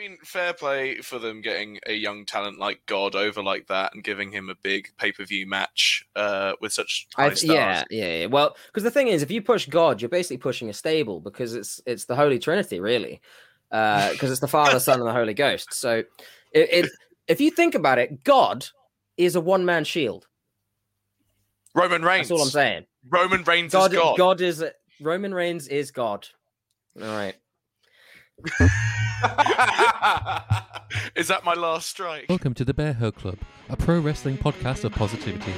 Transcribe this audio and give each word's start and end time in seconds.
mean, 0.00 0.18
fair 0.24 0.52
play 0.52 0.96
for 0.96 1.18
them 1.18 1.40
getting 1.40 1.78
a 1.86 1.92
young 1.92 2.24
talent 2.24 2.58
like 2.58 2.80
God 2.86 3.14
over 3.14 3.42
like 3.42 3.66
that 3.68 3.94
and 3.94 4.02
giving 4.02 4.32
him 4.32 4.48
a 4.48 4.54
big 4.54 4.88
pay 4.96 5.12
per 5.12 5.24
view 5.24 5.46
match 5.46 6.04
uh, 6.16 6.54
with 6.60 6.72
such 6.72 7.06
high 7.14 7.34
stars. 7.34 7.42
yeah, 7.50 7.84
yeah, 7.90 8.18
yeah. 8.20 8.26
Well, 8.26 8.56
because 8.66 8.82
the 8.82 8.90
thing 8.90 9.08
is, 9.08 9.22
if 9.22 9.30
you 9.30 9.42
push 9.42 9.66
God, 9.66 10.00
you're 10.00 10.08
basically 10.08 10.38
pushing 10.38 10.70
a 10.70 10.72
stable 10.72 11.20
because 11.20 11.54
it's 11.54 11.80
it's 11.86 12.06
the 12.06 12.16
Holy 12.16 12.38
Trinity, 12.38 12.80
really, 12.80 13.20
because 13.70 14.30
it's 14.30 14.40
the 14.40 14.48
Father, 14.48 14.80
Son, 14.80 14.98
and 14.98 15.08
the 15.08 15.12
Holy 15.12 15.34
Ghost. 15.34 15.74
So, 15.74 16.02
it, 16.52 16.68
it 16.72 16.90
if 17.28 17.40
you 17.40 17.50
think 17.50 17.74
about 17.74 17.98
it, 17.98 18.24
God 18.24 18.66
is 19.16 19.36
a 19.36 19.40
one 19.40 19.64
man 19.64 19.84
shield. 19.84 20.26
Roman 21.74 22.02
Reigns. 22.02 22.28
That's 22.28 22.40
all 22.40 22.42
I'm 22.42 22.50
saying. 22.50 22.86
Roman 23.08 23.44
Reigns 23.44 23.72
God, 23.72 23.92
is 23.92 23.98
God. 23.98 24.18
God 24.18 24.40
is 24.40 24.64
Roman 25.00 25.34
Reigns 25.34 25.68
is 25.68 25.90
God. 25.90 26.26
All 27.00 27.06
right. 27.06 27.36
is 31.14 31.28
that 31.28 31.44
my 31.44 31.54
last 31.54 31.88
strike? 31.88 32.26
Welcome 32.28 32.54
to 32.54 32.64
the 32.64 32.72
Bear 32.72 32.94
Hug 32.94 33.16
Club, 33.16 33.36
a 33.68 33.76
pro 33.76 34.00
wrestling 34.00 34.38
podcast 34.38 34.84
of 34.84 34.92
positivity. 34.92 35.52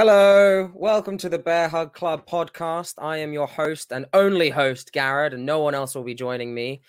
Hello, 0.00 0.70
welcome 0.74 1.16
to 1.16 1.30
the 1.30 1.38
Bear 1.38 1.70
Hug 1.70 1.94
Club 1.94 2.26
podcast. 2.28 2.96
I 2.98 3.16
am 3.16 3.32
your 3.32 3.46
host 3.46 3.92
and 3.92 4.04
only 4.12 4.50
host, 4.50 4.92
Garrett, 4.92 5.32
and 5.32 5.46
no 5.46 5.60
one 5.60 5.74
else 5.74 5.94
will 5.94 6.02
be 6.02 6.12
joining 6.12 6.52
me. 6.52 6.82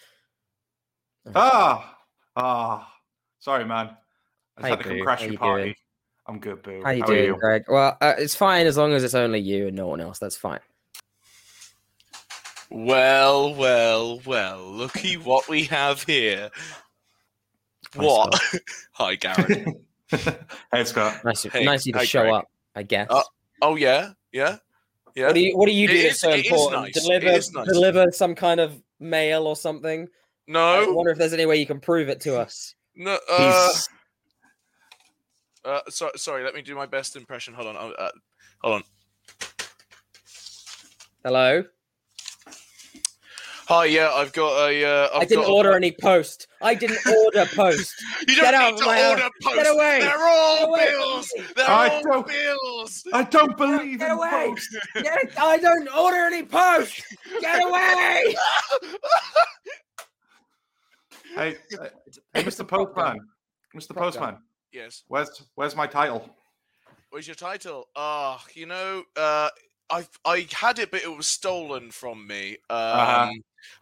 Ah, 1.33 1.99
ah. 2.35 2.93
Sorry, 3.39 3.63
man. 3.63 3.91
I 4.57 4.61
Hey, 4.61 4.67
just 4.67 4.69
had 4.69 4.77
to 4.79 4.83
come 4.83 4.97
Boo. 4.97 5.03
crash 5.05 5.19
How 5.19 5.23
your 5.23 5.31
you 5.31 5.37
party. 5.39 5.63
doing? 5.63 5.75
I'm 6.27 6.39
good, 6.39 6.61
boo. 6.63 6.81
How 6.83 6.89
you 6.89 7.03
are 7.03 7.07
doing, 7.07 7.23
you? 7.23 7.37
Greg? 7.39 7.63
Well, 7.69 7.95
uh, 8.01 8.15
it's 8.17 8.35
fine 8.35 8.67
as 8.67 8.75
long 8.75 8.91
as 8.91 9.05
it's 9.05 9.15
only 9.15 9.39
you 9.39 9.67
and 9.67 9.75
no 9.77 9.87
one 9.87 10.01
else. 10.01 10.19
That's 10.19 10.35
fine. 10.35 10.59
Well, 12.69 13.55
well, 13.55 14.19
well. 14.25 14.65
Looky 14.69 15.15
what 15.15 15.47
we 15.47 15.63
have 15.63 16.03
here. 16.03 16.49
Hi, 17.95 18.03
What? 18.03 18.37
Hi, 18.95 19.15
Garrett. 19.15 19.65
hey, 20.11 20.83
Scott. 20.83 21.23
Nice, 21.23 21.43
Hey, 21.43 21.63
nice 21.63 21.83
of 21.83 21.87
you 21.87 21.93
to 21.93 21.99
hi, 21.99 22.03
show 22.03 22.23
Greg. 22.23 22.33
up. 22.33 22.47
I 22.77 22.83
guess. 22.83 23.07
Uh, 23.09 23.23
oh 23.63 23.75
yeah, 23.75 24.11
yeah, 24.31 24.57
yeah. 25.15 25.25
What 25.25 25.33
do 25.33 25.39
you 25.41 25.57
What 25.57 25.65
do 25.65 25.73
you 25.73 25.89
It 25.89 26.03
that's 26.03 26.13
is- 26.13 26.19
so 26.19 26.31
important? 26.31 26.83
nice. 26.83 26.93
Deliver 26.93 27.25
nice. 27.25 27.49
Deliver 27.49 28.11
some 28.11 28.35
kind 28.35 28.59
of 28.59 28.79
mail 28.99 29.47
or 29.47 29.55
something. 29.55 30.07
I 30.47 30.51
no, 30.51 30.93
wonder 30.93 31.11
if 31.11 31.17
there's 31.17 31.33
any 31.33 31.47
way 31.47 31.57
you 31.57 31.65
can 31.65 31.79
prove 31.79 32.07
it 32.07 32.21
to 32.21 32.39
us. 32.39 32.75
no. 32.95 33.17
Uh, 33.27 33.71
uh, 35.65 35.81
so, 35.89 36.11
sorry. 36.15 36.43
Let 36.43 36.53
me 36.53 36.61
do 36.61 36.75
my 36.75 36.85
best 36.85 37.15
impression. 37.15 37.55
Hold 37.55 37.75
on. 37.75 37.75
Uh, 37.75 37.93
uh, 37.97 38.11
hold 38.61 38.75
on. 38.75 38.83
Hello. 41.23 41.63
Hi. 43.67 43.85
Yeah, 43.85 44.11
I've 44.13 44.31
got 44.33 44.69
a. 44.69 44.85
Uh, 44.85 45.09
I've 45.13 45.21
I 45.21 45.25
didn't 45.25 45.43
got 45.43 45.49
a- 45.49 45.53
order 45.53 45.73
any 45.75 45.91
post. 45.91 46.47
I 46.61 46.73
didn't 46.73 46.99
order 47.05 47.45
post. 47.53 47.93
You 48.27 48.35
don't 48.35 48.45
Get 48.45 48.53
out 48.53 48.65
need 48.71 48.73
of 48.75 48.79
to 48.79 48.85
my 48.85 48.97
house. 48.99 49.09
order 49.11 49.29
posts. 49.43 49.57
Get 49.63 49.75
away. 49.75 49.99
They're 50.01 50.17
all 50.27 50.57
Get 50.57 50.67
away 50.69 50.87
bills. 50.91 51.33
They're 51.55 51.69
I 51.69 51.87
all 51.89 52.01
don't- 52.03 52.27
bills. 52.27 53.03
I 53.13 53.23
don't 53.23 53.57
believe 53.57 53.99
Get 53.99 54.11
in 54.11 54.17
away. 54.17 54.29
post. 54.49 54.77
Get, 54.95 55.39
I 55.39 55.57
don't 55.57 55.87
order 55.95 56.17
any 56.27 56.43
post. 56.43 57.03
Get 57.41 57.63
away. 57.63 58.35
Hey, 61.35 61.55
uh, 61.79 61.87
hey, 62.33 62.43
Mr. 62.43 62.67
Postman. 62.67 63.19
Mr. 63.75 63.95
Postman. 63.95 64.37
yes. 64.71 65.03
Where's 65.07 65.43
Where's 65.55 65.75
my 65.75 65.87
title? 65.87 66.29
Where's 67.09 67.27
your 67.27 67.35
title? 67.35 67.87
Ah, 67.95 68.43
you 68.53 68.65
know, 68.65 69.03
uh, 69.15 69.49
I 69.89 70.05
I 70.25 70.47
had 70.51 70.79
it, 70.79 70.89
but 70.91 71.03
it 71.03 71.15
was 71.15 71.27
stolen 71.27 71.91
from 71.91 72.25
me. 72.27 72.57
Um, 72.69 72.77
Uh-huh. 72.79 73.31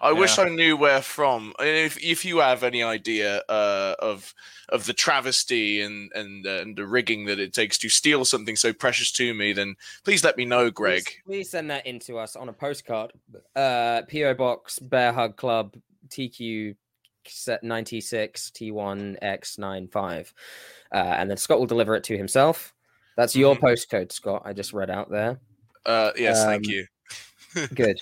I 0.02 0.12
wish 0.12 0.38
I 0.38 0.50
knew 0.50 0.76
where 0.78 1.02
from. 1.02 1.54
If 1.60 1.98
if 2.04 2.26
you 2.26 2.38
have 2.40 2.64
any 2.64 2.84
idea 2.84 3.44
uh, 3.50 3.96
of 4.00 4.34
of 4.70 4.86
the 4.86 4.94
travesty 4.94 5.82
and 5.82 6.12
and 6.14 6.46
uh, 6.46 6.62
and 6.62 6.76
the 6.76 6.86
rigging 6.86 7.26
that 7.26 7.40
it 7.40 7.54
takes 7.54 7.78
to 7.80 7.90
steal 7.90 8.26
something 8.26 8.56
so 8.56 8.74
precious 8.74 9.12
to 9.14 9.34
me, 9.34 9.54
then 9.54 9.76
please 10.04 10.24
let 10.24 10.38
me 10.38 10.46
know, 10.46 10.70
Greg. 10.70 11.04
Please, 11.06 11.18
please 11.26 11.50
send 11.50 11.70
that 11.72 11.86
in 11.88 12.00
to 12.00 12.18
us 12.18 12.36
on 12.36 12.50
a 12.50 12.54
postcard. 12.54 13.14
Uh, 13.56 14.02
PO 14.12 14.34
Box 14.34 14.80
Bear 14.80 15.14
Hug 15.14 15.36
Club 15.38 15.76
TQ 16.10 16.76
set 17.28 17.64
96 17.64 18.52
T1X95. 18.52 20.34
Uh, 20.94 20.98
and 20.98 21.30
then 21.30 21.38
Scott 21.38 21.60
will 21.60 21.66
deliver 21.66 21.96
it 21.96 22.04
to 22.06 22.18
himself. 22.18 22.74
That's 23.18 23.36
your 23.36 23.56
Mhm. 23.56 23.62
postcode, 23.62 24.12
Scott. 24.12 24.44
I 24.46 24.54
just 24.54 24.74
read 24.74 24.90
out 24.90 25.10
there. 25.10 25.40
Uh, 25.86 26.12
yes, 26.18 26.44
thank 26.44 26.66
Um, 26.66 26.72
you. 26.72 26.88
Good. 27.74 28.00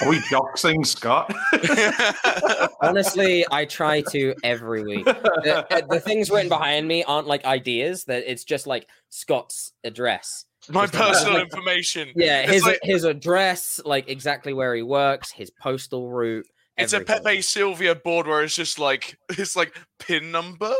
Are 0.00 0.08
we 0.08 0.18
doxing 0.30 0.86
Scott? 0.86 1.32
Honestly, 2.82 3.44
I 3.50 3.64
try 3.64 4.02
to 4.10 4.34
every 4.42 4.82
week. 4.82 5.04
The, 5.04 5.66
uh, 5.70 5.80
the 5.88 6.00
things 6.00 6.30
written 6.30 6.48
behind 6.48 6.86
me 6.86 7.04
aren't 7.04 7.26
like 7.26 7.44
ideas, 7.44 8.04
that 8.04 8.24
it's 8.30 8.44
just 8.44 8.66
like 8.66 8.86
Scott's 9.08 9.72
address. 9.84 10.44
My 10.68 10.82
Just 10.86 10.94
personal 10.94 11.34
like- 11.34 11.44
information. 11.44 12.10
Yeah, 12.14 12.40
It's 12.42 12.52
his 12.52 12.62
like- 12.64 12.80
his 12.82 13.04
address, 13.04 13.80
like 13.84 14.08
exactly 14.08 14.52
where 14.52 14.74
he 14.74 14.82
works, 14.82 15.30
his 15.30 15.50
postal 15.50 16.10
route. 16.10 16.46
It's 16.82 16.92
a. 16.92 17.00
Pepe 17.00 17.42
Silvia 17.42 17.94
board 17.94 18.26
where 18.26 18.42
it's 18.42 18.54
just 18.54 18.78
like 18.78 19.18
it's 19.30 19.56
like 19.56 19.74
pin 19.98 20.30
number 20.30 20.72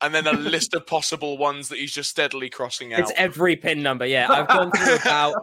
and 0.00 0.14
then 0.14 0.26
a 0.26 0.32
list 0.32 0.74
of 0.74 0.86
possible 0.86 1.36
ones 1.38 1.68
that 1.68 1.78
he's 1.78 1.92
just 1.92 2.10
steadily 2.10 2.48
crossing 2.48 2.94
out. 2.94 3.00
It's 3.00 3.12
every 3.16 3.56
pin 3.56 3.82
number. 3.82 4.06
Yeah, 4.06 4.28
I've 4.30 4.48
gone 4.48 4.70
through 4.70 4.94
about 4.96 5.34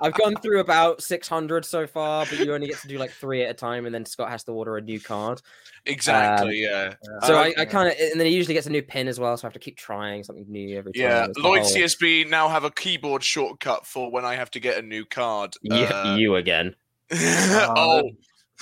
I've 0.00 0.14
gone 0.14 0.36
through 0.36 0.60
about 0.60 1.02
six 1.02 1.28
hundred 1.28 1.64
so 1.64 1.86
far, 1.86 2.26
but 2.26 2.38
you 2.38 2.54
only 2.54 2.66
get 2.66 2.78
to 2.78 2.88
do 2.88 2.98
like 2.98 3.10
three 3.10 3.42
at 3.42 3.50
a 3.50 3.54
time, 3.54 3.86
and 3.86 3.94
then 3.94 4.04
Scott 4.04 4.30
has 4.30 4.44
to 4.44 4.52
order 4.52 4.76
a 4.76 4.80
new 4.80 5.00
card. 5.00 5.40
exactly, 5.86 6.60
yeah. 6.62 6.94
So 7.24 7.36
I, 7.36 7.54
I 7.58 7.64
kind 7.64 7.88
of, 7.88 7.94
and 7.98 8.18
then 8.18 8.26
he 8.26 8.34
usually 8.34 8.54
gets 8.54 8.66
a 8.66 8.70
new 8.70 8.82
pin 8.82 9.08
as 9.08 9.18
well, 9.18 9.36
so 9.36 9.44
I 9.44 9.46
have 9.46 9.52
to 9.54 9.58
keep 9.58 9.76
trying 9.76 10.22
something 10.24 10.46
new 10.48 10.76
every 10.78 10.92
time. 10.92 11.02
Yeah, 11.02 11.26
Lloyd 11.36 11.60
whole- 11.62 11.70
TSB 11.70 12.28
now 12.28 12.48
have 12.48 12.64
a 12.64 12.70
keyboard 12.70 13.22
shortcut 13.22 13.86
for 13.86 14.10
when 14.10 14.24
I 14.24 14.34
have 14.34 14.50
to 14.52 14.60
get 14.60 14.78
a 14.78 14.82
new 14.82 15.04
card. 15.04 15.54
You, 15.62 15.74
Uh, 15.84 16.16
you 16.18 16.36
again. 16.36 16.74
oh, 17.12 18.10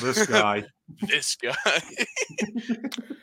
this 0.01 0.27
guy. 0.27 0.65
This 1.01 1.37
guy. 1.37 1.55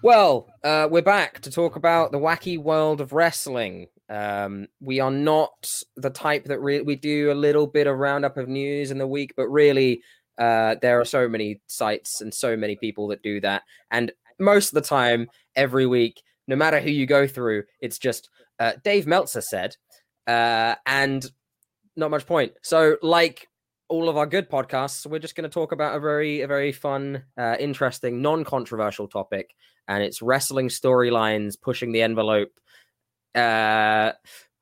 Well, 0.00 0.46
uh, 0.62 0.86
we're 0.88 1.02
back 1.02 1.40
to 1.40 1.50
talk 1.50 1.74
about 1.74 2.12
the 2.12 2.20
wacky 2.20 2.56
world 2.56 3.00
of 3.00 3.12
wrestling. 3.12 3.88
Um, 4.08 4.68
we 4.80 5.00
are 5.00 5.10
not 5.10 5.68
the 5.96 6.10
type 6.10 6.44
that 6.44 6.60
re- 6.60 6.82
we 6.82 6.94
do 6.94 7.32
a 7.32 7.34
little 7.34 7.66
bit 7.66 7.88
of 7.88 7.98
roundup 7.98 8.36
of 8.36 8.48
news 8.48 8.92
in 8.92 8.98
the 8.98 9.08
week, 9.08 9.34
but 9.36 9.48
really, 9.48 10.02
uh, 10.38 10.76
there 10.80 11.00
are 11.00 11.04
so 11.04 11.28
many 11.28 11.60
sites 11.66 12.20
and 12.20 12.32
so 12.32 12.56
many 12.56 12.76
people 12.76 13.08
that 13.08 13.22
do 13.22 13.40
that. 13.40 13.62
And 13.90 14.12
most 14.38 14.68
of 14.68 14.74
the 14.74 14.88
time, 14.88 15.28
every 15.56 15.86
week, 15.86 16.22
no 16.46 16.54
matter 16.54 16.78
who 16.78 16.90
you 16.90 17.04
go 17.04 17.26
through, 17.26 17.64
it's 17.80 17.98
just 17.98 18.30
uh, 18.60 18.74
Dave 18.84 19.08
Meltzer 19.08 19.40
said, 19.40 19.74
uh, 20.28 20.76
and 20.86 21.28
not 21.96 22.12
much 22.12 22.24
point. 22.24 22.52
So, 22.62 22.98
like 23.02 23.48
all 23.88 24.08
of 24.08 24.16
our 24.16 24.26
good 24.26 24.50
podcasts, 24.50 25.06
we're 25.06 25.18
just 25.18 25.34
going 25.34 25.48
to 25.48 25.52
talk 25.52 25.72
about 25.72 25.96
a 25.96 26.00
very, 26.00 26.42
a 26.42 26.46
very 26.46 26.72
fun, 26.72 27.22
uh, 27.36 27.56
interesting, 27.58 28.20
non-controversial 28.22 29.08
topic 29.08 29.54
and 29.88 30.02
it's 30.02 30.22
wrestling 30.22 30.68
storylines 30.68 31.60
pushing 31.60 31.92
the 31.92 32.02
envelope. 32.02 32.52
Uh, 33.34 34.12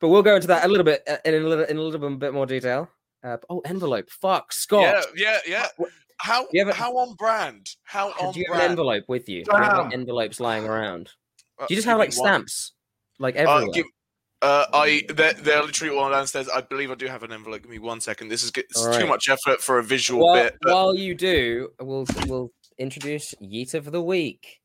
but 0.00 0.08
we'll 0.08 0.22
go 0.22 0.36
into 0.36 0.46
that 0.46 0.64
a 0.64 0.68
little 0.68 0.84
bit 0.84 1.02
uh, 1.08 1.16
in 1.24 1.34
a 1.34 1.40
little 1.40 1.64
in 1.64 1.76
a 1.76 1.80
little 1.80 2.16
bit 2.16 2.32
more 2.32 2.46
detail. 2.46 2.88
Uh, 3.22 3.36
oh, 3.50 3.60
envelope! 3.60 4.08
Fuck, 4.10 4.52
Scott. 4.52 5.06
yeah, 5.16 5.38
yeah, 5.46 5.66
yeah. 5.78 5.86
How 6.18 6.46
have 6.54 6.74
how 6.74 6.96
on 6.96 7.14
brand? 7.14 7.68
How 7.82 8.12
on 8.20 8.32
do 8.32 8.40
you 8.40 8.46
have 8.52 8.62
an 8.62 8.70
envelope 8.70 9.04
with 9.08 9.28
you? 9.28 9.44
You 9.46 9.90
envelopes 9.92 10.40
lying 10.40 10.64
around? 10.64 11.10
Uh, 11.58 11.66
Do 11.66 11.74
you 11.74 11.76
just 11.76 11.88
have 11.88 11.98
like 11.98 12.12
stamps, 12.12 12.72
like 13.18 13.36
Uh, 13.36 13.40
everywhere? 13.40 13.72
give, 13.72 13.86
uh, 14.42 14.66
I 14.72 15.02
they're, 15.08 15.32
they're 15.34 15.62
literally 15.62 15.96
all 15.96 16.10
downstairs. 16.10 16.48
I 16.48 16.60
believe 16.60 16.90
I 16.90 16.94
do 16.94 17.06
have 17.06 17.22
an 17.22 17.32
envelope. 17.32 17.62
Give 17.62 17.70
me 17.70 17.78
one 17.78 18.00
second. 18.00 18.28
This 18.28 18.42
is 18.42 18.50
g- 18.50 18.62
it's 18.62 18.84
All 18.84 18.92
too 18.98 19.06
much 19.06 19.28
effort 19.28 19.60
for 19.60 19.78
a 19.78 19.82
visual 19.82 20.24
Well, 20.24 20.44
bit. 20.44 20.56
but- 20.62 20.72
while 20.74 20.94
you 20.94 21.14
do, 21.14 21.70
we'll 21.80 22.06
we'll 22.26 22.52
introduce 22.78 23.34
Yeet 23.42 23.74
of 23.74 23.90
the 23.92 24.02
Week. 24.02 24.60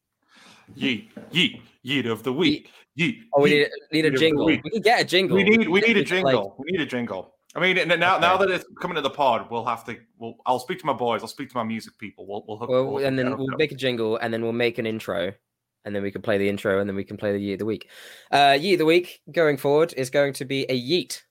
Yeet, 0.77 1.09
yeet, 1.33 1.61
yeet 1.85 2.09
of 2.09 2.23
the 2.23 2.31
week. 2.33 2.69
Yeet. 2.97 3.17
Oh, 3.33 3.41
we 3.41 3.51
yeet. 3.51 3.53
need, 3.53 3.69
need 3.91 4.05
a 4.05 4.07
of 4.07 4.13
the 4.13 4.19
jingle. 4.19 4.45
week. 4.45 4.61
We 4.63 4.69
can 4.71 4.81
get 4.81 5.01
a 5.01 5.05
jingle. 5.05 5.35
We 5.37 5.43
need 5.43 5.67
we 5.67 5.81
need 5.81 5.97
a 5.97 6.03
could, 6.05 6.23
like- 6.23 6.33
jingle. 6.35 6.55
we 6.59 6.71
need 6.71 6.81
a 6.81 6.85
jingle. 6.85 7.35
I 7.53 7.59
mean, 7.59 7.75
now 7.75 7.83
Okay. 7.83 7.97
now 8.21 8.37
that 8.37 8.49
it's 8.49 8.63
coming 8.79 8.95
to 8.95 9.01
the 9.01 9.09
pod, 9.09 9.47
we'll 9.51 9.65
have 9.65 9.83
to. 9.85 9.97
We'll, 10.17 10.35
I'll 10.45 10.59
speak 10.59 10.79
to 10.79 10.85
my 10.85 10.93
boys. 10.93 11.21
I'll 11.21 11.27
speak 11.27 11.49
to 11.49 11.57
my 11.57 11.63
music 11.63 11.97
people. 11.97 12.25
We'll 12.25 12.45
we'll 12.47 12.57
hook. 12.57 12.69
Well, 12.69 12.85
we'll 12.85 13.05
and 13.05 13.19
then 13.19 13.37
we'll 13.37 13.51
up. 13.51 13.57
make 13.59 13.73
a 13.73 13.75
jingle, 13.75 14.15
and 14.17 14.33
then 14.33 14.41
we'll 14.41 14.53
make 14.53 14.77
an 14.77 14.85
intro, 14.85 15.33
and 15.85 15.95
then 15.95 16.03
we 16.03 16.11
can 16.11 16.21
play 16.21 16.37
the 16.37 16.47
intro, 16.49 16.79
and 16.79 16.87
then 16.89 16.95
we 16.95 17.03
can 17.03 17.17
play 17.17 17.31
the 17.31 17.39
yeet 17.39 17.53
of 17.53 17.59
the 17.59 17.65
week. 17.65 17.89
Uh, 18.31 18.53
yeet 18.57 18.73
of 18.73 18.79
the 18.79 18.85
week 18.85 19.21
going 19.31 19.57
forward 19.57 19.93
is 19.97 20.09
going 20.09 20.33
to 20.33 20.45
be 20.45 20.63
a 20.69 20.79
yeet 20.79 21.21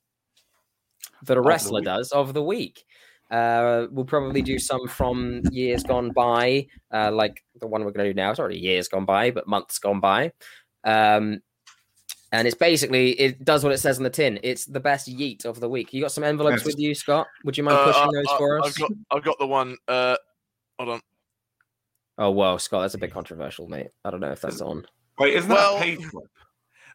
that 1.24 1.36
a 1.36 1.40
wrestler 1.40 1.80
does 1.80 2.10
of 2.12 2.34
the 2.34 2.42
week. 2.42 2.84
Uh, 3.30 3.86
we'll 3.92 4.04
probably 4.04 4.42
do 4.42 4.58
some 4.58 4.88
from 4.88 5.40
years 5.52 5.84
gone 5.84 6.10
by, 6.10 6.66
uh, 6.92 7.12
like 7.12 7.44
the 7.60 7.66
one 7.66 7.84
we're 7.84 7.92
going 7.92 8.04
to 8.04 8.12
do 8.12 8.16
now. 8.16 8.30
It's 8.30 8.40
already 8.40 8.58
years 8.58 8.88
gone 8.88 9.04
by, 9.04 9.30
but 9.30 9.46
months 9.46 9.78
gone 9.78 10.00
by. 10.00 10.32
Um, 10.82 11.40
and 12.32 12.46
it's 12.48 12.56
basically 12.56 13.10
it 13.20 13.44
does 13.44 13.62
what 13.62 13.72
it 13.72 13.78
says 13.78 13.98
on 13.98 14.04
the 14.04 14.10
tin. 14.10 14.40
It's 14.42 14.64
the 14.64 14.80
best 14.80 15.08
yeet 15.08 15.44
of 15.44 15.60
the 15.60 15.68
week. 15.68 15.92
You 15.92 16.00
got 16.00 16.10
some 16.12 16.24
envelopes 16.24 16.60
Yes. 16.60 16.66
with 16.66 16.78
you, 16.78 16.94
Scott? 16.94 17.26
Would 17.44 17.56
you 17.56 17.62
mind 17.64 17.78
Uh, 17.78 17.84
pushing 17.86 18.02
I- 18.02 18.12
those 18.12 18.26
I- 18.30 18.38
for 18.38 18.58
us? 18.60 18.66
I've 18.66 18.76
got, 18.78 18.90
I've 19.10 19.22
got 19.24 19.38
the 19.38 19.46
one. 19.46 19.76
Uh, 19.86 20.16
hold 20.78 20.90
on. 20.90 21.00
Oh 22.20 22.30
well, 22.30 22.58
Scott, 22.58 22.82
that's 22.82 22.94
a 22.94 22.98
bit 22.98 23.12
controversial, 23.12 23.66
mate. 23.66 23.88
I 24.04 24.10
don't 24.10 24.20
know 24.20 24.30
if 24.30 24.42
that's 24.42 24.60
on. 24.60 24.86
Wait, 25.18 25.34
isn't 25.34 25.50
Well- 25.50 25.78
that 25.78 25.82
a 25.82 25.96
pay 25.96 26.02
slip? 26.02 26.24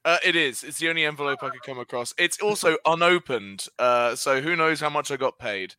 Uh, 0.05 0.17
it 0.23 0.35
is. 0.35 0.63
It's 0.63 0.77
the 0.77 0.87
only 0.87 1.03
envelope 1.03 1.41
I 1.41 1.49
could 1.49 1.63
come 1.63 1.79
across. 1.79 2.13
It's 2.19 2.39
also 2.39 2.77
unopened. 2.85 3.65
Uh, 3.79 4.15
so 4.15 4.39
who 4.39 4.55
knows 4.55 4.79
how 4.79 4.91
much 4.91 5.09
I 5.09 5.17
got 5.17 5.39
paid? 5.39 5.73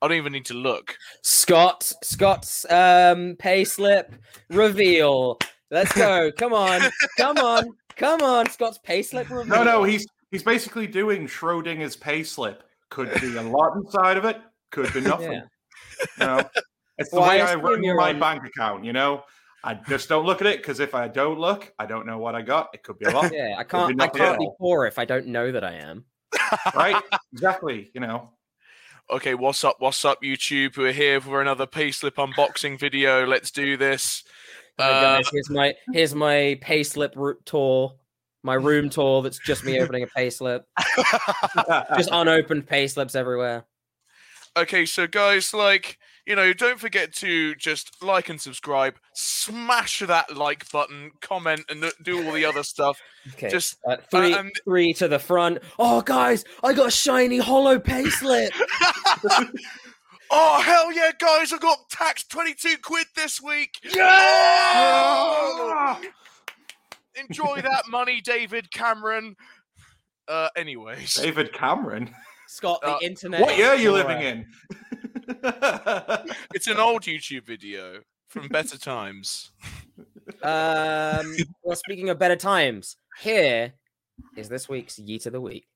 I 0.00 0.08
don't 0.08 0.16
even 0.16 0.32
need 0.32 0.46
to 0.46 0.54
look. 0.54 0.96
Scott, 1.22 1.92
Scott's 2.02 2.64
um 2.70 3.36
pay 3.38 3.64
slip 3.64 4.14
reveal. 4.48 5.38
Let's 5.70 5.92
go. 5.92 6.32
Come 6.38 6.54
on. 6.54 6.80
Come 7.18 7.36
on. 7.36 7.64
Come 7.96 8.22
on. 8.22 8.48
Scott's 8.48 8.78
pay 8.82 9.02
slip 9.02 9.28
reveal. 9.28 9.56
No, 9.56 9.62
no, 9.62 9.84
he's 9.84 10.06
he's 10.30 10.42
basically 10.42 10.86
doing 10.86 11.26
Schrodinger's 11.26 11.96
pay 11.96 12.22
slip. 12.22 12.62
Could 12.88 13.12
be 13.20 13.36
a 13.36 13.42
lot 13.42 13.76
inside 13.76 14.16
of 14.16 14.24
it. 14.24 14.38
Could 14.70 14.90
be 14.94 15.00
nothing. 15.02 15.32
Yeah. 15.32 15.42
You 16.18 16.26
know, 16.26 16.50
it's 16.98 17.10
the 17.10 17.20
Well, 17.20 17.28
way 17.28 17.40
I 17.40 17.50
assume 17.54 17.62
run 17.62 17.96
my 17.96 18.10
on- 18.10 18.20
bank 18.20 18.44
account. 18.46 18.84
You 18.84 18.92
know, 18.92 19.24
I 19.62 19.74
just 19.74 20.08
don't 20.08 20.26
look 20.26 20.40
at 20.40 20.46
it 20.46 20.58
because 20.58 20.80
if 20.80 20.94
I 20.94 21.08
don't 21.08 21.38
look, 21.38 21.72
I 21.78 21.86
don't 21.86 22.06
know 22.06 22.18
what 22.18 22.34
I 22.34 22.42
got. 22.42 22.70
It 22.74 22.82
could 22.82 22.98
be 22.98 23.06
a 23.06 23.10
lot, 23.10 23.32
Yeah, 23.32 23.54
I 23.58 23.64
can't 23.64 23.90
I 24.00 24.06
nothing 24.06 24.20
can't 24.22 24.38
be 24.38 24.46
all. 24.46 24.56
poor 24.58 24.86
if 24.86 24.98
I 24.98 25.04
don't 25.04 25.28
know 25.28 25.50
that 25.52 25.64
I 25.64 25.74
am. 25.74 26.04
right? 26.74 27.02
Exactly. 27.32 27.90
You 27.94 28.00
know, 28.00 28.30
Okay, 29.10 29.34
what's 29.34 29.62
up? 29.64 29.76
What's 29.80 30.02
up, 30.06 30.22
YouTube? 30.22 30.78
We're 30.78 30.92
here 30.92 31.20
for 31.20 31.42
another 31.42 31.66
payslip 31.66 32.12
unboxing 32.12 32.78
video. 32.80 33.26
Let's 33.26 33.50
do 33.50 33.76
this. 33.76 34.24
Alright, 34.80 34.96
Uh, 34.96 35.00
guys, 35.18 35.28
here's 35.30 35.50
my 35.50 35.74
here's 35.92 36.14
my 36.14 36.58
pay 36.62 36.82
slip 36.82 37.14
tour. 37.44 37.94
My 38.42 38.54
room 38.54 38.88
tour 38.90 39.22
that's 39.22 39.38
just 39.38 39.62
me 39.64 39.78
opening 39.80 40.02
a 40.02 40.06
pay 40.06 40.28
slip. 40.30 40.66
Just 41.96 42.10
unopened 42.12 42.66
pay 42.66 42.86
slips 42.88 43.14
everywhere. 43.14 43.64
okay, 44.56 44.84
so 44.84 45.06
guys, 45.06 45.54
like, 45.54 45.98
you 46.26 46.34
know, 46.36 46.52
don't 46.52 46.80
forget 46.80 47.12
to 47.16 47.54
just 47.56 48.02
like 48.02 48.28
and 48.28 48.40
subscribe, 48.40 48.94
smash 49.12 50.00
that 50.00 50.36
like 50.36 50.70
button, 50.70 51.12
comment, 51.20 51.62
and 51.68 51.84
do 52.02 52.24
all 52.26 52.32
the 52.32 52.44
other 52.44 52.62
stuff. 52.62 52.98
Okay. 53.34 53.50
Just 53.50 53.76
uh, 53.86 53.96
three 54.10 54.32
and- 54.32 54.52
three 54.64 54.92
to 54.94 55.08
the 55.08 55.18
front. 55.18 55.58
Oh 55.78 56.00
guys, 56.00 56.44
I 56.62 56.72
got 56.72 56.88
a 56.88 56.90
shiny 56.90 57.38
hollow 57.38 57.78
pay 57.78 58.04
oh 60.30 60.60
hell 60.62 60.92
yeah, 60.92 61.10
guys! 61.18 61.52
I 61.52 61.58
got 61.58 61.78
taxed 61.90 62.30
twenty 62.30 62.54
two 62.54 62.76
quid 62.82 63.06
this 63.16 63.40
week. 63.42 63.72
Ah! 63.98 66.00
Enjoy 67.16 67.60
that 67.62 67.84
money, 67.88 68.20
David 68.20 68.70
Cameron. 68.72 69.36
Uh, 70.26 70.48
anyways, 70.56 71.14
David 71.14 71.52
Cameron. 71.52 72.12
Scott, 72.48 72.80
the 72.82 72.94
Uh, 72.94 72.98
internet. 73.02 73.40
What 73.40 73.56
year 73.56 73.68
are 73.68 73.76
you 73.76 73.92
living 73.92 74.20
in? 74.20 74.46
it's 76.54 76.66
an 76.66 76.78
old 76.78 77.02
YouTube 77.02 77.44
video 77.44 78.00
from 78.28 78.48
better 78.48 78.76
times. 78.76 79.52
Um, 80.42 81.36
well, 81.62 81.76
speaking 81.76 82.08
of 82.10 82.18
better 82.18 82.36
times, 82.36 82.96
here 83.20 83.72
is 84.36 84.48
this 84.48 84.68
week's 84.68 84.96
Yeet 84.96 85.26
of 85.26 85.32
the 85.32 85.40
Week. 85.40 85.66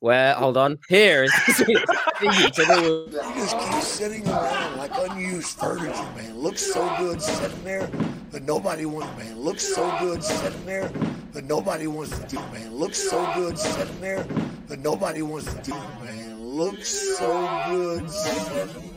Where, 0.00 0.34
hold 0.34 0.56
on, 0.56 0.78
here 0.88 1.24
is 1.24 1.32
this 1.46 1.66
week's 1.66 1.86
the 2.20 2.26
Yeet 2.26 2.58
of 2.58 2.68
the 2.68 2.82
Week. 2.82 3.12
You 3.12 3.34
just 3.34 3.58
keep 3.58 3.82
sitting 3.82 4.28
around 4.28 4.76
like 4.76 4.92
unused 4.96 5.58
furniture, 5.58 5.92
man. 6.16 6.38
Looks 6.38 6.72
so 6.72 6.94
good 6.98 7.20
sitting 7.20 7.64
there, 7.64 7.90
but 8.30 8.42
nobody 8.42 8.86
wants, 8.86 9.16
man. 9.18 9.40
Looks 9.40 9.74
so 9.74 9.90
good 9.98 10.22
sitting 10.22 10.64
there, 10.64 10.92
but 11.32 11.44
nobody 11.44 11.88
wants 11.88 12.16
to 12.16 12.26
do, 12.28 12.36
man. 12.52 12.74
Looks 12.74 12.98
so 12.98 13.28
good 13.34 13.58
sitting 13.58 14.00
there, 14.00 14.24
but 14.68 14.78
nobody 14.78 15.22
wants 15.22 15.52
to 15.52 15.62
do, 15.62 15.72
man. 15.72 16.27
Looks 16.58 17.16
so 17.18 17.28
good. 17.70 18.04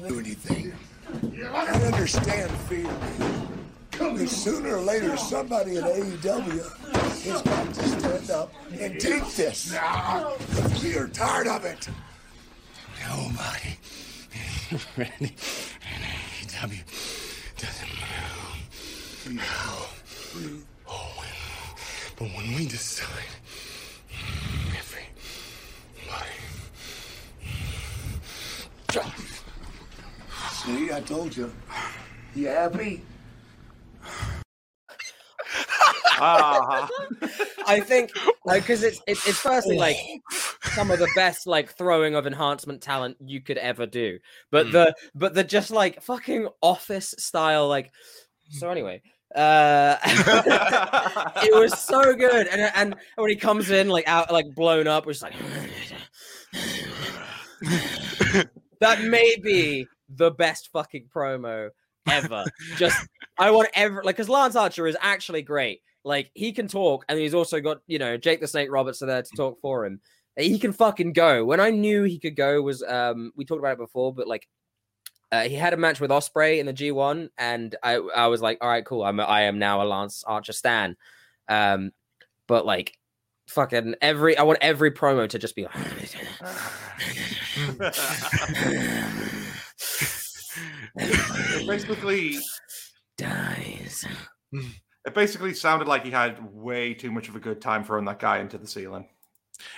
Do 0.08 0.18
anything. 0.19 0.74
I 1.54 1.68
understand 1.68 2.50
fear. 2.68 2.90
Because 3.92 4.31
sooner 4.31 4.78
or 4.78 4.81
later, 4.81 5.16
somebody 5.16 5.78
at 5.78 5.84
AEW 5.84 7.24
has 7.24 7.42
got 7.44 7.74
to 7.75 7.84
stand 7.88 8.31
up 8.31 8.52
and 8.80 9.00
take 9.00 9.28
this. 9.36 9.72
We 10.81 10.98
are 10.98 11.08
tired 11.10 11.46
of 11.46 11.63
it. 11.66 11.88
Nobody 13.08 13.78
ready. 14.98 15.36
AEW 16.42 16.84
doesn't 17.58 17.94
move. 20.34 20.66
Oh, 20.90 21.13
when- 21.19 21.38
but 22.18 22.28
when 22.38 22.56
we 22.56 22.66
decide, 22.66 23.08
See, 30.51 30.91
I 30.91 31.01
told 31.01 31.35
you. 31.35 31.51
You 32.35 32.47
happy? 32.47 33.01
ah, 36.19 36.89
I 37.67 37.79
think 37.79 38.11
because 38.53 38.83
it's, 38.83 39.01
it's 39.07 39.27
it's 39.27 39.39
firstly 39.39 39.77
like 39.77 39.95
some 40.63 40.91
of 40.91 40.99
the 40.99 41.09
best 41.15 41.47
like 41.47 41.75
throwing 41.77 42.15
of 42.15 42.27
enhancement 42.27 42.81
talent 42.81 43.17
you 43.25 43.41
could 43.41 43.57
ever 43.57 43.85
do, 43.85 44.19
but 44.51 44.67
Hmm. 44.67 44.71
the 44.71 44.95
but 45.15 45.33
the 45.33 45.43
just 45.43 45.71
like 45.71 46.01
fucking 46.01 46.47
office 46.61 47.15
style 47.17 47.67
like. 47.67 47.91
So 48.49 48.69
anyway, 48.69 49.01
uh, 49.33 49.95
it 50.05 51.57
was 51.57 51.77
so 51.79 52.13
good, 52.13 52.47
and 52.47 52.71
and 52.75 52.95
when 53.15 53.29
he 53.29 53.38
comes 53.38 53.69
in 53.69 53.88
like 53.88 54.07
out 54.07 54.31
like 54.31 54.45
blown 54.55 54.88
up, 54.88 55.05
we're 55.05 55.13
just 55.13 55.23
like. 55.23 55.33
That 58.81 59.04
may 59.04 59.36
be 59.42 59.88
the 60.10 60.31
best 60.31 60.70
fucking 60.74 61.08
promo 61.15 61.70
ever. 62.10 62.46
Just 62.77 63.08
I 63.38 63.51
want 63.51 63.70
ever 63.75 64.03
like 64.03 64.17
because 64.17 64.27
Lance 64.27 64.55
Archer 64.55 64.88
is 64.88 64.98
actually 65.00 65.44
great. 65.44 65.82
Like 66.03 66.32
he 66.34 66.51
can 66.51 66.67
talk, 66.67 67.05
and 67.08 67.17
he's 67.17 67.34
also 67.34 67.62
got 67.62 67.77
you 67.88 68.00
know 68.00 68.17
Jake 68.17 68.41
the 68.41 68.48
Snake 68.48 68.72
Roberts 68.72 69.01
are 69.01 69.05
there 69.05 69.22
to 69.22 69.38
talk 69.38 69.60
for 69.62 69.86
him. 69.86 70.01
He 70.36 70.58
can 70.60 70.74
fucking 70.74 71.13
go. 71.13 71.46
When 71.46 71.60
I 71.60 71.70
knew 71.70 72.03
he 72.03 72.20
could 72.20 72.36
go 72.36 72.62
was 72.62 72.84
um 72.84 73.32
we 73.36 73.46
talked 73.46 73.60
about 73.60 73.74
it 73.74 73.77
before, 73.77 74.13
but 74.13 74.27
like 74.27 74.48
uh, 75.32 75.44
he 75.44 75.55
had 75.55 75.74
a 75.74 75.77
match 75.77 76.01
with 76.01 76.12
Ospreay 76.12 76.60
in 76.60 76.65
the 76.65 76.74
G1, 76.74 77.29
and 77.38 77.75
I 77.84 77.94
I 77.96 78.27
was 78.27 78.41
like, 78.41 78.58
all 78.62 78.67
right, 78.67 78.84
cool. 78.84 79.03
I'm 79.03 79.20
I 79.20 79.44
am 79.44 79.60
now 79.60 79.82
a 79.82 79.86
Lance 79.86 80.24
Archer 80.25 80.53
stan. 80.53 80.98
Um, 81.48 81.91
but 82.48 82.65
like 82.65 82.98
fucking 83.48 83.95
every 84.01 84.38
I 84.38 84.43
want 84.43 84.60
every 84.62 84.91
promo 84.91 85.27
to 85.29 85.39
just 85.39 85.55
be 85.55 85.63
like. 85.65 85.75
it 90.98 91.67
basically 91.67 92.38
dies. 93.17 94.05
it 94.53 95.13
basically 95.13 95.53
sounded 95.53 95.88
like 95.88 96.03
he 96.03 96.12
had 96.12 96.39
way 96.53 96.93
too 96.93 97.12
much 97.12 97.29
of 97.29 97.36
a 97.36 97.39
good 97.39 97.62
time 97.62 97.83
throwing 97.83 98.05
that 98.05 98.19
guy 98.19 98.39
into 98.39 98.57
the 98.57 98.67
ceiling. 98.67 99.07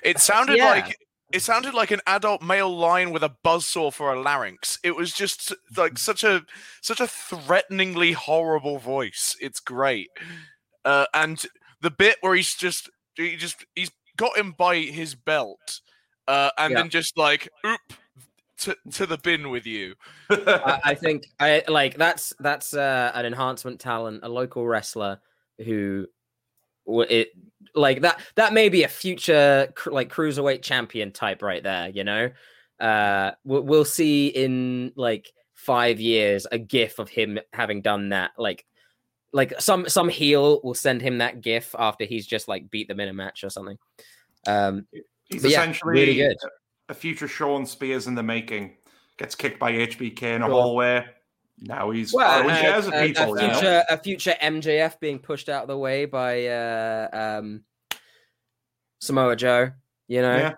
It 0.03 0.19
sounded 0.19 0.57
Yeah. 0.57 0.69
like 0.69 0.97
it 1.31 1.41
sounded 1.41 1.73
like 1.73 1.89
an 1.89 2.01
adult 2.05 2.43
male 2.43 2.75
lion 2.75 3.11
with 3.11 3.23
a 3.23 3.35
buzzsaw 3.43 3.91
for 3.91 4.13
a 4.13 4.21
larynx. 4.21 4.77
It 4.83 4.95
was 4.95 5.13
just 5.13 5.53
like 5.75 5.97
such 5.97 6.23
a 6.23 6.45
such 6.81 6.99
a 6.99 7.07
threateningly 7.07 8.11
horrible 8.11 8.77
voice. 8.77 9.35
It's 9.41 9.59
great. 9.59 10.09
Uh, 10.85 11.05
and 11.13 11.43
the 11.81 11.91
bit 11.91 12.17
where 12.21 12.35
he's 12.35 12.55
just 12.55 12.89
he 13.15 13.35
just 13.35 13.65
he's 13.75 13.91
got 14.17 14.37
him 14.37 14.53
by 14.57 14.77
his 14.77 15.15
belt, 15.15 15.81
uh, 16.27 16.49
and 16.57 16.71
Yeah. 16.71 16.81
then 16.81 16.89
just 16.89 17.17
like 17.17 17.49
oop 17.65 17.81
to 18.59 18.75
to 18.91 19.05
the 19.05 19.17
bin 19.17 19.49
with 19.49 19.65
you. 19.65 19.95
I, 20.29 20.79
I 20.83 20.95
think 20.95 21.25
I 21.39 21.63
like 21.67 21.95
that's 21.97 22.33
that's 22.39 22.73
uh, 22.73 23.11
an 23.13 23.25
enhancement 23.25 23.79
talent, 23.79 24.21
a 24.23 24.29
local 24.29 24.65
wrestler 24.65 25.19
who 25.63 26.07
it 26.85 27.29
like 27.75 28.01
that 28.01 28.19
that 28.35 28.53
may 28.53 28.69
be 28.69 28.83
a 28.83 28.87
future 28.87 29.71
like 29.85 30.11
cruiserweight 30.11 30.61
champion 30.61 31.11
type 31.11 31.41
right 31.41 31.63
there. 31.63 31.89
You 31.89 32.03
know, 32.03 32.29
uh, 32.79 33.31
we'll, 33.43 33.61
we'll 33.61 33.85
see 33.85 34.27
in 34.27 34.91
like 34.95 35.31
five 35.53 35.99
years 35.99 36.45
a 36.51 36.57
gif 36.57 36.99
of 36.99 37.09
him 37.09 37.39
having 37.53 37.81
done 37.81 38.09
that. 38.09 38.31
Like, 38.37 38.65
like 39.33 39.59
some 39.59 39.89
some 39.89 40.07
heel 40.09 40.61
will 40.63 40.73
send 40.75 41.01
him 41.01 41.17
that 41.17 41.41
gif 41.41 41.75
after 41.77 42.05
he's 42.05 42.25
just 42.25 42.47
like 42.47 42.69
beat 42.71 42.87
them 42.87 42.99
in 42.99 43.09
a 43.09 43.13
match 43.13 43.43
or 43.43 43.49
something. 43.49 43.77
Um, 44.47 44.85
He's 45.25 45.41
But 45.41 45.51
yeah, 45.51 45.61
essentially 45.61 45.91
really 45.93 46.15
good. 46.15 46.37
a 46.89 46.93
future 46.93 47.27
Shawn 47.27 47.65
Spears 47.65 48.07
in 48.07 48.15
the 48.15 48.23
making. 48.23 48.75
Gets 49.17 49.35
kicked 49.35 49.59
by 49.59 49.71
HBK 49.71 50.21
in 50.35 50.41
a 50.41 50.45
Sure. 50.45 50.53
hallway. 50.53 51.05
Now 51.59 51.91
he's 51.91 52.13
Well, 52.13 52.49
uh, 52.49 52.87
a, 52.87 53.07
people. 53.07 53.37
a 53.37 53.49
future 53.49 53.83
a 53.89 53.97
future 53.97 54.35
MJF 54.41 54.99
being 54.99 55.19
pushed 55.19 55.49
out 55.49 55.61
of 55.63 55.67
the 55.67 55.77
way 55.77 56.05
by 56.05 56.45
uh, 56.47 57.07
um, 57.39 57.63
Samoa 58.99 59.35
Joe. 59.35 59.71
You 60.07 60.21
know, 60.21 60.35
Yeah. 60.37 60.53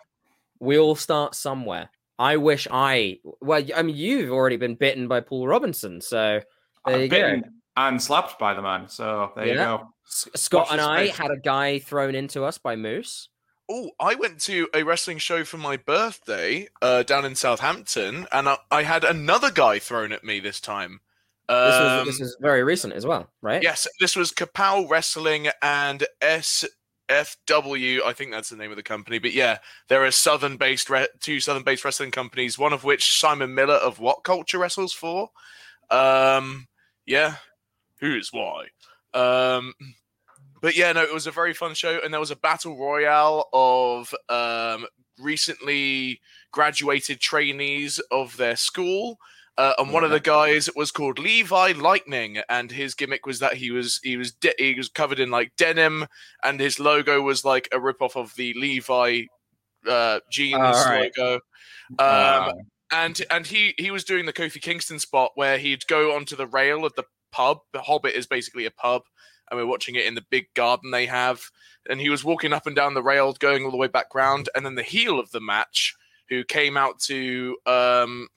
we 0.60 0.78
all 0.80 0.96
start 0.96 1.36
somewhere. 1.36 1.90
I 2.18 2.38
wish 2.38 2.68
I. 2.72 3.20
Well, 3.42 3.64
I 3.76 3.82
mean, 3.84 3.96
you've 3.96 4.32
already 4.32 4.58
been 4.58 4.76
bitten 4.76 5.08
by 5.08 5.20
Paul 5.20 5.48
Robinson, 5.48 6.02
so 6.02 6.40
there 6.86 6.96
I'm 6.96 7.02
you 7.02 7.08
go. 7.10 7.42
Bitten 7.76 7.94
and 7.94 8.02
slapped 8.02 8.40
by 8.40 8.54
the 8.54 8.62
man. 8.62 8.88
So 8.90 9.32
there 9.36 9.48
you 9.48 9.56
go. 9.56 9.90
S- 10.08 10.28
Scott 10.36 10.66
Watch 10.66 10.72
and 10.74 10.82
I 10.82 11.08
had 11.08 11.32
a 11.32 11.38
guy 11.38 11.80
thrown 11.80 12.16
into 12.16 12.44
us 12.44 12.58
by 12.58 12.76
Moose. 12.76 13.30
Oh, 13.70 13.90
I 14.00 14.14
went 14.14 14.40
to 14.42 14.68
a 14.76 14.84
wrestling 14.84 15.18
show 15.18 15.44
for 15.44 15.58
my 15.58 15.76
birthday 15.76 16.68
uh, 16.84 17.02
down 17.02 17.26
in 17.26 17.34
Southampton, 17.34 18.28
and 18.32 18.48
I, 18.48 18.58
I 18.70 18.84
had 18.84 19.04
another 19.04 19.50
guy 19.50 19.80
thrown 19.80 20.12
at 20.12 20.24
me 20.24 20.40
this 20.40 20.60
time. 20.60 21.00
This 21.50 21.80
was 21.80 22.00
Um, 22.02 22.06
this 22.06 22.20
was 22.20 22.38
very 22.40 22.64
recent 22.64 22.94
as 22.94 23.06
well, 23.08 23.28
right? 23.42 23.64
Yes, 23.64 23.88
this 24.00 24.16
was 24.16 24.32
Kapow 24.32 24.88
Wrestling 24.88 25.48
and 25.64 26.04
SFW. 26.22 28.04
I 28.04 28.14
think 28.14 28.32
that's 28.32 28.50
the 28.50 28.56
name 28.56 28.72
of 28.72 28.78
the 28.78 28.84
company. 28.84 29.18
But 29.20 29.34
yeah, 29.34 29.58
there 29.88 30.04
are 30.06 30.12
southern-based 30.12 30.90
re- 30.90 31.08
two 31.20 31.40
southern-based 31.40 31.86
wrestling 31.86 32.12
companies. 32.12 32.60
One 32.60 32.74
of 32.74 32.84
which 32.84 33.20
Simon 33.20 33.54
Miller 33.56 33.76
of 33.76 34.00
What 34.00 34.24
Culture 34.24 34.60
wrestles 34.60 34.94
for. 34.94 35.30
Um, 35.90 36.68
yeah, 37.06 37.36
who's 38.06 38.30
why? 38.32 38.68
Um, 39.14 39.74
but 40.62 40.76
yeah, 40.76 40.92
no, 40.92 41.04
it 41.04 41.14
was 41.14 41.28
a 41.28 41.32
very 41.32 41.54
fun 41.54 41.74
show, 41.74 42.00
and 42.04 42.14
there 42.14 42.20
was 42.20 42.32
a 42.32 42.36
battle 42.36 42.78
royale 42.78 43.50
of 43.54 44.14
um, 44.30 44.86
recently 45.20 46.22
graduated 46.52 47.20
trainees 47.20 48.00
of 48.12 48.38
their 48.38 48.56
school. 48.56 49.18
Uh, 49.58 49.74
and 49.78 49.94
one 49.94 50.04
of 50.04 50.12
the 50.12 50.20
guys 50.20 50.70
was 50.76 50.92
called 50.92 51.18
Levi 51.18 51.72
Lightning, 51.74 52.40
and 52.50 52.72
his 52.72 52.94
gimmick 52.94 53.26
was 53.26 53.40
that 53.40 53.54
he 53.54 53.72
was 53.72 54.02
he 54.04 54.18
was 54.18 54.34
de- 54.34 54.54
he 54.58 54.74
was 54.74 54.90
covered 54.90 55.20
in 55.20 55.32
like 55.32 55.56
denim, 55.56 56.08
and 56.44 56.60
his 56.60 56.78
logo 56.78 57.22
was 57.22 57.46
like 57.46 57.70
a 57.72 57.78
ripoff 57.78 58.18
of 58.18 58.36
the 58.36 58.54
Levi 58.56 59.24
uh, 59.88 60.20
jeans 60.30 60.56
right. 60.60 61.12
logo. 61.18 61.36
Um, 61.36 61.40
Uh, 62.00 62.54
and 62.92 63.22
and 63.32 63.48
he 63.48 63.74
he 63.78 63.92
was 63.92 64.04
doing 64.04 64.26
the 64.26 64.34
Kofi 64.34 64.62
Kingston 64.62 65.00
spot 65.00 65.32
where 65.36 65.58
he'd 65.58 65.88
go 65.88 66.16
onto 66.16 66.36
the 66.36 66.48
rail 66.48 66.86
of 66.86 66.94
the 66.96 67.04
pub. 67.36 67.60
The 67.74 67.82
Hobbit 67.82 68.16
is 68.16 68.28
basically 68.28 68.66
a 68.66 68.72
pub, 68.72 69.04
and 69.50 69.60
we're 69.60 69.66
watching 69.74 69.96
it 69.96 70.06
in 70.06 70.16
the 70.16 70.26
big 70.30 70.48
garden 70.54 70.92
they 70.92 71.06
have. 71.08 71.42
And 71.90 72.00
he 72.00 72.10
was 72.10 72.24
walking 72.24 72.54
up 72.54 72.68
and 72.68 72.76
down 72.76 72.94
the 72.94 73.04
rail, 73.04 73.34
going 73.34 73.64
all 73.64 73.72
the 73.72 73.78
way 73.78 73.88
back 73.88 74.16
round. 74.16 74.50
And 74.56 74.66
then 74.66 74.76
the 74.76 74.84
heel 74.84 75.20
of 75.20 75.32
the 75.32 75.42
match, 75.42 75.96
who 76.30 76.44
came 76.44 76.78
out 76.78 77.00
to 77.00 77.58
um, 77.66 78.28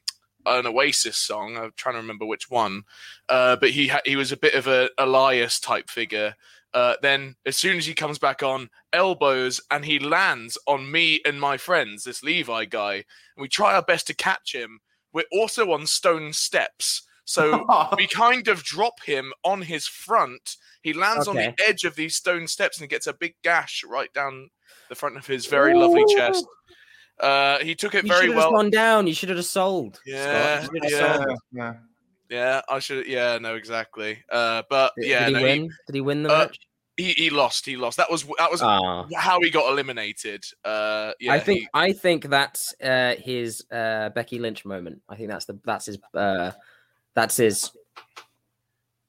an 0.47 0.67
Oasis 0.67 1.17
song, 1.17 1.57
I'm 1.57 1.73
trying 1.77 1.95
to 1.95 2.01
remember 2.01 2.27
which 2.27 2.51
one, 2.51 2.83
uh, 3.29 3.57
but 3.57 3.71
he 3.71 3.89
ha- 3.89 4.03
he 4.05 4.17
was 4.17 4.33
a 4.33 4.37
bit 4.37 4.55
of 4.55 4.67
a 4.67 4.91
Elias 4.99 5.61
type 5.61 5.89
figure. 5.91 6.35
Uh, 6.75 6.95
then 7.01 7.35
as 7.47 7.57
soon 7.57 7.79
as 7.79 7.87
he 7.87 7.95
comes 7.95 8.19
back 8.19 8.43
on, 8.43 8.69
elbows 8.93 9.61
and 9.71 9.85
he 9.85 9.99
lands 9.99 10.59
on 10.67 10.91
me 10.91 11.21
and 11.25 11.41
my 11.41 11.57
friends, 11.57 12.05
this 12.05 12.23
Levi 12.23 12.67
guy, 12.67 12.95
and 12.95 13.05
we 13.43 13.49
try 13.49 13.75
our 13.75 13.83
best 13.83 14.07
to 14.07 14.15
catch 14.15 14.55
him. 14.55 14.81
We're 15.13 15.25
also 15.33 15.73
on 15.73 15.87
stone 15.87 16.35
steps, 16.35 17.08
so 17.29 17.91
we 17.99 18.07
kind 18.25 18.49
of 18.49 18.63
drop 18.65 19.03
him 19.05 19.35
on 19.45 19.61
his 19.61 19.87
front. 19.87 20.57
He 20.83 20.95
lands 20.95 21.29
on 21.29 21.37
the 21.37 21.55
edge 21.69 21.85
of 21.85 21.95
these 21.95 22.17
stone 22.17 22.47
steps 22.47 22.81
and 22.81 22.89
gets 22.89 23.07
a 23.07 23.13
big 23.13 23.35
gash 23.45 23.85
right 23.87 24.11
down 24.15 24.49
the 24.89 24.95
front 24.95 25.19
of 25.19 25.27
his 25.27 25.45
very 25.45 25.75
lovely 25.75 26.05
chest. 26.17 26.47
Uh, 27.21 27.59
he 27.59 27.75
took 27.75 27.95
it 27.95 28.05
You 28.05 28.09
very 28.09 28.27
should 28.29 28.37
well. 28.37 28.53
gone 28.53 28.71
down. 28.71 29.07
You 29.07 29.13
should 29.13 29.29
have 29.29 29.45
sold. 29.45 30.01
Yeah, 30.07 30.61
Scott. 30.63 30.73
You 30.73 30.81
should 30.81 30.93
have 30.93 31.01
yeah. 31.11 31.17
sold. 31.25 31.39
yeah. 31.53 31.75
Yeah, 32.31 32.61
I 32.69 32.79
should. 32.79 33.07
Yeah, 33.07 33.39
no, 33.39 33.55
exactly. 33.57 34.23
Uh, 34.31 34.63
but 34.71 34.93
Did, 34.97 35.09
yeah, 35.09 35.19
did 35.21 35.29
he 35.29 35.35
no, 35.35 35.43
win? 35.43 35.71
Did 35.87 35.95
he 35.95 36.01
win 36.01 36.23
the 36.23 36.35
uh, 36.35 36.39
match? 36.39 36.59
he, 36.97 37.13
he 37.13 37.31
lost. 37.31 37.65
He 37.67 37.77
lost. 37.77 37.97
That 37.97 38.11
was 38.11 38.25
that 38.39 38.51
was 38.51 38.61
Ah. 38.63 39.07
how 39.17 39.41
he 39.41 39.51
got 39.51 39.71
eliminated. 39.71 40.45
Uh, 40.65 41.13
yeah, 41.21 41.33
I 41.33 41.39
think 41.41 41.61
he- 41.61 41.69
I 41.75 41.93
think 41.93 42.29
that's 42.29 42.75
uh, 42.83 43.15
his 43.19 43.65
uh, 43.73 44.11
Becky 44.11 44.39
Lynch 44.39 44.65
moment. 44.65 45.03
I 45.09 45.17
think 45.17 45.29
that's 45.31 45.45
the 45.47 45.59
that's 45.65 45.87
his 45.87 45.99
uh, 46.15 46.53
that's 47.15 47.37
his. 47.37 47.71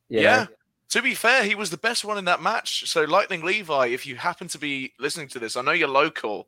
you 0.09 0.21
yeah. 0.21 0.47
To 0.89 1.01
be 1.03 1.13
fair, 1.13 1.43
he 1.43 1.53
was 1.53 1.69
the 1.69 1.77
best 1.77 2.03
one 2.03 2.17
in 2.17 2.25
that 2.25 2.41
match. 2.41 2.89
So, 2.89 3.03
Lightning 3.03 3.43
Levi, 3.43 3.87
if 3.87 4.07
you 4.07 4.15
happen 4.15 4.47
to 4.47 4.57
be 4.57 4.91
listening 4.99 5.27
to 5.29 5.39
this, 5.39 5.55
I 5.55 5.61
know 5.61 5.71
you're 5.71 5.87
local. 5.87 6.47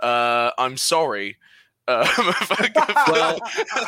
Uh, 0.00 0.50
I'm 0.56 0.78
sorry. 0.78 1.36
Um, 1.86 2.06
Well, 3.08 3.38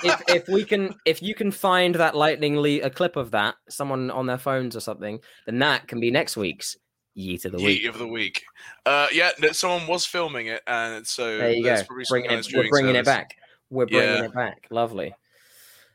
if 0.05 0.23
if 0.29 0.49
we 0.49 0.65
can 0.65 0.95
if 1.07 1.23
you 1.23 1.35
can 1.35 1.51
find 1.51 1.95
that 1.95 2.15
lightning 2.15 2.59
le- 2.61 2.83
a 2.83 2.91
clip 2.91 3.17
of 3.17 3.31
that 3.31 3.55
someone 3.71 4.11
on 4.11 4.27
their 4.27 4.37
phones 4.37 4.77
or 4.77 4.81
something, 4.81 5.19
then 5.47 5.59
that 5.61 5.89
can 5.89 5.99
be 5.99 6.11
next 6.11 6.37
week's 6.37 6.77
yeet 7.17 7.47
of 7.47 7.53
the 7.53 7.59
week. 7.59 7.83
Yeet 7.83 7.89
of 7.89 7.97
the 7.99 8.07
week. 8.07 8.45
Uh, 8.85 9.07
yeah, 9.15 9.31
someone 9.53 9.87
was 9.87 10.05
filming 10.05 10.49
it, 10.49 10.61
and 10.67 11.07
so 11.07 11.39
There 11.39 11.53
you 11.53 11.63
go. 11.63 11.71
there's 11.71 11.87
probably 11.87 12.05
some 12.05 12.19
Bringing 12.21 12.39
it, 12.39 12.47
we're 12.55 12.69
bringing 12.69 12.97
it 12.97 13.05
back. 13.07 13.37
We're 13.71 13.87
bringing 13.87 14.09
Yeah. 14.17 14.25
it 14.25 14.35
back. 14.35 14.67
Lovely. 14.71 15.15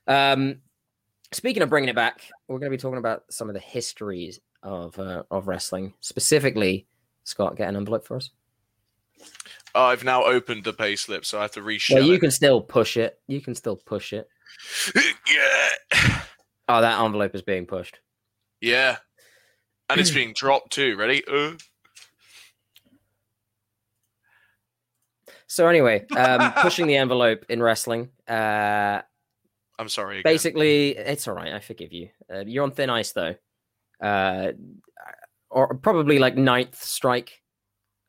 Um, 0.07 0.61
speaking 1.31 1.63
of 1.63 1.69
bringing 1.69 1.89
it 1.89 1.95
back, 1.95 2.21
we're 2.47 2.59
going 2.59 2.71
to 2.71 2.77
be 2.77 2.81
talking 2.81 2.97
about 2.97 3.23
some 3.29 3.49
of 3.49 3.53
the 3.53 3.59
histories 3.61 4.39
of 4.63 4.97
uh, 4.99 5.23
of 5.31 5.47
wrestling. 5.47 5.93
Specifically, 5.99 6.87
Scott, 7.23 7.55
get 7.57 7.69
an 7.69 7.75
envelope 7.75 8.05
for 8.05 8.17
us. 8.17 8.29
I've 9.73 10.03
now 10.03 10.23
opened 10.25 10.63
the 10.63 10.73
pay 10.73 10.95
slip, 10.95 11.25
so 11.25 11.37
I 11.39 11.43
have 11.43 11.51
to 11.51 11.61
Yeah, 11.61 11.65
reshare 11.67 12.05
you 12.05 12.13
it. 12.15 12.19
can 12.19 12.31
still 12.31 12.59
push 12.61 12.97
it. 12.97 13.19
You 13.27 13.39
can 13.41 13.55
still 13.55 13.75
push 13.77 14.13
it. 14.13 14.27
yeah, 14.95 16.21
Oh, 16.67 16.81
that 16.81 17.01
envelope 17.01 17.33
is 17.35 17.41
being 17.41 17.65
pushed. 17.65 17.99
yeah, 18.59 18.97
and 19.89 19.99
it's 19.99 20.11
being 20.13 20.33
dropped 20.33 20.71
too. 20.73 20.95
Ready? 20.97 21.23
Uh, 21.27 21.53
So 25.47 25.67
anyway, 25.67 26.05
um, 26.15 26.53
pushing 26.61 26.87
the 26.87 26.95
envelope 26.97 27.45
in 27.49 27.61
wrestling. 27.61 28.09
Uh, 28.25 29.01
I'm 29.81 29.89
sorry. 29.89 30.19
Again. 30.19 30.31
basically, 30.31 30.89
it's 30.95 31.27
all 31.27 31.33
right. 31.33 31.53
I 31.53 31.59
forgive 31.59 31.91
you. 31.91 32.09
Uh, 32.31 32.43
you're 32.45 32.63
on 32.63 32.71
thin 32.71 32.91
ice 32.91 33.13
though, 33.13 33.33
uh, 33.99 34.51
or 35.49 35.73
probably 35.73 36.19
like 36.19 36.37
ninth 36.37 36.81
strike 36.81 37.41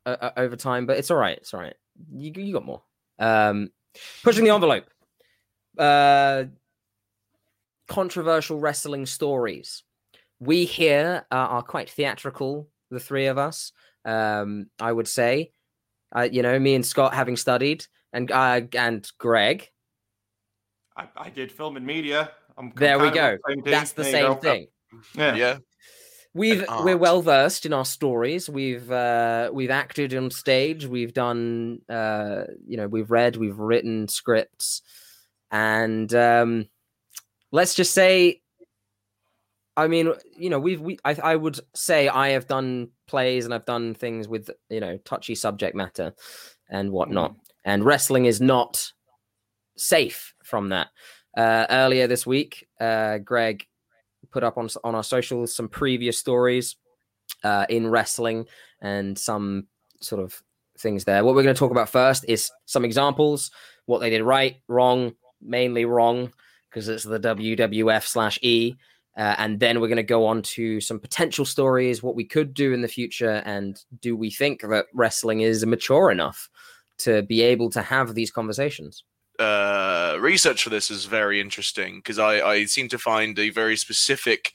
uh, 0.05 0.17
uh, 0.21 0.31
over 0.37 0.55
time, 0.55 0.85
but 0.85 0.99
it's 0.99 1.11
all 1.11 1.17
right. 1.17 1.39
It's 1.39 1.55
all 1.55 1.61
right. 1.61 1.75
You 2.15 2.31
you 2.37 2.53
got 2.53 2.67
more. 2.67 2.83
Um, 3.19 3.71
pushing 4.23 4.45
the 4.45 4.51
envelope. 4.51 4.85
Uh, 5.79 6.45
controversial 7.89 8.61
wrestling 8.61 9.07
stories. 9.07 9.83
We 10.41 10.67
here 10.67 11.25
uh, 11.33 11.35
are 11.35 11.63
quite 11.63 11.89
theatrical. 11.89 12.69
The 12.91 13.01
three 13.01 13.29
of 13.29 13.39
us, 13.39 13.73
um, 14.05 14.67
I 14.79 14.93
would 14.93 15.09
say. 15.09 15.53
Uh, 16.15 16.29
you 16.31 16.43
know, 16.43 16.59
me 16.59 16.75
and 16.75 16.85
Scott 16.85 17.15
having 17.15 17.39
studied, 17.39 17.87
and 18.13 18.31
uh, 18.31 18.61
and 18.77 19.11
Greg. 19.19 19.71
I, 20.97 21.09
I 21.17 21.31
did 21.31 21.51
film 21.51 21.77
and 21.77 21.87
media. 21.87 22.31
I'm 22.57 22.73
There 22.77 22.99
we 22.99 23.11
go. 23.11 23.33
on 23.33 23.39
same 23.49 23.63
team. 23.63 23.71
That's 23.71 23.93
the 23.93 24.03
There 24.03 24.13
same 24.13 24.37
thing. 24.39 24.67
Yeah. 25.17 25.35
Yeah. 25.35 25.59
We've 26.35 26.65
An 26.67 26.85
we're 26.85 26.97
well 26.97 27.21
versed 27.21 27.67
in 27.67 27.75
our 27.75 27.85
stories. 27.85 28.49
We've 28.49 28.91
uh, 28.91 29.51
we've 29.53 29.71
acted 29.71 30.15
on 30.15 30.31
stage. 30.31 30.87
We've 30.87 31.13
done 31.13 31.81
uh, 31.91 32.45
you 32.67 32.79
know 32.79 32.89
we've 32.89 33.11
read. 33.11 33.37
We've 33.37 33.59
written 33.59 34.09
scripts, 34.09 34.81
and 35.51 36.13
um, 36.15 36.69
let's 37.51 37.75
just 37.75 37.93
say, 37.93 38.41
I 39.77 39.89
mean, 39.89 40.15
you 40.39 40.49
know, 40.49 40.59
we've 40.59 40.81
we 40.81 40.99
I, 41.05 41.17
I 41.23 41.37
would 41.37 41.61
say 41.75 42.09
I 42.09 42.31
have 42.31 42.47
done 42.47 42.89
plays 43.07 43.45
and 43.45 43.53
I've 43.53 43.67
done 43.67 43.93
things 43.93 44.27
with 44.27 44.49
you 44.71 44.81
know 44.81 44.97
touchy 45.05 45.35
subject 45.35 45.77
matter 45.77 46.15
and 46.71 46.91
whatnot. 46.91 47.35
And 47.63 47.85
wrestling 47.85 48.25
is 48.25 48.41
not 48.41 48.91
safe 49.77 50.35
from 50.53 50.69
that. 50.69 50.89
Uh, 51.35 51.65
earlier 51.71 52.07
this 52.07 52.27
week, 52.27 52.69
uh, 52.79 53.17
Greg 53.17 53.67
put 54.31 54.45
up 54.45 54.59
on 54.59 54.69
on 54.85 54.95
our 54.95 55.03
socials 55.03 55.55
some 55.55 55.67
previous 55.67 56.19
stories 56.19 56.77
uh, 57.43 57.65
in 57.71 57.89
wrestling 57.89 58.45
and 58.83 59.19
some 59.19 59.67
sort 60.03 60.23
of 60.23 60.43
things 60.79 61.05
there. 61.05 61.25
What 61.25 61.35
we're 61.35 61.43
going 61.43 61.55
to 61.55 61.59
talk 61.59 61.71
about 61.71 61.89
first 61.89 62.27
is 62.29 62.51
some 62.67 62.85
examples, 62.85 63.51
what 63.87 64.01
they 64.01 64.11
did 64.11 64.23
right, 64.23 64.57
wrong, 64.69 65.15
mainly 65.41 65.87
wrong, 65.87 66.31
because 66.69 66.87
it's 66.87 67.05
the 67.05 67.19
WWF 67.19 68.05
slash 68.07 68.39
E. 68.43 68.75
Uh, 69.17 69.35
and 69.39 69.59
then 69.59 69.81
we're 69.81 69.89
going 69.89 69.97
to 69.97 70.03
go 70.03 70.27
on 70.27 70.43
to 70.43 70.81
some 70.83 70.99
potential 70.99 71.47
stories, 71.47 72.03
what 72.03 72.15
we 72.15 72.25
could 72.25 72.53
do 72.53 72.75
in 72.75 72.83
the 72.83 72.89
future, 72.89 73.43
and 73.47 73.85
do 74.01 74.17
we 74.17 74.31
think 74.31 74.61
that 74.61 74.87
wrestling 74.93 75.41
is 75.41 75.65
mature 75.65 76.11
enough 76.11 76.51
to 76.99 77.23
be 77.23 77.41
able 77.43 77.71
to 77.71 77.83
have 77.83 78.15
these 78.15 78.31
conversations? 78.31 79.05
Uh, 79.39 80.17
research 80.21 80.63
for 80.65 80.71
this 80.71 80.91
is 80.91 81.05
very 81.07 81.41
interesting 81.41 81.97
because 81.97 82.19
I, 82.19 82.41
I 82.41 82.65
seem 82.67 82.89
to 82.89 82.99
find 82.99 83.39
a 83.39 83.51
very 83.51 83.77
specific 83.77 84.53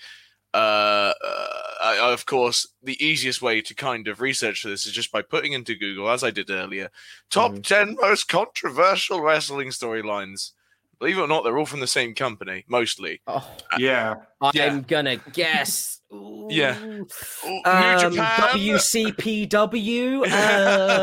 uh, 0.53 1.13
uh, 1.24 1.48
uh, 1.84 1.98
of 2.13 2.25
course, 2.25 2.67
the 2.81 2.98
easiest 3.05 3.41
way 3.41 3.62
to 3.62 3.75
kind 3.75 4.07
of 4.07 4.22
research 4.22 4.62
for 4.62 4.69
this 4.69 4.86
is 4.88 4.93
just 4.93 5.12
by 5.12 5.22
putting 5.22 5.53
into 5.53 5.75
Google, 5.75 6.10
as 6.10 6.24
I 6.24 6.31
did 6.31 6.50
earlier, 6.50 6.89
top 7.29 7.51
Mhm. 7.51 7.63
10 7.63 7.96
most 8.01 8.27
controversial 8.27 9.22
wrestling 9.22 9.69
storylines. 9.69 10.51
Believe 10.99 11.17
it 11.17 11.21
or 11.21 11.27
not, 11.27 11.43
they're 11.43 11.57
all 11.57 11.65
from 11.65 11.79
the 11.79 11.87
same 11.87 12.15
company, 12.15 12.65
mostly. 12.67 13.21
Oh, 13.27 13.47
yeah. 13.77 14.15
I'm 14.41 14.51
Yeah. 14.53 14.79
gonna 14.79 15.17
guess. 15.33 15.93
Yeah. 16.49 16.77
Ooh. 16.81 17.05
Oh, 17.43 17.49
New 17.65 17.69
Um, 17.69 18.13
Japan, 18.13 18.39
WCPW. 18.57 20.23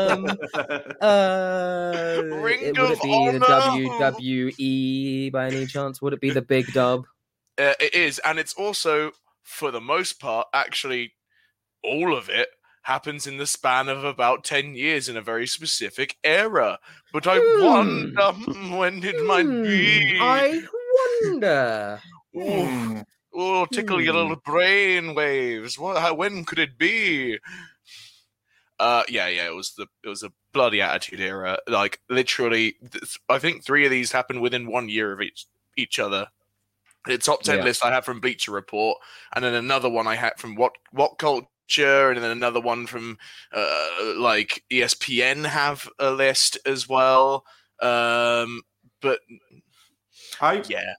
Um, 0.09 0.25
uh, 0.99 2.21
Ring 2.41 2.59
it- 2.61 2.79
would 2.79 2.91
of 2.91 2.97
it 2.97 3.01
be 3.03 3.29
the 3.37 3.45
WWE 3.45 5.31
by 5.31 5.45
any 5.47 5.67
chance? 5.67 6.01
Would 6.01 6.13
it 6.13 6.21
be 6.21 6.31
the 6.31 6.41
Big 6.41 6.73
Dub? 6.73 7.05
Uh, 7.59 7.73
it 7.79 7.93
is, 7.93 8.19
and 8.25 8.39
it's 8.39 8.53
also, 8.55 9.11
for 9.43 9.69
the 9.69 9.79
most 9.79 10.19
part, 10.19 10.47
actually, 10.53 11.13
all 11.83 12.17
of 12.17 12.27
it 12.29 12.49
happens 12.85 13.27
in 13.27 13.37
the 13.37 13.47
span 13.47 13.89
of 13.89 14.03
about 14.03 14.43
10 14.43 14.75
years 14.75 15.09
in 15.09 15.17
a 15.17 15.21
very 15.21 15.47
specific 15.47 16.17
era. 16.23 16.79
But 17.11 17.27
I 17.27 17.39
Hmm. 17.39 17.61
wonder 17.61 18.31
hmm, 18.33 18.75
when 18.77 19.03
it 19.03 19.21
might 19.21 19.47
Hmm, 19.47 19.63
be. 19.63 20.13
I 20.21 20.61
wonder. 21.33 22.01
Oh, 23.33 23.65
tickle 23.65 24.01
your 24.01 24.13
little 24.13 24.37
brain 24.37 25.13
waves. 25.15 25.77
What, 25.77 26.01
how, 26.01 26.13
when 26.13 26.45
could 26.45 26.59
it 26.59 26.77
be? 26.77 27.37
Uh, 28.79 29.03
yeah, 29.07 29.27
yeah, 29.27 29.47
it 29.47 29.55
was 29.55 29.73
the 29.75 29.87
it 30.03 30.09
was 30.09 30.21
a 30.23 30.33
bloody 30.51 30.81
attitude 30.81 31.21
era. 31.21 31.57
Like 31.67 32.01
literally, 32.09 32.73
th- 32.91 33.17
I 33.29 33.39
think 33.39 33.63
three 33.63 33.85
of 33.85 33.91
these 33.91 34.11
happened 34.11 34.41
within 34.41 34.67
one 34.69 34.89
year 34.89 35.13
of 35.13 35.21
each 35.21 35.45
each 35.77 35.97
other. 35.97 36.27
The 37.05 37.17
top 37.19 37.43
ten 37.43 37.57
Yeah. 37.57 37.63
list 37.63 37.85
I 37.85 37.93
had 37.93 38.05
from 38.05 38.19
Bleacher 38.21 38.51
Report, 38.51 38.97
and 39.35 39.45
then 39.45 39.53
another 39.53 39.89
one 39.89 40.07
I 40.07 40.15
had 40.15 40.39
from 40.39 40.55
What 40.55 40.73
What 40.91 41.17
Culture, 41.19 41.47
and 42.15 42.23
then 42.23 42.31
another 42.31 42.61
one 42.61 42.87
from 42.87 43.17
uh, 43.53 43.87
like 44.17 44.63
ESPN 44.71 45.45
have 45.45 45.89
a 45.99 46.11
list 46.11 46.57
as 46.65 46.87
well. 46.87 47.45
Um, 47.81 48.61
but 49.01 49.19
I 50.41 50.63
yeah, 50.67 50.93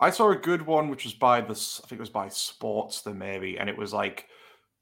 I 0.00 0.10
saw 0.10 0.30
a 0.30 0.36
good 0.36 0.62
one 0.62 0.88
which 0.88 1.04
was 1.04 1.14
by 1.14 1.40
the 1.40 1.52
I 1.52 1.86
think 1.86 1.98
it 1.98 2.00
was 2.00 2.10
by 2.10 2.28
Sports 2.28 3.02
the 3.02 3.14
maybe, 3.14 3.58
and 3.58 3.68
it 3.68 3.76
was 3.76 3.92
like 3.92 4.26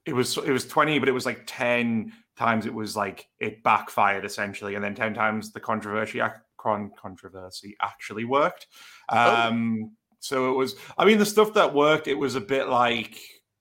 it 0.07 0.13
was 0.13 0.37
it 0.39 0.51
was 0.51 0.67
twenty, 0.67 0.99
but 0.99 1.09
it 1.09 1.13
was 1.13 1.27
like 1.27 1.43
ten 1.47 2.13
times 2.39 2.67
it 2.67 2.75
was 2.75 2.97
like 2.97 3.29
it 3.39 3.63
backfired 3.63 4.25
essentially, 4.25 4.75
and 4.75 4.85
then 4.85 4.95
ten 4.95 5.15
times 5.15 5.53
the 5.53 5.61
controversy 5.61 6.21
controversy 6.57 7.77
actually 7.81 8.25
worked. 8.25 8.67
Um, 9.09 9.97
So 10.21 10.53
it 10.53 10.57
was. 10.57 10.77
I 10.99 11.07
mean, 11.07 11.19
the 11.19 11.27
stuff 11.27 11.55
that 11.55 11.75
worked, 11.75 12.07
it 12.07 12.15
was 12.15 12.35
a 12.35 12.41
bit 12.41 12.69
like 12.69 13.19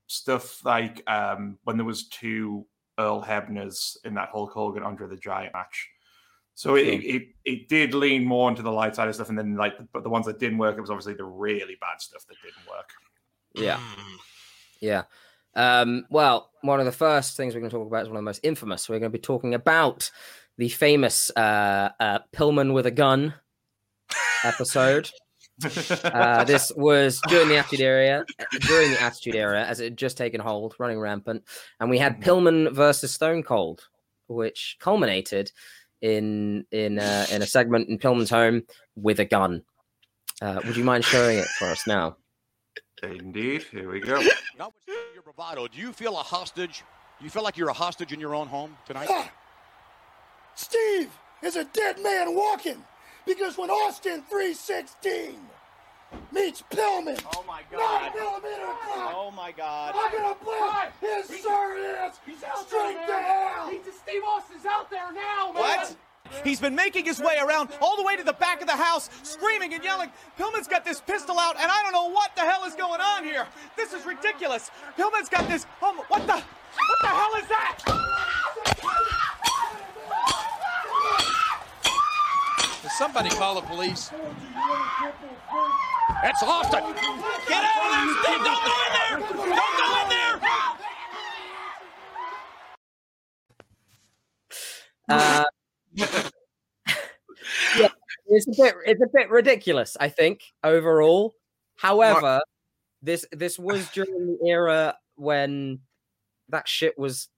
stuff 0.10 0.66
like 0.66 1.04
um, 1.08 1.58
when 1.64 1.78
there 1.78 1.86
was 1.86 2.08
two 2.10 2.66
Earl 2.98 3.24
Hebners 3.24 3.96
in 4.04 4.16
that 4.16 4.30
Hulk 4.30 4.52
Hogan 4.52 4.84
Andre 4.84 5.08
the 5.08 5.16
Giant 5.16 5.54
match. 5.54 5.88
So 6.56 6.76
it, 6.76 6.84
Sure. 6.86 6.94
it, 6.94 7.06
it 7.06 7.28
it 7.46 7.70
did 7.70 7.94
lean 7.94 8.26
more 8.26 8.50
into 8.50 8.62
the 8.62 8.72
light 8.72 8.96
side 8.96 9.08
of 9.08 9.16
stuff, 9.16 9.30
and 9.30 9.38
then 9.38 9.56
like, 9.56 9.76
but 9.94 10.04
the 10.04 10.10
ones 10.10 10.26
that 10.26 10.40
didn't 10.40 10.58
work, 10.58 10.78
it 10.78 10.82
was 10.82 10.90
obviously 10.90 11.14
the 11.14 11.24
really 11.24 11.78
bad 11.80 12.02
stuff 12.02 12.26
that 12.28 12.36
didn't 12.44 12.68
work. 12.70 12.90
Yeah. 13.56 13.78
Mm. 13.78 14.18
Yeah. 14.82 15.04
Um, 15.56 16.06
well, 16.10 16.52
one 16.62 16.80
of 16.80 16.86
the 16.86 16.92
first 16.92 17.38
things 17.38 17.54
we're 17.54 17.62
going 17.62 17.72
to 17.72 17.78
talk 17.78 17.88
about 17.88 18.04
is 18.04 18.10
one 18.10 18.18
of 18.18 18.22
the 18.22 18.26
most 18.26 18.42
infamous. 18.44 18.90
We're 18.90 19.00
going 19.00 19.12
to 19.12 19.18
be 19.18 19.22
talking 19.22 19.54
about 19.54 20.12
the 20.58 20.70
famous 20.70 21.32
uh, 21.36 21.90
uh, 22.00 22.20
Pillman 22.34 22.74
with 22.74 22.86
a 22.86 22.92
gun 22.92 23.34
episode. 24.44 25.10
Uh, 26.04 26.44
this 26.44 26.72
was 26.76 27.22
during 27.28 27.50
the 27.50 27.58
Attitude 27.58 27.82
Era, 27.82 28.26
during 28.62 28.92
the 28.92 29.02
Attitude 29.02 29.36
Era, 29.36 29.64
as 29.64 29.80
it 29.80 29.86
had 29.86 29.98
just 29.98 30.18
taken 30.18 30.40
hold, 30.40 30.76
running 30.80 31.00
rampant, 31.00 31.44
and 31.80 31.90
we 31.90 31.98
had 31.98 32.22
Pillman 32.22 32.72
versus 32.74 33.14
Stone 33.14 33.44
Cold, 33.44 33.88
which 34.28 34.78
culminated 34.80 35.52
in 36.02 36.66
in 36.72 37.00
uh, 37.00 37.26
in 37.32 37.42
a 37.42 37.46
segment 37.46 37.90
in 37.90 37.98
Pillman's 37.98 38.30
home 38.30 38.64
with 38.96 39.20
a 39.20 39.26
gun. 39.26 39.64
Uh, 40.42 40.62
would 40.66 40.78
you 40.78 40.84
mind 40.84 41.04
showing 41.04 41.38
it 41.38 41.48
for 41.58 41.66
us 41.66 41.86
now? 41.86 42.16
Indeed, 43.04 43.64
here 43.64 43.90
we 43.90 44.00
go. 44.00 44.22
Notwithstanding 44.58 45.14
your 45.14 45.24
bravado, 45.24 45.68
do 45.68 45.78
you 45.78 45.94
feel 45.94 46.18
a 46.18 46.24
hostage? 46.24 46.84
You 47.22 47.30
feel 47.30 47.44
like 47.44 47.58
you're 47.58 47.70
a 47.70 47.74
hostage 47.74 48.14
in 48.14 48.20
your 48.20 48.36
own 48.36 48.48
home 48.48 48.78
tonight? 48.86 49.08
Ah! 49.10 49.32
Steve 50.56 51.10
is 51.44 51.56
a 51.56 51.66
dead 51.66 52.02
man 52.02 52.36
walking 52.36 52.84
because 53.30 53.58
when 53.60 53.70
Austin 53.70 54.24
316 54.28 55.38
meets 56.34 56.64
Pillman, 56.72 57.22
Oh 57.36 57.44
my 57.48 57.62
nine 57.72 57.80
god. 57.80 58.16
millimeter 58.16 58.66
gun, 58.66 59.14
Oh 59.16 59.32
my 59.36 59.52
god. 59.52 59.94
I'm 59.96 60.12
gonna 60.12 60.36
play 60.36 60.90
his 61.00 61.28
sir 61.28 61.78
is 61.78 62.14
straight 62.66 62.98
to 63.08 63.14
hell. 63.14 63.72
Steve 64.04 64.22
Austin's 64.28 64.66
out 64.66 64.90
there 64.90 65.14
now, 65.14 65.52
man. 65.54 65.62
What? 65.62 65.96
He's 66.44 66.60
been 66.60 66.76
making 66.76 67.06
his 67.06 67.20
way 67.20 67.38
around 67.40 67.70
all 67.82 67.96
the 67.98 68.04
way 68.04 68.16
to 68.18 68.24
the 68.24 68.34
back 68.34 68.62
of 68.62 68.68
the 68.68 68.76
house, 68.76 69.10
screaming 69.24 69.74
and 69.74 69.84
yelling. 69.84 70.12
Pillman's 70.38 70.68
got 70.68 70.84
this 70.84 71.00
pistol 71.02 71.40
out, 71.40 71.56
and 71.60 71.72
I 71.72 71.84
don't 71.84 71.92
know 71.94 72.10
what 72.10 72.36
the 72.36 72.42
hell 72.42 72.66
is 72.66 72.76
going 72.76 73.02
on 73.02 73.24
here. 73.24 73.48
This 73.78 73.94
is 73.94 74.06
ridiculous. 74.06 74.70
Pillman's 74.98 75.30
got 75.30 75.48
this. 75.48 75.66
Um, 75.84 75.98
what 76.08 76.26
the? 76.26 76.34
What 76.34 77.00
the 77.02 77.08
hell 77.08 77.36
is 77.36 77.48
that? 77.48 78.39
Somebody 83.00 83.30
call 83.30 83.56
the 83.56 83.62
police. 83.62 84.12
It's 86.22 86.44
Austin. 86.44 86.84
Get 87.48 87.64
out 87.64 87.86
of 87.86 87.92
there, 87.94 88.10
Steve! 88.24 88.44
Don't 88.44 88.62
go 88.66 88.74
in 88.84 88.92
there! 88.94 89.20
Don't 89.56 89.78
go 89.78 89.88
in 90.02 90.10
there! 90.10 90.36
Uh, 95.08 95.46
yeah, 97.78 97.88
it's 98.28 98.48
a 98.48 98.62
bit 98.62 98.76
it's 98.86 99.02
a 99.02 99.08
bit 99.14 99.30
ridiculous, 99.30 99.96
I 99.98 100.10
think, 100.10 100.42
overall. 100.66 101.36
However, 101.78 102.42
this 103.02 103.26
this 103.32 103.58
was 103.58 103.90
during 103.92 104.28
the 104.28 104.46
era 104.46 104.98
when 105.16 105.80
that 106.50 106.68
shit 106.68 107.00
was 107.00 107.30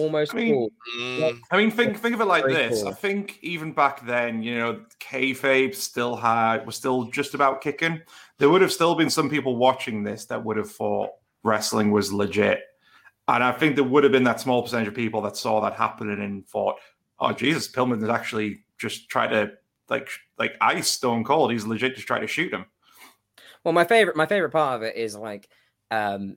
almost 0.00 0.34
I 0.34 0.36
mean, 0.38 0.54
cool. 0.54 0.70
Mm. 0.98 1.40
I 1.50 1.56
mean, 1.56 1.70
think 1.70 1.98
think 1.98 2.14
of 2.14 2.20
it 2.20 2.26
like 2.26 2.44
Very 2.44 2.54
this. 2.54 2.82
cool. 2.82 2.90
I 2.90 2.94
think 2.94 3.38
even 3.42 3.72
back 3.72 4.04
then, 4.06 4.42
you 4.42 4.58
know, 4.58 4.84
kayfabe 5.00 5.74
still 5.74 6.16
had 6.16 6.66
was 6.66 6.76
still 6.76 7.04
just 7.04 7.34
about 7.34 7.60
kicking. 7.60 8.00
There 8.38 8.50
would 8.50 8.62
have 8.62 8.72
still 8.72 8.94
been 8.94 9.10
some 9.10 9.30
people 9.30 9.56
watching 9.56 10.02
this 10.02 10.26
that 10.26 10.44
would 10.44 10.56
have 10.56 10.70
thought 10.70 11.10
wrestling 11.42 11.90
was 11.90 12.12
legit, 12.12 12.60
and 13.28 13.42
I 13.42 13.52
think 13.52 13.76
there 13.76 13.84
would 13.84 14.04
have 14.04 14.12
been 14.12 14.24
that 14.24 14.40
small 14.40 14.62
percentage 14.62 14.88
of 14.88 14.94
people 14.94 15.22
that 15.22 15.36
saw 15.36 15.60
that 15.60 15.74
happening 15.74 16.20
and 16.20 16.46
thought, 16.46 16.76
"Oh 17.18 17.32
Jesus, 17.32 17.70
Pillman 17.70 18.00
has 18.00 18.10
actually 18.10 18.64
just 18.78 19.08
tried 19.08 19.28
to 19.28 19.52
like 19.88 20.08
like 20.38 20.56
ice 20.60 20.88
Stone 20.88 21.24
Cold. 21.24 21.52
He's 21.52 21.66
legit 21.66 21.94
just 21.94 22.06
trying 22.06 22.22
to 22.22 22.26
shoot 22.26 22.52
him." 22.52 22.66
Well, 23.64 23.72
my 23.72 23.84
favorite 23.84 24.16
my 24.16 24.26
favorite 24.26 24.50
part 24.50 24.76
of 24.76 24.82
it 24.82 24.96
is 24.96 25.16
like 25.16 25.48
um 25.90 26.36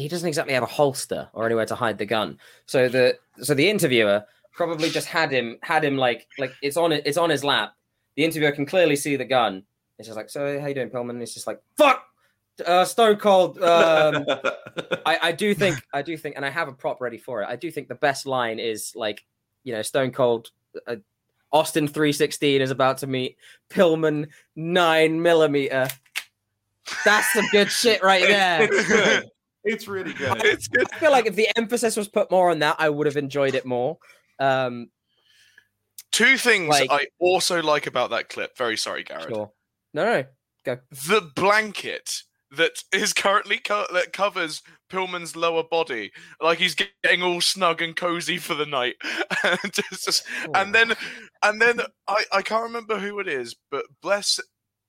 he 0.00 0.08
doesn't 0.08 0.28
exactly 0.28 0.54
have 0.54 0.62
a 0.62 0.66
holster 0.66 1.28
or 1.32 1.46
anywhere 1.46 1.66
to 1.66 1.74
hide 1.74 1.98
the 1.98 2.06
gun. 2.06 2.38
So 2.66 2.88
the 2.88 3.18
so 3.40 3.54
the 3.54 3.68
interviewer 3.68 4.24
probably 4.52 4.90
just 4.90 5.06
had 5.06 5.30
him 5.30 5.58
had 5.62 5.84
him 5.84 5.96
like 5.96 6.26
like 6.38 6.52
it's 6.62 6.76
on 6.76 6.92
it's 6.92 7.18
on 7.18 7.30
his 7.30 7.44
lap. 7.44 7.74
The 8.16 8.24
interviewer 8.24 8.52
can 8.52 8.66
clearly 8.66 8.96
see 8.96 9.16
the 9.16 9.24
gun. 9.24 9.62
It's 9.98 10.08
just 10.08 10.16
like, 10.16 10.30
so 10.30 10.58
how 10.60 10.66
you 10.66 10.74
doing, 10.74 10.90
Pillman? 10.90 11.10
And 11.10 11.22
it's 11.22 11.34
just 11.34 11.46
like, 11.46 11.60
fuck, 11.76 12.02
uh, 12.66 12.84
Stone 12.84 13.16
Cold. 13.16 13.62
Um, 13.62 14.24
I, 15.06 15.18
I 15.22 15.32
do 15.32 15.54
think 15.54 15.76
I 15.92 16.02
do 16.02 16.16
think, 16.16 16.36
and 16.36 16.44
I 16.44 16.50
have 16.50 16.68
a 16.68 16.72
prop 16.72 17.00
ready 17.00 17.18
for 17.18 17.42
it. 17.42 17.48
I 17.48 17.56
do 17.56 17.70
think 17.70 17.88
the 17.88 17.94
best 17.94 18.26
line 18.26 18.58
is 18.58 18.92
like, 18.96 19.24
you 19.62 19.72
know, 19.72 19.82
Stone 19.82 20.12
Cold. 20.12 20.50
Uh, 20.86 20.96
Austin 21.52 21.88
316 21.88 22.62
is 22.62 22.70
about 22.70 22.98
to 22.98 23.08
meet 23.08 23.36
Pillman 23.70 24.28
9 24.54 25.20
millimeter. 25.20 25.88
That's 27.04 27.32
some 27.32 27.44
good 27.50 27.70
shit 27.70 28.02
right 28.04 28.22
there. 28.26 28.68
it's 28.70 28.88
good. 28.88 29.30
It's 29.64 29.86
really 29.88 30.12
good. 30.12 30.36
it's 30.44 30.68
good. 30.68 30.86
I 30.92 30.98
feel 30.98 31.10
like 31.10 31.26
if 31.26 31.36
the 31.36 31.48
emphasis 31.56 31.96
was 31.96 32.08
put 32.08 32.30
more 32.30 32.50
on 32.50 32.60
that, 32.60 32.76
I 32.78 32.88
would 32.88 33.06
have 33.06 33.16
enjoyed 33.16 33.54
it 33.54 33.64
more. 33.66 33.98
Um, 34.38 34.90
Two 36.12 36.36
things 36.36 36.68
Like- 36.68 36.90
I 36.90 37.06
also 37.20 37.62
like 37.62 37.86
about 37.86 38.10
that 38.10 38.28
clip. 38.28 38.56
Very 38.56 38.76
sorry, 38.76 39.04
Garrett. 39.04 39.28
sure. 39.28 39.52
No, 39.94 40.24
no. 40.66 40.76
The 40.90 41.30
blanket 41.34 42.22
that 42.56 42.72
is 42.92 43.12
currently 43.12 43.58
co- 43.58 43.86
that 43.92 44.12
covers 44.12 44.60
Pillman's 44.90 45.36
lower 45.36 45.62
body, 45.62 46.10
like 46.40 46.58
he's 46.58 46.74
getting 46.74 47.22
all 47.22 47.40
snug 47.40 47.80
and 47.80 47.94
cozy 47.94 48.38
for 48.38 48.54
the 48.54 48.66
night. 48.66 48.96
and, 49.44 49.58
it's 49.64 50.04
just- 50.04 50.24
and 50.54 50.74
then, 50.74 50.94
and 51.44 51.62
then 51.62 51.80
I 52.08 52.24
I 52.32 52.42
can't 52.42 52.64
remember 52.64 52.98
who 52.98 53.20
it 53.20 53.28
is, 53.28 53.54
but 53.70 53.84
bless 54.02 54.40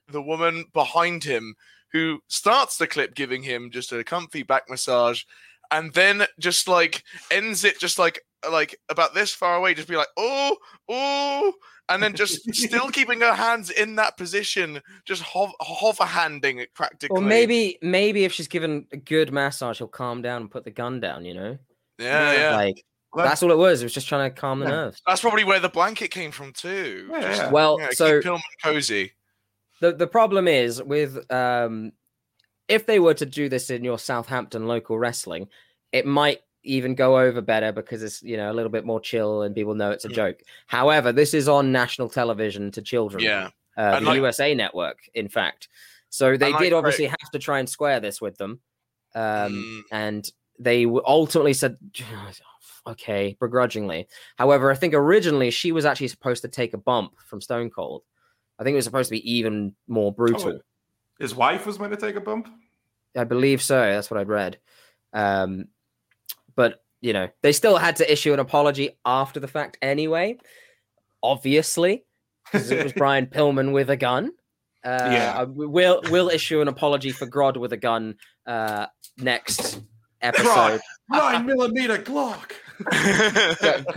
the 0.08 0.22
woman 0.22 0.66
behind 0.74 1.24
him 1.24 1.56
who 1.92 2.20
starts 2.28 2.78
the 2.78 2.88
clip 2.88 3.16
giving 3.16 3.44
him 3.44 3.70
just 3.72 3.92
a 3.92 4.04
comfy 4.04 4.44
back 4.44 4.70
massage, 4.70 5.24
and 5.72 5.94
then 5.94 6.26
just 6.40 6.68
like 6.68 7.04
ends 7.32 7.64
it 7.64 7.80
just 7.80 8.00
like 8.00 8.20
like 8.50 8.76
about 8.90 9.14
this 9.14 9.32
far 9.34 9.56
away, 9.56 9.74
just 9.74 9.88
be 9.88 9.96
like 9.96 10.08
oh 10.18 10.58
oh, 10.90 11.54
and 11.90 12.02
then 12.02 12.14
just 12.16 12.54
still 12.56 12.90
keeping 12.90 13.22
her 13.22 13.34
hands 13.34 13.70
in 13.70 13.96
that 13.96 14.18
position, 14.18 14.82
just 15.06 15.22
hov- 15.22 15.54
hover 15.60 16.06
handing 16.06 16.58
it 16.60 16.74
practically. 16.74 17.18
Or 17.18 17.22
maybe, 17.22 17.78
maybe 17.82 18.24
if 18.24 18.34
she's 18.34 18.48
given 18.48 18.88
a 18.92 18.98
good 18.98 19.32
massage, 19.32 19.78
she'll 19.78 19.88
calm 19.88 20.22
down 20.22 20.44
and 20.44 20.52
put 20.52 20.64
the 20.64 20.72
gun 20.72 21.00
down. 21.00 21.26
You 21.26 21.34
know, 21.34 21.58
yeah, 22.00 22.34
yeah. 22.34 22.56
like 22.56 22.84
Well, 23.14 23.26
that's 23.26 23.44
all 23.44 23.52
it 23.52 23.58
was. 23.58 23.82
It 23.82 23.86
was 23.86 23.94
just 23.94 24.08
trying 24.08 24.30
to 24.30 24.36
calm 24.36 24.60
the 24.60 24.66
Yeah. 24.66 24.72
nerves. 24.72 25.02
That's 25.06 25.22
probably 25.22 25.44
where 25.44 25.60
the 25.60 25.70
blanket 25.70 26.12
came 26.12 26.32
from 26.32 26.54
too. 26.54 27.10
Yeah, 27.12 27.22
Just. 27.22 27.52
Well, 27.52 27.78
yeah, 27.80 27.88
keep 27.88 27.98
so 27.98 28.22
Pillman 28.22 28.42
cozy. 28.64 29.12
The 29.82 29.92
the 29.94 30.08
problem 30.08 30.48
is 30.48 30.82
with 30.82 31.30
um, 31.32 31.92
if 32.70 32.86
they 32.86 33.00
were 33.00 33.14
to 33.16 33.26
do 33.26 33.50
this 33.50 33.70
in 33.70 33.84
your 33.84 34.00
Southampton 34.00 34.66
local 34.68 34.98
wrestling, 34.98 35.48
it 35.92 36.06
might 36.06 36.40
even 36.64 36.94
go 36.96 37.20
over 37.20 37.42
better 37.42 37.72
because 37.72 38.04
it's 38.04 38.22
you 38.24 38.38
know 38.38 38.52
a 38.52 38.54
little 38.54 38.72
bit 38.72 38.86
more 38.86 39.02
chill 39.02 39.42
and 39.42 39.54
people 39.56 39.74
know 39.76 39.92
it's 39.92 40.06
a 40.06 40.10
Mm. 40.10 40.14
joke. 40.16 40.40
However, 40.68 41.12
this 41.12 41.34
is 41.34 41.50
on 41.50 41.72
national 41.72 42.08
television 42.10 42.72
to 42.72 42.82
children. 42.82 43.24
Yeah, 43.24 43.50
uh, 43.76 44.00
the 44.00 44.06
like- 44.06 44.16
USA 44.16 44.54
Network, 44.56 45.00
in 45.14 45.28
fact. 45.28 45.68
So 46.10 46.38
they 46.38 46.52
like 46.52 46.60
did 46.62 46.70
Greg- 46.70 46.74
obviously 46.74 47.06
have 47.08 47.32
to 47.34 47.40
try 47.40 47.60
and 47.60 47.68
square 47.70 48.00
this 48.00 48.22
with 48.22 48.38
them, 48.38 48.60
um, 49.16 49.24
Mm. 49.54 49.82
and 49.92 50.32
they 50.60 50.86
ultimately 50.86 51.54
said, 51.54 51.78
"Okay," 52.88 53.36
begrudgingly. 53.40 54.08
However, 54.38 54.72
I 54.72 54.76
think 54.76 54.94
originally 54.94 55.52
she 55.52 55.72
was 55.72 55.86
actually 55.86 56.10
supposed 56.10 56.42
to 56.44 56.48
take 56.48 56.74
a 56.74 56.78
bump 56.78 57.14
from 57.26 57.42
Stone 57.42 57.70
Cold. 57.72 58.04
I 58.62 58.64
think 58.64 58.74
it 58.74 58.78
was 58.78 58.86
supposed 58.86 59.10
to 59.10 59.16
be 59.16 59.32
even 59.40 59.74
more 59.88 60.14
brutal. 60.14 60.54
Oh, 60.54 60.60
his 61.20 61.34
wife 61.36 61.66
was 61.66 61.80
meant 61.80 61.92
to 61.94 62.00
take 62.00 62.16
a 62.16 62.22
bump. 62.22 62.48
I 63.18 63.24
believe 63.24 63.60
so. 63.62 63.76
That's 63.82 64.12
what 64.12 64.20
I'd 64.20 64.30
read. 64.30 64.60
Um, 65.14 65.66
but 66.56 66.84
you 67.02 67.12
know, 67.14 67.28
they 67.42 67.54
still 67.54 67.78
had 67.78 67.96
to 67.96 68.12
issue 68.12 68.34
an 68.34 68.40
apology 68.40 68.92
after 69.04 69.40
the 69.40 69.48
fact 69.48 69.80
anyway. 69.82 70.38
Obviously, 71.24 72.06
because 72.46 72.70
it 72.70 72.84
was 72.84 72.94
Brian 72.96 73.26
Pillman 73.26 73.74
with 73.74 73.90
a 73.90 73.98
gun. 73.98 74.32
Uh, 74.86 75.10
Yeah. 75.12 75.34
uh, 75.40 75.46
we- 75.46 75.66
we'll 75.66 76.02
we'll 76.12 76.30
issue 76.30 76.62
an 76.62 76.68
apology 76.68 77.12
for 77.12 77.26
Grod 77.26 77.58
with 77.58 77.74
a 77.74 77.78
gun 77.78 78.16
uh, 78.46 78.86
next 79.18 79.82
episode. 80.22 80.82
Nine 81.10 81.48
millimeter 81.48 81.98
Glock. 81.98 82.52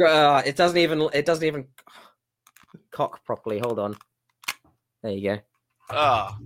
Uh, 0.00 0.42
it 0.46 0.56
doesn't 0.56 0.78
even 0.78 1.08
it 1.12 1.26
doesn't 1.26 1.46
even 1.46 1.66
cock 2.90 3.24
properly. 3.24 3.58
Hold 3.58 3.78
on. 3.78 3.96
There 5.04 5.12
you 5.12 5.34
go. 5.34 5.38
Ah, 5.90 6.38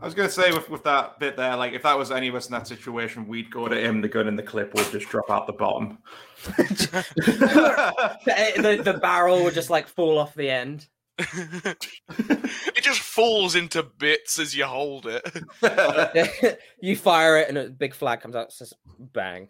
I 0.00 0.04
was 0.04 0.12
gonna 0.12 0.28
say 0.28 0.50
with, 0.50 0.68
with 0.68 0.82
that 0.82 1.20
bit 1.20 1.36
there, 1.36 1.54
like 1.54 1.74
if 1.74 1.84
that 1.84 1.96
was 1.96 2.10
any 2.10 2.26
of 2.26 2.34
us 2.34 2.46
in 2.46 2.52
that 2.52 2.66
situation, 2.66 3.28
we'd 3.28 3.52
go 3.52 3.68
to 3.68 3.80
him, 3.80 4.00
the 4.00 4.08
gun 4.08 4.26
in 4.26 4.34
the 4.34 4.42
clip 4.42 4.74
would 4.74 4.90
just 4.90 5.08
drop 5.08 5.30
out 5.30 5.46
the 5.46 5.52
bottom. 5.52 5.98
the, 6.56 8.80
the 8.84 8.98
barrel 9.00 9.44
would 9.44 9.54
just 9.54 9.70
like 9.70 9.86
fall 9.86 10.18
off 10.18 10.34
the 10.34 10.50
end. 10.50 10.88
it 11.18 12.82
just 12.82 12.98
falls 12.98 13.54
into 13.54 13.84
bits 13.84 14.40
as 14.40 14.56
you 14.56 14.64
hold 14.64 15.06
it. 15.06 16.58
you 16.82 16.96
fire 16.96 17.38
it 17.38 17.48
and 17.48 17.58
a 17.58 17.70
big 17.70 17.94
flag 17.94 18.22
comes 18.22 18.34
out. 18.34 18.52
Says 18.52 18.74
bang. 18.98 19.48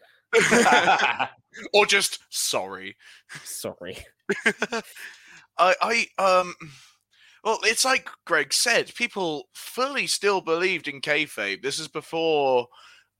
or 1.72 1.86
just 1.86 2.18
sorry. 2.28 2.94
Sorry. 3.42 3.96
I, 5.56 6.04
I, 6.18 6.18
um, 6.18 6.54
well, 7.44 7.58
it's 7.62 7.84
like 7.84 8.08
Greg 8.26 8.52
said. 8.52 8.94
People 8.94 9.48
fully 9.54 10.06
still 10.06 10.40
believed 10.40 10.88
in 10.88 11.00
kayfabe. 11.00 11.62
This 11.62 11.78
is 11.78 11.88
before, 11.88 12.68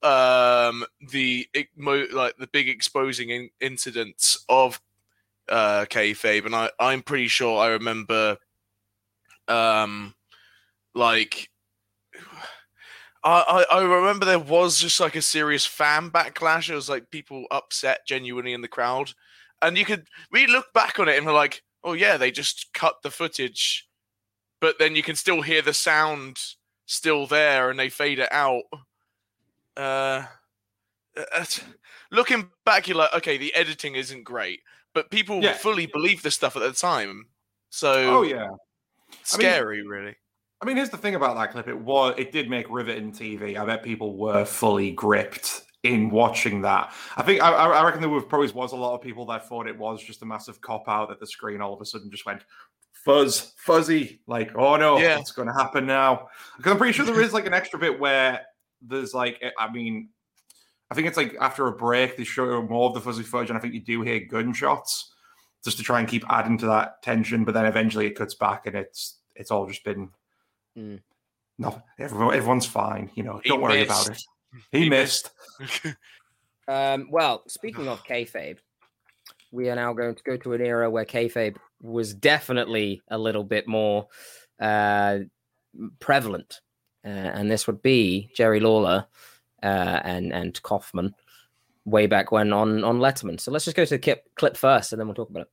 um, 0.03 0.85
the 1.11 1.49
like 2.13 2.37
the 2.39 2.49
big 2.53 2.69
exposing 2.69 3.31
in- 3.31 3.51
incidents 3.61 4.45
of 4.49 4.81
uh 5.49 5.87
kayfabe, 5.87 6.47
and 6.47 6.55
I, 6.55 6.71
I'm 6.79 7.03
pretty 7.03 7.29
sure 7.29 7.61
I 7.61 7.69
remember, 7.69 8.37
um, 9.49 10.15
like. 10.95 11.49
I, 13.25 13.65
I 13.73 13.79
I 13.79 13.83
remember 13.83 14.25
there 14.25 14.39
was 14.39 14.79
just 14.81 15.01
like 15.01 15.17
a 15.17 15.23
serious 15.23 15.67
fan 15.67 16.09
backlash. 16.11 16.71
It 16.71 16.77
was 16.77 16.89
like 16.89 17.11
people 17.11 17.47
upset 17.51 18.07
genuinely 18.07 18.53
in 18.53 18.61
the 18.61 18.69
crowd, 18.69 19.13
and 19.61 19.77
you 19.77 19.85
could 19.85 20.07
we 20.31 20.47
look 20.47 20.73
back 20.73 21.01
on 21.01 21.09
it 21.09 21.17
and 21.17 21.27
we're 21.27 21.33
like, 21.33 21.63
oh 21.83 21.95
yeah, 21.95 22.17
they 22.17 22.31
just 22.31 22.73
cut 22.75 22.95
the 23.03 23.11
footage, 23.11 23.88
but 24.61 24.79
then 24.79 24.97
you 24.97 25.03
can 25.03 25.17
still 25.17 25.43
hear 25.43 25.63
the 25.63 25.75
sound 25.75 26.39
still 26.87 27.27
there, 27.27 27.71
and 27.71 27.79
they 27.79 27.89
fade 27.89 28.19
it 28.19 28.33
out. 28.33 28.63
Uh, 29.77 30.25
uh, 31.35 31.45
looking 32.11 32.49
back, 32.65 32.89
you're 32.89 32.97
like, 32.97 33.15
okay, 33.15 33.37
the 33.37 33.55
editing 33.55 33.95
isn't 33.95 34.25
great, 34.25 34.61
but 34.95 35.11
people 35.11 35.43
Yeah. 35.43 35.55
fully 35.55 35.87
believed 35.87 36.23
this 36.25 36.35
stuff 36.35 36.57
at 36.57 36.63
the 36.63 36.73
time, 36.73 37.27
so 37.71 38.19
oh 38.19 38.23
yeah. 38.23 38.45
I 38.45 38.49
mean- 38.49 38.59
scary, 39.25 39.87
really. 39.87 40.17
I 40.61 40.65
mean, 40.65 40.77
here's 40.77 40.91
the 40.91 40.97
thing 40.97 41.15
about 41.15 41.37
that 41.37 41.53
clip. 41.53 41.69
It 41.69 41.79
was 41.79 42.15
it 42.19 42.33
did 42.33 42.51
make 42.51 42.67
riveting 42.69 43.13
TV. 43.13 43.57
I 43.57 43.65
bet 43.65 43.85
people 43.85 44.17
were 44.17 44.45
fully 44.45 44.91
gripped 44.91 45.63
in 45.85 46.11
watching 46.11 46.63
that. 46.63 46.93
I 47.17 47.23
think 47.23 47.41
I, 47.41 47.51
I 47.53 47.85
reckon 47.85 48.01
there 48.01 48.11
were, 48.11 48.21
probably 48.21 48.51
was 48.51 48.73
a 48.73 48.77
lot 48.77 48.95
of 48.97 49.01
people 49.01 49.25
that 49.27 49.49
thought 49.49 49.69
it 49.69 49.79
was 49.79 50.03
just 50.03 50.23
a 50.23 50.27
massive 50.27 50.61
cop 50.61 50.89
out 50.89 51.11
that 51.11 51.21
the 51.21 51.27
screen 51.29 51.61
all 51.61 51.73
of 51.73 51.81
a 51.81 51.85
sudden 51.85 52.11
just 52.11 52.27
went 52.27 52.43
fuzz 53.09 53.55
fuzzy 53.57 54.21
like 54.27 54.51
oh 54.55 54.77
no 54.77 54.99
Yeah. 54.99 55.17
what's 55.17 55.33
going 55.33 55.49
to 55.49 55.55
happen 55.55 55.87
now 55.87 56.29
because 56.59 56.73
i'm 56.73 56.77
pretty 56.79 56.93
sure 56.93 57.07
there 57.07 57.23
is 57.23 57.33
like 57.33 57.47
an 57.47 57.55
extra 57.55 57.79
bit 57.79 57.99
where 57.99 58.43
there's 58.83 59.15
like 59.15 59.43
i 59.59 59.71
mean 59.73 60.11
i 60.91 60.95
think 60.95 61.09
it's 61.09 61.17
like 61.17 61.35
after 61.41 61.67
a 61.69 61.73
break 61.73 62.19
they 62.19 62.25
show 62.25 62.61
more 62.61 62.89
of 62.89 62.95
the 62.95 63.01
fuzzy 63.01 63.23
fudge 63.23 63.49
and 63.49 63.57
i 63.59 63.63
think 63.63 63.73
you 63.73 63.81
do 63.81 64.03
hear 64.03 64.21
gunshots 64.21 65.15
just 65.65 65.79
to 65.79 65.83
try 65.83 66.01
and 66.01 66.09
keep 66.09 66.23
adding 66.29 66.59
to 66.59 66.67
that 66.67 67.03
tension 67.03 67.45
but 67.45 67.55
then 67.55 67.65
eventually 67.65 68.07
it 68.07 68.15
cuts 68.15 68.35
back 68.35 68.67
and 68.67 68.77
it's 68.77 69.17
it's 69.35 69.51
all 69.51 69.67
just 69.67 69.85
been 69.85 70.11
Mm. 70.77 71.01
no 71.59 71.83
everyone, 71.99 72.35
everyone's 72.37 72.67
fine 72.67 73.11
you 73.15 73.23
know 73.23 73.41
He 73.43 73.49
don't 73.49 73.63
worry 73.63 73.83
about 73.83 74.07
it 74.07 74.11
missed. 74.11 74.29
he, 74.71 74.79
He 74.85 74.89
missed, 74.91 75.31
Um, 76.69 77.09
well, 77.11 77.43
speaking 77.49 77.89
of 77.89 78.05
kayfabe, 78.05 78.59
we 79.51 79.71
are 79.71 79.77
now 79.77 79.93
going 79.93 80.15
to 80.15 80.23
go 80.23 80.37
to 80.37 80.53
an 80.53 80.61
era 80.61 80.91
where 80.91 81.05
kayfabe 81.05 81.57
was 81.83 82.15
definitely 82.15 83.03
a 83.09 83.19
little 83.19 83.45
bit 83.45 83.67
more 83.67 84.09
uh, 84.61 85.19
prevalent, 86.01 86.61
uh, 87.05 87.09
and 87.09 87.51
this 87.51 87.67
would 87.67 87.83
be 87.83 88.31
Jerry 88.35 88.61
Lawler 88.61 89.07
uh, 89.63 90.01
and 90.05 90.33
and 90.33 90.61
Kaufman 90.63 91.15
way 91.85 92.07
back 92.07 92.33
when 92.33 92.53
on 92.53 92.85
on 92.85 92.99
Letterman. 92.99 93.41
So 93.41 93.51
let's 93.51 93.65
just 93.65 93.77
go 93.77 93.85
to 93.85 93.95
the 93.95 93.99
clip, 93.99 94.25
clip 94.35 94.57
first, 94.57 94.93
and 94.93 95.01
then 95.01 95.07
we'll 95.07 95.15
talk 95.15 95.31
about 95.31 95.43
it. 95.43 95.51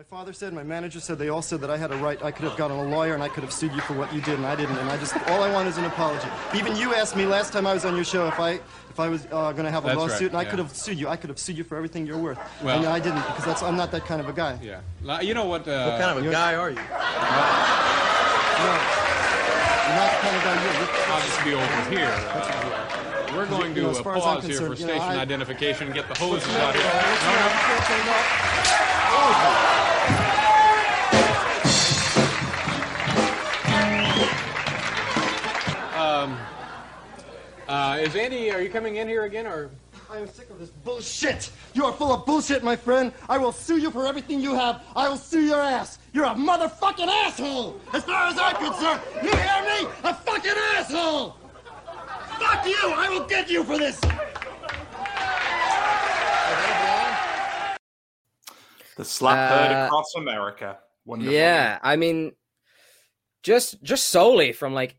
My 0.00 0.04
father 0.04 0.32
said, 0.32 0.54
my 0.54 0.62
manager 0.62 0.98
said, 0.98 1.18
they 1.18 1.28
all 1.28 1.42
said 1.42 1.60
that 1.60 1.68
I 1.68 1.76
had 1.76 1.92
a 1.92 1.96
right, 1.96 2.18
I 2.24 2.30
could 2.30 2.48
have 2.48 2.56
gotten 2.56 2.74
a 2.74 2.84
lawyer 2.84 3.12
and 3.12 3.22
I 3.22 3.28
could 3.28 3.42
have 3.42 3.52
sued 3.52 3.74
you 3.74 3.82
for 3.82 3.92
what 3.92 4.10
you 4.14 4.22
did, 4.22 4.36
and 4.36 4.46
I 4.46 4.56
didn't. 4.56 4.78
And 4.78 4.88
I 4.88 4.96
just, 4.96 5.14
all 5.28 5.42
I 5.42 5.52
want 5.52 5.68
is 5.68 5.76
an 5.76 5.84
apology. 5.84 6.26
Even 6.54 6.74
you 6.74 6.94
asked 6.94 7.16
me 7.16 7.26
last 7.26 7.52
time 7.52 7.66
I 7.66 7.74
was 7.74 7.84
on 7.84 7.94
your 7.94 8.06
show 8.06 8.26
if 8.26 8.40
I, 8.40 8.52
if 8.88 8.98
I 8.98 9.08
was 9.08 9.26
uh, 9.26 9.52
going 9.52 9.66
to 9.66 9.70
have 9.70 9.84
a 9.84 9.88
That's 9.88 9.98
right, 9.98 10.08
lawsuit, 10.08 10.28
and 10.28 10.38
I 10.38 10.44
yeah. 10.44 10.48
could 10.48 10.58
have 10.58 10.74
sued 10.74 10.98
you. 10.98 11.06
I 11.08 11.16
could 11.16 11.28
have 11.28 11.38
sued 11.38 11.58
you 11.58 11.64
for 11.64 11.76
everything 11.76 12.06
you're 12.06 12.16
worth. 12.16 12.38
Well- 12.62 12.78
and 12.78 12.86
I 12.86 12.98
didn't 12.98 13.20
because 13.26 13.44
that's, 13.44 13.62
I'm 13.62 13.76
not 13.76 13.90
that 13.90 14.06
kind 14.06 14.22
of 14.22 14.28
a 14.30 14.32
guy. 14.32 14.58
Yeah. 14.62 14.80
You 15.20 15.34
know 15.34 15.44
what? 15.44 15.68
Uh, 15.68 15.98
kind 15.98 16.18
of 16.18 16.24
a 16.26 16.30
guy 16.30 16.54
are 16.54 16.70
you? 16.70 16.76
No, 16.76 16.82
you're 19.84 20.00
not 20.00 20.10
the 20.16 20.20
kind 20.24 20.34
of 20.34 20.42
guy 20.48 20.56
you're. 20.64 20.72
you're 20.80 20.88
I'll 21.12 21.20
just 21.20 21.44
be 21.44 21.52
over 21.52 21.90
here. 21.90 22.08
Uh, 22.08 23.36
we're 23.36 23.44
going 23.44 23.76
You 23.76 23.82
know, 23.82 23.92
to 23.92 23.98
as 23.98 24.00
far 24.00 24.16
as 24.16 24.24
I'm 24.24 24.36
pause 24.36 24.46
here 24.46 24.56
for 24.60 24.68
concerned, 24.68 24.80
you 24.80 24.86
know, 24.86 24.92
station 24.94 25.18
I- 25.18 25.20
identification 25.20 25.86
and 25.88 25.94
get 25.94 26.08
the 26.08 26.14
hoses 26.18 26.48
out 26.56 26.74
no, 26.74 26.80
here. 26.80 26.88
No, 26.88 26.96
no. 26.96 27.04
you 27.04 27.60
can't 27.68 27.84
say 27.84 28.80
no. 28.80 28.89
Is 38.00 38.16
Andy? 38.16 38.50
Are 38.50 38.60
you 38.60 38.70
coming 38.70 38.96
in 38.96 39.08
here 39.08 39.24
again, 39.24 39.46
or? 39.46 39.70
I 40.10 40.18
am 40.18 40.26
sick 40.26 40.50
of 40.50 40.58
this 40.58 40.70
bullshit. 40.70 41.50
You 41.74 41.84
are 41.84 41.92
full 41.92 42.12
of 42.12 42.26
bullshit, 42.26 42.64
my 42.64 42.74
friend. 42.74 43.12
I 43.28 43.38
will 43.38 43.52
sue 43.52 43.78
you 43.78 43.90
for 43.92 44.06
everything 44.06 44.40
you 44.40 44.54
have. 44.54 44.82
I 44.96 45.08
will 45.08 45.16
sue 45.16 45.42
your 45.42 45.60
ass. 45.60 45.98
You're 46.12 46.24
a 46.24 46.30
motherfucking 46.34 47.06
asshole. 47.06 47.80
As 47.92 48.02
far 48.04 48.26
as 48.26 48.36
I'm 48.38 48.56
concerned, 48.56 49.00
you 49.22 49.30
hear 49.30 49.62
me? 49.62 49.88
A 50.02 50.14
fucking 50.14 50.52
asshole. 50.74 51.36
Fuck 52.40 52.66
you. 52.66 52.76
I 52.82 53.08
will 53.08 53.26
get 53.26 53.48
you 53.48 53.62
for 53.62 53.78
this. 53.78 54.00
the 58.96 59.04
slap 59.04 59.50
heard 59.50 59.72
Uh, 59.74 59.86
across 59.86 60.14
america 60.16 60.78
Wonderful. 61.06 61.32
Yeah, 61.32 61.78
I 61.82 61.96
mean, 61.96 62.32
just 63.42 63.82
just 63.82 64.10
solely 64.10 64.52
from 64.52 64.74
like 64.74 64.96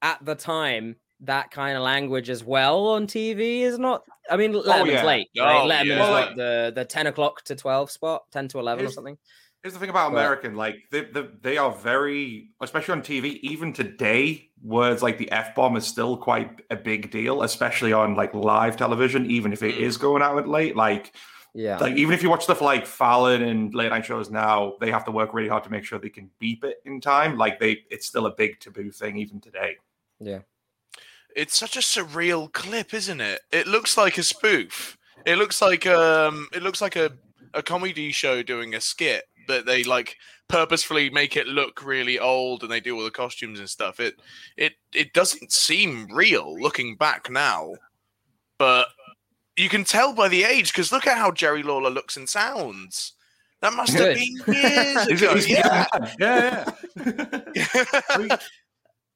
at 0.00 0.24
the 0.24 0.36
time 0.36 0.96
that 1.20 1.50
kind 1.50 1.76
of 1.76 1.82
language 1.82 2.28
as 2.30 2.44
well 2.44 2.86
on 2.88 3.06
TV 3.06 3.60
is 3.60 3.78
not. 3.78 4.02
I 4.30 4.36
mean, 4.36 4.52
Letterman's 4.52 4.90
yeah. 4.92 5.04
late, 5.04 5.28
right? 5.38 5.62
Oh, 5.64 5.68
Letterman's 5.68 5.86
yeah. 5.88 6.08
Like- 6.10 6.36
the 6.36 6.72
the 6.74 6.84
ten 6.84 7.06
o'clock 7.06 7.42
to 7.44 7.54
twelve 7.56 7.90
spot, 7.90 8.24
ten 8.32 8.48
to 8.48 8.58
eleven 8.58 8.84
or 8.86 8.90
something. 8.90 9.16
Here's 9.62 9.72
the 9.74 9.80
thing 9.80 9.90
about 9.90 10.12
But- 10.12 10.18
American, 10.18 10.54
like 10.54 10.76
they, 10.92 11.02
they 11.04 11.26
they 11.42 11.56
are 11.58 11.72
very, 11.72 12.50
especially 12.60 12.92
on 12.92 13.02
TV. 13.02 13.38
Even 13.42 13.72
today, 13.72 14.50
words 14.62 15.02
like 15.02 15.18
the 15.18 15.30
f 15.32 15.54
bomb 15.54 15.76
is 15.76 15.86
still 15.86 16.16
quite 16.16 16.60
a 16.70 16.76
big 16.76 17.10
deal, 17.10 17.42
especially 17.42 17.92
on 17.92 18.14
like 18.14 18.34
live 18.34 18.76
television. 18.76 19.28
Even 19.30 19.52
if 19.52 19.62
it 19.62 19.74
Mm. 19.76 20.00
going 20.00 20.22
out 20.22 20.38
at 20.38 20.46
late, 20.48 20.76
like 20.76 21.14
Yeah. 21.54 21.78
Like 21.78 21.96
even 21.96 22.12
if 22.14 22.22
you 22.22 22.28
watch 22.28 22.44
stuff 22.44 22.60
like 22.60 22.84
Fallon 22.86 23.42
and 23.42 23.74
late 23.74 23.88
night 23.88 24.04
shows 24.04 24.30
now, 24.30 24.74
they 24.80 24.90
have 24.90 25.06
to 25.06 25.10
work 25.10 25.32
really 25.32 25.48
hard 25.48 25.64
to 25.64 25.70
make 25.70 25.84
sure 25.84 25.98
they 25.98 26.10
can 26.10 26.30
beep 26.38 26.62
it 26.64 26.76
in 26.84 27.00
time. 27.00 27.38
Like 27.38 27.58
they, 27.58 27.78
it's 27.90 28.06
still 28.06 28.26
a 28.26 28.34
big 28.34 28.60
taboo 28.60 28.90
thing 28.90 29.16
even 29.16 29.40
today. 29.40 29.76
Yeah. 30.20 30.40
It's 31.36 31.56
such 31.56 31.76
a 31.76 31.80
surreal 31.80 32.50
clip, 32.50 32.94
isn't 32.94 33.20
it? 33.20 33.42
It 33.52 33.66
looks 33.66 33.98
like 33.98 34.16
a 34.16 34.22
spoof. 34.22 34.96
It 35.26 35.36
looks 35.36 35.60
like 35.60 35.86
um, 35.86 36.48
it 36.54 36.62
looks 36.62 36.80
like 36.80 36.96
a 36.96 37.12
a 37.52 37.62
comedy 37.62 38.10
show 38.10 38.42
doing 38.42 38.74
a 38.74 38.80
skit, 38.80 39.24
but 39.46 39.66
they 39.66 39.84
like 39.84 40.16
purposefully 40.48 41.10
make 41.10 41.36
it 41.36 41.46
look 41.46 41.84
really 41.84 42.18
old, 42.18 42.62
and 42.62 42.72
they 42.72 42.80
do 42.80 42.96
all 42.96 43.04
the 43.04 43.10
costumes 43.10 43.58
and 43.58 43.68
stuff. 43.68 44.00
It 44.00 44.16
it 44.56 44.72
it 44.94 45.12
doesn't 45.12 45.52
seem 45.52 46.08
real 46.10 46.58
looking 46.58 46.96
back 46.96 47.30
now, 47.30 47.74
but 48.56 48.88
you 49.56 49.68
can 49.68 49.84
tell 49.84 50.14
by 50.14 50.28
the 50.28 50.44
age 50.44 50.72
because 50.72 50.90
look 50.90 51.06
at 51.06 51.18
how 51.18 51.32
Jerry 51.32 51.62
Lawler 51.62 51.90
looks 51.90 52.16
and 52.16 52.28
sounds. 52.28 53.12
That 53.60 53.74
must 53.74 53.92
have 53.94 54.14
been 54.14 54.54
years 54.54 55.06
ago. 55.22 55.34
Yeah. 55.46 55.86
yeah, 56.18 56.70
yeah. 57.54 58.36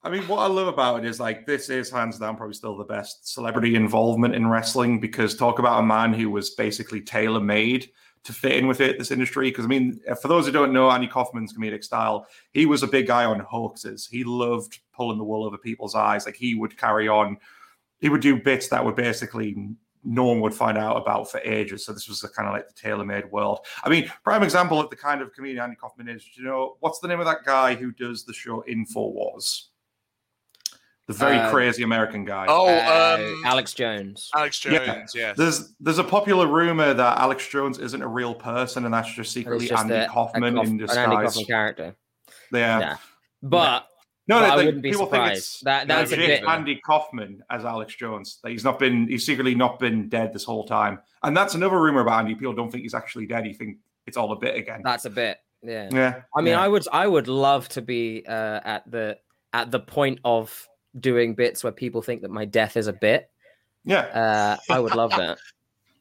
I 0.02 0.08
mean, 0.08 0.22
what 0.22 0.38
I 0.38 0.46
love 0.46 0.66
about 0.66 1.04
it 1.04 1.08
is 1.08 1.20
like 1.20 1.44
this 1.44 1.68
is 1.68 1.90
hands 1.90 2.18
down 2.18 2.36
probably 2.36 2.54
still 2.54 2.76
the 2.76 2.84
best 2.84 3.28
celebrity 3.28 3.74
involvement 3.74 4.34
in 4.34 4.48
wrestling 4.48 4.98
because 4.98 5.36
talk 5.36 5.58
about 5.58 5.80
a 5.80 5.86
man 5.86 6.14
who 6.14 6.30
was 6.30 6.50
basically 6.50 7.02
tailor 7.02 7.40
made 7.40 7.90
to 8.24 8.32
fit 8.32 8.56
in 8.56 8.66
with 8.66 8.80
it, 8.80 8.98
this 8.98 9.10
industry. 9.10 9.50
Because 9.50 9.66
I 9.66 9.68
mean, 9.68 10.00
uh, 10.08 10.14
for 10.14 10.28
those 10.28 10.46
who 10.46 10.52
don't 10.52 10.72
know 10.72 10.90
Andy 10.90 11.06
Kaufman's 11.06 11.52
comedic 11.52 11.84
style, 11.84 12.26
he 12.52 12.64
was 12.64 12.82
a 12.82 12.86
big 12.86 13.06
guy 13.06 13.26
on 13.26 13.40
hoaxes. 13.40 14.08
He 14.10 14.24
loved 14.24 14.80
pulling 14.94 15.18
the 15.18 15.24
wool 15.24 15.44
over 15.44 15.58
people's 15.58 15.94
eyes. 15.94 16.24
Like 16.24 16.36
he 16.36 16.54
would 16.54 16.78
carry 16.78 17.06
on, 17.06 17.36
he 18.00 18.08
would 18.08 18.22
do 18.22 18.40
bits 18.40 18.68
that 18.68 18.82
would 18.82 18.96
basically 18.96 19.74
no 20.02 20.24
one 20.24 20.40
would 20.40 20.54
find 20.54 20.78
out 20.78 20.96
about 20.96 21.30
for 21.30 21.40
ages. 21.40 21.84
So 21.84 21.92
this 21.92 22.08
was 22.08 22.22
kind 22.34 22.48
of 22.48 22.54
like 22.54 22.66
the 22.66 22.74
tailor-made 22.74 23.30
world. 23.30 23.66
I 23.84 23.90
mean, 23.90 24.10
prime 24.24 24.42
example 24.42 24.80
of 24.80 24.88
the 24.88 24.96
kind 24.96 25.20
of 25.20 25.34
comedian 25.34 25.62
Andy 25.62 25.76
Kaufman 25.76 26.08
is. 26.08 26.24
You 26.38 26.44
know, 26.44 26.76
what's 26.80 27.00
the 27.00 27.08
name 27.08 27.20
of 27.20 27.26
that 27.26 27.44
guy 27.44 27.74
who 27.74 27.92
does 27.92 28.24
the 28.24 28.32
show 28.32 28.64
Infowars? 28.66 29.66
The 31.10 31.18
very 31.18 31.38
Uh, 31.38 31.50
crazy 31.50 31.82
American 31.82 32.24
guy. 32.24 32.46
Oh, 32.48 32.68
Uh, 32.68 33.16
um, 33.18 33.42
Alex 33.44 33.72
Jones. 33.74 34.30
Alex 34.36 34.64
Yeah. 34.64 34.84
Jones. 34.86 35.12
Yes. 35.14 35.36
There's 35.36 35.74
there's 35.80 35.98
a 35.98 36.04
popular 36.04 36.46
rumor 36.46 36.94
that 36.94 37.18
Alex 37.18 37.48
Jones 37.48 37.78
isn't 37.78 38.00
a 38.02 38.06
real 38.06 38.34
person, 38.34 38.84
and 38.84 38.94
that's 38.94 39.12
just 39.12 39.32
secretly 39.32 39.66
just 39.66 39.82
Andy 39.82 39.94
a- 39.94 40.04
a 40.06 40.08
Kaufman 40.08 40.54
Kauf- 40.54 40.66
in 40.66 40.80
an 40.80 40.88
Andy. 40.98 41.16
Kaufman 41.16 41.44
character. 41.46 41.96
Yeah. 42.52 42.78
Yeah. 42.80 42.96
But 43.42 43.86
No, 44.28 44.36
But 44.36 44.40
no, 44.40 44.46
I 44.46 44.48
like, 44.54 44.66
wouldn't 44.66 44.82
be 44.84 44.90
people 44.90 45.06
think 45.06 45.14
surprised. 45.24 45.38
it's 45.38 45.60
That- 45.62 45.88
that's 45.88 46.12
a 46.12 46.16
bit- 46.16 46.44
Andy 46.44 46.76
Kaufman 46.86 47.42
as 47.50 47.64
Alex 47.64 47.96
Jones. 47.96 48.38
That 48.44 48.50
he's 48.50 48.62
not 48.62 48.78
been, 48.78 49.08
he's 49.08 49.26
secretly 49.26 49.56
not 49.56 49.80
been 49.80 50.08
dead 50.08 50.32
this 50.32 50.44
whole 50.44 50.64
time. 50.66 51.00
And 51.24 51.36
that's 51.36 51.54
another 51.56 51.80
rumor 51.80 52.02
about 52.02 52.20
Andy. 52.20 52.36
People 52.36 52.52
don't 52.52 52.70
think 52.70 52.82
he's 52.84 52.94
actually 52.94 53.26
dead. 53.26 53.44
You 53.46 53.54
think 53.54 53.78
it's 54.06 54.16
all 54.16 54.30
a 54.30 54.36
bit 54.36 54.54
again. 54.54 54.82
that's 54.84 55.04
a 55.06 55.10
bit. 55.10 55.38
Yeah. 55.62 55.88
yeah. 55.90 56.22
I 56.36 56.40
mean, 56.42 56.52
yeah. 56.52 56.60
I 56.62 56.68
would 56.68 56.86
I 56.92 57.06
would 57.08 57.26
love 57.26 57.68
to 57.70 57.82
be 57.82 58.24
uh, 58.28 58.60
at 58.64 58.88
the 58.88 59.18
at 59.52 59.72
the 59.72 59.80
point 59.80 60.20
of 60.24 60.68
doing 60.98 61.34
bits 61.34 61.62
where 61.62 61.72
people 61.72 62.02
think 62.02 62.22
that 62.22 62.30
my 62.30 62.44
death 62.44 62.76
is 62.76 62.86
a 62.86 62.92
bit. 62.92 63.30
yeah. 63.84 64.00
Uh, 64.00 64.56
I 64.74 64.78
would 64.80 64.94
love 64.94 65.10
that. 65.16 65.38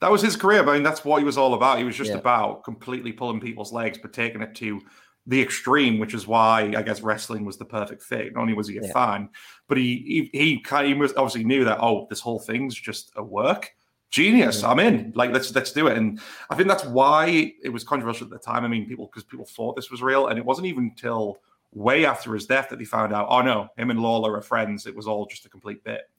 That 0.02 0.12
was 0.12 0.22
his 0.22 0.38
career. 0.38 0.66
I 0.66 0.76
mean, 0.76 0.84
that's 0.84 1.04
what 1.04 1.18
he 1.18 1.26
was 1.26 1.38
all 1.38 1.56
about. 1.56 1.78
He 1.78 1.84
was 1.84 1.94
just 1.94 2.12
Yeah. 2.12 2.20
about 2.20 2.64
completely 2.64 3.12
pulling 3.12 3.42
people's 3.42 3.74
legs, 3.74 3.98
but 4.02 4.14
taking 4.14 4.42
it 4.42 4.56
to 4.56 4.80
the 5.28 5.42
extreme, 5.42 6.00
which 6.00 6.14
is 6.14 6.26
why 6.26 6.74
I 6.78 6.82
guess 6.84 7.02
wrestling 7.02 7.44
was 7.44 7.58
the 7.58 7.66
perfect 7.66 8.02
fit. 8.04 8.34
Not 8.34 8.40
only 8.40 8.54
was 8.54 8.70
he 8.70 8.78
a 8.78 8.82
Yeah. 8.84 8.94
fan, 8.94 9.28
but 9.68 9.78
he 9.78 10.30
he 10.32 10.40
he, 10.40 10.60
kind 10.62 10.88
he 10.88 10.94
was 10.94 11.12
obviously 11.18 11.44
knew 11.44 11.66
that 11.66 11.80
oh, 11.82 12.08
this 12.10 12.22
whole 12.22 12.40
thing's 12.40 12.76
just 12.76 13.12
a 13.18 13.24
work. 13.24 13.72
Genius! 14.10 14.64
I'm 14.64 14.80
in. 14.80 15.12
Like 15.16 15.32
let's 15.34 15.54
let's 15.54 15.74
do 15.74 15.88
it. 15.88 15.98
And 15.98 16.22
I 16.50 16.56
think 16.56 16.70
that's 16.70 16.86
why 16.86 17.54
it 17.62 17.68
was 17.68 17.84
controversial 17.84 18.24
at 18.26 18.32
the 18.32 18.40
time. 18.40 18.64
I 18.64 18.70
mean, 18.70 18.88
people 18.88 19.08
because 19.08 19.26
people 19.26 19.46
thought 19.46 19.76
this 19.76 19.92
was 19.92 20.02
real, 20.02 20.28
and 20.28 20.40
it 20.40 20.46
wasn't 20.46 20.68
even 20.68 20.86
until 20.86 21.40
way 21.74 22.06
after 22.06 22.34
his 22.34 22.46
death 22.46 22.70
that 22.70 22.80
they 22.80 22.86
found 22.86 23.14
out. 23.14 23.28
Oh 23.30 23.42
no, 23.42 23.70
him 23.78 23.90
and 23.90 24.02
Lawler 24.02 24.36
are 24.36 24.42
friends. 24.42 24.86
It 24.86 24.96
was 24.96 25.08
all 25.08 25.26
just 25.26 25.46
a 25.46 25.50
complete 25.50 25.84
bit. 25.84 26.10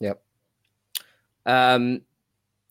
Yep. 0.00 0.22
Um, 1.44 2.02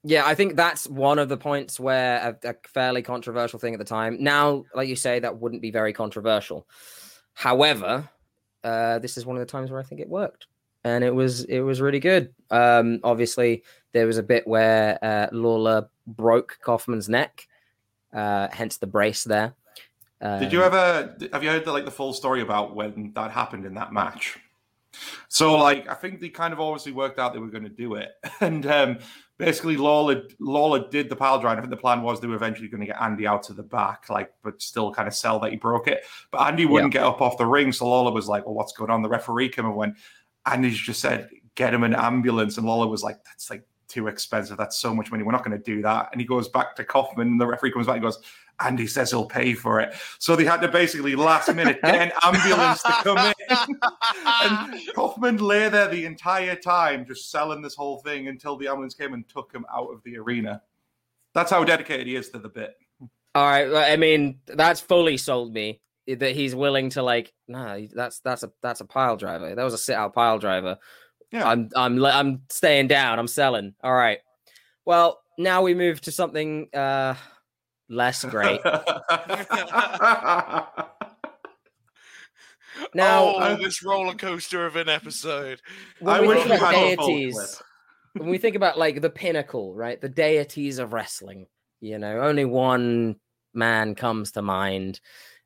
yeah, 0.04 0.26
I 0.26 0.36
think 0.36 0.56
that's 0.56 0.88
one 0.88 1.18
of 1.18 1.30
the 1.30 1.38
points 1.38 1.80
where 1.80 2.38
a, 2.44 2.50
a 2.50 2.56
fairly 2.68 3.02
controversial 3.02 3.58
thing 3.58 3.74
at 3.74 3.80
the 3.80 3.86
time. 3.86 4.18
Now, 4.20 4.66
like 4.76 4.88
you 4.88 4.96
say, 4.96 5.20
that 5.20 5.40
wouldn't 5.40 5.62
be 5.62 5.72
very 5.72 5.94
controversial. 5.94 6.68
However, 7.34 8.08
uh, 8.64 9.00
this 9.00 9.18
is 9.18 9.26
one 9.26 9.36
of 9.36 9.40
the 9.40 9.52
times 9.52 9.72
where 9.72 9.80
I 9.80 9.84
think 9.84 10.02
it 10.02 10.10
worked, 10.10 10.48
and 10.84 11.04
it 11.04 11.14
was 11.14 11.46
it 11.46 11.62
was 11.62 11.82
really 11.82 12.00
good. 12.00 12.34
Um, 12.52 13.00
obviously, 13.04 13.64
there 13.94 14.06
was 14.06 14.18
a 14.18 14.24
bit 14.24 14.48
where 14.48 15.00
uh, 15.04 15.28
Lawler 15.32 15.90
broke 16.06 16.60
Kaufman's 16.62 17.10
neck, 17.10 17.48
uh, 18.14 18.48
hence 18.52 18.78
the 18.78 18.88
brace 18.88 19.24
there. 19.24 19.56
Did 20.22 20.54
you 20.54 20.60
Um, 20.64 20.68
ever 20.68 21.18
have 21.34 21.44
you 21.44 21.50
heard 21.50 21.66
the, 21.66 21.72
like 21.74 21.86
the 21.86 21.92
full 21.92 22.14
story 22.14 22.42
about 22.42 22.76
when 22.76 23.12
that 23.16 23.32
happened 23.32 23.66
in 23.66 23.74
that 23.76 23.92
match? 23.94 24.38
So 25.28 25.58
like 25.58 25.90
I 25.90 25.94
think 25.94 26.22
they 26.22 26.30
kind 26.30 26.54
of 26.54 26.60
obviously 26.60 26.94
worked 26.94 27.20
out 27.20 27.34
they 27.34 27.40
were 27.40 27.50
going 27.50 27.64
to 27.64 27.70
do 27.70 27.96
it, 27.96 28.12
and 28.40 28.66
um, 28.66 29.00
basically 29.38 29.78
Lawler 29.78 30.24
Lawler 30.40 30.88
did 30.90 31.10
the 31.10 31.16
pile 31.16 31.40
drive. 31.40 31.58
I 31.58 31.62
think 31.62 31.72
the 31.72 31.78
plan 31.78 32.02
was 32.02 32.20
they 32.20 32.28
were 32.28 32.36
eventually 32.36 32.68
going 32.68 32.82
to 32.82 32.88
get 32.88 33.02
Andy 33.02 33.28
out 33.28 33.44
to 33.44 33.54
the 33.54 33.64
back, 33.64 34.10
like 34.10 34.32
but 34.44 34.62
still 34.62 34.94
kind 34.94 35.08
of 35.08 35.14
sell 35.14 35.40
that 35.40 35.52
he 35.52 35.58
broke 35.58 35.88
it. 35.88 36.04
But 36.32 36.48
Andy 36.48 36.66
wouldn't 36.66 36.94
get 36.94 37.04
up 37.04 37.22
off 37.22 37.38
the 37.38 37.46
ring, 37.46 37.72
so 37.72 37.88
Lawler 37.88 38.12
was 38.12 38.28
like, 38.28 38.46
"Well, 38.46 38.56
what's 38.56 38.74
going 38.74 38.90
on?" 38.90 39.02
The 39.02 39.10
referee 39.10 39.50
came 39.50 39.66
and 39.66 39.76
went. 39.76 39.98
Andy's 40.46 40.78
just 40.78 41.02
said, 41.02 41.30
"Get 41.56 41.74
him 41.74 41.84
an 41.84 41.94
ambulance," 41.96 42.58
and 42.58 42.66
Lawler 42.66 42.88
was 42.88 43.04
like, 43.04 43.24
"That's 43.26 43.50
like 43.50 43.68
too 43.88 44.08
expensive. 44.08 44.58
That's 44.58 44.78
so 44.78 44.96
much 44.96 45.12
money. 45.12 45.24
We're 45.24 45.34
not 45.34 45.44
going 45.44 45.58
to 45.58 45.64
do 45.64 45.82
that." 45.82 46.10
And 46.14 46.22
he 46.22 46.28
goes 46.28 46.48
back 46.48 46.76
to 46.78 46.86
Kaufman, 46.86 47.28
and 47.28 47.42
the 47.42 47.48
referee 47.48 47.72
comes 47.72 47.88
back 47.88 47.96
and 47.96 48.04
goes. 48.04 48.20
Andy 48.60 48.88
says 48.88 49.12
he'll 49.12 49.26
pay 49.26 49.54
for 49.54 49.80
it. 49.80 49.96
So 50.20 50.36
they 50.36 50.46
had 50.46 50.62
to 50.62 50.68
basically 50.68 51.16
last 51.16 51.54
minute 51.54 51.82
get 51.84 51.96
an 51.96 52.12
ambulance 52.24 52.82
to 52.84 52.92
come 53.04 53.18
in. 53.18 53.80
and 54.26 54.82
Kaufman 54.96 55.38
lay 55.38 55.70
there 55.70 55.88
the 55.88 56.06
entire 56.06 56.56
time 56.56 57.06
just 57.06 57.32
selling 57.32 57.62
this 57.62 57.76
whole 57.76 58.00
thing 58.00 58.28
until 58.28 58.58
the 58.58 58.68
ambulance 58.68 58.94
came 58.94 59.14
and 59.14 59.28
took 59.28 59.54
him 59.54 59.66
out 59.74 59.92
of 59.92 60.02
the 60.04 60.18
arena. 60.18 60.62
That's 61.34 61.52
how 61.52 61.64
dedicated 61.64 62.08
he 62.08 62.16
is 62.16 62.30
to 62.30 62.40
the 62.40 62.50
bit. 62.50 62.76
All 63.36 63.44
right, 63.44 63.92
I 63.92 63.98
mean 63.98 64.40
that's 64.48 64.80
fully 64.80 65.18
sold 65.18 65.54
me 65.54 65.82
that 66.08 66.36
he's 66.36 66.56
willing 66.56 66.90
to 66.92 67.04
like. 67.04 67.34
Nah, 67.50 67.80
that's 67.94 68.20
that's 68.20 68.44
a 68.44 68.52
that's 68.62 68.80
a 68.80 68.86
pile 68.86 69.18
driver. 69.18 69.54
That 69.54 69.64
was 69.64 69.74
a 69.74 69.78
sit 69.78 69.96
out 69.96 70.14
pile 70.14 70.40
driver. 70.40 70.78
Yeah. 71.32 71.50
I'm 71.50 71.70
I'm 71.76 72.04
I'm 72.06 72.42
staying 72.50 72.88
down. 72.88 73.20
I'm 73.20 73.28
selling. 73.28 73.74
All 73.84 73.94
right. 73.94 74.20
Well, 74.86 75.20
now 75.38 75.62
we 75.62 75.74
move 75.74 76.00
to 76.02 76.12
something 76.12 76.70
uh 76.74 77.16
less 77.90 78.24
great. 78.26 78.62
Now, 82.94 83.36
oh, 83.36 83.56
this 83.56 83.84
roller 83.84 84.14
coaster 84.14 84.66
of 84.66 84.76
an 84.76 84.90
episode. 84.90 85.62
when 86.00 86.16
I 86.16 86.22
we 86.22 86.28
wish 86.28 86.40
think 86.40 86.50
we 86.50 86.56
about 86.58 86.76
had 86.76 86.98
deities, 86.98 87.62
when 88.14 88.30
we 88.30 88.38
think 88.38 88.56
about 88.56 88.78
like 88.78 89.02
the 89.02 89.10
pinnacle, 89.10 89.74
right? 89.74 90.00
The 90.00 90.10
deities 90.10 90.80
of 90.80 90.94
wrestling, 90.94 91.48
you 91.82 91.98
know, 92.00 92.22
only 92.22 92.46
one 92.46 93.18
man 93.54 93.96
comes 93.96 94.32
to 94.34 94.42
mind, 94.42 95.00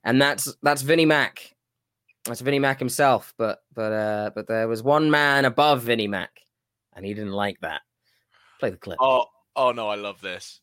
and 0.04 0.22
that's 0.22 0.56
that's 0.62 0.82
Vinnie 0.82 1.06
Mac. 1.06 1.56
That's 2.26 2.42
Vinnie 2.42 2.60
Mac 2.60 2.80
himself, 2.80 3.34
but 3.38 3.60
but 3.74 3.92
uh 3.92 4.32
but 4.36 4.48
there 4.48 4.68
was 4.68 4.84
one 4.84 5.10
man 5.10 5.46
above 5.46 5.82
Vinnie 5.84 6.08
Mac, 6.08 6.42
and 6.96 7.06
he 7.06 7.14
didn't 7.14 7.34
like 7.34 7.60
that. 7.62 7.82
Play 8.60 8.72
the 8.72 8.78
clip. 8.78 8.98
Oh, 9.00 9.26
oh 9.56 9.72
no, 9.72 9.88
I 9.88 9.96
love 9.96 10.22
this. 10.22 10.62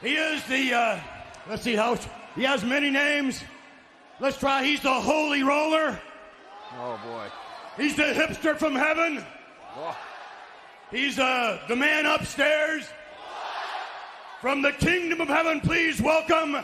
He 0.00 0.14
is 0.14 0.44
the, 0.44 0.74
uh, 0.74 1.00
let's 1.48 1.62
see 1.62 1.74
how, 1.74 1.96
he 2.34 2.42
has 2.42 2.64
many 2.64 2.90
names. 2.90 3.42
Let's 4.20 4.38
try, 4.38 4.64
he's 4.64 4.80
the 4.80 4.92
holy 4.92 5.42
roller. 5.42 5.98
Oh 6.78 7.00
boy. 7.04 7.26
He's 7.76 7.96
the 7.96 8.02
hipster 8.04 8.56
from 8.56 8.74
heaven. 8.74 9.24
He's 10.90 11.18
uh, 11.18 11.60
the 11.68 11.76
man 11.76 12.06
upstairs. 12.06 12.84
From 14.40 14.62
the 14.62 14.72
kingdom 14.72 15.20
of 15.20 15.28
heaven, 15.28 15.60
please 15.60 16.00
welcome 16.00 16.58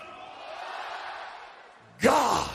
God. 2.01 2.51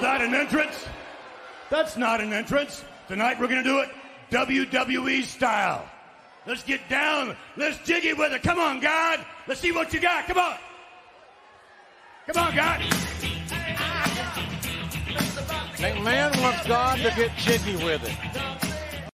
That 0.00 0.20
an 0.20 0.34
entrance? 0.34 0.86
That's 1.70 1.96
not 1.96 2.20
an 2.20 2.32
entrance. 2.32 2.84
Tonight 3.08 3.38
we're 3.40 3.48
going 3.48 3.62
to 3.62 3.68
do 3.68 3.80
it 3.80 3.90
WWE 4.30 5.24
style. 5.24 5.88
Let's 6.46 6.62
get 6.62 6.80
down. 6.88 7.36
Let's 7.56 7.78
jiggy 7.86 8.12
with 8.14 8.32
it. 8.32 8.42
Come 8.42 8.58
on, 8.58 8.80
God. 8.80 9.24
Let's 9.46 9.60
see 9.60 9.72
what 9.72 9.92
you 9.92 10.00
got. 10.00 10.26
Come 10.26 10.38
on. 10.38 10.56
Come 12.26 12.44
on, 12.46 12.54
God. 12.54 12.80
McMahon 15.76 16.40
wants 16.42 16.66
God 16.66 16.96
to 16.98 17.10
get 17.16 17.36
jiggy 17.36 17.76
with 17.84 18.02
it. 18.04 19.10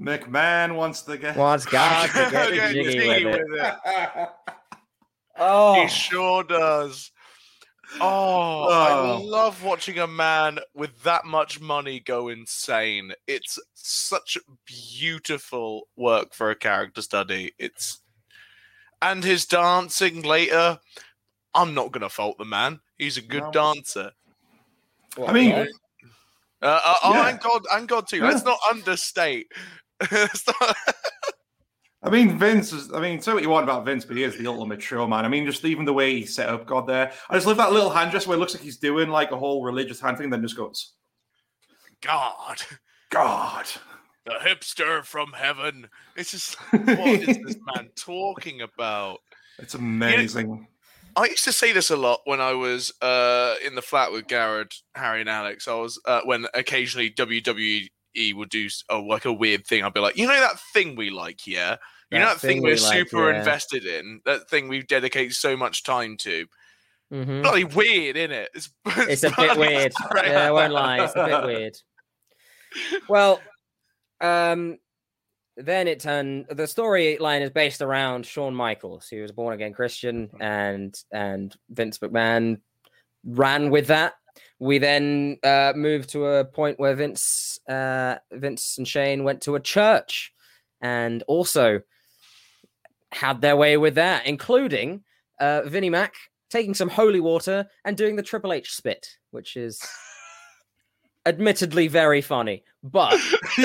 McMahon 0.00 0.76
wants 0.76 1.02
to 1.02 1.18
get. 1.18 1.36
Wants 1.36 1.66
God 1.66 2.08
to 2.10 2.30
get 2.30 2.52
Get 2.52 2.72
jiggy 2.72 2.92
jiggy 2.92 3.24
with 3.26 3.34
it. 3.36 3.46
with 3.50 3.60
it. 3.60 4.28
Oh, 5.38 5.82
He 5.82 5.88
sure 5.88 6.42
does. 6.44 7.10
Oh, 8.00 8.66
Oh. 8.68 8.68
I 8.70 9.18
love 9.22 9.62
watching 9.64 9.98
a 9.98 10.06
man 10.06 10.58
with 10.74 11.02
that 11.02 11.24
much 11.24 11.60
money 11.60 12.00
go 12.00 12.28
insane. 12.28 13.12
It's 13.26 13.58
such 13.74 14.38
beautiful 14.66 15.88
work 15.96 16.34
for 16.34 16.50
a 16.50 16.56
character 16.56 17.02
study. 17.02 17.52
It's 17.58 18.00
and 19.02 19.24
his 19.24 19.46
dancing 19.46 20.22
later. 20.22 20.78
I'm 21.54 21.74
not 21.74 21.90
gonna 21.90 22.08
fault 22.08 22.38
the 22.38 22.44
man. 22.44 22.80
He's 22.98 23.16
a 23.16 23.22
good 23.22 23.42
No. 23.44 23.50
dancer. 23.50 24.12
I 25.26 25.32
mean, 25.32 25.52
what? 25.52 25.68
Uh, 26.62 26.80
uh, 26.84 26.94
Oh, 27.02 27.14
Yeah. 27.14 27.28
and 27.28 27.40
God, 27.40 27.62
and 27.72 27.88
God 27.88 28.06
too. 28.06 28.20
Let's 28.22 28.44
not 28.44 28.58
understate. 28.70 29.50
I 32.02 32.08
mean, 32.08 32.38
Vince 32.38 32.72
is. 32.72 32.92
I 32.92 33.00
mean, 33.00 33.20
say 33.20 33.34
what 33.34 33.42
you 33.42 33.50
want 33.50 33.64
about 33.64 33.84
Vince, 33.84 34.04
but 34.04 34.16
he 34.16 34.22
is 34.22 34.36
the 34.36 34.46
ultimate 34.46 34.80
showman. 34.80 35.24
I 35.24 35.28
mean, 35.28 35.44
just 35.44 35.64
even 35.64 35.84
the 35.84 35.92
way 35.92 36.14
he 36.14 36.26
set 36.26 36.48
up 36.48 36.66
God 36.66 36.86
there. 36.86 37.12
I 37.28 37.34
just 37.34 37.46
love 37.46 37.58
that 37.58 37.72
little 37.72 37.90
hand 37.90 38.10
gesture 38.10 38.30
where 38.30 38.36
it 38.36 38.40
looks 38.40 38.54
like 38.54 38.62
he's 38.62 38.78
doing 38.78 39.10
like 39.10 39.32
a 39.32 39.36
whole 39.36 39.62
religious 39.62 40.00
hand 40.00 40.16
thing, 40.16 40.30
then 40.30 40.40
just 40.40 40.56
goes, 40.56 40.94
God, 42.00 42.62
God. 43.10 43.66
the 44.24 44.32
hipster 44.40 45.04
from 45.04 45.32
heaven. 45.34 45.88
It's 46.16 46.30
just 46.30 46.54
what 46.70 46.88
is 46.88 47.38
this 47.38 47.56
man 47.74 47.90
talking 47.96 48.62
about? 48.62 49.18
It's 49.58 49.74
amazing. 49.74 50.66
I 51.16 51.24
used 51.26 51.44
to 51.44 51.52
say 51.52 51.72
this 51.72 51.90
a 51.90 51.96
lot 51.96 52.20
when 52.24 52.40
I 52.40 52.52
was 52.52 52.92
uh, 53.02 53.56
in 53.66 53.74
the 53.74 53.82
flat 53.82 54.12
with 54.12 54.26
Garrett, 54.26 54.74
Harry, 54.94 55.20
and 55.20 55.28
Alex. 55.28 55.68
I 55.68 55.74
was 55.74 56.00
uh, 56.06 56.20
when 56.24 56.46
occasionally 56.54 57.10
WWE 57.10 57.88
would 58.34 58.48
do 58.50 58.68
oh, 58.88 59.00
like 59.02 59.24
a 59.24 59.32
weird 59.32 59.66
thing. 59.66 59.82
I'd 59.84 59.94
be 59.94 60.00
like, 60.00 60.16
you 60.16 60.26
know 60.26 60.40
that 60.40 60.58
thing 60.72 60.96
we 60.96 61.10
like, 61.10 61.46
yeah. 61.46 61.76
You 62.10 62.18
know 62.18 62.24
That 62.26 62.34
that 62.34 62.40
thing, 62.40 62.56
thing 62.56 62.62
we're 62.62 62.74
we 62.74 62.80
like, 62.80 62.92
super 62.92 63.30
yeah." 63.30 63.38
invested 63.38 63.84
in. 63.86 64.20
That 64.24 64.50
thing 64.50 64.68
we've 64.68 64.86
dedicated 64.86 65.34
so 65.34 65.56
much 65.56 65.84
time 65.84 66.16
to. 66.18 66.46
Mhm. 67.12 67.42
Bloody 67.42 67.64
weird, 67.64 68.16
isn't 68.16 68.32
it? 68.32 68.50
It's, 68.54 68.70
It's 68.86 69.22
a 69.24 69.30
bit 69.36 69.56
weird. 69.56 69.92
Yeah, 70.14 70.48
I 70.48 70.50
won't 70.50 70.72
lie. 70.72 71.04
It's 71.04 71.14
a 71.14 71.24
bit 71.26 71.44
weird. 71.44 71.76
Well, 73.08 73.40
um, 74.20 74.78
then 75.56 75.88
it 75.88 76.00
turned. 76.00 76.46
The 76.48 76.64
storyline 76.64 77.42
is 77.42 77.50
based 77.50 77.82
around 77.82 78.26
Shawn 78.26 78.54
Michaels, 78.54 79.08
who 79.08 79.22
was 79.22 79.30
a 79.30 79.34
born 79.34 79.54
again 79.54 79.72
Christian, 79.72 80.30
and 80.40 80.94
and 81.12 81.54
Vince 81.68 81.98
McMahon 81.98 82.60
ran 83.24 83.70
with 83.70 83.88
that. 83.88 84.14
We 84.60 84.78
then 84.78 85.38
uh, 85.42 85.72
moved 85.74 86.10
to 86.10 86.26
a 86.26 86.44
point 86.44 86.78
where 86.78 86.94
Vince, 86.94 87.58
uh, 87.68 88.16
Vince 88.30 88.76
and 88.78 88.86
Shane 88.86 89.24
went 89.24 89.40
to 89.42 89.54
a 89.56 89.60
church, 89.60 90.32
and 90.82 91.22
also 91.26 91.80
had 93.12 93.40
their 93.40 93.56
way 93.56 93.76
with 93.78 93.94
that, 93.96 94.26
including 94.26 95.02
uh, 95.40 95.62
Vinnie 95.62 95.90
Mac 95.90 96.14
taking 96.50 96.74
some 96.74 96.88
holy 96.90 97.20
water 97.20 97.66
and 97.84 97.96
doing 97.96 98.16
the 98.16 98.22
Triple 98.22 98.52
H 98.52 98.72
spit, 98.72 99.06
which 99.30 99.56
is 99.56 99.80
admittedly 101.26 101.88
very 101.88 102.20
funny. 102.20 102.62
But 102.82 103.18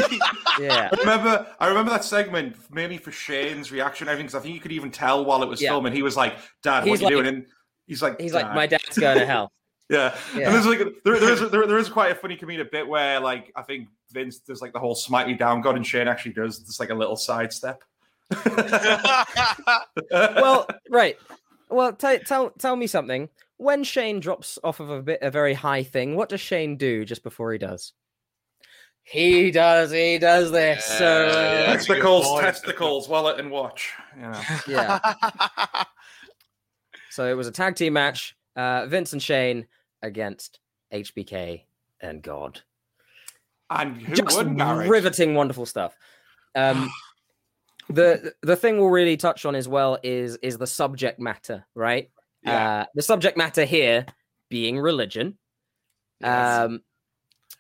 yeah, 0.60 0.90
I 0.92 0.98
remember, 1.00 1.48
I 1.60 1.68
remember 1.68 1.92
that 1.92 2.04
segment 2.04 2.56
mainly 2.72 2.98
for 2.98 3.12
Shane's 3.12 3.72
reaction. 3.72 4.08
and 4.08 4.12
Everything 4.14 4.28
because 4.28 4.40
I 4.40 4.44
think 4.44 4.56
you 4.56 4.62
could 4.62 4.72
even 4.72 4.92
tell 4.92 5.26
while 5.26 5.42
it 5.44 5.50
was 5.50 5.62
Yeah. 5.62 5.70
filming. 5.72 5.94
He 5.94 6.02
was 6.02 6.16
like, 6.18 6.36
"Dad, 6.64 6.84
He's 6.84 6.92
what 6.92 7.00
you 7.02 7.06
like- 7.18 7.26
doing?" 7.26 7.28
And 7.36 7.46
he's 7.88 8.02
like, 8.02 8.20
he's 8.20 8.34
like, 8.34 8.54
my 8.54 8.68
dad's 8.68 8.98
going 8.98 9.20
to 9.20 9.26
hell. 9.26 9.52
Yeah. 9.90 10.16
Yeah. 10.36 10.48
And 10.48 10.56
there's 10.56 10.66
like 10.66 10.80
there, 11.04 11.20
there 11.20 11.32
is 11.32 11.52
there, 11.52 11.68
there 11.68 11.78
is 11.78 11.90
quite 11.90 12.12
a 12.12 12.16
funny 12.16 12.36
comedic 12.36 12.72
bit 12.72 12.88
where 12.88 13.20
like 13.20 13.52
I 13.56 13.62
think 13.62 13.88
Vince 14.12 14.40
does 14.40 14.62
like 14.62 14.74
the 14.74 14.80
whole 14.80 14.96
smite 14.96 15.28
me 15.28 15.34
down 15.36 15.62
God 15.62 15.76
and 15.76 15.86
Shane 15.86 16.08
actually 16.08 16.34
does 16.34 16.60
just 16.60 16.80
like 16.80 16.90
a 16.90 16.96
little 16.96 17.16
sidestep. 17.16 17.84
Well, 20.12 20.68
right. 20.90 21.18
Well, 21.70 21.94
t- 21.94 22.20
tell 22.20 22.50
tell 22.52 22.76
me 22.76 22.88
something. 22.88 23.30
When 23.58 23.84
Shane 23.84 24.20
drops 24.20 24.60
off 24.64 24.80
of 24.80 24.90
a 24.90 25.02
bit 25.02 25.20
a 25.22 25.32
very 25.32 25.54
high 25.54 25.84
thing, 25.84 26.16
what 26.16 26.30
does 26.30 26.42
Shane 26.42 26.78
do 26.78 27.06
just 27.06 27.24
before 27.24 27.52
he 27.54 27.58
does? 27.58 27.94
He 29.04 29.52
does. 29.52 29.92
He 29.92 30.18
does 30.18 30.52
this. 30.52 30.84
so 30.84 31.26
Yeah, 31.28 31.32
uh, 31.32 31.60
yeah. 31.60 31.66
testicles, 31.74 32.26
boy. 32.26 32.42
testicles, 32.42 33.08
wallet 33.08 33.40
and 33.40 33.52
watch. 33.52 33.94
Yeah. 34.18 34.60
yeah. 34.68 35.84
So 37.12 37.26
it 37.32 37.34
was 37.36 37.48
a 37.48 37.52
tag 37.52 37.76
team 37.78 37.94
match. 37.94 38.36
Uh, 38.58 38.88
Vince 38.88 39.14
and 39.14 39.24
Shane 39.24 39.68
against 40.06 40.60
HBK 40.94 41.64
and 42.02 42.22
God. 42.22 42.62
And 43.70 44.02
who 44.02 44.16
Just 44.16 44.40
riveting, 44.40 45.34
wonderful 45.34 45.66
stuff. 45.66 45.96
Um, 46.56 46.90
the 47.90 48.34
the 48.42 48.56
thing 48.56 48.78
we'll 48.78 48.90
really 48.90 49.18
touch 49.18 49.46
on 49.46 49.56
as 49.56 49.68
well 49.68 49.98
is 50.04 50.38
is 50.38 50.58
the 50.58 50.68
subject 50.68 51.20
matter, 51.20 51.66
right? 51.76 52.10
Yeah. 52.44 52.82
Uh, 52.82 52.86
the 52.94 53.02
subject 53.02 53.38
matter 53.38 53.66
here 53.66 54.06
being 54.50 54.80
religion. 54.80 55.38
Yes. 56.22 56.66
Um, 56.66 56.82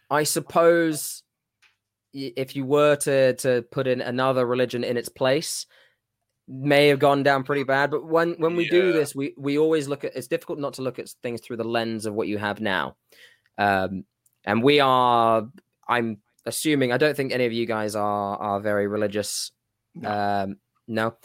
I 0.10 0.24
suppose 0.24 1.24
if 2.14 2.56
you 2.56 2.66
were 2.66 2.96
to 2.98 3.34
to 3.34 3.64
put 3.72 3.88
in 3.88 4.02
another 4.02 4.46
religion 4.46 4.84
in 4.84 4.96
its 4.96 5.10
place, 5.10 5.66
may 6.48 6.88
have 6.90 7.00
gone 7.00 7.24
down 7.24 7.44
pretty 7.44 7.64
bad. 7.64 7.92
But 7.92 8.06
when 8.06 8.34
when 8.34 8.56
we 8.56 8.68
do 8.70 8.92
this, 8.94 9.16
we 9.16 9.34
we 9.38 9.58
always 9.58 9.88
look 9.88 10.04
at. 10.04 10.16
It's 10.16 10.28
difficult 10.28 10.60
not 10.60 10.74
to 10.76 10.82
look 10.82 11.00
at 11.00 11.10
things 11.24 11.42
through 11.42 11.58
the 11.58 11.64
lens 11.64 12.06
of 12.06 12.14
what 12.14 12.28
you 12.28 12.38
have 12.38 12.60
now. 12.62 12.96
Um, 13.58 14.06
and 14.44 14.62
we 14.64 14.80
are. 14.80 15.48
I'm 15.88 16.18
assuming. 16.46 16.92
I 16.92 16.98
don't 16.98 17.16
think 17.18 17.32
any 17.32 17.46
of 17.46 17.54
you 17.54 17.66
guys 17.66 17.96
are 17.96 18.38
are 18.38 18.60
very 18.60 18.88
religious. 18.88 19.52
No. 19.96 20.10
Um, 20.12 20.56
no. 20.88 21.16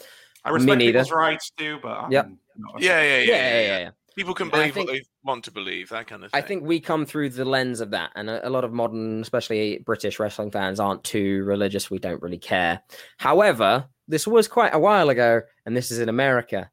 I 0.43 0.49
me 0.49 0.55
respect 0.55 0.77
neither. 0.79 0.91
people's 0.99 1.11
rights 1.11 1.51
too, 1.55 1.77
but 1.83 1.89
I'm 1.91 2.11
Yep. 2.11 2.29
not- 2.57 2.81
yeah, 2.81 3.01
yeah, 3.01 3.17
yeah, 3.17 3.19
Yeah, 3.19 3.25
yeah, 3.35 3.61
yeah. 3.61 3.79
yeah. 3.79 3.89
People 4.15 4.33
can 4.33 4.49
believe 4.49 4.73
think- 4.73 4.87
what 4.89 4.93
they 4.95 5.03
want 5.23 5.43
to 5.45 5.51
believe. 5.51 5.89
That 5.89 6.07
kind 6.07 6.23
of 6.23 6.31
I 6.33 6.41
think 6.41 6.63
we 6.63 6.79
come 6.79 7.05
through 7.05 7.29
the 7.29 7.45
lens 7.45 7.79
of 7.79 7.91
that, 7.91 8.11
and 8.15 8.29
a, 8.29 8.47
a 8.47 8.49
lot 8.49 8.63
of 8.63 8.73
modern, 8.73 9.21
especially 9.21 9.77
British 9.85 10.19
wrestling 10.19 10.49
fans, 10.51 10.79
aren't 10.79 11.03
too 11.03 11.43
religious. 11.43 11.91
We 11.91 11.99
don't 11.99 12.21
really 12.23 12.39
care. 12.39 12.81
However, 13.17 13.85
this 14.11 14.27
was 14.27 14.47
quite 14.47 14.73
a 14.75 14.79
while 14.79 15.09
ago, 15.09 15.41
and 15.65 15.75
this 15.75 15.89
is 15.89 15.99
in 15.99 16.09
America. 16.09 16.69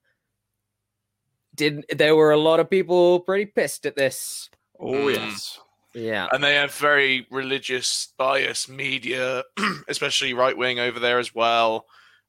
Did 1.54 1.84
there 1.96 2.14
were 2.14 2.30
a 2.30 2.36
lot 2.36 2.60
of 2.60 2.70
people 2.70 3.20
pretty 3.20 3.46
pissed 3.46 3.86
at 3.86 3.96
this? 3.96 4.50
Oh 4.78 4.92
Mm. 4.92 5.14
yes. 5.14 5.58
Yeah, 5.94 6.28
and 6.30 6.44
they 6.44 6.54
have 6.54 6.72
very 6.74 7.26
religious 7.30 8.12
bias 8.18 8.68
media, 8.68 9.42
especially 9.88 10.34
right 10.34 10.56
wing 10.56 10.78
over 10.78 11.00
there 11.00 11.18
as 11.18 11.34
well, 11.34 11.86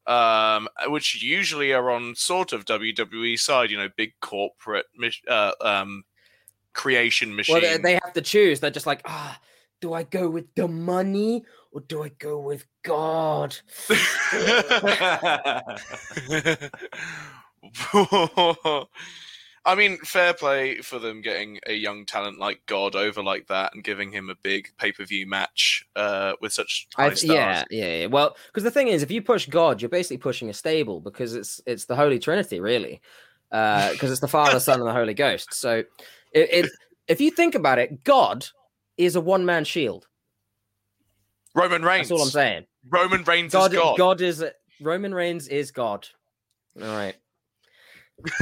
um, 0.08 0.68
which 0.88 1.22
usually 1.22 1.74
are 1.74 1.92
on 1.92 2.16
sort 2.16 2.54
of 2.54 2.66
WWE 2.66 3.38
side. 3.38 3.70
You 3.70 3.78
know, 3.78 3.90
big 3.96 4.14
corporate 4.22 4.86
uh, 5.28 5.52
um, 5.62 6.04
creation 6.74 7.36
machine. 7.36 7.56
well, 7.56 7.62
they, 7.62 7.78
they 7.78 7.94
have 8.04 8.14
to 8.14 8.22
choose. 8.22 8.60
They're 8.62 8.72
just 8.72 8.88
like, 8.88 9.02
ah, 9.06 9.38
do 9.82 9.94
I 9.94 10.04
go 10.04 10.30
with 10.30 10.54
the 10.56 10.68
money 10.68 11.44
or 11.72 11.82
do 11.82 12.04
I 12.04 12.10
go 12.10 12.40
with 12.40 12.66
God? 12.84 13.56
I 19.66 19.76
mean, 19.76 19.98
fair 19.98 20.34
play 20.34 20.78
for 20.78 21.00
them 21.00 21.22
getting 21.22 21.60
a 21.68 21.74
young 21.74 22.06
talent 22.06 22.40
like 22.40 22.66
God 22.66 22.96
over 22.96 23.22
like 23.22 23.48
that 23.48 23.74
and 23.74 23.84
giving 23.84 24.12
him 24.12 24.30
a 24.30 24.36
big 24.36 24.70
pay 24.78 24.92
per 24.92 25.06
view 25.06 25.28
match 25.28 25.86
uh, 25.96 26.34
with 26.42 26.54
such 26.54 26.88
high 26.96 27.14
stars. 27.14 27.24
yeah, 27.24 27.64
yeah, 27.70 27.98
yeah. 27.98 28.06
Well, 28.08 28.36
because 28.48 28.64
the 28.64 28.72
thing 28.72 28.88
is, 28.88 29.04
if 29.04 29.12
you 29.12 29.22
push 29.22 29.48
God, 29.48 29.82
you're 29.82 29.90
basically 29.90 30.18
pushing 30.18 30.50
a 30.50 30.54
stable 30.54 31.02
because 31.02 31.36
it's 31.36 31.62
it's 31.66 31.86
the 31.86 31.96
Holy 31.96 32.20
Trinity, 32.20 32.60
really, 32.60 33.02
because 33.52 34.10
it's 34.10 34.22
the 34.22 34.28
Father, 34.28 34.60
Son, 34.60 34.80
and 34.80 34.88
the 34.88 34.94
Holy 34.94 35.14
Ghost. 35.14 35.54
So, 35.54 35.84
it, 36.32 36.50
it 36.54 36.72
if 37.08 37.20
you 37.20 37.30
think 37.30 37.54
about 37.54 37.80
it, 37.80 38.04
God 38.04 38.48
is 39.00 39.16
a 39.16 39.22
one 39.22 39.46
man 39.46 39.64
shield. 39.64 40.08
Roman 41.56 41.82
Reigns. 41.82 42.10
That's 42.10 42.20
all 42.20 42.26
I'm 42.26 42.32
saying. 42.32 42.66
Roman 42.88 43.24
Reigns 43.24 43.54
God, 43.54 43.74
is 43.74 43.80
God. 43.80 43.98
God 43.98 44.22
is 44.22 44.46
Roman 44.82 45.14
Reigns 45.14 45.48
is 45.48 45.72
God. 45.72 46.08
All 46.80 46.88
right. 46.88 47.16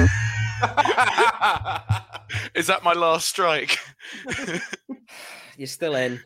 is 2.54 2.66
that 2.66 2.82
my 2.82 2.92
last 2.92 3.28
strike? 3.28 3.78
You're 5.56 5.68
still 5.68 5.94
in. 5.94 6.20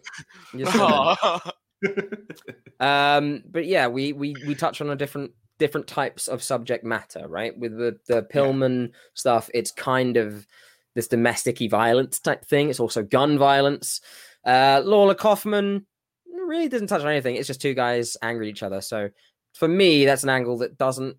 You're 0.54 0.66
still 0.66 1.16
in. 1.20 1.40
um 2.80 3.42
but 3.50 3.66
yeah 3.66 3.88
we 3.88 4.12
we 4.12 4.36
we 4.46 4.54
touch 4.54 4.80
on 4.80 4.88
a 4.90 4.94
different 4.94 5.32
different 5.58 5.88
types 5.88 6.28
of 6.28 6.40
subject 6.40 6.84
matter 6.84 7.26
right 7.26 7.58
with 7.58 7.76
the 7.76 7.98
the 8.06 8.22
pillman 8.22 8.88
stuff 9.14 9.50
it's 9.52 9.72
kind 9.72 10.16
of 10.16 10.46
this 10.94 11.08
domestic 11.08 11.58
violence 11.70 12.20
type 12.20 12.44
thing. 12.44 12.68
It's 12.70 12.80
also 12.80 13.02
gun 13.02 13.38
violence. 13.38 14.00
Uh 14.44 14.82
lawler 14.84 15.14
kaufman 15.14 15.86
really 16.26 16.68
doesn't 16.68 16.88
touch 16.88 17.02
on 17.02 17.08
anything. 17.08 17.36
It's 17.36 17.46
just 17.46 17.60
two 17.62 17.74
guys 17.74 18.16
angry 18.22 18.48
at 18.48 18.50
each 18.50 18.62
other. 18.62 18.80
So 18.80 19.10
for 19.54 19.68
me 19.68 20.04
that's 20.04 20.22
an 20.22 20.30
angle 20.30 20.56
that 20.58 20.78
doesn't 20.78 21.14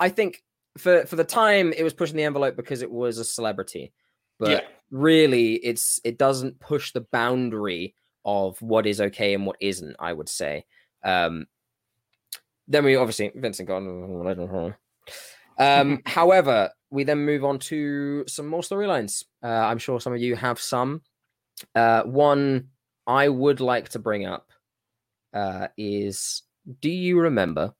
i 0.00 0.08
think 0.08 0.42
for 0.78 1.04
for 1.04 1.16
the 1.16 1.24
time 1.24 1.74
it 1.74 1.82
was 1.82 1.92
pushing 1.92 2.16
the 2.16 2.22
envelope 2.24 2.56
because 2.56 2.82
it 2.82 2.90
was 2.90 3.18
a 3.18 3.24
celebrity. 3.24 3.92
But 4.38 4.50
Yeah. 4.50 4.60
really 4.90 5.54
it's 5.54 6.00
it 6.04 6.18
doesn't 6.18 6.58
push 6.60 6.92
the 6.92 7.02
boundary 7.12 7.94
of 8.24 8.60
what 8.60 8.86
is 8.86 9.00
okay 9.00 9.34
and 9.34 9.46
what 9.46 9.56
isn't 9.60 9.96
i 9.98 10.12
would 10.12 10.28
say. 10.28 10.64
Um 11.04 11.46
then 12.68 12.84
we 12.84 12.96
obviously 12.96 13.30
Vincent 13.34 13.68
got. 13.68 13.82
Um, 15.58 16.02
however, 16.04 16.70
we 16.96 17.04
then 17.04 17.24
move 17.24 17.44
on 17.44 17.58
to 17.58 18.24
some 18.26 18.48
more 18.48 18.62
storylines. 18.62 19.24
Uh, 19.42 19.48
I'm 19.48 19.76
sure 19.78 20.00
some 20.00 20.14
of 20.14 20.20
you 20.20 20.34
have 20.34 20.58
some. 20.58 21.02
Uh, 21.74 22.02
one 22.04 22.68
I 23.06 23.28
would 23.28 23.60
like 23.60 23.90
to 23.90 23.98
bring 23.98 24.24
up 24.24 24.50
uh, 25.34 25.68
is: 25.76 26.42
Do 26.80 26.88
you 26.90 27.20
remember 27.20 27.74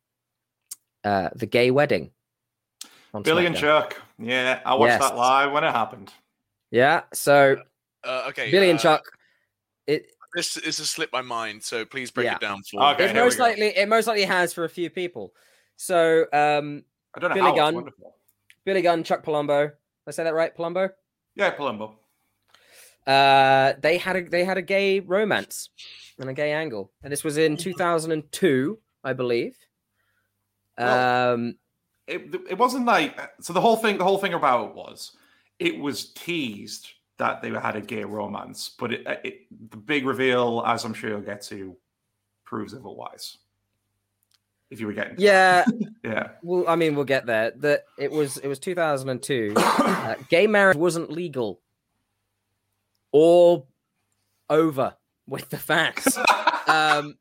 uh, 1.02 1.30
the 1.34 1.46
gay 1.46 1.70
wedding? 1.70 2.10
on 3.14 3.22
Billy 3.22 3.46
and 3.46 3.56
Chuck. 3.56 3.96
Yeah, 4.18 4.60
I 4.66 4.74
watched 4.74 4.90
Yes. 4.90 5.00
that 5.00 5.16
live 5.16 5.50
when 5.52 5.64
it 5.64 5.72
happened. 5.72 6.12
Yeah. 6.70 7.04
So 7.14 7.56
Uh, 8.04 8.26
okay. 8.28 8.50
Billy 8.50 8.68
and 8.68 8.78
uh, 8.78 8.82
Chuck. 8.82 9.04
It 9.86 10.10
This 10.34 10.54
this 10.54 10.76
has 10.78 10.90
slipped 10.90 11.12
my 11.14 11.22
mind, 11.22 11.62
so 11.62 11.86
please 11.86 12.10
break 12.10 12.26
Yeah. 12.26 12.34
it 12.34 12.40
down 12.40 12.62
for 12.70 12.82
Okay, 12.92 13.04
me. 13.04 13.10
it 13.10 13.14
most 13.16 13.38
likely 13.38 13.68
it 13.68 13.88
most 13.88 14.06
likely 14.06 14.24
has 14.24 14.52
for 14.52 14.64
a 14.64 14.68
few 14.68 14.90
people. 14.90 15.32
So 15.76 16.26
um, 16.32 16.84
I 17.14 17.20
don't 17.20 17.30
know 17.30 17.34
Billy 17.34 17.56
how. 17.56 17.68
it's 17.68 17.72
Gunn. 17.72 17.92
Billy 18.66 18.82
Gunn, 18.82 19.04
Chuck 19.04 19.24
Palumbo. 19.24 19.68
Did 19.68 19.72
I 20.08 20.10
say 20.10 20.24
that 20.24 20.34
right? 20.34 20.54
Palumbo. 20.54 20.90
Yeah, 21.36 21.54
Palumbo. 21.54 21.92
Uh, 23.06 23.74
they 23.80 23.96
had 23.96 24.16
a 24.16 24.28
they 24.28 24.44
had 24.44 24.58
a 24.58 24.62
gay 24.62 24.98
romance 24.98 25.70
and 26.18 26.28
a 26.28 26.34
gay 26.34 26.52
angle, 26.52 26.90
and 27.02 27.12
this 27.12 27.22
was 27.22 27.38
in 27.38 27.56
2002, 27.56 28.78
I 29.04 29.12
believe. 29.12 29.56
Well, 30.76 31.34
Um, 31.34 31.58
It, 32.08 32.34
it 32.50 32.58
wasn't 32.58 32.86
like 32.86 33.16
so. 33.40 33.52
The 33.52 33.60
whole 33.60 33.76
thing, 33.76 33.98
the 33.98 34.04
whole 34.04 34.18
thing 34.18 34.34
about 34.34 34.70
it 34.70 34.74
was, 34.74 35.16
it 35.60 35.78
was 35.78 36.12
teased 36.12 36.88
that 37.18 37.42
they 37.42 37.50
had 37.50 37.76
a 37.76 37.80
gay 37.80 38.04
romance, 38.04 38.74
but 38.76 38.92
it, 38.92 39.06
it 39.24 39.70
the 39.70 39.76
big 39.76 40.04
reveal, 40.04 40.64
as 40.66 40.84
I'm 40.84 40.92
sure 40.92 41.10
you'll 41.10 41.20
get 41.20 41.42
to, 41.42 41.76
proves 42.44 42.74
otherwise. 42.74 43.38
If 44.70 44.80
you 44.80 44.86
were 44.88 44.92
getting, 44.92 45.14
yeah, 45.18 45.64
yeah, 46.04 46.30
well, 46.42 46.64
I 46.66 46.74
mean, 46.76 46.96
we'll 46.96 47.04
get 47.04 47.26
there. 47.26 47.52
That 47.58 47.84
it 47.98 48.10
was 48.10 48.36
it 48.38 48.48
was 48.48 48.58
2002. 48.58 49.52
uh, 49.56 50.14
gay 50.28 50.46
marriage 50.46 50.76
wasn't 50.76 51.10
legal 51.12 51.60
or 53.12 53.64
over 54.50 54.94
with 55.26 55.48
the 55.50 55.56
facts. 55.58 56.18
um, 56.66 57.16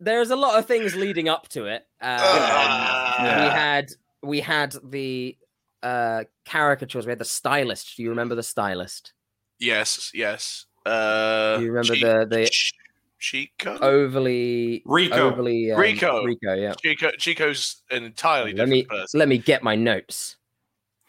there's 0.00 0.30
a 0.30 0.36
lot 0.36 0.58
of 0.58 0.66
things 0.66 0.94
leading 0.94 1.28
up 1.28 1.48
to 1.48 1.66
it. 1.66 1.86
Um, 2.00 2.18
We 2.20 3.26
Yeah. 3.26 3.50
had 3.50 3.90
we 4.22 4.40
had 4.40 4.74
the 4.82 5.36
uh, 5.82 6.24
caricatures. 6.46 7.04
We 7.06 7.10
had 7.10 7.18
the 7.18 7.24
stylist. 7.26 7.96
Do 7.96 8.02
you 8.02 8.08
remember 8.10 8.34
the 8.34 8.42
stylist? 8.42 9.12
Yes, 9.58 10.10
yes. 10.14 10.66
Uh, 10.86 11.58
Do 11.58 11.64
you 11.64 11.72
remember 11.72 11.94
Chi- 11.94 12.00
the 12.00 12.26
the 12.26 12.46
Ch- 12.46 12.72
Chico? 13.18 13.78
overly 13.80 14.82
Rico. 14.84 15.14
overly 15.30 15.72
um, 15.72 15.80
Rico. 15.80 16.24
Rico? 16.24 16.54
Yeah. 16.54 16.74
Chico 16.74 17.10
Chico's 17.18 17.82
an 17.90 18.04
entirely 18.04 18.52
Let 18.52 18.66
different 18.66 18.70
me 18.70 18.82
person. 18.84 19.18
let 19.18 19.28
me 19.28 19.38
get 19.38 19.62
my 19.62 19.76
notes. 19.76 20.36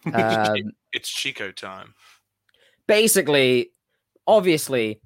Um, 0.14 0.72
It's 0.94 1.10
Chico 1.10 1.52
time. 1.52 1.96
basically, 2.88 3.72
obviously, 4.28 5.02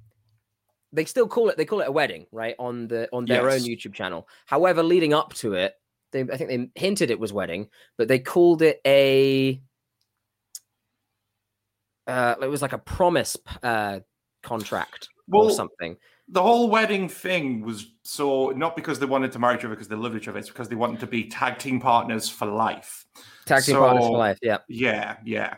they 0.92 1.06
still 1.06 1.28
call 1.28 1.50
it 1.50 1.56
they 1.58 1.66
call 1.66 1.80
it 1.82 1.88
a 1.88 1.92
wedding, 1.92 2.26
right? 2.32 2.54
On 2.60 2.88
the 2.88 3.08
on 3.14 3.26
their 3.26 3.50
own 3.50 3.60
YouTube 3.62 3.94
channel. 3.94 4.28
However, 4.46 4.84
leading 4.84 5.14
up 5.14 5.34
to 5.36 5.54
it, 5.54 5.74
they 6.12 6.22
I 6.22 6.36
think 6.38 6.50
they 6.50 6.70
hinted 6.76 7.12
it 7.12 7.20
was 7.20 7.32
wedding, 7.32 7.70
but 7.98 8.08
they 8.10 8.20
called 8.20 8.62
it 8.62 8.82
a 8.86 9.62
uh 12.08 12.36
it 12.42 12.48
was 12.48 12.62
like 12.62 12.74
a 12.74 12.78
promise 12.78 13.38
uh 13.64 14.00
contract 14.44 15.10
or 15.32 15.46
Well, 15.46 15.50
something. 15.56 15.98
the 16.28 16.42
whole 16.42 16.70
wedding 16.70 17.10
thing 17.10 17.62
was 17.62 17.88
so 18.04 18.50
not 18.50 18.76
because 18.76 19.00
they 19.00 19.06
wanted 19.06 19.32
to 19.34 19.40
marry 19.40 19.56
each 19.56 19.66
other 19.66 19.74
because 19.76 19.88
they 19.88 19.96
loved 19.96 20.16
each 20.16 20.28
other. 20.28 20.40
It's 20.40 20.50
because 20.50 20.70
they 20.70 20.76
wanted 20.76 21.00
to 21.02 21.08
be 21.08 21.26
tag 21.30 21.58
team 21.58 21.80
partners 21.80 22.30
for 22.30 22.46
life. 22.46 23.06
Tag 23.46 23.64
team 23.64 23.78
partners 23.78 24.06
for 24.06 24.18
life, 24.18 24.40
yeah. 24.42 24.60
Yeah, 24.68 25.18
yeah. 25.26 25.56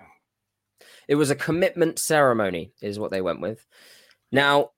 It 1.08 1.16
was 1.16 1.30
a 1.30 1.36
commitment 1.36 2.00
ceremony, 2.00 2.72
is 2.82 2.98
what 3.00 3.12
they 3.12 3.22
went 3.22 3.42
with. 3.42 3.66
Now, 4.32 4.72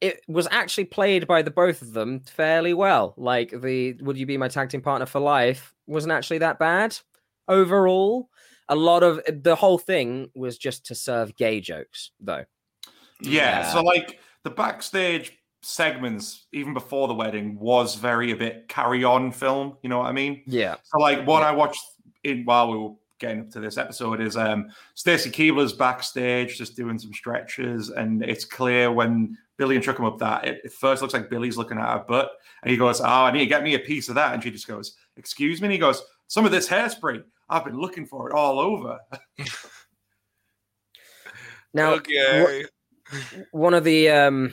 it 0.00 0.20
was 0.28 0.46
actually 0.50 0.84
played 0.84 1.26
by 1.26 1.42
the 1.42 1.50
both 1.50 1.82
of 1.82 1.92
them 1.94 2.20
fairly 2.20 2.74
well. 2.74 3.14
Like 3.16 3.50
the 3.50 3.94
"Would 4.02 4.16
you 4.18 4.26
be 4.26 4.36
my 4.36 4.48
tag 4.48 4.68
team 4.68 4.82
partner 4.82 5.06
for 5.06 5.20
life?" 5.20 5.74
wasn't 5.86 6.12
actually 6.12 6.38
that 6.38 6.58
bad 6.58 6.96
overall. 7.48 8.28
A 8.68 8.74
lot 8.74 9.02
of 9.02 9.20
the 9.28 9.54
whole 9.56 9.78
thing 9.78 10.30
was 10.34 10.56
just 10.56 10.86
to 10.86 10.94
serve 10.94 11.36
gay 11.36 11.60
jokes, 11.60 12.10
though. 12.20 12.44
Yeah, 13.20 13.60
Yeah. 13.60 13.72
so 13.72 13.82
like 13.82 14.20
the 14.42 14.50
backstage 14.50 15.32
segments, 15.62 16.46
even 16.52 16.74
before 16.74 17.08
the 17.08 17.14
wedding, 17.14 17.58
was 17.58 17.94
very 17.94 18.32
a 18.32 18.36
bit 18.36 18.68
carry 18.68 19.04
on 19.04 19.32
film. 19.32 19.76
You 19.82 19.88
know 19.88 19.98
what 19.98 20.06
I 20.08 20.12
mean? 20.12 20.42
Yeah, 20.46 20.76
So 20.82 20.98
like 20.98 21.26
what 21.26 21.42
I 21.42 21.52
watched 21.52 21.80
in 22.24 22.44
while 22.44 22.70
we 22.70 22.78
were 22.78 22.90
getting 23.20 23.40
up 23.40 23.50
to 23.50 23.60
this 23.60 23.78
episode 23.78 24.20
is 24.20 24.36
um 24.36 24.68
Stacy 24.94 25.30
Keibler's 25.30 25.72
backstage 25.72 26.58
just 26.58 26.76
doing 26.76 26.98
some 26.98 27.12
stretches, 27.14 27.90
and 27.90 28.22
it's 28.22 28.44
clear 28.44 28.90
when 28.92 29.38
Billy 29.56 29.76
and 29.76 29.84
Chuck 29.84 29.96
come 29.96 30.04
up 30.06 30.18
that 30.18 30.44
it, 30.46 30.60
it 30.64 30.72
first 30.72 31.00
looks 31.00 31.14
like 31.14 31.30
Billy's 31.30 31.56
looking 31.56 31.78
at 31.78 31.88
her 31.88 32.04
butt, 32.06 32.32
and 32.62 32.70
he 32.70 32.76
goes, 32.76 33.00
"Oh, 33.00 33.04
I 33.04 33.30
need 33.32 33.38
to 33.38 33.46
get 33.46 33.62
me 33.62 33.74
a 33.74 33.78
piece 33.78 34.08
of 34.08 34.16
that," 34.16 34.34
and 34.34 34.42
she 34.42 34.50
just 34.50 34.66
goes, 34.66 34.96
"Excuse 35.16 35.60
me," 35.60 35.66
and 35.66 35.72
he 35.72 35.78
goes, 35.78 36.02
"Some 36.26 36.44
of 36.44 36.50
this 36.50 36.68
hairspray." 36.68 37.22
I've 37.48 37.64
been 37.64 37.78
looking 37.78 38.04
for 38.06 38.28
it 38.28 38.34
all 38.34 38.58
over. 38.58 38.98
Now, 41.72 41.94
okay. 41.94 42.64
One 43.52 43.74
of 43.74 43.84
the 43.84 44.08
um 44.10 44.52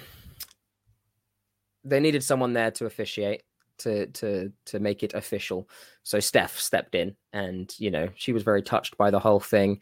they 1.84 2.00
needed 2.00 2.24
someone 2.24 2.54
there 2.54 2.72
to 2.72 2.86
officiate 2.86 3.44
to 3.80 4.08
to 4.08 4.52
to 4.66 4.80
make 4.80 5.04
it 5.04 5.14
official. 5.14 5.70
So 6.04 6.20
steph 6.20 6.58
stepped 6.60 6.96
in 6.96 7.16
and 7.34 7.74
you 7.78 7.92
know 7.92 8.10
she 8.16 8.34
was 8.34 8.44
very 8.44 8.62
touched 8.62 8.98
by 8.98 9.12
the 9.12 9.20
whole 9.20 9.40
thing. 9.40 9.82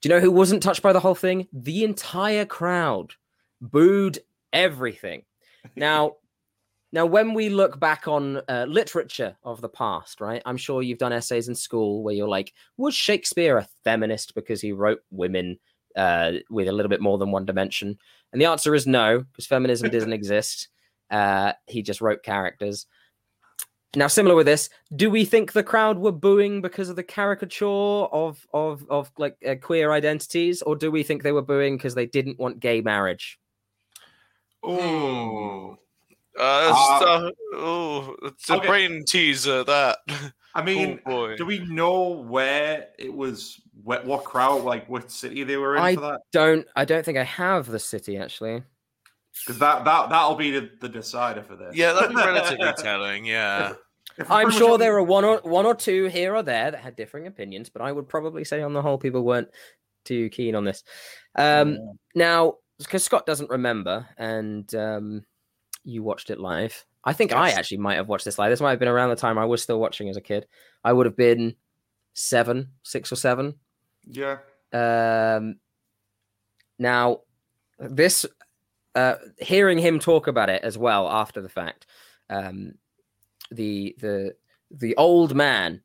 Do 0.00 0.08
you 0.08 0.14
know 0.14 0.20
who 0.20 0.30
wasn't 0.30 0.62
touched 0.62 0.82
by 0.82 0.92
the 0.92 1.00
whole 1.00 1.14
thing? 1.14 1.46
The 1.52 1.84
entire 1.84 2.44
crowd 2.44 3.12
booed 3.60 4.18
everything. 4.52 5.22
Now 5.76 6.16
now 6.92 7.06
when 7.06 7.34
we 7.34 7.48
look 7.48 7.80
back 7.80 8.06
on 8.06 8.42
uh, 8.48 8.66
literature 8.68 9.36
of 9.44 9.60
the 9.60 9.68
past 9.68 10.20
right 10.20 10.42
i'm 10.44 10.56
sure 10.56 10.82
you've 10.82 10.98
done 10.98 11.12
essays 11.12 11.48
in 11.48 11.54
school 11.54 12.02
where 12.02 12.14
you're 12.14 12.28
like 12.28 12.52
was 12.76 12.94
shakespeare 12.94 13.58
a 13.58 13.68
feminist 13.84 14.34
because 14.34 14.60
he 14.60 14.72
wrote 14.72 15.00
women 15.10 15.58
uh, 15.96 16.32
with 16.50 16.68
a 16.68 16.72
little 16.72 16.90
bit 16.90 17.00
more 17.00 17.18
than 17.18 17.30
one 17.30 17.44
dimension? 17.44 17.98
And 18.32 18.40
the 18.40 18.46
answer 18.46 18.74
is 18.74 18.86
no, 18.86 19.20
because 19.20 19.46
feminism 19.46 19.90
doesn't 19.92 20.12
exist. 20.12 20.68
Uh, 21.10 21.52
he 21.66 21.82
just 21.82 22.00
wrote 22.00 22.22
characters. 22.22 22.86
Now, 23.94 24.06
similar 24.06 24.34
with 24.34 24.46
this, 24.46 24.70
do 24.96 25.10
we 25.10 25.26
think 25.26 25.52
the 25.52 25.62
crowd 25.62 25.98
were 25.98 26.12
booing 26.12 26.62
because 26.62 26.88
of 26.88 26.96
the 26.96 27.02
caricature 27.02 27.66
of 27.66 28.46
of 28.54 28.86
of 28.88 29.12
like 29.18 29.36
uh, 29.46 29.56
queer 29.56 29.92
identities, 29.92 30.62
or 30.62 30.76
do 30.76 30.90
we 30.90 31.02
think 31.02 31.22
they 31.22 31.32
were 31.32 31.42
booing 31.42 31.76
because 31.76 31.94
they 31.94 32.06
didn't 32.06 32.38
want 32.38 32.60
gay 32.60 32.80
marriage? 32.80 33.38
Ooh. 34.66 35.76
Uh, 36.38 36.66
that's, 36.68 37.02
Uh, 37.02 37.26
uh, 37.26 37.30
oh, 37.54 38.16
it's 38.22 38.48
a 38.50 38.56
okay. 38.56 38.66
brain 38.66 39.04
teaser. 39.06 39.64
That. 39.64 39.98
I 40.54 40.62
mean, 40.64 41.00
oh 41.06 41.10
boy. 41.10 41.36
do 41.36 41.44
we 41.44 41.60
know 41.60 42.08
where 42.10 42.88
it 42.98 43.12
was? 43.12 43.60
What, 43.82 44.04
what 44.06 44.24
crowd? 44.24 44.64
Like 44.64 44.88
what 44.88 45.10
city 45.10 45.44
they 45.44 45.56
were 45.56 45.76
in 45.76 45.82
I 45.82 45.94
for 45.94 46.00
that? 46.02 46.20
don't. 46.32 46.66
I 46.76 46.84
don't 46.84 47.04
think 47.04 47.18
I 47.18 47.24
have 47.24 47.66
the 47.66 47.78
city 47.78 48.16
actually. 48.16 48.62
Because 49.46 49.58
that 49.60 49.84
that 49.84 50.10
that'll 50.10 50.34
be 50.34 50.50
the, 50.50 50.70
the 50.80 50.88
decider 50.88 51.42
for 51.42 51.56
this. 51.56 51.74
Yeah, 51.74 51.92
that'd 51.94 52.10
be 52.10 52.16
relatively 52.16 52.72
telling. 52.78 53.24
Yeah. 53.24 53.74
I'm 54.28 54.50
sure 54.50 54.76
there 54.76 54.94
are 54.96 55.02
one 55.02 55.24
or 55.24 55.38
one 55.42 55.64
or 55.64 55.74
two 55.74 56.04
here 56.06 56.34
or 56.34 56.42
there 56.42 56.70
that 56.70 56.80
had 56.80 56.96
differing 56.96 57.26
opinions, 57.26 57.70
but 57.70 57.80
I 57.80 57.90
would 57.92 58.08
probably 58.08 58.44
say 58.44 58.60
on 58.60 58.74
the 58.74 58.82
whole 58.82 58.98
people 58.98 59.24
weren't 59.24 59.48
too 60.04 60.28
keen 60.28 60.54
on 60.54 60.64
this. 60.64 60.84
Um, 61.34 61.78
Now, 62.14 62.56
because 62.78 63.04
Scott 63.04 63.24
doesn't 63.24 63.48
remember, 63.48 64.06
and 64.18 64.72
um, 64.74 65.24
you 65.84 66.02
watched 66.02 66.30
it 66.30 66.40
live. 66.40 66.84
I 67.04 67.12
think 67.12 67.32
I 67.32 67.50
actually 67.50 67.78
might 67.78 67.96
have 67.96 68.08
watched 68.08 68.24
this 68.24 68.38
live. 68.38 68.50
This 68.50 68.60
might 68.60 68.70
have 68.70 68.78
been 68.78 68.88
around 68.88 69.10
the 69.10 69.16
time 69.16 69.38
I 69.38 69.44
was 69.44 69.62
still 69.62 69.80
watching 69.80 70.08
as 70.08 70.16
a 70.16 70.20
kid. 70.20 70.46
I 70.84 70.92
would 70.92 71.06
have 71.06 71.16
been 71.16 71.56
seven, 72.12 72.68
six 72.82 73.10
or 73.10 73.16
seven. 73.16 73.54
Yeah. 74.06 74.38
Um, 74.72 75.56
now, 76.78 77.20
this 77.78 78.24
uh, 78.94 79.16
hearing 79.38 79.78
him 79.78 79.98
talk 79.98 80.26
about 80.26 80.50
it 80.50 80.62
as 80.62 80.78
well 80.78 81.08
after 81.08 81.40
the 81.40 81.48
fact, 81.48 81.86
um, 82.30 82.74
the 83.50 83.96
the 83.98 84.34
the 84.70 84.96
old 84.96 85.34
man, 85.34 85.82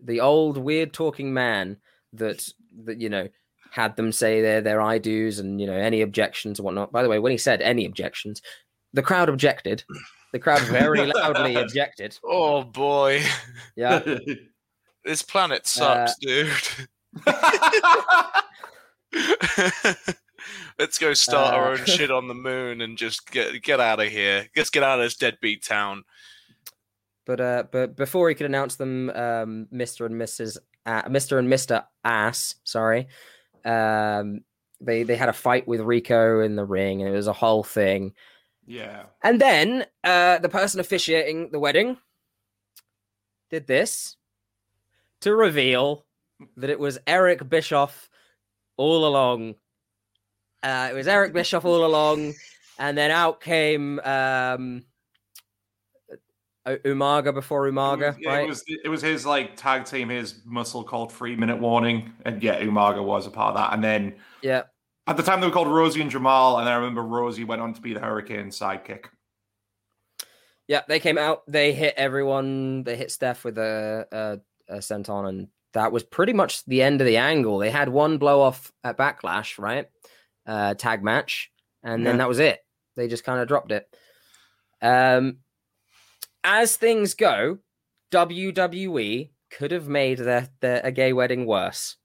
the 0.00 0.20
old 0.20 0.58
weird 0.58 0.92
talking 0.92 1.32
man 1.32 1.78
that 2.12 2.48
that 2.84 3.00
you 3.00 3.08
know 3.08 3.28
had 3.70 3.96
them 3.96 4.12
say 4.12 4.42
their 4.42 4.60
their 4.60 4.80
I 4.80 4.98
do's 4.98 5.38
and 5.38 5.60
you 5.60 5.66
know 5.66 5.72
any 5.72 6.02
objections 6.02 6.58
and 6.58 6.64
whatnot. 6.64 6.92
By 6.92 7.02
the 7.02 7.08
way, 7.08 7.18
when 7.18 7.32
he 7.32 7.38
said 7.38 7.62
any 7.62 7.84
objections, 7.84 8.42
the 8.92 9.02
crowd 9.02 9.28
objected. 9.28 9.84
The 10.32 10.38
crowd 10.38 10.62
very 10.62 11.06
loudly 11.14 11.54
objected. 11.56 12.18
Oh 12.24 12.62
boy. 12.64 13.22
Yeah. 13.76 14.02
This 15.04 15.20
planet 15.20 15.66
sucks, 15.66 16.14
dude. 16.20 16.48
Let's 20.78 20.98
go 20.98 21.12
start 21.14 21.54
our 21.54 21.72
Uh, 21.74 21.78
own 21.78 21.84
shit 21.86 22.10
on 22.10 22.26
the 22.28 22.34
moon 22.34 22.80
and 22.80 22.96
just 22.98 23.30
get 23.30 23.62
get 23.62 23.78
out 23.80 24.00
of 24.00 24.08
here. 24.08 24.48
Let's 24.56 24.70
get 24.70 24.82
out 24.82 24.98
of 24.98 25.04
this 25.04 25.16
deadbeat 25.16 25.64
town. 25.64 26.04
but 27.26 27.40
uh, 27.40 27.64
but 27.70 27.96
before 27.96 28.28
he 28.28 28.34
could 28.34 28.46
announce 28.46 28.76
them, 28.76 29.10
um, 29.10 29.66
Mr. 29.72 30.06
and 30.06 30.14
Mrs. 30.14 30.56
A- 30.86 31.08
Mr. 31.10 31.38
and 31.38 31.48
Mr. 31.48 31.84
Ass, 32.04 32.56
sorry, 32.64 33.06
um, 33.64 34.40
they 34.80 35.02
they 35.04 35.16
had 35.16 35.28
a 35.28 35.32
fight 35.32 35.68
with 35.68 35.80
Rico 35.80 36.40
in 36.40 36.56
the 36.56 36.64
ring, 36.64 37.00
and 37.02 37.08
it 37.12 37.16
was 37.16 37.28
a 37.28 37.32
whole 37.32 37.62
thing. 37.62 38.14
Yeah. 38.66 39.04
And 39.22 39.40
then 39.40 39.86
uh, 40.04 40.38
the 40.38 40.48
person 40.48 40.80
officiating 40.80 41.50
the 41.50 41.58
wedding 41.58 41.96
did 43.50 43.66
this 43.66 44.16
to 45.20 45.34
reveal 45.34 46.04
that 46.56 46.70
it 46.70 46.78
was 46.78 46.98
Eric 47.06 47.48
Bischoff 47.48 48.08
all 48.76 49.06
along. 49.06 49.54
Uh, 50.62 50.88
it 50.90 50.94
was 50.94 51.08
Eric 51.08 51.32
Bischoff 51.32 51.64
all 51.64 51.84
along, 51.84 52.34
and 52.78 52.96
then 52.96 53.10
out 53.10 53.40
came 53.40 53.98
um, 54.00 54.84
Umaga 56.66 57.34
before 57.34 57.68
Umaga, 57.68 58.16
Yeah, 58.18 58.30
right? 58.30 58.44
It 58.44 58.48
was 58.48 58.64
it 58.66 58.88
was 58.88 59.02
his 59.02 59.26
like 59.26 59.56
tag 59.56 59.84
team, 59.84 60.08
his 60.08 60.40
muscle 60.44 60.84
called 60.84 61.12
three 61.12 61.36
minute 61.36 61.58
warning, 61.58 62.12
and 62.24 62.42
yeah, 62.42 62.60
Umaga 62.62 63.04
was 63.04 63.26
a 63.26 63.30
part 63.30 63.56
of 63.56 63.56
that. 63.56 63.72
And 63.74 63.82
then 63.82 64.14
yeah, 64.42 64.62
at 65.06 65.16
the 65.16 65.22
time 65.22 65.40
they 65.40 65.46
were 65.46 65.52
called 65.52 65.68
Rosie 65.68 66.00
and 66.00 66.10
Jamal, 66.10 66.58
and 66.58 66.68
I 66.68 66.74
remember 66.74 67.02
Rosie 67.02 67.44
went 67.44 67.60
on 67.62 67.74
to 67.74 67.80
be 67.80 67.92
the 67.94 68.00
Hurricane 68.00 68.48
sidekick. 68.50 69.06
yeah. 70.68 70.82
They 70.88 71.00
came 71.00 71.18
out. 71.18 71.42
They 71.48 71.72
hit 71.72 71.94
everyone. 71.96 72.84
They 72.84 72.96
hit 72.96 73.10
Steph 73.10 73.44
with 73.44 73.58
a, 73.58 74.06
a, 74.68 74.74
a 74.74 74.78
senton, 74.78 75.28
and 75.28 75.48
that 75.74 75.92
was 75.92 76.02
pretty 76.04 76.32
much 76.32 76.64
the 76.66 76.82
end 76.82 77.00
of 77.00 77.06
the 77.06 77.16
angle. 77.16 77.58
They 77.58 77.70
had 77.70 77.88
one 77.88 78.18
blow 78.18 78.40
off 78.40 78.70
at 78.84 78.96
Backlash, 78.98 79.58
right? 79.58 79.86
Uh, 80.46 80.74
tag 80.74 81.02
match, 81.02 81.50
and 81.82 82.06
then 82.06 82.14
Yeah. 82.14 82.18
that 82.18 82.28
was 82.28 82.38
it. 82.38 82.60
They 82.96 83.08
just 83.08 83.24
kind 83.24 83.40
of 83.40 83.48
dropped 83.48 83.72
it. 83.72 83.86
Um, 84.82 85.38
as 86.44 86.76
things 86.76 87.14
go, 87.14 87.58
WWE 88.10 89.30
could 89.50 89.70
have 89.70 89.88
made 89.88 90.18
their, 90.18 90.48
their 90.60 90.80
a 90.84 90.92
gay 90.92 91.12
wedding 91.12 91.46
worse. 91.46 91.96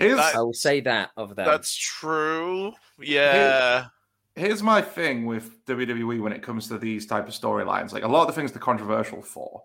Here's 0.00 0.18
I 0.18 0.38
will 0.40 0.52
say 0.52 0.80
that 0.80 1.10
of 1.16 1.36
them. 1.36 1.46
That's 1.46 1.76
true. 1.76 2.72
Yeah. 2.98 3.86
here's 4.34 4.62
my 4.62 4.80
thing 4.80 5.26
with 5.26 5.64
WWE 5.66 6.20
when 6.20 6.32
it 6.32 6.42
comes 6.42 6.68
to 6.68 6.78
these 6.78 7.06
type 7.06 7.28
of 7.28 7.34
storylines. 7.34 7.92
Like 7.92 8.04
a 8.04 8.08
lot 8.08 8.22
of 8.22 8.26
the 8.28 8.32
things 8.32 8.52
they're 8.52 8.60
controversial 8.60 9.22
for. 9.22 9.62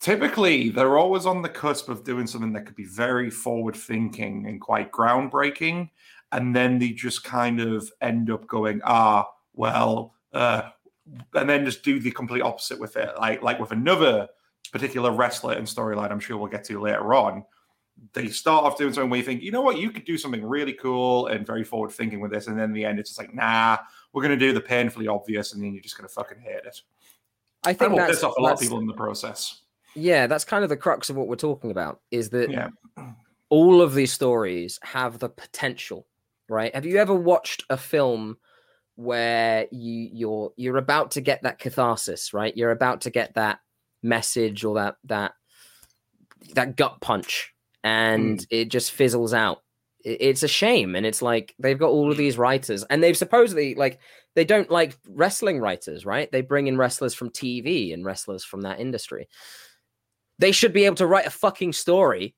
Typically, 0.00 0.70
they're 0.70 0.96
always 0.96 1.26
on 1.26 1.42
the 1.42 1.48
cusp 1.48 1.88
of 1.88 2.04
doing 2.04 2.26
something 2.26 2.52
that 2.52 2.66
could 2.66 2.76
be 2.76 2.84
very 2.84 3.30
forward 3.30 3.74
thinking 3.74 4.46
and 4.46 4.60
quite 4.60 4.92
groundbreaking. 4.92 5.90
And 6.30 6.54
then 6.54 6.78
they 6.78 6.90
just 6.90 7.24
kind 7.24 7.60
of 7.60 7.90
end 8.00 8.30
up 8.30 8.46
going, 8.46 8.80
ah, 8.84 9.28
well, 9.54 10.14
uh, 10.32 10.70
and 11.34 11.48
then 11.48 11.64
just 11.64 11.82
do 11.82 11.98
the 11.98 12.10
complete 12.10 12.42
opposite 12.42 12.78
with 12.78 12.96
it. 12.96 13.10
Like, 13.18 13.42
like 13.42 13.58
with 13.58 13.72
another 13.72 14.28
particular 14.72 15.10
wrestler 15.10 15.54
and 15.54 15.66
storyline, 15.66 16.10
I'm 16.10 16.20
sure 16.20 16.36
we'll 16.36 16.48
get 16.48 16.64
to 16.64 16.80
later 16.80 17.14
on. 17.14 17.44
They 18.12 18.28
start 18.28 18.64
off 18.64 18.78
doing 18.78 18.92
something 18.92 19.10
where 19.10 19.18
you 19.18 19.24
think, 19.24 19.42
you 19.42 19.50
know 19.52 19.60
what, 19.60 19.78
you 19.78 19.90
could 19.90 20.04
do 20.04 20.16
something 20.16 20.44
really 20.44 20.72
cool 20.72 21.26
and 21.26 21.46
very 21.46 21.64
forward 21.64 21.90
thinking 21.90 22.20
with 22.20 22.30
this. 22.30 22.46
And 22.46 22.56
then 22.56 22.66
in 22.66 22.72
the 22.72 22.84
end, 22.84 22.98
it's 22.98 23.10
just 23.10 23.18
like, 23.18 23.34
nah, 23.34 23.76
we're 24.12 24.22
going 24.22 24.38
to 24.38 24.46
do 24.46 24.52
the 24.52 24.60
painfully 24.60 25.08
obvious. 25.08 25.52
And 25.52 25.62
then 25.62 25.72
you're 25.74 25.82
just 25.82 25.96
going 25.96 26.08
to 26.08 26.14
fucking 26.14 26.38
hate 26.40 26.64
it. 26.64 26.80
I 27.64 27.70
And 27.70 27.78
think 27.78 27.92
will 27.92 28.06
piss 28.06 28.22
off 28.22 28.34
a 28.38 28.40
lot 28.40 28.54
of 28.54 28.60
people 28.60 28.78
in 28.78 28.86
the 28.86 28.94
process. 28.94 29.62
yeah, 29.94 30.26
that's 30.26 30.44
kind 30.44 30.62
of 30.62 30.70
the 30.70 30.76
crux 30.76 31.10
of 31.10 31.16
what 31.16 31.28
we're 31.28 31.36
talking 31.36 31.70
about. 31.70 32.00
Is 32.10 32.30
that 32.30 32.50
Yeah. 32.50 32.68
all 33.48 33.82
of 33.82 33.94
these 33.94 34.12
stories 34.12 34.78
have 34.82 35.18
the 35.18 35.28
potential, 35.28 36.06
right? 36.48 36.74
Have 36.74 36.86
you 36.86 36.98
ever 36.98 37.14
watched 37.14 37.64
a 37.68 37.76
film 37.76 38.38
where 38.94 39.66
you 39.70 40.08
you're 40.12 40.52
you're 40.56 40.76
about 40.76 41.12
to 41.12 41.20
get 41.20 41.42
that 41.42 41.58
catharsis, 41.58 42.32
right? 42.32 42.56
You're 42.56 42.70
about 42.72 43.02
to 43.02 43.10
get 43.10 43.34
that 43.34 43.60
message 44.02 44.64
or 44.64 44.74
that 44.76 44.96
that 45.04 45.32
that 46.54 46.76
gut 46.76 47.00
punch, 47.00 47.52
and 47.84 48.40
hmm. 48.40 48.44
it 48.50 48.66
just 48.66 48.92
fizzles 48.92 49.34
out. 49.34 49.62
It's 50.04 50.42
a 50.42 50.48
shame, 50.48 50.94
and 50.94 51.04
it's 51.04 51.22
like 51.22 51.54
they've 51.58 51.78
got 51.78 51.90
all 51.90 52.10
of 52.10 52.16
these 52.16 52.38
writers, 52.38 52.84
and 52.84 53.02
they've 53.02 53.16
supposedly 53.16 53.74
like 53.74 53.98
they 54.34 54.44
don't 54.44 54.70
like 54.70 54.96
wrestling 55.08 55.58
writers, 55.58 56.06
right? 56.06 56.30
They 56.30 56.40
bring 56.40 56.68
in 56.68 56.78
wrestlers 56.78 57.14
from 57.14 57.30
TV 57.30 57.92
and 57.92 58.04
wrestlers 58.04 58.44
from 58.44 58.62
that 58.62 58.80
industry. 58.80 59.28
They 60.38 60.52
should 60.52 60.72
be 60.72 60.84
able 60.84 60.96
to 60.96 61.06
write 61.06 61.26
a 61.26 61.30
fucking 61.30 61.72
story 61.72 62.36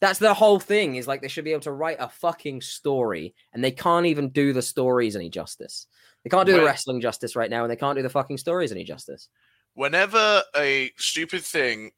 that's 0.00 0.18
the 0.18 0.34
whole 0.34 0.58
thing 0.58 0.96
is 0.96 1.06
like 1.06 1.20
they 1.20 1.28
should 1.28 1.44
be 1.44 1.52
able 1.52 1.60
to 1.62 1.72
write 1.72 1.98
a 2.00 2.08
fucking 2.08 2.62
story 2.62 3.34
and 3.52 3.62
they 3.62 3.70
can't 3.70 4.06
even 4.06 4.30
do 4.30 4.52
the 4.52 4.62
stories 4.62 5.14
any 5.14 5.28
justice 5.28 5.86
they 6.24 6.30
can't 6.30 6.46
do 6.46 6.54
the 6.54 6.64
wrestling 6.64 7.00
justice 7.00 7.36
right 7.36 7.50
now 7.50 7.62
and 7.62 7.70
they 7.70 7.76
can't 7.76 7.96
do 7.96 8.02
the 8.02 8.08
fucking 8.08 8.38
stories 8.38 8.72
any 8.72 8.84
justice 8.84 9.28
whenever 9.74 10.42
a 10.56 10.90
stupid 10.96 11.42
thing 11.42 11.90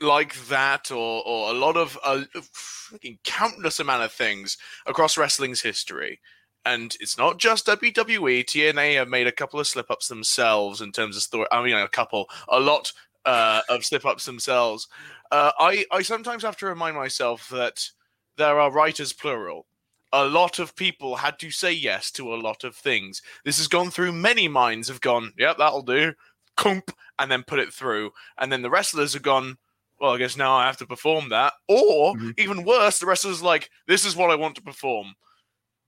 like 0.00 0.34
that 0.48 0.90
or 0.90 1.22
or 1.26 1.50
a 1.50 1.54
lot 1.54 1.76
of 1.76 1.98
a 2.04 2.24
fucking 2.42 3.18
countless 3.24 3.80
amount 3.80 4.02
of 4.02 4.12
things 4.12 4.58
across 4.86 5.16
wrestling's 5.16 5.62
history 5.62 6.20
and 6.66 6.96
it's 7.00 7.18
not 7.18 7.38
just 7.38 7.66
WWE. 7.66 8.44
TNA 8.44 8.94
have 8.94 9.08
made 9.08 9.26
a 9.26 9.32
couple 9.32 9.60
of 9.60 9.66
slip 9.66 9.90
ups 9.90 10.08
themselves 10.08 10.80
in 10.80 10.92
terms 10.92 11.16
of 11.16 11.22
story. 11.22 11.46
I 11.52 11.62
mean, 11.62 11.74
a 11.74 11.88
couple, 11.88 12.26
a 12.48 12.58
lot 12.58 12.92
uh, 13.26 13.60
of 13.68 13.84
slip 13.84 14.06
ups 14.06 14.24
themselves. 14.24 14.88
Uh, 15.30 15.52
I 15.58 15.84
I 15.90 16.02
sometimes 16.02 16.42
have 16.42 16.56
to 16.58 16.66
remind 16.66 16.96
myself 16.96 17.48
that 17.50 17.90
there 18.36 18.58
are 18.60 18.72
writers 18.72 19.12
plural. 19.12 19.66
A 20.12 20.24
lot 20.24 20.58
of 20.58 20.76
people 20.76 21.16
had 21.16 21.38
to 21.40 21.50
say 21.50 21.72
yes 21.72 22.10
to 22.12 22.32
a 22.32 22.36
lot 22.36 22.64
of 22.64 22.76
things. 22.76 23.20
This 23.44 23.58
has 23.58 23.66
gone 23.68 23.90
through 23.90 24.12
many 24.12 24.48
minds. 24.48 24.88
Have 24.88 25.00
gone, 25.00 25.32
yep, 25.36 25.58
that'll 25.58 25.82
do 25.82 26.14
comp 26.56 26.92
and 27.18 27.30
then 27.30 27.42
put 27.42 27.58
it 27.58 27.72
through. 27.72 28.12
And 28.38 28.50
then 28.50 28.62
the 28.62 28.70
wrestlers 28.70 29.12
have 29.14 29.22
gone, 29.22 29.58
well, 30.04 30.12
I 30.14 30.18
guess 30.18 30.36
now 30.36 30.54
I 30.54 30.66
have 30.66 30.76
to 30.78 30.86
perform 30.86 31.30
that. 31.30 31.54
Or 31.66 32.14
even 32.36 32.62
worse, 32.64 32.98
the 32.98 33.06
wrestlers 33.06 33.42
like, 33.42 33.70
this 33.88 34.04
is 34.04 34.14
what 34.14 34.30
I 34.30 34.34
want 34.34 34.54
to 34.56 34.62
perform. 34.62 35.14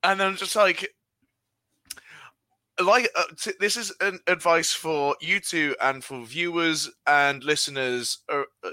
And 0.02 0.18
then 0.18 0.36
just 0.36 0.56
like, 0.56 0.88
like 2.82 3.08
uh, 3.14 3.24
t- 3.38 3.52
this 3.60 3.76
is 3.76 3.92
an 4.00 4.18
advice 4.26 4.72
for 4.72 5.16
you 5.20 5.38
two 5.40 5.74
and 5.82 6.02
for 6.02 6.24
viewers 6.24 6.90
and 7.06 7.44
listeners. 7.44 8.18
Uh, 8.32 8.42
uh, 8.64 8.70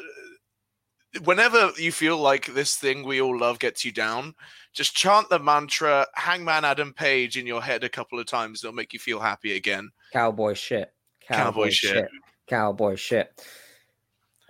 whenever 1.26 1.72
you 1.78 1.92
feel 1.92 2.18
like 2.18 2.46
this 2.54 2.76
thing 2.78 3.04
we 3.04 3.22
all 3.22 3.38
love 3.38 3.60
gets 3.60 3.84
you 3.84 3.92
down, 3.92 4.34
just 4.74 4.96
chant 4.96 5.30
the 5.30 5.40
mantra 5.40 6.06
"Hangman 6.16 6.64
Adam 6.64 6.94
Page" 6.94 7.38
in 7.38 7.46
your 7.48 7.62
head 7.62 7.84
a 7.84 7.90
couple 7.90 8.18
of 8.20 8.26
times. 8.28 8.64
It'll 8.64 8.74
make 8.76 8.94
you 8.94 9.00
feel 9.00 9.20
happy 9.20 9.56
again. 9.58 9.90
cowboy 10.14 10.54
shit 10.54 10.94
Cowboy 11.28 11.70
shit. 11.70 12.08
cowboy 12.48 12.96
shit 12.96 13.32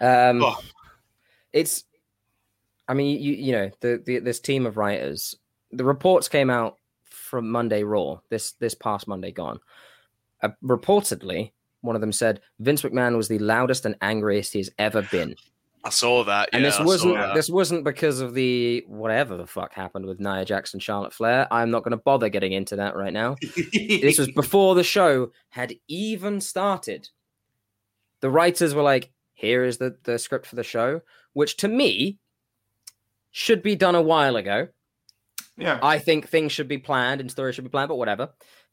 um 0.01 0.43
Oh. 0.43 0.59
It's 1.53 1.83
i 2.87 2.93
mean 2.93 3.21
you 3.21 3.33
you 3.33 3.51
know 3.51 3.71
the, 3.79 4.01
the 4.05 4.19
this 4.19 4.39
team 4.39 4.65
of 4.65 4.77
writers 4.77 5.35
the 5.71 5.83
reports 5.83 6.27
came 6.27 6.49
out 6.49 6.77
from 7.03 7.49
monday 7.49 7.83
raw 7.83 8.19
this 8.29 8.53
this 8.53 8.73
past 8.73 9.07
monday 9.07 9.31
gone 9.31 9.59
uh, 10.41 10.49
reportedly 10.63 11.51
one 11.81 11.95
of 11.95 12.01
them 12.01 12.11
said 12.11 12.41
vince 12.59 12.81
mcmahon 12.81 13.15
was 13.15 13.27
the 13.27 13.39
loudest 13.39 13.85
and 13.85 13.95
angriest 14.01 14.53
he's 14.53 14.69
ever 14.77 15.01
been 15.03 15.35
I 15.83 15.89
saw 15.89 16.23
that. 16.23 16.49
and 16.53 16.63
yeah, 16.63 16.69
this 16.69 16.79
I 16.79 16.83
wasn't 16.83 17.33
this 17.33 17.49
wasn't 17.49 17.83
because 17.83 18.21
of 18.21 18.33
the 18.33 18.85
whatever 18.87 19.35
the 19.35 19.45
fuck 19.45 19.73
happened 19.73 20.05
with 20.05 20.19
Nia 20.19 20.45
Jackson, 20.45 20.79
Charlotte 20.79 21.13
Flair. 21.13 21.47
I'm 21.51 21.71
not 21.71 21.83
going 21.83 21.91
to 21.91 21.97
bother 21.97 22.29
getting 22.29 22.53
into 22.53 22.77
that 22.77 22.95
right 22.95 23.11
now. 23.11 23.35
this 23.73 24.17
was 24.17 24.31
before 24.35 24.75
the 24.75 24.83
show 24.83 25.31
had 25.49 25.73
even 25.89 26.39
started. 26.39 27.09
The 28.21 28.29
writers 28.29 28.73
were 28.73 28.81
like, 28.81 29.11
"Here 29.33 29.65
is 29.65 29.77
the 29.77 29.97
the 30.03 30.17
script 30.17 30.45
for 30.45 30.55
the 30.55 30.63
show," 30.63 31.01
which 31.33 31.57
to 31.57 31.67
me 31.67 32.17
should 33.31 33.61
be 33.63 33.75
done 33.75 33.95
a 33.95 34.01
while 34.01 34.35
ago. 34.35 34.67
Yeah. 35.57 35.79
I 35.81 35.99
think 35.99 36.27
things 36.29 36.51
should 36.51 36.67
be 36.67 36.77
planned 36.77 37.21
and 37.21 37.29
stories 37.29 37.55
should 37.55 37.63
be 37.63 37.69
planned, 37.69 37.89
but 37.89 37.95
whatever. 37.97 38.29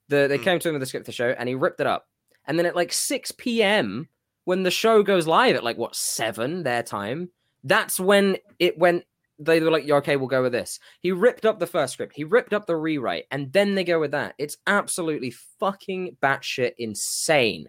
The, 0.09 0.27
they 0.29 0.39
Mm. 0.39 0.45
came 0.45 0.59
to 0.61 0.69
him 0.69 0.75
with 0.75 0.81
the 0.81 0.87
script 0.87 1.07
for 1.07 1.11
the 1.13 1.17
show 1.17 1.31
and 1.31 1.49
he 1.49 1.55
ripped 1.55 1.81
it 1.81 1.87
up. 1.87 2.07
And 2.47 2.59
then 2.59 2.67
at 2.67 2.77
like 2.77 2.93
6 2.93 3.33
p.m., 3.33 4.09
when 4.45 4.63
the 4.63 4.71
show 4.71 5.03
goes 5.03 5.27
live 5.27 5.57
at 5.57 5.65
like 5.65 5.77
what, 5.79 5.95
7 5.95 6.63
their 6.63 6.83
time, 6.83 7.31
that's 7.65 8.01
when 8.01 8.39
it 8.59 8.79
went. 8.79 9.05
They 9.39 9.61
were 9.61 9.71
like, 9.71 9.87
"Yeah, 9.87 9.97
okay, 9.97 10.17
we'll 10.17 10.29
go 10.29 10.43
with 10.43 10.53
this. 10.53 10.79
He 11.01 11.13
ripped 11.13 11.47
up 11.47 11.59
the 11.61 11.67
first 11.67 11.95
script, 11.95 12.15
he 12.15 12.25
ripped 12.25 12.53
up 12.53 12.67
the 12.67 12.77
rewrite, 12.77 13.25
and 13.31 13.51
then 13.53 13.75
they 13.75 13.85
go 13.85 13.99
with 14.01 14.11
that. 14.11 14.35
It's 14.39 14.57
absolutely 14.67 15.31
fucking 15.61 16.17
batshit 16.23 16.73
insane. 16.79 17.67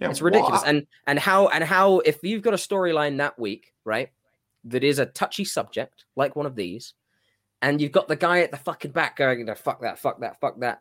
Yeah, 0.00 0.10
it's 0.10 0.20
ridiculous. 0.22 0.60
what- 0.62 0.68
And 0.68 0.86
and 1.06 1.18
how 1.18 1.48
and 1.48 1.62
how 1.64 1.98
if 2.00 2.18
you've 2.22 2.42
got 2.42 2.54
a 2.54 2.58
storyline 2.58 3.18
that 3.18 3.38
week, 3.38 3.72
right, 3.84 4.10
that 4.64 4.82
is 4.84 4.98
a 4.98 5.06
touchy 5.06 5.44
subject, 5.44 6.04
like 6.16 6.34
one 6.36 6.46
of 6.46 6.56
these, 6.56 6.94
and 7.62 7.80
you've 7.80 7.92
got 7.92 8.08
the 8.08 8.16
guy 8.16 8.40
at 8.40 8.50
the 8.50 8.56
fucking 8.56 8.90
back 8.92 9.16
going, 9.16 9.44
"No, 9.44 9.54
fuck 9.54 9.80
that, 9.82 9.98
fuck 9.98 10.20
that, 10.20 10.40
fuck 10.40 10.58
that. 10.60 10.80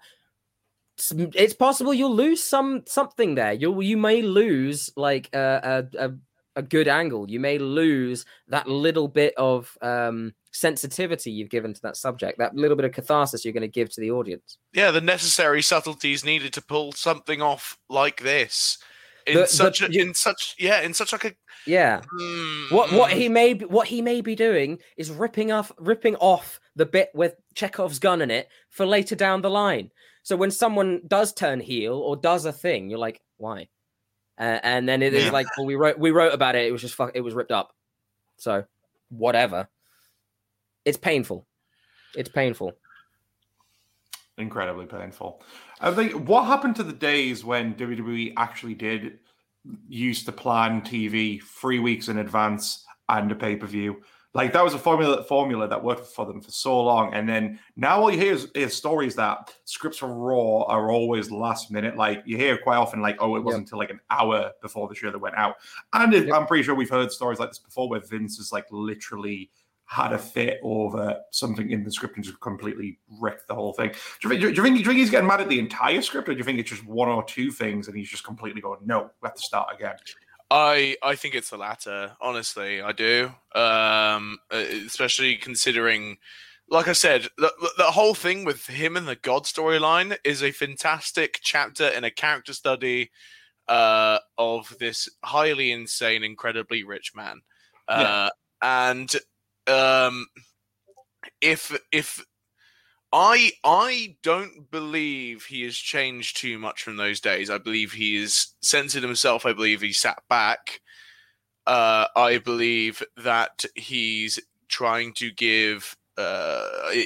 It's, 0.98 1.12
it's 1.12 1.54
possible 1.54 1.94
you'll 1.94 2.16
lose 2.16 2.42
some 2.42 2.84
something 2.88 3.36
there. 3.36 3.54
You 3.54 3.82
you 3.82 3.98
may 3.98 4.22
lose 4.22 4.90
like 4.96 5.30
a, 5.34 5.86
a 5.98 6.06
a 6.08 6.12
a 6.58 6.62
good 6.62 6.88
angle. 6.88 7.30
You 7.30 7.42
may 7.42 7.58
lose 7.58 8.26
that 8.48 8.66
little 8.68 9.10
bit 9.10 9.34
of 9.36 9.78
um 9.82 10.34
sensitivity 10.54 11.32
you've 11.32 11.50
given 11.50 11.74
to 11.74 11.82
that 11.82 11.98
subject, 11.98 12.38
that 12.38 12.56
little 12.56 12.78
bit 12.78 12.86
of 12.86 12.94
catharsis 12.94 13.44
you're 13.44 13.52
going 13.54 13.60
to 13.60 13.68
give 13.68 13.90
to 13.94 14.00
the 14.00 14.10
audience. 14.12 14.58
yeah, 14.72 14.90
the 14.90 15.02
necessary 15.02 15.62
subtleties 15.62 16.24
needed 16.24 16.54
to 16.54 16.62
pull 16.62 16.94
something 16.94 17.42
off 17.42 17.78
like 17.90 18.22
this. 18.22 18.78
In 19.28 19.34
The- 19.36 19.42
the- 19.42 19.48
such 19.48 19.82
a, 19.82 19.86
in 19.92 20.14
such 20.14 20.56
yeah 20.60 20.82
in 20.82 20.94
such 20.94 21.12
like 21.12 21.26
a 21.26 21.34
Yeah. 21.66 22.02
mm, 22.20 22.72
What 22.72 22.92
what 22.92 23.12
he 23.12 23.28
may 23.30 23.54
be, 23.56 23.66
what 23.66 23.88
he 23.88 24.02
may 24.02 24.22
be 24.22 24.36
doing 24.36 24.80
is 24.98 25.10
ripping 25.12 25.52
off 25.52 25.72
ripping 25.80 26.16
off 26.18 26.60
the 26.76 26.86
bit 26.86 27.10
with 27.14 27.36
Chekhov's 27.56 28.00
gun 28.00 28.22
in 28.22 28.30
it 28.32 28.48
for 28.70 28.86
later 28.86 29.16
down 29.16 29.42
the 29.42 29.50
line. 29.50 29.92
So 30.24 30.36
when 30.36 30.52
someone 30.52 31.02
does 31.08 31.34
turn 31.34 31.60
heel 31.60 31.94
or 31.94 32.16
does 32.16 32.46
a 32.46 32.52
thing, 32.52 32.90
you're 32.90 33.00
like, 33.00 33.22
why? 33.38 33.68
Uh, 34.38 34.60
and 34.64 34.90
then 34.90 35.02
it 35.04 35.14
is 35.14 35.32
like, 35.32 35.48
well, 35.58 35.66
we 35.66 35.76
wrote 35.76 35.98
we 35.98 36.12
wrote 36.12 36.34
about 36.34 36.56
it. 36.56 36.66
It 36.68 36.72
was 36.72 36.82
just 36.82 36.96
fuck. 36.96 37.12
It 37.16 37.22
was 37.22 37.34
ripped 37.34 37.52
up. 37.52 37.74
So 38.38 38.66
whatever. 39.10 39.70
It's 40.84 40.98
painful. 40.98 41.48
It's 42.16 42.30
painful. 42.30 42.74
Incredibly 44.38 44.86
painful. 44.86 45.42
I 45.80 45.92
think 45.92 46.28
what 46.28 46.46
happened 46.46 46.76
to 46.78 46.84
the 46.84 46.94
days 46.94 47.44
when 47.46 47.76
WWE 47.76 48.34
actually 48.38 48.74
did 48.74 49.20
used 49.88 50.26
to 50.26 50.32
plan 50.32 50.82
TV 50.82 51.42
three 51.42 51.80
weeks 51.80 52.08
in 52.08 52.20
advance 52.20 52.86
and 53.10 53.32
a 53.32 53.36
pay 53.36 53.56
per 53.56 53.66
view. 53.66 54.02
Like 54.34 54.52
that 54.52 54.64
was 54.66 54.74
a 54.74 54.78
formula 54.80 55.24
formula 55.24 55.66
that 55.70 55.82
worked 55.82 56.08
for 56.08 56.26
them 56.26 56.42
for 56.42 56.52
so 56.52 56.84
long, 56.84 57.14
and 57.14 57.28
then 57.28 57.58
now 57.78 58.02
all 58.02 58.12
you 58.12 58.18
hear 58.20 58.34
is, 58.34 58.52
is 58.54 58.74
stories 58.74 59.16
that 59.16 59.54
scripts 59.64 59.98
for 60.00 60.14
Raw 60.14 60.64
are 60.66 60.92
always 60.92 61.32
last 61.32 61.72
minute. 61.72 61.96
Like 61.96 62.22
you 62.26 62.36
hear 62.36 62.58
quite 62.58 62.76
often, 62.76 63.02
like 63.02 63.16
oh, 63.22 63.38
it 63.38 63.44
wasn't 63.46 63.64
until 63.64 63.78
like 63.78 63.92
an 63.92 64.02
hour 64.10 64.52
before 64.62 64.90
the 64.90 64.96
show 64.96 65.10
that 65.10 65.20
went 65.20 65.36
out. 65.36 65.56
And 65.94 66.14
it- 66.14 66.34
I'm 66.34 66.48
pretty 66.48 66.64
sure 66.64 66.76
we've 66.76 66.90
heard 66.90 67.14
stories 67.14 67.40
like 67.40 67.50
this 67.50 67.60
before, 67.60 67.88
where 67.88 68.02
Vince 68.02 68.36
has 68.36 68.52
like 68.52 68.66
literally 68.72 69.52
had 69.88 70.14
a 70.14 70.18
fit 70.18 70.60
over 70.64 71.16
something 71.32 71.70
in 71.70 71.84
the 71.84 71.92
script 71.92 72.16
and 72.16 72.26
just 72.26 72.40
completely 72.42 72.98
wrecked 73.22 73.48
the 73.48 73.54
whole 73.54 73.74
thing. 73.74 73.90
Do 73.90 73.96
you, 74.24 74.30
think, 74.30 74.42
do, 74.42 74.48
you 74.48 74.64
think, 74.64 74.76
do 74.76 74.80
you 74.80 74.86
think 74.86 74.98
he's 74.98 75.10
getting 75.12 75.28
mad 75.28 75.42
at 75.42 75.50
the 75.50 75.60
entire 75.60 76.02
script, 76.02 76.28
or 76.28 76.34
do 76.34 76.38
you 76.40 76.44
think 76.44 76.60
it's 76.60 76.70
just 76.70 76.86
one 76.86 77.08
or 77.08 77.24
two 77.24 77.52
things 77.52 77.88
and 77.88 77.96
he's 77.96 78.10
just 78.10 78.24
completely 78.24 78.62
going, 78.62 78.80
no, 78.84 79.12
we 79.22 79.28
have 79.28 79.36
to 79.36 79.42
start 79.42 79.74
again? 79.76 79.96
I 80.52 80.96
I 81.02 81.16
think 81.16 81.36
it's 81.36 81.50
the 81.50 81.58
latter. 81.58 82.16
Honestly, 82.22 82.82
I 82.82 82.92
do. 82.92 83.32
Um, 83.54 84.40
uh, 84.52 84.58
especially 84.86 85.36
considering, 85.38 86.18
like 86.70 86.88
I 86.88 86.94
said, 86.94 87.28
the, 87.38 87.52
the- 87.60 87.74
the 87.78 87.84
whole 87.92 88.14
thing 88.14 88.46
with 88.46 88.68
him 88.68 88.96
and 88.98 89.08
the 89.08 89.16
God 89.16 89.44
storyline 89.44 90.18
is 90.24 90.44
a 90.44 90.52
fantastic 90.52 91.40
chapter 91.42 91.88
in 91.88 92.04
a 92.04 92.12
character 92.12 92.54
study 92.54 93.12
uh, 93.68 94.20
of 94.38 94.76
this 94.80 95.10
highly 95.24 95.72
insane, 95.72 96.24
incredibly 96.24 96.84
rich 96.84 97.14
man. 97.16 97.42
Uh, 97.88 98.30
And 98.62 99.12
um, 99.68 100.28
if 101.42 101.78
if 101.92 102.24
I 103.12 103.52
I 103.64 104.18
don't 104.24 104.70
believe 104.72 105.46
he 105.46 105.64
has 105.64 105.76
changed 105.78 106.38
too 106.38 106.58
much 106.60 106.84
from 106.84 106.98
those 106.98 107.20
days. 107.22 107.50
I 107.50 107.58
believe 107.58 107.94
he 107.94 108.16
is 108.18 108.54
censored 108.62 109.04
himself. 109.04 109.46
I 109.46 109.54
believe 109.54 109.82
he 109.82 109.94
sat 109.94 110.22
back. 110.30 110.82
Uh, 111.66 112.08
I 112.16 112.38
believe 112.40 113.02
that 113.18 113.64
he's 113.76 114.40
trying 114.68 115.14
to 115.16 115.32
give. 115.32 115.96
Uh, 116.18 116.64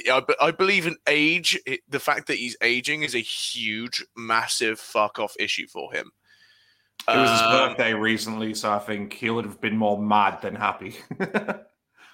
I, 0.08 0.22
I- 0.40 0.50
believe 0.52 0.86
in 0.86 0.96
age. 1.08 1.58
It- 1.66 1.80
The 1.88 1.98
fact 2.00 2.26
that 2.28 2.36
he's 2.38 2.56
aging 2.62 3.02
is 3.02 3.14
a 3.14 3.20
huge, 3.20 4.04
massive 4.16 4.78
fuck 4.78 5.18
off 5.18 5.34
issue 5.38 5.66
for 5.66 5.92
him. 5.92 6.10
It 7.08 7.16
was 7.16 7.30
his 7.30 7.40
Um, 7.40 7.50
birthday 7.52 7.94
recently, 7.94 8.54
so 8.54 8.70
I 8.72 8.78
think 8.78 9.14
he 9.14 9.30
would 9.30 9.44
have 9.46 9.60
been 9.60 9.76
more 9.76 10.00
mad 10.00 10.42
than 10.42 10.54
happy. 10.54 10.96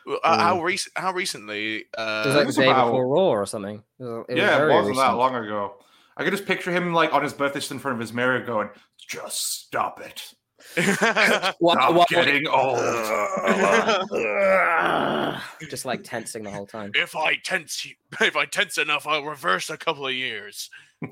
well, 0.07 0.19
uh, 0.25 0.39
How 0.39 0.63
recent? 0.63 0.93
How 0.97 1.13
recently? 1.13 1.85
Uh, 1.97 2.23
It 2.25 2.29
was 2.29 2.35
like 2.37 2.43
it 2.43 2.47
was 2.47 2.57
the 2.57 2.63
day 2.63 2.71
about- 2.71 2.87
before 2.87 3.09
Raw 3.09 3.29
or 3.29 3.47
something. 3.47 3.83
It 3.99 4.05
was, 4.05 4.25
it 4.29 4.33
was 4.35 4.39
yeah, 4.41 4.55
it 4.57 4.59
very 4.59 4.75
wasn't 4.75 4.97
that 4.97 5.13
long 5.13 5.35
ago. 5.35 5.75
I 6.17 6.25
could 6.25 6.33
just 6.33 6.47
picture 6.47 6.71
him 6.71 6.93
like 6.95 7.13
on 7.13 7.23
his 7.23 7.35
birthday, 7.35 7.59
just 7.61 7.71
in 7.73 7.79
front 7.79 7.97
of 7.97 8.01
his 8.01 8.13
mirror, 8.13 8.41
going, 8.41 8.71
"Just 9.07 9.67
stop 9.67 10.01
it, 10.01 10.33
What- 11.59 11.79
stop 11.79 11.95
what- 11.95 12.09
getting 12.09 12.47
old." 12.47 12.79
Just 15.69 15.85
like 15.85 16.05
tensing 16.05 16.43
the 16.45 16.51
whole 16.51 16.67
time. 16.67 16.93
if 16.95 17.17
I 17.17 17.37
tense, 17.37 17.87
if 18.21 18.37
I 18.37 18.45
tense 18.47 18.79
enough, 18.79 19.07
I'll 19.07 19.25
reverse 19.25 19.69
a 19.71 19.77
couple 19.77 20.07
of 20.07 20.15
years. 20.15 20.71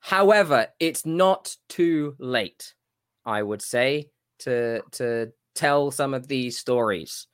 However, 0.00 0.68
it's 0.78 1.04
not 1.06 1.56
too 1.68 2.14
late, 2.18 2.74
I 3.24 3.42
would 3.42 3.62
say, 3.62 4.10
to 4.40 4.82
to 4.92 5.32
tell 5.54 5.90
some 5.90 6.14
of 6.14 6.28
these 6.28 6.58
stories. 6.58 7.26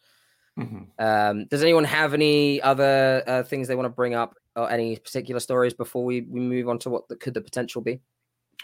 Mhm. 0.59 0.87
Um, 0.99 1.47
does 1.47 1.63
anyone 1.63 1.85
have 1.85 2.13
any 2.15 2.61
other 2.61 3.23
uh, 3.27 3.43
things 3.43 3.69
they 3.69 3.75
want 3.75 3.87
to 3.87 3.91
bring 3.91 4.15
up 4.15 4.37
or 4.55 4.71
any 4.71 4.97
particular 4.97 5.41
stories 5.41 5.73
before 5.73 6.05
we, 6.05 6.23
we 6.23 6.41
move 6.41 6.69
on 6.69 6.79
to 6.81 6.91
what 6.91 7.09
the, 7.09 7.17
could 7.17 7.35
the 7.35 7.41
potential 7.41 7.81
be? 7.81 8.01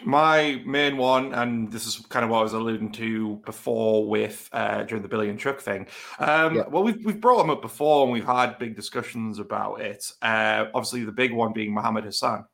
My 0.05 0.61
main 0.65 0.95
one, 0.97 1.33
and 1.33 1.71
this 1.71 1.85
is 1.85 1.97
kind 2.07 2.23
of 2.23 2.29
what 2.29 2.39
I 2.39 2.43
was 2.43 2.53
alluding 2.53 2.91
to 2.93 3.41
before 3.45 4.07
with 4.07 4.47
uh, 4.53 4.83
during 4.83 5.01
the 5.01 5.09
Billy 5.09 5.29
and 5.29 5.37
Chuck 5.37 5.59
thing. 5.59 5.87
Um, 6.19 6.55
Yeah. 6.55 6.67
Well, 6.69 6.83
we've 6.83 7.03
we've 7.03 7.19
brought 7.19 7.39
them 7.39 7.49
up 7.49 7.61
before, 7.61 8.03
and 8.03 8.11
we've 8.11 8.25
had 8.25 8.57
big 8.59 8.75
discussions 8.75 9.39
about 9.39 9.81
it. 9.81 10.09
Uh, 10.21 10.65
obviously, 10.73 11.03
the 11.03 11.11
big 11.11 11.33
one 11.33 11.51
being 11.51 11.73
Muhammad 11.73 12.05
Hassan. 12.05 12.45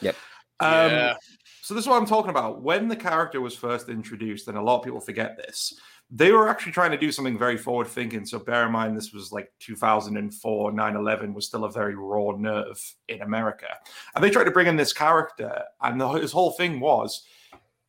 Yep. 0.00 0.16
Um, 0.60 0.90
Yeah. 0.90 1.14
So 1.62 1.74
this 1.74 1.82
is 1.82 1.88
what 1.88 2.00
I'm 2.00 2.06
talking 2.06 2.30
about. 2.30 2.62
When 2.62 2.86
the 2.86 2.94
character 2.94 3.40
was 3.40 3.56
first 3.56 3.88
introduced, 3.88 4.46
and 4.46 4.56
a 4.56 4.62
lot 4.62 4.78
of 4.78 4.84
people 4.84 5.00
forget 5.00 5.36
this, 5.36 5.74
they 6.10 6.30
were 6.30 6.48
actually 6.48 6.70
trying 6.70 6.92
to 6.92 6.96
do 6.96 7.10
something 7.10 7.36
very 7.36 7.56
forward 7.56 7.88
thinking. 7.88 8.24
So 8.24 8.38
bear 8.38 8.66
in 8.66 8.72
mind, 8.72 8.96
this 8.96 9.12
was 9.12 9.32
like 9.32 9.52
2004, 9.58 10.72
9 10.72 10.96
11 10.96 11.34
was 11.34 11.46
still 11.46 11.64
a 11.64 11.72
very 11.72 11.96
raw 11.96 12.30
nerve 12.36 12.80
in 13.08 13.22
America. 13.22 13.66
And 14.14 14.22
they 14.22 14.30
tried 14.30 14.44
to 14.44 14.52
bring 14.52 14.68
in 14.68 14.76
this 14.76 14.92
character, 14.92 15.64
and 15.82 16.00
the, 16.00 16.08
his 16.10 16.30
whole 16.30 16.52
thing 16.52 16.78
was 16.78 17.26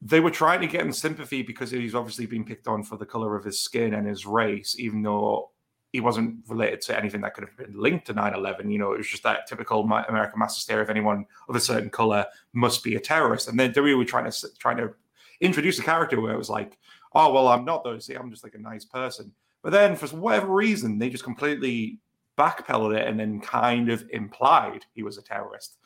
they 0.01 0.19
were 0.19 0.31
trying 0.31 0.61
to 0.61 0.67
get 0.67 0.81
him 0.81 0.91
sympathy 0.91 1.41
because 1.41 1.71
he's 1.71 1.95
obviously 1.95 2.25
been 2.25 2.45
picked 2.45 2.67
on 2.67 2.83
for 2.83 2.97
the 2.97 3.05
color 3.05 3.35
of 3.35 3.45
his 3.45 3.59
skin 3.59 3.93
and 3.93 4.07
his 4.07 4.25
race, 4.25 4.75
even 4.79 5.01
though 5.01 5.51
he 5.93 5.99
wasn't 5.99 6.37
related 6.47 6.81
to 6.81 6.97
anything 6.97 7.21
that 7.21 7.33
could 7.33 7.45
have 7.45 7.57
been 7.57 7.79
linked 7.79 8.05
to 8.07 8.13
9-11 8.13 8.71
you 8.71 8.77
know 8.77 8.93
it 8.93 8.97
was 8.97 9.07
just 9.07 9.23
that 9.23 9.47
typical 9.47 9.81
american 9.81 10.39
mass 10.39 10.55
hysteria 10.55 10.83
if 10.83 10.89
anyone 10.89 11.25
of 11.47 11.55
a 11.55 11.59
certain 11.59 11.89
color 11.89 12.25
must 12.53 12.83
be 12.83 12.95
a 12.95 12.99
terrorist. 12.99 13.47
And 13.47 13.59
then 13.59 13.71
they 13.71 13.81
were 13.81 14.05
trying 14.05 14.29
to 14.29 14.47
trying 14.57 14.77
to 14.77 14.93
introduce 15.39 15.79
a 15.79 15.83
character 15.83 16.19
where 16.19 16.33
it 16.33 16.37
was 16.37 16.49
like 16.49 16.77
oh 17.13 17.31
well 17.31 17.47
i'm 17.47 17.65
not 17.65 17.83
those 17.83 18.05
See, 18.05 18.15
i'm 18.15 18.31
just 18.31 18.43
like 18.43 18.55
a 18.55 18.59
nice 18.59 18.85
person. 18.85 19.31
But 19.63 19.71
then 19.71 19.95
for 19.95 20.07
whatever 20.07 20.47
reason 20.47 20.97
they 20.97 21.09
just 21.09 21.23
completely 21.23 21.99
backpedaled 22.37 22.95
it 22.95 23.07
and 23.07 23.19
then 23.19 23.41
kind 23.41 23.89
of 23.89 24.07
implied 24.11 24.85
he 24.93 25.03
was 25.03 25.17
a 25.17 25.21
terrorist. 25.21 25.77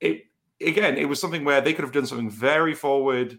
It 0.00 0.26
again 0.60 0.96
it 0.96 1.08
was 1.08 1.20
something 1.20 1.44
where 1.44 1.60
they 1.60 1.72
could 1.72 1.84
have 1.84 1.92
done 1.92 2.06
something 2.06 2.30
very 2.30 2.74
forward 2.74 3.38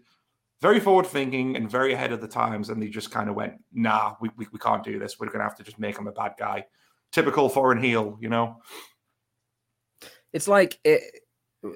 very 0.63 0.79
forward 0.79 1.05
thinking 1.05 1.55
and 1.55 1.69
very 1.69 1.93
ahead 1.93 2.11
of 2.11 2.21
the 2.21 2.27
times 2.27 2.69
and 2.69 2.81
they 2.81 2.87
just 2.87 3.11
kind 3.11 3.29
of 3.29 3.35
went 3.35 3.53
nah 3.71 4.15
we, 4.19 4.29
we, 4.37 4.47
we 4.51 4.57
can't 4.57 4.83
do 4.83 4.97
this 4.97 5.19
we're 5.19 5.29
gonna 5.29 5.43
have 5.43 5.55
to 5.55 5.63
just 5.63 5.77
make 5.77 5.97
him 5.97 6.07
a 6.07 6.11
bad 6.11 6.33
guy 6.39 6.65
typical 7.11 7.49
foreign 7.49 7.83
heel 7.83 8.17
you 8.19 8.29
know 8.29 8.57
It's 10.33 10.47
like 10.47 10.79
it, 10.83 11.01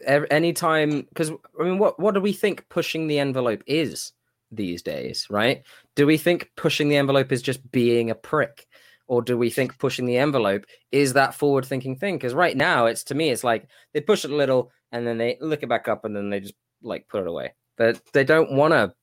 ev- 0.05 0.25
anytime 0.31 1.01
because 1.01 1.31
I 1.59 1.63
mean, 1.63 1.77
what 1.77 1.99
what 1.99 2.15
do 2.15 2.21
we 2.21 2.33
think 2.33 2.67
pushing 2.69 3.07
the 3.07 3.19
envelope 3.19 3.63
is 3.67 4.11
these 4.51 4.81
days, 4.81 5.27
right? 5.29 5.63
Do 5.95 6.05
we 6.07 6.17
think 6.17 6.49
pushing 6.57 6.89
the 6.89 6.97
envelope 6.97 7.31
is 7.31 7.41
just 7.41 7.71
being 7.71 8.09
a 8.09 8.15
prick, 8.15 8.65
or 9.07 9.21
do 9.21 9.37
we 9.37 9.49
think 9.51 9.77
pushing 9.77 10.05
the 10.07 10.17
envelope 10.17 10.65
is 10.91 11.13
that 11.13 11.35
forward-thinking 11.35 11.97
thing? 11.97 12.15
Because 12.17 12.33
right 12.33 12.57
now, 12.57 12.87
it's 12.87 13.03
to 13.05 13.15
me, 13.15 13.29
it's 13.29 13.43
like 13.43 13.67
they 13.93 14.01
push 14.01 14.25
it 14.25 14.31
a 14.31 14.35
little 14.35 14.71
and 14.91 15.05
then 15.05 15.17
they 15.17 15.37
look 15.39 15.63
it 15.63 15.69
back 15.69 15.87
up 15.87 16.03
and 16.03 16.15
then 16.15 16.29
they 16.29 16.39
just 16.39 16.55
like 16.81 17.07
put 17.07 17.21
it 17.21 17.27
away. 17.27 17.53
But 17.77 18.01
they 18.13 18.23
don't 18.23 18.51
want 18.53 18.73
to. 18.73 18.93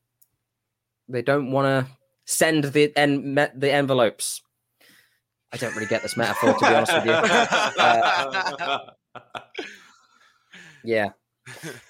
They 1.09 1.22
don't 1.22 1.51
want 1.51 1.66
to 1.87 1.93
send 2.27 2.64
the 2.64 2.93
en- 2.97 3.35
me- 3.35 3.47
the 3.55 3.70
envelopes. 3.72 4.43
I 5.53 5.57
don't 5.57 5.75
really 5.75 5.87
get 5.87 6.03
this 6.03 6.16
metaphor, 6.16 6.55
to 6.55 6.59
be 6.61 6.75
honest 6.75 6.93
with 6.95 7.05
you. 7.07 7.12
Uh, 7.12 8.79
yeah 10.83 11.11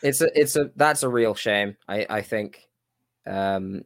it's 0.03 0.21
a 0.21 0.29
it's 0.41 0.57
a 0.57 0.71
that's 0.77 1.03
a 1.03 1.09
real 1.09 1.35
shame 1.35 1.77
i 1.89 2.05
i 2.11 2.21
think 2.23 2.69
um 3.27 3.85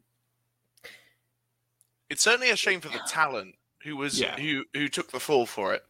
it's 2.11 2.23
certainly 2.23 2.51
a 2.51 2.57
shame 2.57 2.81
for 2.81 2.89
the 2.89 3.01
talent 3.07 3.55
who 3.85 3.97
was 3.97 4.19
Yeah. 4.19 4.37
who 4.39 4.65
who 4.75 4.89
took 4.89 5.11
the 5.13 5.21
fall 5.21 5.47
for 5.47 5.75
it. 5.75 5.83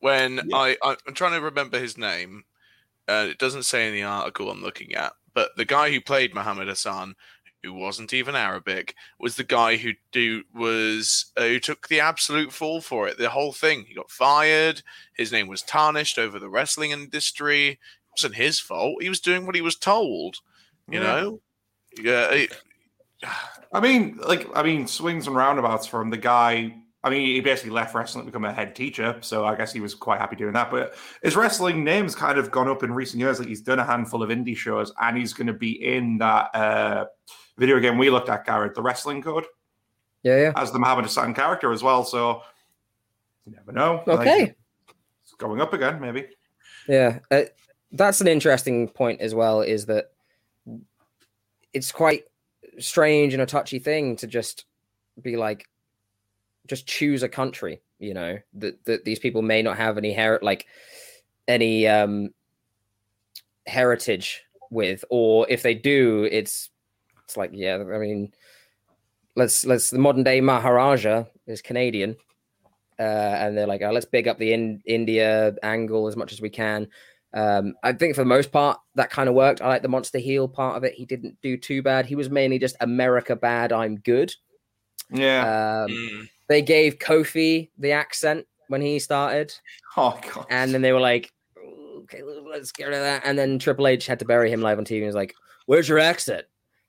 When 0.00 0.52
I 0.54 0.76
I'm 0.82 1.14
trying 1.14 1.32
to 1.32 1.40
remember 1.40 1.78
his 1.78 1.98
name, 1.98 2.44
uh, 3.08 3.26
it 3.30 3.38
doesn't 3.38 3.64
say 3.64 3.88
in 3.88 3.94
the 3.94 4.04
article 4.04 4.50
I'm 4.50 4.62
looking 4.62 4.94
at, 4.94 5.12
but 5.36 5.54
the 5.56 5.64
guy 5.66 5.92
who 5.92 6.00
played 6.00 6.34
Muhammad 6.34 6.66
Hassan, 6.66 7.14
who 7.62 7.72
wasn't 7.74 8.12
even 8.14 8.34
Arabic, 8.34 8.94
was 9.20 9.36
the 9.36 9.44
guy 9.44 9.76
who 9.76 9.92
do 10.10 10.42
was 10.54 11.26
uh, 11.36 11.42
who 11.42 11.60
took 11.60 11.86
the 11.88 12.00
absolute 12.00 12.52
fall 12.52 12.80
for 12.80 13.06
it. 13.06 13.18
The 13.18 13.28
whole 13.30 13.52
thing. 13.52 13.84
He 13.86 13.94
got 13.94 14.10
fired. 14.10 14.82
His 15.16 15.30
name 15.30 15.46
was 15.46 15.62
tarnished 15.62 16.18
over 16.18 16.38
the 16.38 16.48
wrestling 16.48 16.90
industry. 16.92 17.68
It 17.68 17.78
wasn't 18.12 18.34
his 18.36 18.58
fault. 18.58 19.02
He 19.02 19.08
was 19.10 19.20
doing 19.20 19.44
what 19.46 19.54
he 19.54 19.60
was 19.60 19.76
told. 19.76 20.38
You 20.90 21.00
Yeah. 21.00 21.06
know. 21.06 21.40
Yeah. 22.02 22.30
it- 22.30 22.56
I 23.72 23.80
mean, 23.80 24.18
like, 24.18 24.46
I 24.56 24.62
mean, 24.62 24.86
swings 24.86 25.26
and 25.26 25.36
roundabouts 25.36 25.86
from 25.86 26.08
the 26.10 26.16
guy. 26.16 26.76
I 27.06 27.10
mean, 27.10 27.24
he 27.24 27.40
basically 27.40 27.70
left 27.70 27.94
wrestling 27.94 28.24
to 28.24 28.32
become 28.32 28.44
a 28.44 28.52
head 28.52 28.74
teacher, 28.74 29.16
so 29.20 29.44
I 29.44 29.54
guess 29.54 29.72
he 29.72 29.78
was 29.80 29.94
quite 29.94 30.18
happy 30.18 30.34
doing 30.34 30.52
that. 30.54 30.72
But 30.72 30.96
his 31.22 31.36
wrestling 31.36 31.84
name's 31.84 32.16
kind 32.16 32.36
of 32.36 32.50
gone 32.50 32.68
up 32.68 32.82
in 32.82 32.92
recent 32.92 33.20
years. 33.20 33.38
Like, 33.38 33.46
he's 33.48 33.60
done 33.60 33.78
a 33.78 33.84
handful 33.84 34.24
of 34.24 34.30
indie 34.30 34.56
shows, 34.56 34.92
and 35.00 35.16
he's 35.16 35.32
going 35.32 35.46
to 35.46 35.52
be 35.52 35.70
in 35.94 36.18
that 36.18 36.52
uh, 36.52 37.04
video 37.58 37.78
game 37.78 37.96
we 37.96 38.10
looked 38.10 38.28
at, 38.28 38.44
Garrett, 38.44 38.74
the 38.74 38.82
wrestling 38.82 39.22
code, 39.22 39.44
Yeah, 40.24 40.36
yeah. 40.36 40.58
has 40.58 40.72
the 40.72 40.80
Muhammad 40.80 41.04
Hassan 41.04 41.32
character 41.32 41.70
as 41.72 41.82
well. 41.82 42.02
So 42.02 42.42
you 43.46 43.52
never 43.54 43.70
know. 43.70 44.02
Like, 44.04 44.20
Okay. 44.20 44.54
it's 45.22 45.34
going 45.38 45.60
up 45.60 45.72
again, 45.74 46.00
maybe. 46.00 46.26
Yeah, 46.88 47.20
uh, 47.30 47.42
that's 47.92 48.20
an 48.20 48.26
interesting 48.26 48.88
point 48.88 49.20
as 49.20 49.32
well. 49.32 49.60
Is 49.60 49.86
that 49.86 50.10
it's 51.72 51.92
quite 51.92 52.24
strange 52.80 53.32
and 53.32 53.42
a 53.42 53.46
touchy 53.46 53.78
thing 53.78 54.16
to 54.16 54.26
just 54.26 54.64
be 55.22 55.36
like, 55.36 55.68
just 56.66 56.86
choose 56.86 57.22
a 57.22 57.28
country. 57.28 57.80
You 57.98 58.14
know 58.14 58.38
that 58.54 58.84
that 58.84 59.04
these 59.04 59.18
people 59.18 59.42
may 59.42 59.62
not 59.62 59.76
have 59.76 59.98
any 59.98 60.12
her 60.12 60.38
like 60.42 60.66
any 61.48 61.86
um 61.88 62.30
heritage 63.66 64.42
with, 64.70 65.04
or 65.10 65.46
if 65.48 65.62
they 65.62 65.74
do, 65.74 66.28
it's 66.30 66.70
it's 67.24 67.36
like 67.36 67.50
yeah. 67.52 67.76
I 67.76 67.98
mean, 67.98 68.32
let's 69.34 69.64
let's 69.64 69.90
the 69.90 69.98
modern 69.98 70.24
day 70.24 70.40
Maharaja 70.40 71.24
is 71.46 71.62
Canadian. 71.62 72.16
Uh, 72.98 73.02
and 73.02 73.56
they're 73.56 73.66
like, 73.66 73.82
oh, 73.82 73.90
let's 73.90 74.06
big 74.06 74.26
up 74.26 74.38
the 74.38 74.54
in- 74.54 74.80
India 74.86 75.54
angle 75.62 76.06
as 76.08 76.16
much 76.16 76.32
as 76.32 76.40
we 76.40 76.48
can. 76.48 76.88
Um, 77.34 77.74
I 77.82 77.92
think 77.92 78.14
for 78.14 78.22
the 78.22 78.26
most 78.26 78.50
part 78.50 78.78
that 78.94 79.10
kind 79.10 79.28
of 79.28 79.34
worked. 79.34 79.60
I 79.60 79.68
like 79.68 79.82
the 79.82 79.88
monster 79.88 80.16
heel 80.18 80.48
part 80.48 80.78
of 80.78 80.84
it. 80.84 80.94
He 80.94 81.04
didn't 81.04 81.36
do 81.42 81.58
too 81.58 81.82
bad. 81.82 82.06
He 82.06 82.14
was 82.14 82.30
mainly 82.30 82.58
just 82.58 82.76
America 82.80 83.36
bad, 83.36 83.72
I'm 83.72 83.96
good. 83.96 84.34
Yeah. 85.10 85.84
Um, 85.84 85.90
Mm. 85.90 86.28
They 86.48 86.62
gave 86.62 86.98
Kofi 86.98 87.70
the 87.78 87.92
accent 87.92 88.46
when 88.68 88.80
he 88.80 88.98
started, 88.98 89.52
oh 89.96 90.18
god. 90.34 90.46
and 90.50 90.72
then 90.72 90.82
they 90.82 90.92
were 90.92 91.00
like, 91.00 91.32
okay, 92.02 92.22
let's 92.22 92.72
get 92.72 92.86
rid 92.86 92.94
of 92.94 93.00
that. 93.02 93.22
And 93.24 93.38
then 93.38 93.58
Triple 93.58 93.86
H 93.88 94.06
had 94.06 94.18
to 94.20 94.24
bury 94.24 94.50
him 94.50 94.60
live 94.62 94.78
on 94.78 94.84
TV. 94.84 94.98
and 94.98 95.06
was 95.06 95.14
like, 95.14 95.34
"Where's 95.66 95.88
your 95.88 95.98
accent?" 95.98 96.44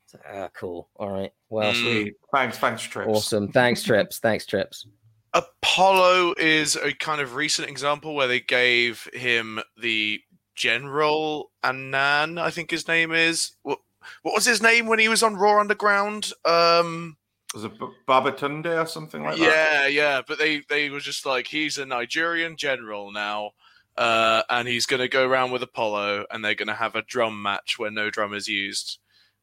It's 0.06 0.14
like, 0.14 0.24
ah, 0.34 0.50
cool. 0.56 0.90
All 0.96 1.10
right. 1.10 1.32
Well, 1.50 1.74
Mm. 1.74 1.82
Sweet. 1.82 2.14
Thanks, 2.34 2.58
thanks, 2.60 2.84
Trips. 2.84 3.10
awesome. 3.10 3.52
Thanks, 3.52 3.84
Trips. 3.84 4.20
Thanks, 4.20 4.46
Trips. 4.46 4.86
Apollo 5.34 6.34
is 6.38 6.76
a 6.78 6.94
kind 6.94 7.22
of 7.22 7.36
recent 7.36 7.70
example 7.70 8.16
where 8.16 8.28
they 8.28 8.40
gave 8.40 9.08
him 9.14 9.60
the 9.82 10.20
General 10.56 11.52
Annan, 11.64 12.38
I 12.38 12.50
think 12.50 12.72
his 12.72 12.88
name 12.88 13.12
is. 13.12 13.52
What, 13.64 13.80
what 14.24 14.34
was 14.34 14.46
his 14.46 14.62
name 14.62 14.88
when 14.88 15.00
he 15.00 15.10
was 15.10 15.22
on 15.24 15.36
Raw 15.36 15.60
Underground? 15.60 16.32
Um, 16.46 17.18
Was 17.58 17.64
it 17.64 17.80
B- 17.80 17.88
Babatunde 18.08 18.68
or 18.84 18.86
something 18.86 19.24
like 19.24 19.38
that? 19.38 19.44
yeah, 19.44 19.88
yeah, 19.88 20.22
but 20.28 20.38
they 20.38 20.62
they 20.70 20.92
were 20.92 21.00
just 21.00 21.26
like 21.26 21.48
he's 21.48 21.80
a 21.80 21.86
Nigerian 21.88 22.56
general 22.56 23.12
now, 23.12 23.52
uh, 23.98 24.44
and 24.50 24.68
he's 24.68 24.86
going 24.86 25.00
to 25.00 25.08
go 25.08 25.28
around 25.28 25.50
with 25.50 25.64
Apollo, 25.64 26.26
and 26.30 26.46
they're 26.46 26.54
going 26.54 26.68
to 26.68 26.76
have 26.76 26.96
a 26.96 27.02
drum 27.02 27.42
match 27.42 27.80
where 27.80 27.90
no 27.90 28.12
drum 28.12 28.36
is 28.36 28.48
used. 28.48 29.00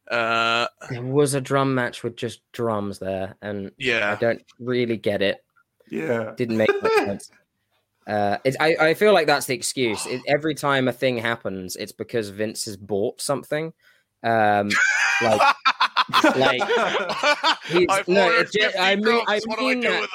Uh, 0.09 0.67
There 0.89 1.01
was 1.01 1.33
a 1.33 1.41
drum 1.41 1.75
match 1.75 2.03
with 2.03 2.15
just 2.15 2.39
drums 2.53 2.99
there, 2.99 3.35
and 3.41 3.71
yeah, 3.77 4.13
I 4.13 4.15
don't 4.15 4.41
really 4.59 4.95
get 4.97 5.21
it. 5.21 5.43
Yeah. 5.91 6.31
didn't 6.37 6.55
make 6.57 6.69
much 6.81 6.93
sense. 6.95 7.31
Uh, 8.07 8.37
it, 8.45 8.55
I, 8.61 8.75
I 8.79 8.93
feel 8.93 9.11
like 9.13 9.27
that's 9.27 9.47
the 9.47 9.55
excuse. 9.55 10.05
It, 10.05 10.21
every 10.27 10.55
time 10.55 10.87
a 10.87 10.93
thing 10.93 11.17
happens, 11.17 11.75
it's 11.75 11.91
because 11.91 12.29
Vince 12.29 12.63
has 12.65 12.77
bought 12.77 13.19
something. 13.19 13.73
Um, 14.25 14.69
like, 15.21 15.41
like 16.35 16.61
I've 17.89 18.07
no, 18.07 18.23
ordered 18.23 18.41
it's 18.41 18.51
ge- 18.51 18.61
50 18.61 18.79
I 18.79 18.95
mean, 18.95 19.21
I 19.27 19.39
what 19.45 19.59
mean 19.59 19.79
that. 19.81 20.07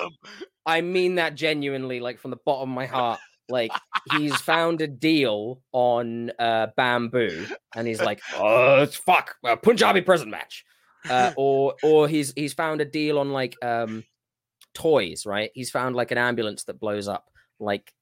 I 0.66 0.80
mean 0.80 1.14
that 1.16 1.34
genuinely, 1.34 2.00
like 2.00 2.18
from 2.18 2.30
the 2.30 2.38
bottom 2.44 2.70
of 2.70 2.74
my 2.74 2.86
heart. 2.86 3.20
Like 3.48 3.72
he's 4.12 4.40
found 4.40 4.80
a 4.80 4.86
deal 4.86 5.60
on 5.72 6.30
uh, 6.38 6.68
bamboo, 6.76 7.46
and 7.74 7.86
he's 7.86 8.00
like, 8.00 8.20
"Oh, 8.36 8.80
it's 8.82 8.94
fuck, 8.94 9.34
a 9.44 9.56
Punjabi 9.56 10.02
prison 10.02 10.30
match," 10.30 10.64
uh, 11.08 11.32
or 11.36 11.74
or 11.82 12.06
he's 12.06 12.32
he's 12.36 12.54
found 12.54 12.80
a 12.80 12.84
deal 12.84 13.18
on 13.18 13.32
like 13.32 13.56
um 13.64 14.04
toys, 14.74 15.26
right? 15.26 15.50
He's 15.54 15.70
found 15.70 15.96
like 15.96 16.12
an 16.12 16.18
ambulance 16.18 16.64
that 16.64 16.78
blows 16.78 17.08
up, 17.08 17.28
like 17.58 17.92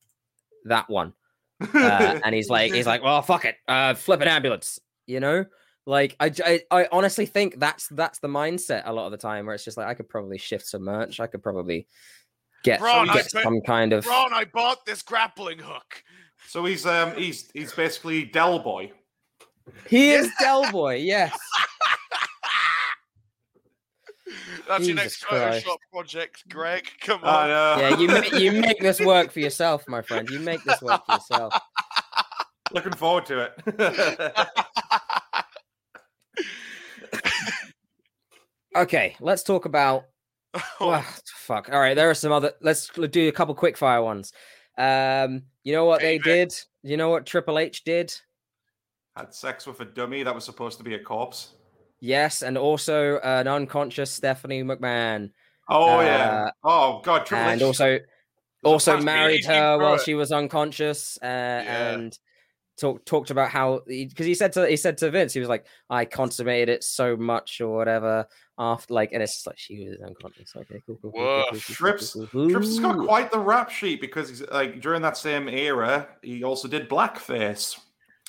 that 0.67 0.91
one, 0.91 1.15
uh, 1.61 2.21
and 2.25 2.35
he's 2.35 2.51
like, 2.51 2.73
he's 2.73 2.87
like, 2.87 3.03
well, 3.03 3.23
fuck 3.23 3.45
it, 3.45 3.57
uh, 3.67 3.95
flip 3.95 4.21
an 4.21 4.29
ambulance, 4.29 4.79
you 5.07 5.21
know. 5.21 5.47
Like 5.89 6.14
I, 6.20 6.61
I 6.70 6.86
honestly 6.93 7.24
think 7.24 7.59
that's 7.59 7.89
that's 7.89 8.18
the 8.18 8.28
mindset 8.28 8.82
a 8.84 8.93
lot 8.93 9.07
of 9.07 9.11
the 9.11 9.16
time 9.16 9.47
where 9.47 9.55
it's 9.55 9.64
just 9.64 9.78
like 9.78 9.86
I 9.86 9.95
could 9.95 10.07
probably 10.07 10.36
shift 10.36 10.66
some 10.66 10.82
merch, 10.82 11.18
I 11.18 11.26
could 11.26 11.43
probably 11.43 11.86
get, 12.62 12.82
Ron, 12.82 13.07
get 13.07 13.14
bet- 13.14 13.30
some 13.30 13.62
kind 13.62 13.95
of 13.95 14.05
Ron, 14.05 14.34
I 14.34 14.45
bought 14.45 14.84
this 14.84 15.01
grappling 15.01 15.59
hook. 15.59 16.03
so 16.47 16.66
he's 16.66 16.84
um 16.84 17.14
he's 17.16 17.51
he's 17.55 17.72
basically 17.72 18.26
Del 18.26 18.59
Boy. 18.59 18.93
He 19.89 20.11
is 20.11 20.30
Del 20.39 20.70
Boy, 20.70 20.97
yes. 20.97 21.39
That's 24.68 24.86
your 24.86 24.97
next 24.97 25.24
Christ. 25.24 25.64
Photoshop 25.64 25.76
project, 25.91 26.47
Greg. 26.51 26.86
Come 27.01 27.20
I 27.22 27.45
on. 27.45 27.49
know. 27.49 27.76
Yeah, 27.78 27.99
you 27.99 28.09
make 28.09 28.32
you 28.34 28.53
make 28.61 28.80
this 28.80 29.01
work 29.01 29.32
for 29.32 29.41
yourself, 29.41 29.89
my 29.89 30.03
friend. 30.03 30.28
You 30.28 30.41
make 30.41 30.62
this 30.64 30.82
work 30.82 31.07
for 31.07 31.14
yourself. 31.14 31.55
Looking 32.72 32.93
forward 32.93 33.24
to 33.24 33.51
it. 33.66 34.49
Okay, 38.79 39.16
let's 39.20 39.43
talk 39.43 39.64
about 39.64 40.05
well, 40.81 41.05
fuck. 41.37 41.68
All 41.72 41.81
right, 41.81 41.95
there 41.95 42.09
are 42.11 42.14
some 42.14 42.33
other. 42.33 42.53
Let's 42.61 42.89
do 42.89 43.29
a 43.29 43.33
couple 43.33 43.55
quick 43.55 43.76
fire 43.76 44.03
ones. 44.03 44.33
Um, 44.79 45.43
you 45.64 45.72
know 45.72 45.85
what 45.85 46.01
they 46.01 46.18
Payback. 46.18 46.24
did? 46.24 46.55
You 46.83 46.97
know 46.97 47.11
what 47.11 47.26
Triple 47.26 47.59
H 47.59 47.85
did? 47.85 48.14
Had 49.16 49.35
sex 49.35 49.66
with 49.66 49.81
a 49.81 49.85
dummy 49.85 50.22
that 50.22 50.35
was 50.35 50.45
supposed 50.45 50.79
to 50.79 50.85
be 50.85 50.95
a 50.95 50.99
corpse. 50.99 51.55
Yes, 52.01 52.43
and 52.43 52.57
also 52.57 53.18
an 53.18 53.49
unconscious 53.49 54.12
Stephanie 54.12 54.62
McMahon, 54.62 55.31
Oh 55.68 56.01
yeah. 56.01 56.47
Uh, 56.47 56.51
Oh 56.64 57.01
god, 57.03 57.26
Triple 57.26 57.49
and 57.49 57.61
H 57.61 57.66
also 57.66 57.99
also 58.62 59.01
married 59.01 59.45
her 59.45 59.79
while 59.79 59.95
it. 59.95 60.03
she 60.03 60.14
was 60.14 60.31
unconscious, 60.31 61.18
uh, 61.20 61.26
and 61.26 62.16
talked 62.79 63.07
talked 63.07 63.31
about 63.31 63.51
how 63.51 63.81
because 63.87 64.26
he 64.26 64.35
said 64.35 64.53
to 64.55 64.66
he 64.66 64.76
said 64.76 64.97
to 64.99 65.11
Vince, 65.11 65.33
he 65.35 65.41
was 65.41 65.49
like, 65.49 65.66
"I 65.91 66.05
consummated 66.05 66.68
it 66.68 66.85
so 66.85 67.16
much 67.16 67.61
or 67.61 67.76
whatever." 67.76 68.26
After 68.61 68.93
like, 68.95 69.12
and 69.12 69.22
it's 69.22 69.35
just 69.37 69.47
like 69.47 69.59
she 69.59 69.89
was 69.89 70.01
unconscious. 70.01 70.53
Okay, 70.57 70.83
cool, 70.87 70.99
cool, 71.01 71.12
cool, 71.12 71.12
cool, 71.12 71.22
Woof. 71.22 71.45
cool, 71.45 71.45
cool, 71.51 71.61
cool, 71.61 71.74
Trips- 71.74 72.12
cool, 72.14 72.26
cool. 72.26 72.51
Trips 72.51 72.66
has 72.66 72.81
got 72.81 72.99
quite 73.07 73.31
the 73.31 73.39
rap 73.39 73.70
sheet 73.70 74.01
because 74.01 74.29
he's 74.29 74.43
like 74.51 74.81
during 74.81 75.03
that 75.03 75.16
same 75.16 75.49
era, 75.49 76.09
he 76.22 76.43
also 76.43 76.66
did 76.66 76.89
blackface, 76.89 77.79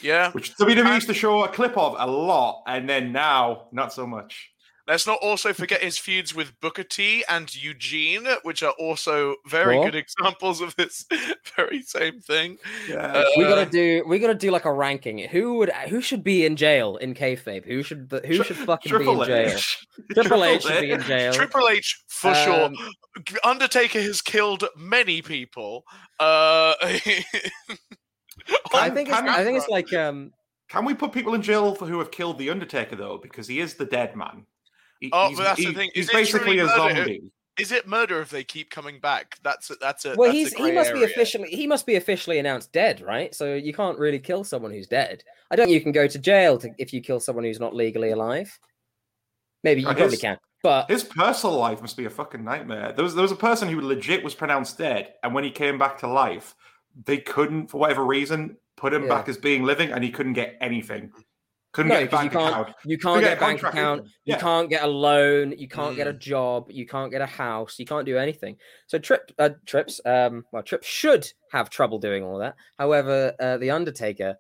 Yeah. 0.02 0.32
which 0.34 0.56
WWE 0.58 0.93
used 0.95 1.08
to 1.08 1.14
show 1.16 1.43
a 1.45 1.47
clip 1.50 1.76
of 1.78 1.95
a 1.97 2.06
lot, 2.06 2.64
and 2.68 2.88
then 2.88 3.12
now 3.12 3.70
not 3.72 3.91
so 3.91 4.06
much. 4.06 4.52
Let's 4.90 5.06
not 5.06 5.20
also 5.22 5.54
forget 5.54 5.82
his 5.84 6.00
feuds 6.00 6.34
with 6.34 6.60
Booker 6.62 6.84
T 6.84 7.24
and 7.30 7.56
Eugene, 7.56 8.28
which 8.42 8.64
are 8.64 8.74
also 8.80 9.36
very 9.48 9.76
Sure. 9.76 9.86
good 9.86 9.96
examples 9.96 10.62
of 10.62 10.76
this 10.78 11.06
very 11.56 11.84
same 11.84 12.20
thing. 12.20 12.58
Yeah. 12.90 13.24
we 13.38 13.46
Uh, 13.46 13.50
gotta 13.50 13.70
do 13.70 14.04
we 14.08 14.18
gotta 14.18 14.34
do 14.34 14.50
like 14.50 14.66
a 14.66 14.74
ranking. 14.74 15.20
Who 15.20 15.60
would 15.60 15.70
who 15.90 16.02
should 16.02 16.24
be 16.24 16.44
in 16.44 16.56
jail 16.56 16.98
in 16.98 17.14
kayfabe? 17.14 17.66
Who 17.66 17.84
should 17.84 18.10
who 18.26 18.38
Tri- 18.38 18.46
should 18.46 18.58
fucking 18.58 18.98
be 18.98 19.08
in 19.10 19.24
jail? 19.26 19.48
H. 19.56 19.88
Triple 20.14 20.44
H 20.44 20.64
should 20.64 20.82
be 20.82 20.92
in 20.92 21.02
jail. 21.04 21.34
Triple 21.34 21.68
H 21.70 22.04
for 22.08 22.32
Um, 22.32 22.36
sure. 22.76 23.36
Undertaker 23.44 24.02
has 24.02 24.22
killed 24.24 24.64
many 24.76 25.22
people. 25.22 25.84
Uh, 26.20 26.74
I 28.74 28.90
think 28.90 29.10
it's, 29.10 29.18
I 29.18 29.44
think 29.44 29.58
it's 29.58 29.68
like 29.70 29.94
um 29.94 30.32
Can 30.70 30.86
we 30.86 30.94
put 30.96 31.12
people 31.12 31.34
in 31.36 31.42
jail 31.42 31.76
for 31.76 31.86
who 31.86 32.00
have 32.00 32.10
killed 32.12 32.38
the 32.40 32.50
Undertaker 32.50 32.96
though? 32.96 33.20
Because 33.22 33.48
he 33.48 33.60
is 33.60 33.76
the 33.76 33.86
dead 33.86 34.16
man. 34.16 34.46
He- 35.00 35.10
Oh, 35.14 35.30
he's, 35.30 35.38
but 35.38 35.43
that's 35.43 35.66
the 35.66 35.74
thing. 35.74 35.91
He's 35.93 36.06
Is 36.06 36.10
it 36.10 36.14
basically 36.14 36.60
a 36.60 36.68
zombie. 36.68 37.32
Is 37.58 37.74
it 37.74 37.88
murder 37.88 38.22
if 38.22 38.30
they 38.30 38.43
keep 38.45 38.70
coming 38.70 39.00
back? 39.02 39.38
That's 39.43 39.70
a, 39.70 39.76
that's 39.82 40.06
a 40.06 40.16
well 40.16 40.30
that's 40.30 40.36
a 40.36 40.39
he's 40.39 40.54
he 40.54 40.64
grey 40.64 40.72
must 40.72 40.93
be 40.93 41.04
officially 41.04 41.50
he 41.50 41.68
must 41.68 41.86
be 41.86 41.95
officially 41.95 42.39
announced 42.39 42.72
dead, 42.72 43.02
right? 43.02 43.36
So 43.36 43.54
you 43.56 43.74
can't 43.74 43.97
really 44.00 44.20
kill 44.20 44.45
someone 44.45 44.72
who's 44.72 44.88
dead. 44.88 45.24
I 45.52 45.56
don't 45.58 45.66
think 45.66 45.74
you 45.74 45.82
can 45.82 45.91
go 45.91 46.08
to 46.08 46.20
jail 46.20 46.58
to, 46.60 46.70
if 46.78 46.93
you 46.93 47.02
kill 47.02 47.20
someone 47.20 47.43
who's 47.43 47.60
not 47.60 47.76
legally 47.76 48.12
alive. 48.12 48.58
Maybe 49.64 49.82
you 49.82 49.88
probably 49.88 50.12
his- 50.12 50.22
can. 50.22 50.38
But 50.62 50.89
His 50.89 51.04
personal 51.06 51.56
life 51.58 51.80
must 51.80 51.95
be 51.95 52.04
a 52.04 52.10
fucking 52.10 52.43
nightmare. 52.43 52.91
There 52.93 53.04
was 53.04 53.16
there 53.16 53.22
was 53.22 53.32
a 53.32 53.36
person 53.38 53.70
who 53.70 53.80
legit 53.82 54.24
was 54.24 54.36
pronounced 54.36 54.78
dead, 54.78 55.14
and 55.24 55.34
when 55.34 55.45
he 55.45 55.52
came 55.52 55.78
back 55.78 55.97
to 56.00 56.08
life, 56.08 56.54
they 57.06 57.18
couldn't, 57.18 57.68
for 57.68 57.78
whatever 57.78 58.06
reason, 58.06 58.58
put 58.76 58.93
him 58.93 59.04
Yeah. 59.04 59.10
back 59.10 59.30
as 59.30 59.38
being 59.38 59.64
living, 59.64 59.91
and 59.93 60.04
he 60.04 60.12
couldn't 60.12 60.34
get 60.34 60.58
anything. 60.60 61.12
Couldn't 61.72 61.89
no, 61.89 61.95
get 61.95 62.03
a 62.03 62.05
because 62.07 62.24
you 62.24 62.30
can't 62.32 62.49
account. 62.51 62.67
you 62.86 62.97
can't 62.97 63.13
Couldn't 63.15 63.30
get 63.30 63.38
a 63.38 63.39
bank 63.39 63.63
account, 63.63 63.99
anything. 63.99 64.13
you 64.26 64.34
Yeah. 64.34 64.39
can't 64.39 64.70
get 64.72 64.84
a 64.84 64.88
loan, 64.88 65.51
you 65.57 65.67
can't 65.67 65.95
get 65.95 66.07
a 66.07 66.13
Mm. 66.13 66.20
job, 66.20 66.72
you 66.72 66.88
can't 66.88 67.11
get 67.11 67.22
a 67.22 67.28
house, 67.28 67.78
you 67.78 67.86
can't 67.86 68.05
do 68.07 68.17
anything. 68.17 68.57
So 68.88 68.97
trip 68.97 69.32
uh, 69.38 69.51
trips 69.67 70.01
um 70.05 70.45
well 70.51 70.63
trip 70.63 70.84
should 70.84 71.32
have 71.51 71.70
trouble 71.70 71.99
doing 71.99 72.24
all 72.24 72.39
that. 72.39 72.55
However, 72.80 73.36
uh, 73.39 73.57
the 73.57 73.70
Undertaker 73.72 74.38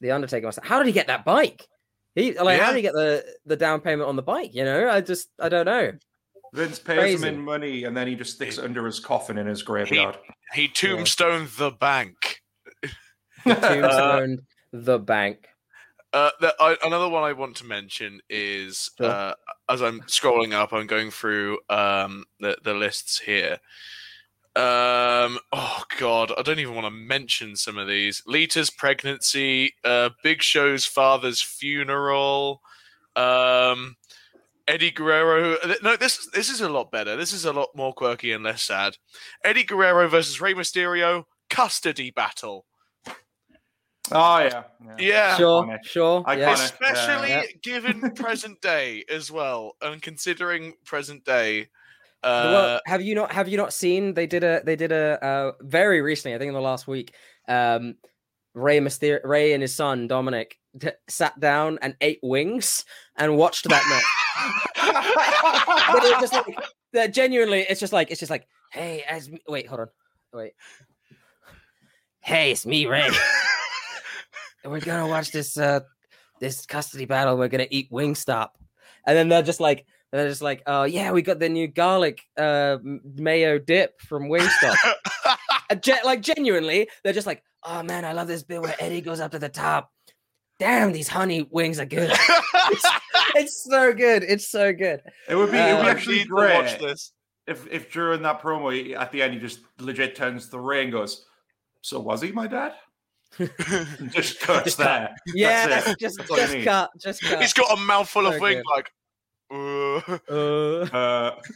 the 0.00 0.12
Undertaker 0.12 0.46
must 0.46 0.60
how 0.62 0.78
did 0.78 0.86
he 0.86 0.92
get 0.92 1.08
that 1.08 1.24
bike? 1.24 1.66
He 2.14 2.32
like 2.38 2.60
how 2.60 2.66
Yeah. 2.66 2.70
did 2.70 2.76
he 2.76 2.82
get 2.82 2.94
the 2.94 3.24
the 3.46 3.56
down 3.56 3.80
payment 3.80 4.08
on 4.08 4.14
the 4.16 4.22
bike, 4.22 4.54
you 4.54 4.64
know? 4.64 4.88
I 4.88 5.00
just 5.00 5.28
I 5.40 5.48
don't 5.48 5.66
know. 5.66 5.92
Vince 6.52 6.78
pays 6.78 6.98
Crazy. 6.98 7.28
him 7.28 7.34
in 7.34 7.40
money, 7.40 7.84
and 7.84 7.96
then 7.96 8.06
he 8.08 8.14
just 8.16 8.34
sticks 8.34 8.58
it 8.58 8.64
under 8.64 8.84
his 8.86 8.98
coffin 8.98 9.38
in 9.38 9.46
his 9.46 9.62
graveyard. 9.62 10.16
He 10.54 10.66
tombstoned 10.68 11.48
the 11.58 11.70
bank. 11.70 12.40
Tombstone 13.44 14.38
the 14.72 14.98
bank. 14.98 15.46
Uh, 16.12 16.30
the, 16.40 16.54
I, 16.58 16.76
another 16.84 17.08
one 17.08 17.22
I 17.22 17.32
want 17.32 17.56
to 17.58 17.64
mention 17.66 18.20
is 18.28 18.90
Sure. 18.98 19.06
uh, 19.08 19.34
as 19.68 19.80
I'm 19.80 20.00
scrolling 20.02 20.52
up, 20.52 20.72
I'm 20.72 20.86
going 20.86 21.10
through 21.10 21.58
um, 21.68 22.24
the 22.40 22.56
the 22.64 22.74
lists 22.74 23.20
here. 23.20 23.58
Um, 24.56 25.38
oh 25.52 25.84
God, 25.98 26.32
I 26.36 26.42
don't 26.42 26.58
even 26.58 26.74
want 26.74 26.86
to 26.86 26.90
mention 26.90 27.54
some 27.54 27.78
of 27.78 27.86
these. 27.86 28.22
Lita's 28.26 28.68
pregnancy, 28.70 29.74
uh, 29.84 30.10
Big 30.24 30.42
Show's 30.42 30.84
father's 30.84 31.40
funeral, 31.40 32.60
um, 33.14 33.94
Eddie 34.66 34.90
Guerrero. 34.90 35.56
No, 35.82 35.96
this 35.96 36.28
this 36.34 36.50
is 36.50 36.60
a 36.60 36.68
lot 36.68 36.90
better. 36.90 37.14
This 37.14 37.32
is 37.32 37.44
a 37.44 37.52
lot 37.52 37.68
more 37.76 37.92
quirky 37.94 38.32
and 38.32 38.42
less 38.42 38.62
sad. 38.62 38.96
Eddie 39.44 39.62
Guerrero 39.64 40.08
versus 40.08 40.40
Rey 40.40 40.54
Mysterio 40.54 41.24
custody 41.48 42.10
battle. 42.10 42.66
Oh 44.12 44.38
yeah. 44.38 44.62
yeah. 44.84 44.96
Yeah, 44.98 45.36
Sure, 45.36 45.62
iconic. 45.64 45.78
sure. 45.84 46.24
Iconic. 46.24 46.54
Especially 46.64 47.28
Yeah. 47.28 47.42
given 47.62 48.10
present 48.14 48.60
day 48.60 49.04
as 49.08 49.30
well, 49.30 49.76
and 49.82 50.00
considering 50.02 50.74
present 50.84 51.24
day. 51.24 51.68
Uh, 52.22 52.50
well, 52.52 52.80
have 52.86 53.00
you 53.02 53.14
not 53.14 53.32
have 53.32 53.48
you 53.48 53.56
not 53.56 53.72
seen 53.72 54.12
they 54.14 54.26
did 54.26 54.44
a 54.44 54.60
they 54.64 54.76
did 54.76 54.92
a 54.92 55.24
uh, 55.24 55.52
very 55.62 56.02
recently 56.02 56.34
I 56.34 56.38
think 56.38 56.48
in 56.48 56.54
the 56.54 56.60
last 56.60 56.86
week 56.86 57.14
um 57.48 57.94
Rey 58.52 58.78
Myster- 58.80 59.24
Rey 59.24 59.52
and 59.54 59.62
his 59.62 59.74
son 59.74 60.06
Dominic 60.06 60.58
t- 60.78 60.90
sat 61.08 61.38
down 61.40 61.78
and 61.80 61.96
ate 62.02 62.18
wings 62.22 62.84
and 63.16 63.36
watched 63.38 63.66
that 63.70 63.84
match. 63.88 64.04
but 65.92 66.04
it 66.04 66.20
just 66.20 66.32
like 66.34 66.44
that 66.92 67.14
genuinely 67.14 67.64
it's 67.68 67.80
just 67.80 67.92
like 67.92 68.10
it's 68.10 68.20
just 68.20 68.30
like 68.30 68.46
hey 68.72 69.02
as 69.08 69.30
wait 69.48 69.66
hold 69.66 69.80
on 69.80 69.88
wait 70.34 70.52
hey 72.20 72.50
it's 72.52 72.66
me 72.66 72.84
Rey 72.86 73.02
and 73.06 73.14
we're 74.64 74.80
gonna 74.80 75.06
watch 75.06 75.30
this 75.32 75.56
uh 75.56 75.80
this 76.40 76.66
custody 76.66 77.04
battle 77.04 77.36
we're 77.36 77.48
gonna 77.48 77.66
eat 77.70 77.90
Wingstop 77.90 78.50
and 79.06 79.16
then 79.16 79.28
they're 79.28 79.42
just 79.42 79.60
like 79.60 79.86
they're 80.12 80.28
just 80.28 80.42
like 80.42 80.62
oh 80.66 80.84
yeah 80.84 81.12
we 81.12 81.22
got 81.22 81.38
the 81.38 81.48
new 81.48 81.66
garlic 81.68 82.20
uh 82.36 82.78
mayo 82.82 83.58
dip 83.58 84.00
from 84.00 84.28
Wingstop 84.28 84.76
And 85.70 85.82
ge- 85.82 86.04
like 86.04 86.20
genuinely 86.20 86.88
they're 87.04 87.12
just 87.12 87.26
like 87.26 87.42
oh 87.64 87.82
man 87.82 88.04
I 88.04 88.12
love 88.12 88.26
this 88.28 88.42
bit 88.42 88.60
where 88.60 88.74
Eddie 88.80 89.00
goes 89.02 89.20
up 89.20 89.30
to 89.32 89.38
the 89.38 89.48
top 89.48 89.90
damn 90.58 90.92
these 90.92 91.08
honey 91.08 91.46
wings 91.50 91.78
are 91.80 91.86
good 91.86 92.10
it's, 92.10 92.90
it's 93.36 93.64
so 93.64 93.92
good 93.92 94.22
it's 94.22 94.48
so 94.48 94.72
good 94.72 95.00
It 95.28 95.34
would 95.36 95.50
be, 95.50 95.56
it 95.58 95.74
would 95.74 95.82
be 95.82 95.88
Uh, 95.88 95.90
actually 95.90 96.16
need 96.18 96.26
to 96.28 96.34
watch 96.34 96.78
great 96.78 96.88
this. 96.90 97.12
if 97.46 97.66
if 97.70 97.92
during 97.92 98.22
that 98.22 98.40
promo 98.42 98.72
he- 98.74 98.94
at 98.94 99.10
the 99.12 99.22
end 99.22 99.32
he 99.34 99.40
just 99.40 99.60
legit 99.78 100.14
turns 100.16 100.46
to 100.46 100.50
the 100.52 100.60
ring 100.60 100.84
and 100.84 100.92
goes, 100.92 101.24
"So 101.82 101.98
was 102.00 102.20
he 102.20 102.30
my 102.32 102.46
dad?" 102.46 102.74
And 103.38 104.10
just 104.10 104.40
cuts 104.40 104.64
Just 104.64 104.78
cut. 104.78 104.84
there. 104.84 105.14
yeah 105.34 105.66
That's 105.68 105.88
it. 105.90 105.98
just 106.00 106.18
That's 106.18 106.30
just 106.52 106.64
cut 106.64 106.90
just 106.98 107.22
cut 107.22 107.40
He's 107.40 107.52
got 107.52 107.76
a 107.78 107.80
mouthful 107.80 108.26
of 108.26 108.34
So 108.34 108.40
wing, 108.40 108.62
like. 108.74 108.90
Uh, 109.52 109.96
uh, 110.28 110.86
Uh, 110.92 111.40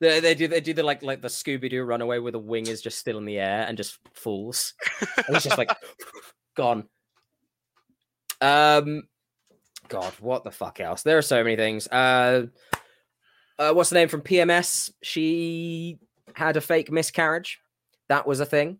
They, 0.00 0.18
they 0.20 0.34
do 0.34 0.48
they 0.48 0.62
do 0.62 0.72
the 0.72 0.82
like 0.82 1.02
like 1.02 1.20
the 1.20 1.28
Scooby 1.28 1.68
Doo 1.68 1.82
runaway 1.84 2.18
where 2.20 2.32
the 2.32 2.38
wing 2.38 2.66
is 2.68 2.80
just 2.80 2.96
still 2.96 3.18
in 3.18 3.26
the 3.26 3.38
air 3.38 3.66
and 3.68 3.76
just 3.76 3.98
falls. 4.14 4.72
And 5.26 5.36
it's 5.36 5.44
just 5.44 5.58
like 5.58 5.70
gone. 6.56 6.88
Um, 8.40 9.02
God, 9.88 10.14
what 10.20 10.42
the 10.42 10.50
fuck 10.50 10.80
else? 10.80 11.02
There 11.02 11.18
are 11.18 11.22
so 11.22 11.44
many 11.44 11.56
things. 11.56 11.86
Uh, 11.88 12.46
uh, 13.58 13.72
what's 13.74 13.90
the 13.90 13.96
name 13.96 14.08
from 14.08 14.22
PMS? 14.22 14.90
She 15.02 15.98
had 16.34 16.56
a 16.56 16.62
fake 16.62 16.90
miscarriage. 16.90 17.60
That 18.08 18.26
was 18.26 18.40
a 18.40 18.46
thing. 18.46 18.78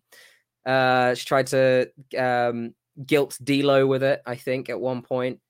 Uh, 0.66 1.14
she 1.14 1.24
tried 1.24 1.46
to 1.48 1.90
um 2.18 2.74
guilt 3.06 3.38
D'Lo 3.42 3.86
with 3.86 4.02
it. 4.02 4.20
I 4.26 4.34
think 4.36 4.68
at 4.68 4.80
one 4.80 5.02
point. 5.02 5.40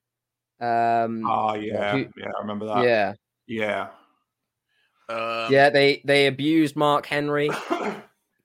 Um, 0.60 1.24
oh 1.26 1.54
yeah, 1.54 1.92
who- 1.92 2.08
yeah, 2.16 2.26
I 2.36 2.40
remember 2.40 2.66
that. 2.66 2.84
yeah, 2.84 3.14
yeah. 3.46 3.88
um, 5.08 5.50
yeah. 5.52 5.70
They 5.70 6.02
they 6.04 6.26
abused 6.26 6.76
Mark 6.76 7.06
Henry. 7.06 7.48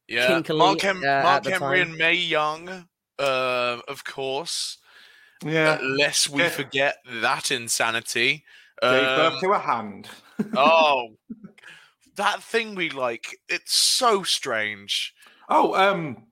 yeah. 0.08 0.28
kinkily, 0.30 0.58
Mark, 0.58 0.82
Hem- 0.82 1.04
uh, 1.04 1.24
Mark 1.24 1.46
Henry 1.46 1.80
time. 1.80 1.90
and 1.90 1.98
Mae 1.98 2.14
Young, 2.14 2.88
uh, 3.20 3.78
of 3.88 4.04
course. 4.06 4.78
Yeah. 5.44 5.78
Lest 5.82 6.30
we 6.30 6.42
Yeah. 6.44 6.50
forget 6.50 6.98
that 7.22 7.52
insanity. 7.52 8.46
Gave 8.82 8.92
Um, 9.08 9.16
birth 9.34 9.42
to 9.42 9.52
a 9.52 9.60
hand. 9.60 10.10
oh, 10.56 11.18
that 12.16 12.42
thing 12.42 12.76
we 12.76 12.90
like. 12.90 13.38
It's 13.50 13.74
so 13.76 14.24
strange. 14.24 15.14
Oh, 15.50 15.76
um, 15.76 16.24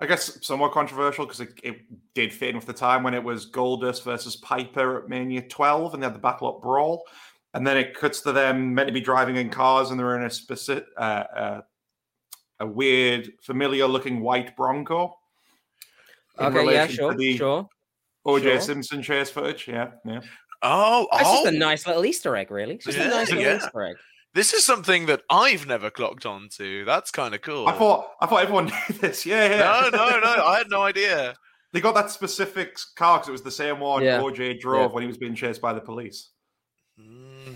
I 0.00 0.06
guess 0.06 0.38
somewhat 0.46 0.72
controversial 0.72 1.26
because 1.26 1.40
it, 1.40 1.58
it 1.64 1.80
did 2.14 2.32
fit 2.32 2.50
in 2.50 2.56
with 2.56 2.66
the 2.66 2.72
time 2.72 3.02
when 3.02 3.14
it 3.14 3.22
was 3.22 3.50
Goldust 3.50 4.04
versus 4.04 4.36
Piper 4.36 5.02
at 5.02 5.08
Mania 5.08 5.42
12 5.42 5.94
and 5.94 6.02
they 6.02 6.06
had 6.06 6.14
the 6.14 6.20
backlot 6.20 6.62
brawl. 6.62 7.04
And 7.54 7.66
then 7.66 7.76
it 7.76 7.94
cuts 7.94 8.20
to 8.20 8.32
them 8.32 8.74
meant 8.74 8.86
to 8.86 8.92
be 8.92 9.00
driving 9.00 9.36
in 9.36 9.50
cars 9.50 9.90
and 9.90 9.98
they're 9.98 10.16
in 10.16 10.24
a 10.24 10.30
specific, 10.30 10.86
uh, 10.96 11.00
uh, 11.00 11.60
a 12.60 12.66
weird, 12.66 13.32
familiar 13.42 13.86
looking 13.86 14.20
white 14.20 14.56
Bronco. 14.56 15.16
in 16.38 16.46
Okay, 16.46 16.54
yeah, 16.56 16.60
relation 16.62 16.88
to 16.88 16.94
sure, 16.94 17.14
the 17.14 17.36
sure. 17.36 17.68
OJ 18.26 18.42
sure. 18.42 18.60
Simpson 18.60 19.02
chase 19.02 19.30
footage. 19.30 19.66
Yeah, 19.66 19.90
yeah. 20.04 20.20
Oh, 20.62 21.08
It's 21.12 21.22
oh. 21.24 21.44
just 21.44 21.54
a 21.54 21.58
nice 21.58 21.86
little 21.86 22.04
Easter 22.04 22.36
egg, 22.36 22.50
really. 22.50 22.74
It's 22.74 22.84
just 22.84 22.98
Yeah, 22.98 23.06
a 23.06 23.10
nice 23.10 23.28
little 23.28 23.44
yeah. 23.44 23.56
Easter 23.56 23.82
egg. 23.82 23.96
This 24.38 24.54
is 24.54 24.64
something 24.64 25.06
that 25.06 25.22
I've 25.28 25.66
never 25.66 25.90
clocked 25.90 26.24
on 26.24 26.48
to. 26.58 26.84
That's 26.84 27.10
kind 27.10 27.34
of 27.34 27.40
cool. 27.42 27.66
I 27.66 27.72
thought 27.72 28.12
I 28.20 28.26
thought 28.26 28.40
everyone 28.42 28.66
knew 28.88 28.94
this. 29.00 29.26
Yeah, 29.26 29.48
yeah. 29.48 29.88
No, 29.90 29.98
no, 29.98 30.20
no. 30.20 30.44
I 30.46 30.58
had 30.58 30.68
no 30.70 30.82
idea. 30.82 31.34
They 31.72 31.80
got 31.80 31.96
that 31.96 32.08
specific 32.12 32.76
car 32.94 33.18
because 33.18 33.28
it 33.30 33.32
was 33.32 33.42
the 33.42 33.50
same 33.50 33.80
one 33.80 34.04
Yeah. 34.04 34.20
OJ 34.20 34.60
drove 34.60 34.90
Yeah. 34.90 34.94
when 34.94 35.02
he 35.02 35.08
was 35.08 35.18
being 35.18 35.34
chased 35.34 35.60
by 35.60 35.72
the 35.72 35.80
police. 35.80 36.30
Mm. 37.00 37.54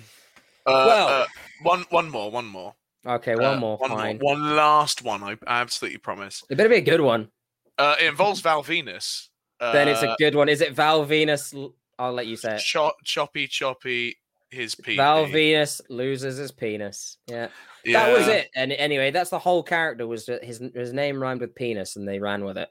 Uh, 0.67 0.85
Well- 0.89 1.09
uh, 1.09 1.27
one, 1.63 1.85
one 1.91 2.11
more, 2.11 2.31
one 2.33 2.47
more. 2.47 2.75
Okay, 3.07 3.35
one 3.37 3.45
Uh, 3.45 3.57
more. 3.57 3.77
one 3.77 3.91
fine. 3.91 4.19
one 4.19 4.57
last 4.57 5.03
one. 5.03 5.23
I 5.23 5.37
absolutely 5.47 5.99
promise. 5.99 6.43
It 6.51 6.57
better 6.57 6.69
be 6.69 6.77
a 6.77 6.81
good 6.81 7.01
one. 7.01 7.31
Uh, 7.79 7.95
it 8.01 8.07
involves 8.07 8.41
Val 8.41 8.63
Venis. 8.65 9.29
Uh, 9.61 9.71
then 9.73 9.87
it's 9.87 10.03
a 10.03 10.17
good 10.19 10.35
one. 10.35 10.49
Is 10.49 10.61
it 10.61 10.73
Val 10.73 11.07
Venis? 11.07 11.55
I'll 11.99 12.13
let 12.13 12.27
you 12.27 12.37
say 12.37 12.57
it. 12.57 12.61
cho- 12.61 12.95
choppy, 13.05 13.47
choppy. 13.47 14.19
His 14.53 14.75
pee. 14.75 14.97
Val 14.97 15.25
Venis 15.27 15.81
loses 15.89 16.37
his 16.37 16.53
penis. 16.53 17.17
Yeah. 17.27 17.49
that 17.87 18.13
was 18.13 18.29
it. 18.29 18.51
And 18.55 18.71
anyway, 18.73 19.11
that's 19.11 19.31
the 19.31 19.39
whole 19.39 19.63
character. 19.63 20.07
Was 20.07 20.27
that 20.27 20.45
his 20.45 20.63
his 20.75 20.93
name 20.93 21.21
rhymed 21.21 21.41
with 21.41 21.55
penis, 21.55 21.97
and 21.97 22.07
they 22.07 22.19
ran 22.21 22.45
with 22.45 22.59
it. 22.59 22.69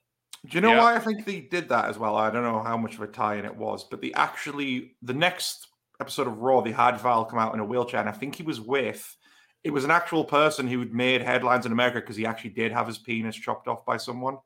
Do 0.47 0.57
you 0.57 0.61
know 0.61 0.73
Yeah. 0.73 0.79
why 0.79 0.95
I 0.95 0.99
think 0.99 1.25
they 1.25 1.41
did 1.41 1.69
that 1.69 1.85
as 1.85 1.97
well? 1.97 2.15
I 2.15 2.29
don't 2.29 2.43
know 2.43 2.61
how 2.61 2.77
much 2.77 2.95
of 2.95 3.01
a 3.01 3.07
tie-in 3.07 3.45
it 3.45 3.55
was, 3.55 3.83
but 3.83 3.99
they 3.99 4.13
actually 4.13 4.95
the 5.01 5.13
next 5.13 5.67
episode 5.99 6.27
of 6.27 6.39
Raw, 6.39 6.61
they 6.61 6.71
had 6.71 6.99
Val 6.99 7.25
come 7.25 7.39
out 7.39 7.53
in 7.55 7.59
a 7.59 7.65
wheelchair, 7.65 7.99
and 7.99 8.09
I 8.09 8.13
think 8.13 8.35
he 8.35 8.43
was 8.43 8.61
with. 8.61 9.17
It 9.63 9.71
was 9.71 9.83
an 9.83 9.91
actual 9.91 10.23
person 10.23 10.67
who'd 10.67 10.93
made 10.93 11.21
headlines 11.21 11.65
in 11.65 11.71
America 11.71 11.99
because 11.99 12.15
he 12.15 12.25
actually 12.25 12.51
did 12.51 12.71
have 12.71 12.87
his 12.87 12.97
penis 12.99 13.35
chopped 13.35 13.67
off 13.67 13.85
by 13.85 13.97
someone. 13.97 14.37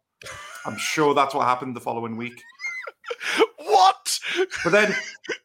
I'm 0.65 0.77
sure 0.77 1.13
that's 1.13 1.33
what 1.33 1.45
happened 1.47 1.75
the 1.75 1.81
following 1.81 2.17
week. 2.17 2.41
What? 3.57 4.19
But 4.63 4.71
then 4.71 4.95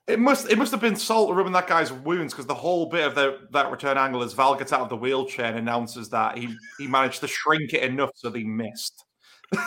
it 0.06 0.18
must 0.18 0.50
it 0.50 0.58
must 0.58 0.70
have 0.72 0.80
been 0.80 0.94
salt 0.94 1.34
rubbing 1.34 1.52
that 1.54 1.66
guy's 1.66 1.92
wounds 1.92 2.32
because 2.32 2.46
the 2.46 2.54
whole 2.54 2.86
bit 2.86 3.06
of 3.06 3.14
the 3.14 3.48
that 3.52 3.70
return 3.70 3.96
angle 3.96 4.22
is 4.22 4.34
Val 4.34 4.54
gets 4.54 4.72
out 4.72 4.82
of 4.82 4.88
the 4.88 4.96
wheelchair 4.96 5.46
and 5.46 5.58
announces 5.58 6.11
that 6.11 6.36
he 6.36 6.54
he 6.78 6.86
managed 6.86 7.20
to 7.20 7.28
shrink 7.28 7.72
it 7.72 7.82
enough 7.82 8.11
so 8.14 8.28
they 8.28 8.44
missed. 8.44 9.04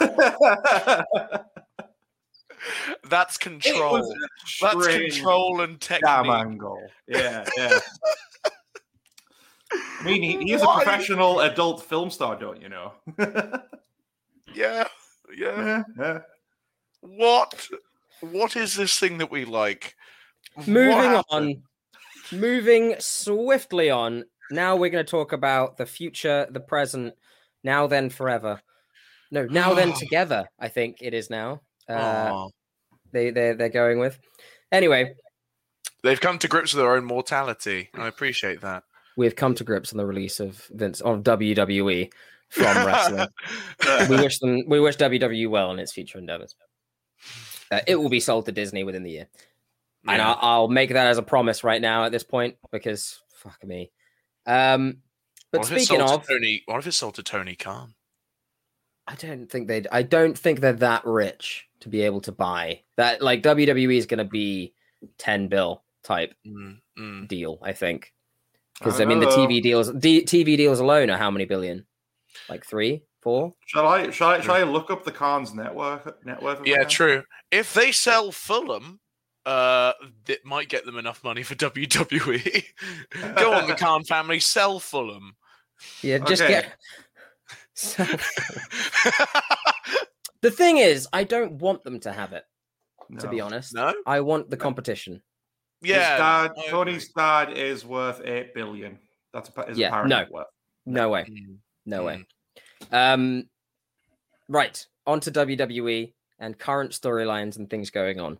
That's 3.09 3.37
control. 3.37 4.15
That's 4.61 4.87
control 4.87 5.61
and 5.61 5.81
technique. 5.81 6.05
Damn 6.05 6.29
angle. 6.29 6.79
Yeah, 7.07 7.45
yeah. 7.57 7.79
I 9.73 10.03
mean, 10.03 10.21
he, 10.21 10.37
he 10.37 10.53
is 10.53 10.61
a 10.61 10.67
professional 10.67 11.39
adult 11.41 11.83
film 11.83 12.11
star, 12.11 12.37
don't 12.37 12.61
you 12.61 12.69
know? 12.69 12.93
Yeah, 13.17 13.57
yeah. 14.55 14.85
yeah, 15.35 15.83
yeah. 15.97 16.19
What? 17.03 17.67
What 18.21 18.55
is 18.55 18.75
this 18.75 18.97
thing 18.97 19.17
that 19.17 19.29
we 19.31 19.45
like? 19.45 19.95
Moving 20.65 21.21
on. 21.29 21.63
Moving 22.31 22.95
swiftly 22.99 23.89
on. 23.89 24.23
Now 24.49 24.75
we're 24.75 24.89
going 24.89 25.05
to 25.05 25.09
talk 25.09 25.33
about 25.33 25.77
the 25.77 25.85
future, 25.85 26.47
the 26.49 26.59
present, 26.59 27.13
now 27.63 27.87
then 27.87 28.09
forever. 28.09 28.61
No, 29.31 29.45
now 29.45 29.73
then 29.73 29.93
together. 29.99 30.47
I 30.59 30.69
think 30.69 30.97
it 31.01 31.13
is 31.13 31.29
now. 31.29 31.61
Uh, 31.89 32.47
they 33.11 33.31
they 33.31 33.53
they're 33.53 33.69
going 33.69 33.99
with. 33.99 34.17
Anyway, 34.71 35.15
They've 36.03 36.19
come 36.19 36.37
to 36.39 36.47
grips 36.47 36.73
with 36.73 36.83
their 36.83 36.93
own 36.95 37.05
mortality. 37.05 37.89
I 37.93 38.07
appreciate 38.07 38.61
that. 38.61 38.83
we've 39.15 39.35
come 39.35 39.55
to 39.55 39.63
grips 39.63 39.93
on 39.93 39.97
the 39.97 40.05
release 40.05 40.39
of 40.39 40.67
Vince 40.71 40.99
of 41.01 41.23
WWE 41.23 42.11
from 42.49 42.85
wrestling. 42.85 43.27
we 44.09 44.17
wish 44.17 44.39
them 44.39 44.63
we 44.67 44.79
wish 44.79 44.97
WWE 44.97 45.49
well 45.49 45.71
in 45.71 45.79
its 45.79 45.93
future 45.93 46.19
endeavors. 46.19 46.55
Uh, 47.71 47.79
it 47.87 47.95
will 47.95 48.09
be 48.09 48.19
sold 48.19 48.45
to 48.45 48.51
Disney 48.51 48.83
within 48.83 49.03
the 49.03 49.11
year, 49.11 49.27
and 50.07 50.21
I'll, 50.21 50.37
I'll 50.41 50.67
make 50.67 50.89
that 50.93 51.07
as 51.07 51.17
a 51.17 51.23
promise 51.23 51.63
right 51.63 51.81
now 51.81 52.03
at 52.05 52.11
this 52.11 52.23
point 52.23 52.55
because 52.71 53.19
fuck 53.35 53.63
me. 53.63 53.91
Um, 54.45 54.97
but 55.51 55.59
What 55.61 55.71
if 55.71 55.77
it's 55.77 55.85
speaking 55.87 56.05
sold 56.07 56.19
of, 56.21 56.27
to 56.27 56.33
Tony, 56.33 56.63
what 56.65 56.79
if 56.79 56.87
it's 56.87 56.97
sold 56.97 57.15
to 57.15 57.23
Tony 57.23 57.55
Khan? 57.55 57.95
I 59.07 59.15
don't 59.15 59.47
think 59.49 59.67
they. 59.67 59.83
I 59.91 60.03
don't 60.03 60.37
think 60.37 60.59
they're 60.59 60.73
that 60.73 61.05
rich. 61.05 61.67
to 61.81 61.89
be 61.89 62.01
able 62.03 62.21
to 62.21 62.31
buy 62.31 62.81
that. 62.97 63.21
Like 63.21 63.43
WWE 63.43 63.97
is 63.97 64.05
going 64.05 64.19
to 64.19 64.23
be 64.23 64.73
ten 65.17 65.47
bill 65.49 65.83
type 66.03 66.33
Mm, 66.47 66.79
mm. 66.97 67.27
deal, 67.27 67.59
I 67.61 67.73
think. 67.73 68.13
Because 68.79 68.99
I, 68.99 69.03
I 69.03 69.05
mean, 69.05 69.19
the. 69.19 69.27
TV 69.27 69.61
deals, 69.61 69.91
D- 69.91 70.23
TV 70.23 70.55
deals 70.57 70.79
alone 70.79 71.09
are 71.09 71.17
how 71.17 71.29
many 71.31 71.45
billion? 71.45 71.85
Like 72.49 72.65
three, 72.65 73.03
four? 73.23 73.53
Shall 73.65 73.87
I? 73.87 74.09
Shall 74.11 74.29
I? 74.29 74.39
Shall 74.41 74.55
I 74.55 74.63
look 74.63 74.91
up 74.91 75.03
the 75.03 75.11
Khan's 75.11 75.53
network? 75.53 76.23
Net 76.25 76.41
worth? 76.41 76.65
Yeah, 76.65 76.77
right 76.77 76.89
true. 76.89 77.23
If 77.51 77.73
they 77.73 77.91
sell 77.91 78.31
Fulham, 78.31 78.99
uh, 79.45 79.93
it 80.27 80.45
might 80.45 80.69
get 80.69 80.85
them 80.85 80.97
enough 80.97 81.23
money 81.23 81.43
for 81.43 81.55
WWE. 81.55 82.63
Go 83.35 83.53
on, 83.53 83.67
the 83.67 83.75
Khan 83.75 84.03
family, 84.03 84.39
sell 84.39 84.79
Fulham. 84.79 85.35
Yeah, 86.01 86.19
just 86.19 86.41
Okay. 86.41 86.53
get. 86.61 86.73
So- 87.75 88.03
the 90.41 90.51
thing 90.51 90.77
is, 90.77 91.07
I 91.11 91.23
don't 91.23 91.53
want 91.53 91.83
them 91.83 91.99
to 92.01 92.11
have 92.11 92.33
it. 92.33 92.43
To 93.19 93.27
be 93.27 93.41
honest, 93.41 93.75
no, 93.75 93.93
I 94.05 94.21
want 94.21 94.49
the 94.49 94.57
competition. 94.57 95.21
His 95.81 95.91
yeah, 95.91 96.17
dad, 96.17 96.51
I 96.57 96.67
Tony's 96.69 97.11
dad 97.11 97.51
is 97.51 97.85
worth 97.85 98.21
eight 98.23 98.53
billion. 98.55 98.97
That's 99.33 99.51
a, 99.55 99.65
his 99.67 99.77
Yeah, 99.77 99.89
apparent 99.89 100.09
no. 100.09 100.25
worth. 100.31 100.47
No 100.85 101.09
way. 101.09 101.21
agree. 101.21 101.45
Mm, 101.49 101.57
No 101.85 102.03
way. 102.05 102.25
Um, 102.91 103.49
right. 104.49 104.85
On 105.05 105.19
to 105.21 105.31
WWE 105.31 106.13
and 106.39 106.57
current 106.57 106.91
storylines 106.91 107.57
and 107.57 107.69
things 107.69 107.89
going 107.89 108.19
on. 108.19 108.39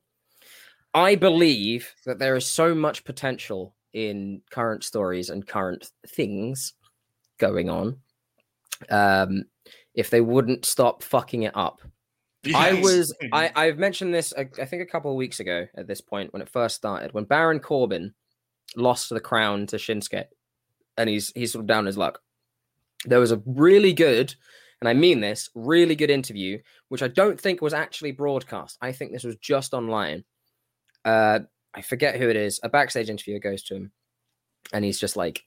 I 0.94 1.16
believe 1.16 1.92
that 2.06 2.20
there 2.20 2.36
is 2.36 2.46
so 2.46 2.76
much 2.76 3.04
potential 3.04 3.76
in 3.94 4.42
current 4.50 4.84
stories 4.84 5.30
and 5.30 5.48
current 5.48 5.90
things 6.08 6.74
going 7.40 7.70
on. 7.70 7.98
Um, 8.90 9.46
if 9.96 10.10
they 10.10 10.22
wouldn't 10.22 10.66
stop 10.66 11.04
fucking 11.04 11.44
it 11.44 11.56
up. 11.56 11.82
I 12.54 12.74
was 12.74 13.16
I 13.32 13.52
I've 13.56 13.78
mentioned 13.78 14.14
this 14.14 14.34
I, 14.38 14.50
I 14.60 14.66
think 14.66 14.82
a 14.82 14.92
couple 14.92 15.12
of 15.12 15.18
weeks 15.18 15.40
ago 15.40 15.68
at 15.76 15.88
this 15.88 16.02
point 16.02 16.34
when 16.34 16.42
it 16.42 16.50
first 16.50 16.76
started 16.76 17.14
when 17.14 17.24
Baron 17.24 17.60
Corbin 17.60 18.14
lost 18.76 19.10
the 19.10 19.20
crown 19.20 19.68
to 19.68 19.78
Shinsuke 19.78 20.26
and 20.98 21.10
he's 21.10 21.32
he's 21.36 21.54
sort 21.54 21.62
of 21.62 21.68
down 21.68 21.86
his 21.86 21.98
luck. 21.98 22.20
There 23.06 23.20
was 23.20 23.32
a 23.32 23.42
really 23.46 23.94
good 23.94 24.36
and 24.82 24.90
I 24.90 24.94
mean 24.94 25.22
this 25.22 25.50
really 25.56 25.96
good 25.96 26.10
interview 26.10 26.60
which 26.90 27.04
I 27.04 27.08
don't 27.08 27.40
think 27.40 27.62
was 27.62 27.74
actually 27.74 28.12
broadcast. 28.12 28.78
I 28.82 28.92
think 28.92 29.12
this 29.12 29.24
was 29.24 29.36
just 29.38 29.74
online. 29.74 30.24
Uh 31.06 31.40
I 31.74 31.82
forget 31.82 32.18
who 32.18 32.30
it 32.30 32.36
is. 32.36 32.60
A 32.64 32.70
backstage 32.70 33.10
interviewer 33.10 33.40
goes 33.40 33.64
to 33.64 33.76
him 33.76 33.92
and 34.72 34.86
he's 34.86 35.00
just 35.00 35.16
like, 35.16 35.44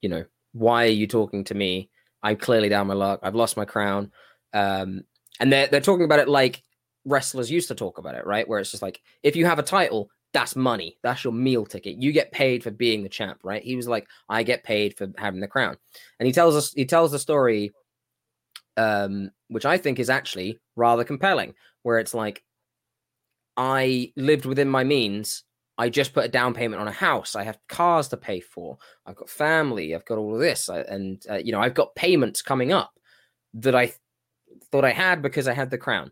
you 0.00 0.08
know, 0.08 0.24
why 0.52 0.84
are 0.84 0.88
you 0.88 1.06
talking 1.06 1.44
to 1.44 1.54
me? 1.54 1.90
I'm 2.22 2.36
clearly 2.36 2.68
down 2.68 2.86
my 2.86 2.94
luck. 2.94 3.20
I've 3.22 3.34
lost 3.34 3.56
my 3.56 3.64
crown. 3.64 4.12
Um 4.52 5.02
and 5.40 5.52
they're 5.52 5.66
they're 5.66 5.80
talking 5.80 6.04
about 6.04 6.20
it 6.20 6.28
like 6.28 6.62
wrestlers 7.04 7.50
used 7.50 7.68
to 7.68 7.74
talk 7.74 7.98
about 7.98 8.14
it, 8.14 8.26
right? 8.26 8.48
Where 8.48 8.60
it's 8.60 8.70
just 8.70 8.82
like 8.82 9.00
if 9.22 9.36
you 9.36 9.46
have 9.46 9.58
a 9.58 9.62
title, 9.62 10.10
that's 10.34 10.54
money, 10.56 10.98
that's 11.02 11.24
your 11.24 11.32
meal 11.32 11.64
ticket. 11.64 11.96
You 11.96 12.12
get 12.12 12.30
paid 12.32 12.62
for 12.62 12.70
being 12.70 13.02
the 13.02 13.08
champ, 13.08 13.38
right? 13.42 13.62
He 13.62 13.76
was 13.76 13.88
like, 13.88 14.06
I 14.28 14.42
get 14.42 14.64
paid 14.64 14.96
for 14.96 15.08
having 15.16 15.40
the 15.40 15.48
crown, 15.48 15.78
and 16.18 16.26
he 16.26 16.32
tells 16.32 16.54
us 16.54 16.72
he 16.74 16.84
tells 16.84 17.12
the 17.12 17.18
story, 17.18 17.72
um, 18.76 19.30
which 19.48 19.64
I 19.64 19.78
think 19.78 19.98
is 19.98 20.10
actually 20.10 20.58
rather 20.76 21.04
compelling, 21.04 21.54
where 21.82 21.98
it's 21.98 22.12
like, 22.12 22.44
I 23.56 24.12
lived 24.16 24.44
within 24.44 24.68
my 24.68 24.84
means. 24.84 25.44
I 25.76 25.88
just 25.88 26.12
put 26.14 26.24
a 26.24 26.28
down 26.28 26.54
payment 26.54 26.80
on 26.80 26.86
a 26.86 26.92
house. 26.92 27.34
I 27.34 27.42
have 27.42 27.58
cars 27.68 28.08
to 28.08 28.16
pay 28.16 28.38
for. 28.40 28.78
I've 29.06 29.16
got 29.16 29.28
family. 29.28 29.92
I've 29.94 30.04
got 30.04 30.18
all 30.18 30.34
of 30.34 30.40
this, 30.40 30.68
I- 30.68 30.80
and 30.82 31.24
uh, 31.28 31.36
you 31.36 31.52
know, 31.52 31.60
I've 31.60 31.74
got 31.74 31.94
payments 31.96 32.42
coming 32.42 32.72
up 32.72 32.92
that 33.54 33.74
I 33.74 33.86
th- 33.86 33.98
thought 34.70 34.84
I 34.84 34.90
had 34.92 35.22
because 35.22 35.48
I 35.48 35.52
had 35.52 35.70
the 35.70 35.78
crown. 35.78 36.10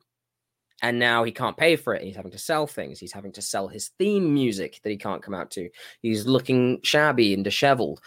And 0.83 0.99
now 0.99 1.23
he 1.23 1.31
can't 1.31 1.57
pay 1.57 1.77
for 1.77 1.95
it. 1.95 2.03
He's 2.03 2.17
having 2.17 2.33
to 2.33 2.39
sell 2.39 2.67
things. 2.67 2.99
He's 2.99 3.13
having 3.13 3.33
to 3.33 3.43
sell 3.43 3.69
his 3.69 3.91
theme 3.99 4.35
music 4.35 4.81
that 4.83 4.91
he 4.91 4.97
can't 4.97 5.23
come 5.23 5.33
out 5.33 5.53
to. 5.53 5.71
He's 6.03 6.27
looking 6.27 6.81
shabby 6.83 7.33
and 7.33 7.45
disheveled. 7.45 8.01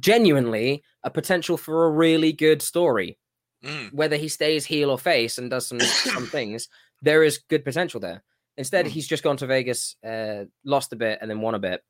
Genuinely, 0.00 0.82
a 1.02 1.10
potential 1.10 1.58
for 1.58 1.84
a 1.84 1.90
really 1.90 2.32
good 2.32 2.62
story. 2.62 3.18
Mm. 3.62 3.92
Whether 3.92 4.16
he 4.16 4.28
stays 4.28 4.64
heel 4.64 4.90
or 4.90 4.98
face 4.98 5.36
and 5.38 5.50
does 5.50 5.66
some 5.66 5.80
some 5.80 6.26
things, 6.26 6.68
there 7.02 7.22
is 7.22 7.38
good 7.48 7.64
potential 7.64 8.00
there. 8.00 8.24
Instead, 8.56 8.86
he's 8.86 9.06
just 9.06 9.22
gone 9.22 9.36
to 9.38 9.46
Vegas, 9.46 9.96
uh, 10.06 10.44
lost 10.64 10.92
a 10.92 10.96
bit, 10.96 11.18
and 11.20 11.30
then 11.30 11.40
won 11.40 11.54
a 11.54 11.58
bit, 11.58 11.82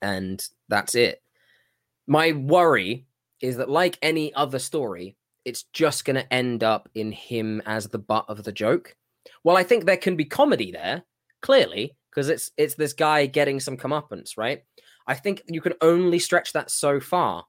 and 0.00 0.44
that's 0.68 0.94
it. 0.94 1.20
My 2.06 2.32
worry 2.32 3.06
is 3.40 3.56
that, 3.56 3.68
like 3.68 3.98
any 4.00 4.32
other 4.34 4.58
story, 4.58 5.16
it's 5.44 5.64
just 5.72 6.04
going 6.04 6.16
to 6.16 6.32
end 6.32 6.62
up 6.62 6.88
in 6.94 7.10
him 7.10 7.62
as 7.66 7.88
the 7.88 7.98
butt 7.98 8.26
of 8.28 8.44
the 8.44 8.52
joke. 8.52 8.96
Well, 9.44 9.56
I 9.56 9.62
think 9.62 9.84
there 9.84 9.96
can 9.96 10.16
be 10.16 10.24
comedy 10.24 10.72
there, 10.72 11.04
clearly, 11.40 11.96
because 12.10 12.28
it's 12.28 12.50
it's 12.56 12.74
this 12.74 12.92
guy 12.92 13.26
getting 13.26 13.60
some 13.60 13.76
comeuppance, 13.76 14.36
right? 14.36 14.62
I 15.06 15.14
think 15.14 15.42
you 15.48 15.60
can 15.60 15.74
only 15.80 16.18
stretch 16.18 16.52
that 16.52 16.70
so 16.70 17.00
far. 17.00 17.44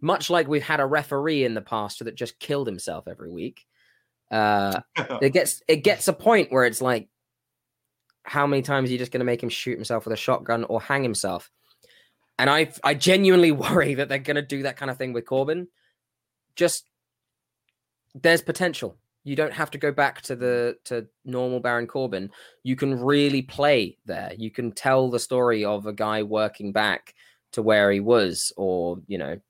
Much 0.00 0.28
like 0.30 0.48
we've 0.48 0.62
had 0.62 0.80
a 0.80 0.86
referee 0.86 1.44
in 1.44 1.54
the 1.54 1.62
past 1.62 2.04
that 2.04 2.14
just 2.14 2.38
killed 2.38 2.66
himself 2.66 3.08
every 3.08 3.30
week. 3.30 3.64
Uh, 4.30 4.80
it 5.22 5.32
gets 5.32 5.62
it 5.68 5.76
gets 5.76 6.08
a 6.08 6.12
point 6.12 6.52
where 6.52 6.64
it's 6.64 6.82
like, 6.82 7.08
how 8.24 8.46
many 8.46 8.62
times 8.62 8.88
are 8.88 8.92
you 8.92 8.98
just 8.98 9.12
going 9.12 9.20
to 9.20 9.24
make 9.24 9.42
him 9.42 9.48
shoot 9.48 9.76
himself 9.76 10.04
with 10.04 10.12
a 10.12 10.16
shotgun 10.16 10.64
or 10.64 10.80
hang 10.80 11.02
himself? 11.02 11.50
And 12.38 12.50
I 12.50 12.72
I 12.82 12.94
genuinely 12.94 13.52
worry 13.52 13.94
that 13.94 14.08
they're 14.08 14.18
going 14.18 14.36
to 14.36 14.42
do 14.42 14.64
that 14.64 14.76
kind 14.76 14.90
of 14.90 14.98
thing 14.98 15.12
with 15.12 15.26
Corbin. 15.26 15.68
Just 16.56 16.88
there's 18.14 18.42
potential. 18.42 18.96
You 19.24 19.36
don't 19.36 19.52
have 19.52 19.70
to 19.70 19.78
go 19.78 19.90
back 19.90 20.20
to 20.22 20.36
the 20.36 20.76
to 20.84 21.06
normal 21.24 21.60
Baron 21.60 21.86
Corbin. 21.86 22.30
You 22.62 22.76
can 22.76 23.00
really 23.00 23.40
play 23.42 23.96
there. 24.04 24.32
You 24.36 24.50
can 24.50 24.70
tell 24.70 25.10
the 25.10 25.18
story 25.18 25.64
of 25.64 25.86
a 25.86 25.92
guy 25.94 26.22
working 26.22 26.72
back 26.72 27.14
to 27.52 27.62
where 27.62 27.90
he 27.90 28.00
was, 28.00 28.52
or 28.56 28.98
you 29.06 29.16
know, 29.18 29.40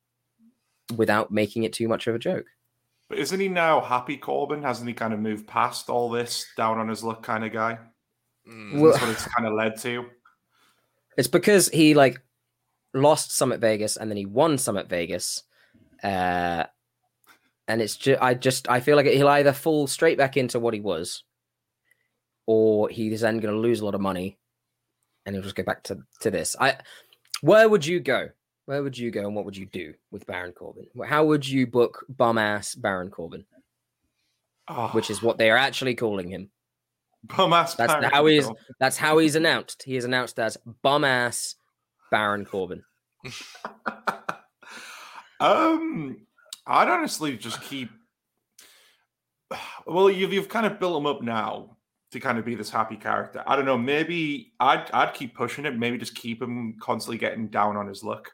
without 0.96 1.30
making 1.32 1.64
it 1.64 1.72
too 1.72 1.88
much 1.88 2.06
of 2.06 2.14
a 2.14 2.18
joke. 2.20 2.46
But 3.08 3.18
isn't 3.18 3.40
he 3.40 3.48
now 3.48 3.80
happy 3.80 4.16
Corbin? 4.16 4.62
Hasn't 4.62 4.88
he 4.88 4.94
kind 4.94 5.12
of 5.12 5.20
moved 5.20 5.46
past 5.46 5.90
all 5.90 6.08
this 6.08 6.46
down 6.56 6.78
on 6.78 6.88
his 6.88 7.02
luck 7.02 7.22
kind 7.22 7.44
of 7.44 7.52
guy? 7.52 7.78
Mm. 8.48 8.78
Well- 8.80 8.92
That's 8.92 9.02
what 9.02 9.10
it's 9.10 9.26
kind 9.26 9.46
of 9.48 9.54
led 9.54 9.78
to. 9.80 10.06
It's 11.16 11.28
because 11.28 11.68
he 11.68 11.94
like 11.94 12.20
lost 12.92 13.32
Summit 13.32 13.60
Vegas 13.60 13.96
and 13.96 14.10
then 14.10 14.16
he 14.16 14.26
won 14.26 14.56
Summit 14.58 14.88
Vegas. 14.88 15.42
Uh 16.02 16.64
and 17.68 17.80
it's 17.82 17.96
just 17.96 18.22
I 18.22 18.34
just 18.34 18.68
I 18.68 18.80
feel 18.80 18.96
like 18.96 19.06
he'll 19.06 19.28
either 19.28 19.52
fall 19.52 19.86
straight 19.86 20.18
back 20.18 20.36
into 20.36 20.60
what 20.60 20.74
he 20.74 20.80
was 20.80 21.22
or 22.46 22.88
he's 22.88 23.20
then 23.22 23.38
going 23.38 23.54
to 23.54 23.60
lose 23.60 23.80
a 23.80 23.84
lot 23.84 23.94
of 23.94 24.00
money 24.00 24.38
and 25.24 25.34
he'll 25.34 25.42
just 25.42 25.54
go 25.54 25.62
back 25.62 25.82
to 25.84 25.98
to 26.20 26.30
this. 26.30 26.56
I 26.60 26.76
where 27.40 27.68
would 27.68 27.86
you 27.86 28.00
go? 28.00 28.28
Where 28.66 28.82
would 28.82 28.96
you 28.96 29.10
go 29.10 29.20
and 29.26 29.34
what 29.36 29.44
would 29.44 29.56
you 29.56 29.66
do 29.66 29.94
with 30.10 30.26
Baron 30.26 30.52
Corbin? 30.52 30.86
How 31.06 31.24
would 31.24 31.46
you 31.46 31.66
book 31.66 32.04
bum 32.08 32.38
ass 32.38 32.74
Baron 32.74 33.10
Corbin, 33.10 33.44
Oh, 34.68 34.88
which 34.88 35.10
is 35.10 35.22
what 35.22 35.36
they 35.38 35.50
are 35.50 35.56
actually 35.58 35.94
calling 35.94 36.30
him? 36.30 36.50
bum 37.24 37.52
ass. 37.54 37.74
That's 37.74 37.92
Baron 37.92 38.10
how 38.10 38.26
he's 38.26 38.46
Corbin. 38.46 38.62
that's 38.80 38.96
how 38.96 39.18
he's 39.18 39.34
announced. 39.34 39.82
He 39.82 39.96
is 39.96 40.04
announced 40.04 40.38
as 40.38 40.56
bum 40.82 41.04
ass 41.04 41.56
Baron 42.10 42.44
Corbin. 42.46 42.84
um, 45.40 46.23
I'd 46.66 46.88
honestly 46.88 47.36
just 47.36 47.60
keep. 47.62 47.90
Well, 49.86 50.10
you've 50.10 50.32
you've 50.32 50.48
kind 50.48 50.66
of 50.66 50.80
built 50.80 50.96
him 50.96 51.06
up 51.06 51.22
now 51.22 51.76
to 52.12 52.20
kind 52.20 52.38
of 52.38 52.44
be 52.44 52.54
this 52.54 52.70
happy 52.70 52.96
character. 52.96 53.42
I 53.46 53.56
don't 53.56 53.66
know. 53.66 53.78
Maybe 53.78 54.52
I'd 54.60 54.90
I'd 54.92 55.14
keep 55.14 55.34
pushing 55.34 55.66
it. 55.66 55.76
Maybe 55.78 55.98
just 55.98 56.14
keep 56.14 56.42
him 56.42 56.76
constantly 56.80 57.18
getting 57.18 57.48
down 57.48 57.76
on 57.76 57.86
his 57.86 58.02
luck. 58.02 58.30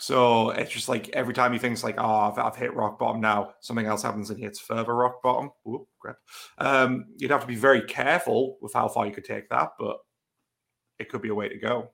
So 0.00 0.50
it's 0.50 0.70
just 0.70 0.88
like 0.88 1.10
every 1.10 1.34
time 1.34 1.52
he 1.52 1.58
thinks 1.58 1.84
like, 1.84 1.96
oh, 1.98 2.14
I've, 2.14 2.38
I've 2.38 2.56
hit 2.56 2.74
rock 2.74 2.98
bottom 2.98 3.20
now, 3.20 3.52
something 3.60 3.84
else 3.84 4.02
happens 4.02 4.30
and 4.30 4.38
he 4.38 4.46
hits 4.46 4.58
further 4.58 4.94
rock 4.94 5.22
bottom. 5.22 5.50
Whoop, 5.64 5.88
crap. 5.98 6.16
Um, 6.56 7.04
you'd 7.18 7.30
have 7.30 7.42
to 7.42 7.46
be 7.46 7.54
very 7.54 7.82
careful 7.82 8.56
with 8.62 8.72
how 8.72 8.88
far 8.88 9.06
you 9.06 9.12
could 9.12 9.26
take 9.26 9.50
that, 9.50 9.72
but 9.78 9.98
it 10.98 11.10
could 11.10 11.20
be 11.20 11.28
a 11.28 11.34
way 11.34 11.50
to 11.50 11.58
go. 11.58 11.90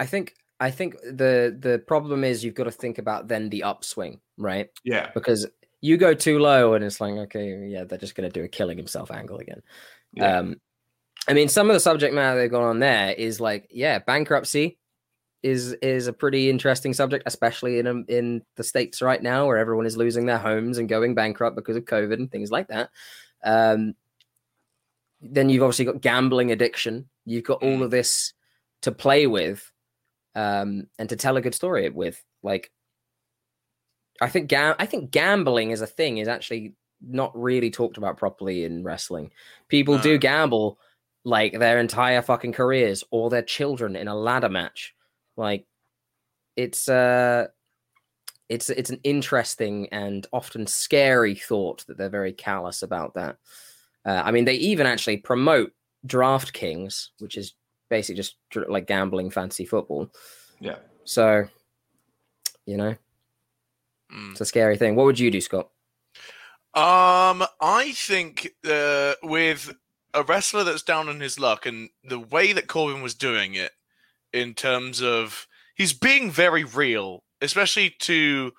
I 0.00 0.06
think 0.06 0.34
I 0.60 0.70
think 0.70 0.96
the 1.02 1.56
the 1.58 1.82
problem 1.86 2.24
is 2.24 2.44
you've 2.44 2.54
got 2.54 2.64
to 2.64 2.70
think 2.70 2.98
about 2.98 3.28
then 3.28 3.50
the 3.50 3.64
upswing, 3.64 4.20
right? 4.38 4.70
Yeah. 4.84 5.10
Because 5.14 5.46
you 5.80 5.96
go 5.96 6.14
too 6.14 6.38
low 6.38 6.74
and 6.74 6.84
it's 6.84 7.00
like, 7.00 7.14
okay, 7.14 7.66
yeah, 7.68 7.84
they're 7.84 7.98
just 7.98 8.14
gonna 8.14 8.30
do 8.30 8.44
a 8.44 8.48
killing 8.48 8.78
himself 8.78 9.10
angle 9.10 9.38
again. 9.38 9.62
Yeah. 10.12 10.38
Um 10.38 10.56
I 11.26 11.32
mean 11.32 11.48
some 11.48 11.68
of 11.68 11.74
the 11.74 11.80
subject 11.80 12.14
matter 12.14 12.38
they've 12.38 12.50
got 12.50 12.62
on 12.62 12.78
there 12.78 13.12
is 13.12 13.40
like, 13.40 13.68
yeah, 13.70 13.98
bankruptcy 13.98 14.78
is 15.42 15.72
is 15.74 16.06
a 16.06 16.12
pretty 16.12 16.48
interesting 16.48 16.94
subject, 16.94 17.24
especially 17.26 17.78
in 17.78 17.86
um, 17.86 18.04
in 18.08 18.42
the 18.56 18.64
states 18.64 19.02
right 19.02 19.22
now 19.22 19.46
where 19.46 19.58
everyone 19.58 19.84
is 19.84 19.96
losing 19.96 20.24
their 20.24 20.38
homes 20.38 20.78
and 20.78 20.88
going 20.88 21.14
bankrupt 21.14 21.54
because 21.54 21.76
of 21.76 21.84
COVID 21.84 22.14
and 22.14 22.32
things 22.32 22.50
like 22.50 22.68
that. 22.68 22.88
Um, 23.44 23.94
then 25.20 25.50
you've 25.50 25.62
obviously 25.62 25.84
got 25.84 26.00
gambling 26.00 26.50
addiction. 26.50 27.10
You've 27.26 27.44
got 27.44 27.62
all 27.62 27.82
of 27.82 27.90
this 27.90 28.32
to 28.82 28.92
play 28.92 29.26
with 29.26 29.70
um, 30.34 30.86
and 30.98 31.08
to 31.08 31.16
tell 31.16 31.36
a 31.36 31.40
good 31.40 31.54
story 31.54 31.88
with. 31.90 32.22
Like, 32.42 32.70
I 34.20 34.28
think 34.28 34.48
ga- 34.48 34.76
I 34.78 34.86
think 34.86 35.10
gambling 35.10 35.72
as 35.72 35.80
a 35.80 35.86
thing 35.86 36.18
is 36.18 36.28
actually 36.28 36.74
not 37.00 37.32
really 37.34 37.70
talked 37.70 37.96
about 37.98 38.16
properly 38.16 38.64
in 38.64 38.84
wrestling. 38.84 39.30
People 39.68 39.96
No. 39.96 40.02
do 40.02 40.18
gamble 40.18 40.78
like 41.24 41.58
their 41.58 41.78
entire 41.78 42.22
fucking 42.22 42.52
careers 42.52 43.02
or 43.10 43.30
their 43.30 43.42
children 43.42 43.96
in 43.96 44.08
a 44.08 44.14
ladder 44.14 44.48
match. 44.48 44.94
Like 45.36 45.66
it's 46.56 46.88
uh 46.88 47.48
it's 48.48 48.70
it's 48.70 48.90
an 48.90 49.00
interesting 49.04 49.88
and 49.90 50.26
often 50.32 50.66
scary 50.66 51.34
thought 51.34 51.84
that 51.86 51.96
they're 51.96 52.08
very 52.08 52.32
callous 52.32 52.82
about 52.82 53.14
that. 53.14 53.38
Uh, 54.04 54.22
I 54.24 54.30
mean, 54.32 54.44
they 54.44 54.54
even 54.54 54.86
actually 54.86 55.16
promote 55.16 55.72
DraftKings, 56.06 57.08
which 57.20 57.36
is 57.38 57.54
basically 57.90 58.16
just 58.16 58.36
like 58.68 58.86
gambling 58.86 59.30
fantasy 59.30 59.64
football. 59.64 60.10
Yeah. 60.60 60.76
So, 61.04 61.44
you 62.66 62.76
know, 62.76 62.96
Mm. 64.12 64.32
it's 64.32 64.40
a 64.40 64.44
scary 64.46 64.76
thing. 64.76 64.96
What 64.96 65.06
would 65.06 65.18
you 65.18 65.30
do, 65.30 65.40
Scott? 65.40 65.70
Um, 66.74 67.44
I 67.60 67.92
think 67.94 68.50
uh, 68.68 69.14
with 69.22 69.74
a 70.12 70.22
wrestler 70.22 70.64
that's 70.64 70.82
down 70.82 71.08
on 71.08 71.20
his 71.20 71.38
luck 71.38 71.66
and 71.66 71.88
the 72.02 72.18
way 72.18 72.52
that 72.52 72.68
Corbin 72.68 73.02
was 73.02 73.14
doing 73.14 73.54
it, 73.54 73.72
in 74.32 74.52
terms 74.54 75.00
of 75.00 75.46
he's 75.76 75.92
being 75.92 76.30
very 76.30 76.64
real, 76.64 77.22
especially 77.40 77.90
to 78.00 78.52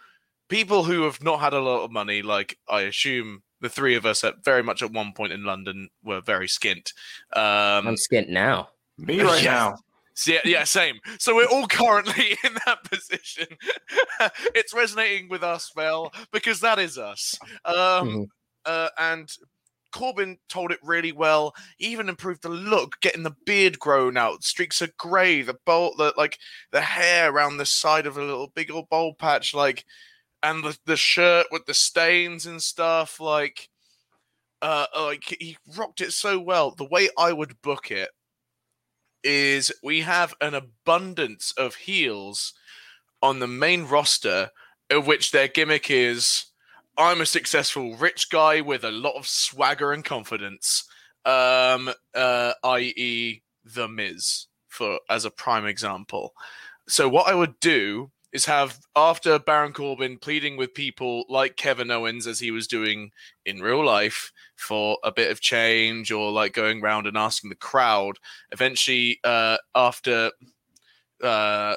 people 0.49 0.85
who 0.85 1.03
have 1.03 1.21
not 1.21 1.41
had 1.41 1.53
a 1.53 1.59
lot 1.59 1.83
of 1.83 1.91
money. 1.91 2.21
Like 2.21 2.57
I 2.69 2.81
assume 2.81 3.43
the 3.61 3.69
three 3.69 3.95
of 3.95 4.05
us 4.05 4.23
at 4.23 4.43
very 4.43 4.63
much 4.63 4.81
at 4.81 4.91
one 4.91 5.11
point 5.13 5.33
in 5.33 5.43
London 5.43 5.89
were 6.03 6.21
very 6.21 6.47
skint. 6.47 6.91
Um, 7.35 7.87
I'm 7.87 7.95
skint 7.95 8.29
now. 8.29 8.69
Me 8.97 9.21
right 9.21 9.43
Yeah. 9.43 9.51
now. 9.51 9.75
yeah, 10.25 10.39
yeah, 10.45 10.63
same. 10.63 10.99
So 11.19 11.35
we're 11.35 11.45
all 11.47 11.67
currently 11.67 12.37
in 12.43 12.53
that 12.65 12.83
position. 12.85 13.47
it's 14.55 14.73
resonating 14.73 15.29
with 15.29 15.43
us, 15.43 15.71
well, 15.75 16.13
because 16.31 16.59
that 16.61 16.79
is 16.79 16.97
us. 16.97 17.37
Um, 17.65 17.75
Mhm. 17.75 18.25
uh, 18.65 18.89
and 18.97 19.29
Corbin 19.91 20.37
told 20.49 20.71
it 20.71 20.79
really 20.83 21.11
well. 21.11 21.53
He 21.77 21.87
even 21.87 22.09
improved 22.09 22.41
the 22.43 22.49
look, 22.49 22.99
getting 23.01 23.23
the 23.23 23.35
beard 23.45 23.79
grown 23.79 24.17
out, 24.17 24.43
streaks 24.43 24.81
of 24.81 24.95
grey, 24.97 25.41
the 25.41 25.53
bowl, 25.65 25.95
the 25.97 26.13
like 26.17 26.37
the 26.71 26.81
hair 26.81 27.31
around 27.31 27.57
the 27.57 27.65
side 27.65 28.05
of 28.05 28.17
a 28.17 28.23
little 28.23 28.47
big 28.55 28.71
old 28.71 28.89
bowl 28.89 29.13
patch, 29.13 29.53
like, 29.53 29.85
and 30.43 30.63
the 30.63 30.77
the 30.85 30.97
shirt 30.97 31.47
with 31.51 31.65
the 31.65 31.73
stains 31.73 32.45
and 32.45 32.61
stuff, 32.63 33.19
like. 33.19 33.69
Uh, 34.61 34.87
like 34.97 35.35
he 35.39 35.57
rocked 35.77 36.01
it 36.01 36.11
so 36.11 36.39
well. 36.39 36.71
The 36.71 36.85
way 36.85 37.09
I 37.19 37.31
would 37.33 37.61
book 37.61 37.91
it 37.91 38.09
is 39.25 39.73
we 39.83 40.01
have 40.01 40.33
an 40.39 40.53
abundance 40.53 41.53
of 41.57 41.75
heels 41.75 42.53
on 43.21 43.39
the 43.39 43.47
main 43.47 43.83
roster, 43.83 44.51
of 44.89 45.07
which 45.07 45.31
their 45.31 45.47
gimmick 45.47 45.89
is 45.89 46.45
I'm 46.97 47.19
a 47.19 47.25
successful 47.25 47.95
rich 47.97 48.29
guy 48.29 48.61
with 48.61 48.85
a 48.85 48.91
lot 48.91 49.15
of 49.15 49.27
swagger 49.27 49.91
and 49.91 50.03
confidence. 50.03 50.85
Um, 51.25 51.91
uh, 52.13 52.53
i.e., 52.63 53.41
The 53.65 53.87
Miz, 53.87 54.47
for 54.69 54.99
as 55.09 55.25
a 55.25 55.31
prime 55.31 55.65
example. 55.65 56.33
So 56.87 57.09
what 57.09 57.27
I 57.27 57.35
would 57.35 57.59
do 57.59 58.11
is 58.35 58.43
have 58.43 58.77
after 58.97 59.39
Baron 59.39 59.71
Corbin 59.71 60.17
pleading 60.17 60.57
with 60.57 60.73
people 60.73 61.23
like 61.29 61.55
Kevin 61.55 61.89
Owens 61.89 62.27
as 62.27 62.37
he 62.37 62.51
was 62.51 62.67
doing 62.67 63.11
in 63.45 63.61
real 63.61 63.83
life 63.83 64.33
for 64.57 64.97
a 65.05 65.11
bit 65.11 65.31
of 65.31 65.39
change 65.39 66.11
or 66.11 66.33
like 66.33 66.51
going 66.51 66.83
around 66.83 67.07
and 67.07 67.17
asking 67.17 67.49
the 67.49 67.55
crowd 67.55 68.17
eventually 68.51 69.21
uh 69.23 69.55
after 69.73 70.31
uh 71.23 71.75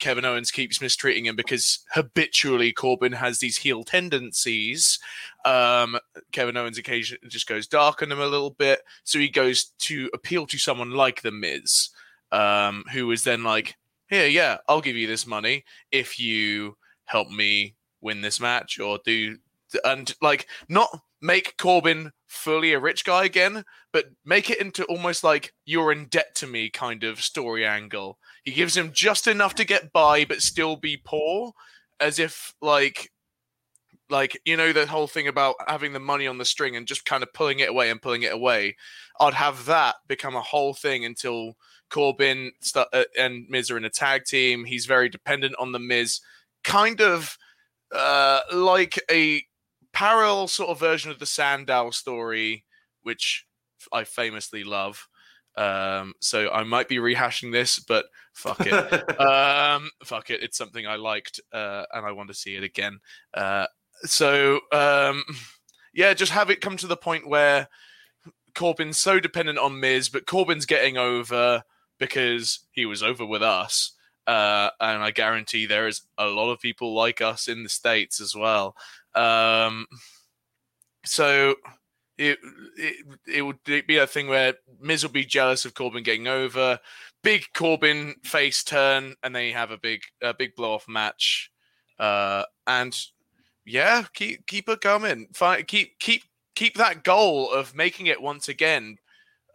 Kevin 0.00 0.24
Owens 0.24 0.50
keeps 0.50 0.80
mistreating 0.80 1.26
him 1.26 1.36
because 1.36 1.84
habitually 1.92 2.72
Corbin 2.72 3.12
has 3.12 3.38
these 3.38 3.56
heel 3.56 3.84
tendencies 3.84 4.98
um 5.44 5.96
Kevin 6.32 6.56
Owens 6.56 6.78
occasionally 6.78 7.28
just 7.28 7.46
goes 7.46 7.68
dark 7.68 8.02
on 8.02 8.10
him 8.10 8.20
a 8.20 8.26
little 8.26 8.50
bit. 8.50 8.80
So 9.04 9.20
he 9.20 9.28
goes 9.28 9.66
to 9.78 10.10
appeal 10.12 10.46
to 10.48 10.58
someone 10.58 10.90
like 10.90 11.22
the 11.22 11.30
Miz 11.30 11.90
um 12.32 12.82
who 12.92 13.08
is 13.12 13.22
then 13.22 13.44
like 13.44 13.76
here 14.08 14.26
yeah 14.26 14.58
I'll 14.68 14.80
give 14.80 14.96
you 14.96 15.06
this 15.06 15.26
money 15.26 15.64
if 15.90 16.18
you 16.18 16.76
help 17.04 17.30
me 17.30 17.74
win 18.00 18.20
this 18.20 18.40
match 18.40 18.78
or 18.78 18.98
do 19.04 19.36
and 19.84 20.14
like 20.20 20.46
not 20.68 21.00
make 21.20 21.56
Corbin 21.56 22.12
fully 22.26 22.72
a 22.72 22.80
rich 22.80 23.04
guy 23.04 23.24
again, 23.24 23.64
but 23.92 24.06
make 24.24 24.50
it 24.50 24.60
into 24.60 24.84
almost 24.84 25.24
like 25.24 25.52
you're 25.64 25.92
in 25.92 26.06
debt 26.06 26.34
to 26.36 26.46
me 26.46 26.70
kind 26.70 27.04
of 27.04 27.20
story 27.20 27.64
angle. 27.64 28.18
He 28.44 28.52
gives 28.52 28.76
him 28.76 28.92
just 28.92 29.26
enough 29.26 29.54
to 29.56 29.64
get 29.64 29.92
by, 29.92 30.24
but 30.24 30.40
still 30.42 30.76
be 30.76 31.00
poor, 31.02 31.52
as 32.00 32.18
if 32.18 32.54
like 32.60 33.10
like 34.08 34.40
you 34.44 34.56
know 34.56 34.72
the 34.72 34.86
whole 34.86 35.08
thing 35.08 35.26
about 35.26 35.56
having 35.66 35.92
the 35.92 35.98
money 35.98 36.26
on 36.26 36.38
the 36.38 36.44
string 36.44 36.76
and 36.76 36.86
just 36.86 37.04
kind 37.04 37.22
of 37.22 37.32
pulling 37.32 37.58
it 37.58 37.70
away 37.70 37.90
and 37.90 38.02
pulling 38.02 38.22
it 38.22 38.32
away. 38.32 38.76
I'd 39.20 39.34
have 39.34 39.66
that 39.66 39.96
become 40.06 40.36
a 40.36 40.42
whole 40.42 40.74
thing 40.74 41.04
until 41.04 41.56
Corbin 41.90 42.52
st- 42.60 42.88
uh, 42.92 43.04
and 43.18 43.46
Miz 43.48 43.70
are 43.70 43.76
in 43.76 43.84
a 43.84 43.90
tag 43.90 44.24
team. 44.24 44.64
He's 44.64 44.86
very 44.86 45.08
dependent 45.08 45.54
on 45.58 45.72
the 45.72 45.78
Miz, 45.78 46.20
kind 46.64 47.00
of 47.00 47.36
uh, 47.94 48.40
like 48.52 49.00
a 49.10 49.42
parallel 49.92 50.48
sort 50.48 50.70
of 50.70 50.80
version 50.80 51.10
of 51.10 51.18
the 51.18 51.26
Sandow 51.26 51.90
story, 51.90 52.64
which 53.02 53.46
I 53.92 54.04
famously 54.04 54.64
love. 54.64 55.08
Um, 55.56 56.12
so 56.20 56.50
I 56.50 56.64
might 56.64 56.88
be 56.88 56.96
rehashing 56.96 57.50
this, 57.50 57.78
but 57.78 58.06
fuck 58.34 58.60
it. 58.60 59.20
um, 59.20 59.90
fuck 60.04 60.30
it. 60.30 60.42
It's 60.42 60.58
something 60.58 60.86
I 60.86 60.96
liked, 60.96 61.40
uh, 61.52 61.84
and 61.92 62.04
I 62.04 62.12
want 62.12 62.28
to 62.28 62.34
see 62.34 62.56
it 62.56 62.62
again. 62.62 62.98
Uh, 63.32 63.66
so 64.02 64.60
um, 64.72 65.24
yeah, 65.94 66.12
just 66.12 66.32
have 66.32 66.50
it 66.50 66.60
come 66.60 66.76
to 66.76 66.86
the 66.86 66.96
point 66.96 67.26
where 67.26 67.68
Corbin's 68.54 68.98
so 68.98 69.18
dependent 69.18 69.58
on 69.58 69.80
Miz, 69.80 70.08
but 70.08 70.26
Corbin's 70.26 70.66
getting 70.66 70.98
over 70.98 71.62
because 71.98 72.60
he 72.72 72.86
was 72.86 73.02
over 73.02 73.24
with 73.24 73.42
us. 73.42 73.92
Uh, 74.26 74.70
and 74.80 75.02
I 75.02 75.12
guarantee 75.12 75.66
there 75.66 75.86
is 75.86 76.02
a 76.18 76.26
lot 76.26 76.50
of 76.50 76.60
people 76.60 76.94
like 76.94 77.20
us 77.20 77.46
in 77.48 77.62
the 77.62 77.68
states 77.68 78.20
as 78.20 78.34
well. 78.34 78.74
Um, 79.14 79.86
so 81.04 81.54
it, 82.18 82.38
it 82.76 83.06
it 83.26 83.42
would 83.42 83.62
be 83.64 83.98
a 83.98 84.06
thing 84.06 84.26
where 84.26 84.54
Miz 84.80 85.02
will 85.02 85.12
be 85.12 85.24
jealous 85.24 85.64
of 85.64 85.74
Corbin 85.74 86.02
getting 86.02 86.26
over. 86.26 86.80
Big 87.22 87.44
Corbin 87.54 88.16
face 88.24 88.64
turn, 88.64 89.14
and 89.22 89.34
then 89.34 89.44
you 89.44 89.52
have 89.52 89.70
a 89.70 89.78
big 89.78 90.02
a 90.22 90.34
big 90.34 90.56
blow 90.56 90.74
off 90.74 90.88
match. 90.88 91.50
Uh, 91.98 92.44
and 92.66 92.98
yeah, 93.64 94.04
keep 94.12 94.46
keep 94.46 94.68
it 94.68 94.80
coming. 94.80 95.28
Fi 95.34 95.62
keep 95.62 95.98
keep 95.98 96.24
keep 96.54 96.74
that 96.76 97.04
goal 97.04 97.50
of 97.50 97.74
making 97.74 98.06
it 98.06 98.20
once 98.20 98.48
again 98.48 98.98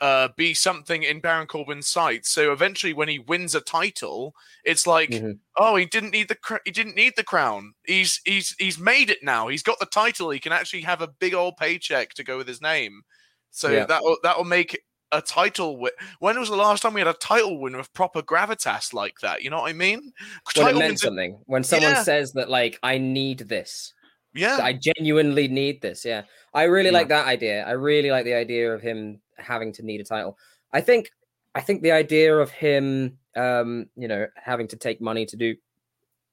uh, 0.01 0.27
be 0.35 0.53
something 0.53 1.03
in 1.03 1.19
Baron 1.21 1.47
Corbin's 1.47 1.87
sight. 1.87 2.25
So 2.25 2.51
eventually, 2.51 2.91
when 2.93 3.07
he 3.07 3.19
wins 3.19 3.55
a 3.55 3.61
title, 3.61 4.35
it's 4.65 4.85
like, 4.87 5.11
Mhm. 5.11 5.37
oh, 5.57 5.75
he 5.77 5.85
didn't 5.85 6.11
need 6.11 6.27
the 6.27 6.35
cr- 6.35 6.65
he 6.65 6.71
didn't 6.71 6.95
need 6.95 7.13
the 7.15 7.23
crown. 7.23 7.73
He's 7.85 8.19
he's 8.25 8.55
he's 8.59 8.77
made 8.79 9.09
it 9.09 9.23
now. 9.23 9.47
He's 9.47 9.63
got 9.63 9.79
the 9.79 9.85
title. 9.85 10.31
He 10.31 10.39
can 10.39 10.51
actually 10.51 10.81
have 10.81 11.01
a 11.01 11.07
big 11.07 11.33
old 11.33 11.55
paycheck 11.57 12.13
to 12.15 12.23
go 12.23 12.37
with 12.37 12.47
his 12.47 12.61
name. 12.61 13.03
So 13.51 13.69
Yeah. 13.71 13.85
that 13.85 14.01
will 14.03 14.17
that 14.23 14.37
will 14.37 14.43
make 14.45 14.81
a 15.13 15.21
title. 15.21 15.73
Wi- 15.73 15.91
when 16.19 16.39
was 16.39 16.49
the 16.49 16.55
last 16.55 16.81
time 16.81 16.93
we 16.93 17.01
had 17.01 17.07
a 17.07 17.13
title 17.13 17.59
win 17.59 17.75
with 17.77 17.93
proper 17.93 18.21
gravitas 18.21 18.93
like 18.93 19.19
that? 19.21 19.43
You 19.43 19.49
know 19.51 19.59
what 19.61 19.69
I 19.69 19.73
mean? 19.73 19.99
When 19.99 20.11
it 20.55 20.55
Title 20.55 20.79
meant 20.79 20.91
wins 20.91 21.03
are- 21.03 21.07
something. 21.07 21.39
When 21.45 21.63
someone 21.63 21.91
Yeah. 21.91 22.03
says 22.03 22.31
that, 22.33 22.49
like, 22.49 22.79
I 22.81 22.97
need 22.97 23.39
this. 23.39 23.93
yeah, 24.33 24.59
I 24.61 24.71
genuinely 24.71 25.49
need 25.49 25.81
this. 25.81 26.05
Yeah. 26.05 26.23
I 26.53 26.63
really 26.63 26.89
Yeah. 26.89 26.93
like 26.99 27.09
that 27.09 27.27
idea. 27.27 27.65
I 27.65 27.71
really 27.71 28.09
like 28.11 28.23
the 28.23 28.33
idea 28.35 28.73
of 28.73 28.81
him 28.81 29.21
having 29.41 29.73
to 29.73 29.83
need 29.83 30.01
a 30.01 30.03
title. 30.05 30.37
I 30.73 30.81
think 30.81 31.11
I 31.55 31.61
think 31.61 31.81
the 31.81 31.91
idea 31.91 32.35
of 32.37 32.51
him 32.51 33.17
um, 33.35 33.87
you 33.95 34.07
know, 34.07 34.27
having 34.35 34.67
to 34.69 34.75
take 34.75 35.01
money 35.01 35.25
to 35.25 35.37
do 35.37 35.55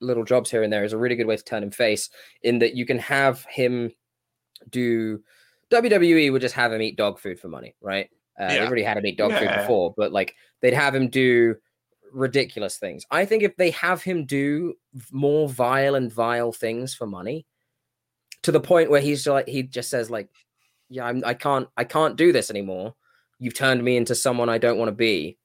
little 0.01 0.25
jobs 0.25 0.51
here 0.51 0.63
and 0.63 0.73
there 0.73 0.85
is 0.85 0.93
a 0.93 0.99
really 0.99 1.17
good 1.17 1.27
way 1.27 1.37
to 1.37 1.45
turn 1.45 1.63
him 1.63 1.71
face 1.71 2.09
in 2.43 2.59
that 2.61 2.75
you 2.75 2.87
can 2.87 2.99
have 2.99 3.45
him 3.47 3.91
do 4.71 5.21
WWE 5.71 6.31
would 6.31 6.41
just 6.43 6.55
have 6.55 6.73
him 6.73 6.81
eat 6.83 6.97
dog 6.97 7.19
food 7.19 7.39
for 7.39 7.49
money, 7.49 7.75
right? 7.81 8.09
Uh, 8.39 8.49
They 8.49 8.55
Yeah. 8.57 8.67
already 8.67 8.83
had 8.83 8.97
him 8.97 9.07
eat 9.07 9.19
dog 9.19 9.33
food 9.33 9.51
before, 9.59 9.95
but 9.97 10.13
like 10.13 10.35
they'd 10.61 10.73
have 10.75 10.95
him 10.95 11.09
do 11.09 11.57
ridiculous 12.13 12.79
things. 12.79 13.05
I 13.11 13.25
think 13.25 13.43
if 13.43 13.57
they 13.57 13.71
have 13.73 14.03
him 14.03 14.25
do 14.25 14.75
more 15.13 15.49
vile 15.49 15.95
and 15.95 16.13
vile 16.13 16.53
things 16.53 16.95
for 16.95 17.07
money, 17.07 17.47
to 18.43 18.53
the 18.53 18.61
point 18.61 18.91
where 18.91 19.01
he's 19.01 19.27
like 19.27 19.49
he 19.49 19.63
just 19.63 19.91
says 19.91 20.11
like, 20.11 20.31
"Yeah, 20.89 21.05
I'm, 21.07 21.23
I 21.25 21.35
can't, 21.35 21.69
I 21.77 21.85
can't 21.85 22.17
do 22.17 22.33
this 22.33 22.51
anymore. 22.51 22.95
You've 23.39 23.55
turned 23.55 23.83
me 23.83 23.97
into 23.97 24.15
someone 24.15 24.49
I 24.49 24.59
don't 24.59 24.79
want 24.79 24.89
to 24.89 24.95
be." 24.95 25.39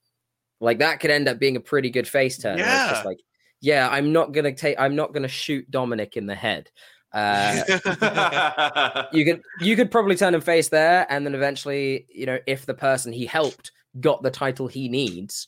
Like 0.60 0.80
that 0.80 0.99
could 0.99 1.11
end 1.11 1.28
up 1.28 1.40
being 1.40 1.57
a 1.57 1.60
pretty 1.61 1.90
good 1.90 2.07
face 2.07 2.38
turn. 2.38 2.57
where 2.57 2.65
It's 2.65 2.90
just 2.90 3.03
Yeah. 3.03 3.07
like, 3.10 3.20
yeah, 3.60 3.90
I'm 3.90 4.14
not 4.14 4.32
gonna 4.32 4.53
take, 4.53 4.80
I'm 4.80 4.95
not 4.95 5.14
gonna 5.14 5.28
shoot 5.28 5.70
Dominic 5.70 6.15
in 6.15 6.26
the 6.26 6.36
head. 6.36 6.70
Uh, 7.11 7.64
you 9.14 9.24
could 9.26 9.41
you 9.60 9.76
could 9.76 9.91
probably 9.91 10.15
turn 10.15 10.34
him 10.34 10.41
face 10.41 10.70
there, 10.70 11.06
and 11.10 11.26
then 11.26 11.36
eventually, 11.36 12.07
you 12.10 12.26
know, 12.26 12.40
if 12.48 12.65
the 12.65 12.74
person 12.74 13.14
he 13.14 13.26
helped 13.26 13.72
got 13.99 14.24
the 14.24 14.32
title 14.32 14.68
he 14.68 14.90
needs, 14.90 15.48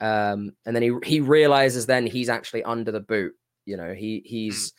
um, 0.00 0.52
and 0.64 0.74
then 0.74 0.82
he 0.82 0.92
he 1.04 1.20
realizes 1.20 1.86
then 1.86 2.06
he's 2.06 2.28
actually 2.28 2.62
under 2.62 2.90
the 2.90 3.00
boot. 3.00 3.34
You 3.66 3.76
know, 3.76 3.92
he 3.92 4.22
he's 4.24 4.72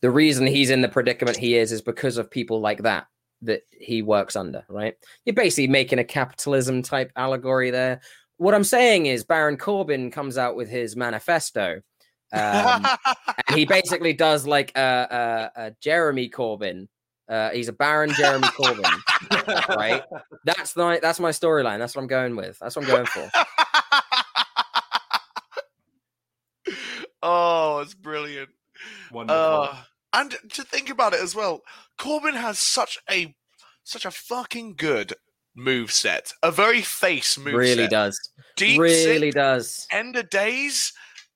the 0.00 0.10
reason 0.10 0.46
he's 0.46 0.70
in 0.70 0.82
the 0.82 0.88
predicament 0.88 1.36
he 1.36 1.56
is 1.56 1.72
is 1.72 1.80
because 1.80 2.18
of 2.18 2.30
people 2.30 2.60
like 2.60 2.82
that. 2.82 3.06
That 3.42 3.62
he 3.70 4.02
works 4.02 4.36
under, 4.36 4.64
right? 4.68 4.94
You're 5.24 5.34
basically 5.34 5.68
making 5.68 5.98
a 5.98 6.04
capitalism 6.04 6.82
type 6.82 7.12
allegory 7.16 7.70
there. 7.70 8.00
What 8.38 8.54
I'm 8.54 8.64
saying 8.64 9.06
is 9.06 9.24
Baron 9.24 9.56
Corbin 9.56 10.10
comes 10.10 10.38
out 10.38 10.56
with 10.56 10.68
his 10.68 10.96
manifesto. 10.96 11.82
Um, 12.32 12.86
and 13.48 13.56
he 13.56 13.66
basically 13.66 14.12
does 14.12 14.46
like 14.46 14.72
a, 14.76 15.50
a, 15.56 15.60
a 15.66 15.70
Jeremy 15.80 16.28
Corbyn. 16.30 16.88
Uh, 17.28 17.50
he's 17.50 17.68
a 17.68 17.72
Baron 17.72 18.10
Jeremy 18.14 18.48
Corbyn, 18.48 19.76
right? 19.76 20.02
That's 20.44 20.74
my 20.76 20.98
that's 21.00 21.20
my 21.20 21.30
storyline. 21.30 21.78
That's 21.78 21.94
what 21.94 22.02
I'm 22.02 22.08
going 22.08 22.36
with. 22.36 22.58
That's 22.58 22.76
what 22.76 22.84
I'm 22.84 22.90
going 22.90 23.06
for. 23.06 23.30
oh, 27.22 27.78
it's 27.78 27.94
brilliant. 27.94 28.50
Wonderful. 29.12 29.40
Uh, 29.40 29.76
and 30.14 30.34
to 30.50 30.62
think 30.62 30.90
about 30.90 31.14
it 31.14 31.20
as 31.20 31.34
well, 31.34 31.62
Corbin 32.02 32.34
has 32.34 32.58
such 32.58 32.98
a 33.08 33.32
such 33.84 34.04
a 34.04 34.10
fucking 34.10 34.74
good 34.74 35.14
move 35.54 35.92
set. 35.92 36.32
A 36.42 36.50
very 36.50 36.82
face 36.82 37.38
move 37.38 37.54
really 37.54 37.84
set. 37.84 37.90
does. 37.90 38.18
Deep 38.56 38.80
really 38.80 39.30
does. 39.30 39.86
End 39.92 40.16
of 40.16 40.28
days. 40.28 40.92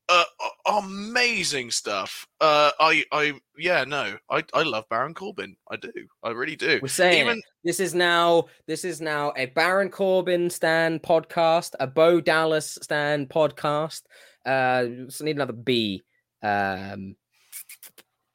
Uh, 0.09 0.25
amazing 0.67 1.71
stuff. 1.71 2.27
Uh, 2.41 2.73
I, 2.81 3.05
I, 3.13 3.35
yeah, 3.57 3.85
no, 3.85 4.17
I, 4.29 4.43
I 4.55 4.65
love 4.65 4.85
Baron 4.89 5.15
Corbin. 5.15 5.57
I 5.71 5.77
do. 5.77 5.93
I 6.25 6.31
really 6.31 6.57
do. 6.57 6.81
We're 6.83 6.89
saying 6.89 7.27
Even 7.27 7.43
this 7.63 7.79
is 7.79 7.95
now 7.95 8.47
this 8.67 8.85
is 8.85 9.01
now 9.01 9.33
a 9.37 9.47
Baron 9.47 9.89
Corbin 9.89 10.51
stand 10.51 11.01
podcast, 11.01 11.75
a 11.79 11.87
Bo 11.87 12.21
Dallas 12.21 12.77
stand 12.83 13.29
podcast. 13.29 14.03
Uh, 14.45 14.87
just 15.07 15.23
need 15.23 15.37
another 15.37 15.53
B. 15.53 16.03
Um, 16.43 17.15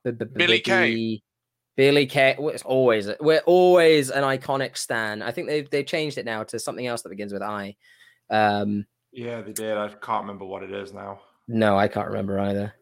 Billie 0.06 0.62
Kay. 0.62 1.22
B- 1.82 1.88
Billie 1.88 2.06
Kay. 2.06 2.36
well, 2.38 2.50
It's 2.50 2.64
always 2.64 3.10
we're 3.20 3.40
always 3.46 4.10
an 4.10 4.24
iconic 4.24 4.78
stand. 4.78 5.24
I 5.24 5.32
think 5.32 5.48
they've 5.48 5.70
they've 5.70 5.86
changed 5.86 6.18
it 6.18 6.26
now 6.26 6.44
to 6.44 6.60
something 6.60 6.86
else 6.86 7.02
that 7.02 7.10
begins 7.10 7.34
with 7.34 7.42
I. 7.42 7.76
Um, 8.30 8.86
yeah, 9.12 9.42
they 9.42 9.52
did. 9.52 9.78
I 9.78 9.90
can't 9.90 10.24
remember 10.24 10.46
what 10.46 10.64
it 10.64 10.72
is 10.72 10.94
now. 10.94 11.22
no, 11.48 11.78
I 11.78 11.88
can't 11.88 12.08
remember 12.08 12.40
either. 12.40 12.74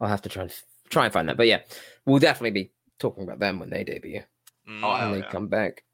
I'll 0.00 0.08
have 0.08 0.22
to 0.22 0.28
try 0.28 0.44
and 0.44 0.52
try 0.88 1.04
and 1.04 1.12
find 1.12 1.28
that. 1.28 1.36
But 1.36 1.46
yeah, 1.46 1.60
we'll 2.06 2.18
definitely 2.18 2.62
be 2.62 2.72
talking 2.98 3.24
about 3.24 3.38
them 3.38 3.58
when 3.58 3.70
they 3.70 3.84
debut. 3.84 4.22
Mm. 4.68 4.80
Oh, 4.82 4.90
when 4.90 5.00
hell 5.00 5.12
they 5.12 5.18
yeah. 5.18 5.30
come 5.30 5.48
back. 5.48 5.84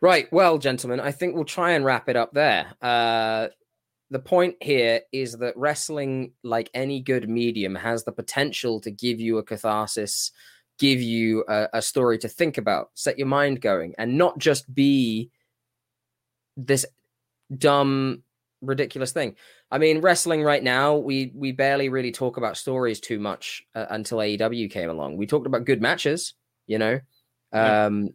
Right. 0.00 0.30
Well, 0.32 0.58
gentlemen, 0.58 1.00
I 1.00 1.12
think 1.12 1.34
we'll 1.34 1.44
try 1.44 1.72
and 1.72 1.84
wrap 1.84 2.08
it 2.08 2.16
up 2.16 2.32
there. 2.32 2.74
Uh, 2.82 3.48
the 4.10 4.18
point 4.18 4.56
here 4.60 5.00
is 5.12 5.38
that 5.38 5.56
wrestling, 5.56 6.32
like 6.42 6.70
any 6.74 7.00
good 7.00 7.28
medium, 7.28 7.74
has 7.74 8.04
the 8.04 8.12
potential 8.12 8.80
to 8.80 8.90
give 8.90 9.18
you 9.20 9.38
a 9.38 9.42
catharsis, 9.42 10.30
give 10.78 11.00
you 11.00 11.44
a, 11.48 11.68
a 11.74 11.82
story 11.82 12.18
to 12.18 12.28
think 12.28 12.58
about, 12.58 12.90
set 12.94 13.18
your 13.18 13.26
mind 13.26 13.60
going, 13.60 13.94
and 13.98 14.18
not 14.18 14.38
just 14.38 14.72
be 14.74 15.30
this 16.56 16.86
dumb, 17.56 18.22
ridiculous 18.60 19.12
thing. 19.12 19.36
I 19.70 19.78
mean, 19.78 20.00
wrestling 20.00 20.42
right 20.42 20.62
now, 20.62 20.96
we 20.96 21.32
we 21.34 21.52
barely 21.52 21.88
really 21.88 22.12
talk 22.12 22.36
about 22.36 22.56
stories 22.56 23.00
too 23.00 23.18
much 23.18 23.62
uh, 23.74 23.86
until 23.90 24.18
AEW 24.18 24.70
came 24.70 24.90
along. 24.90 25.16
We 25.16 25.26
talked 25.26 25.46
about 25.46 25.64
good 25.64 25.82
matches, 25.82 26.34
you 26.66 26.78
know. 26.78 27.00
Yeah. 27.52 27.86
Um, 27.86 28.10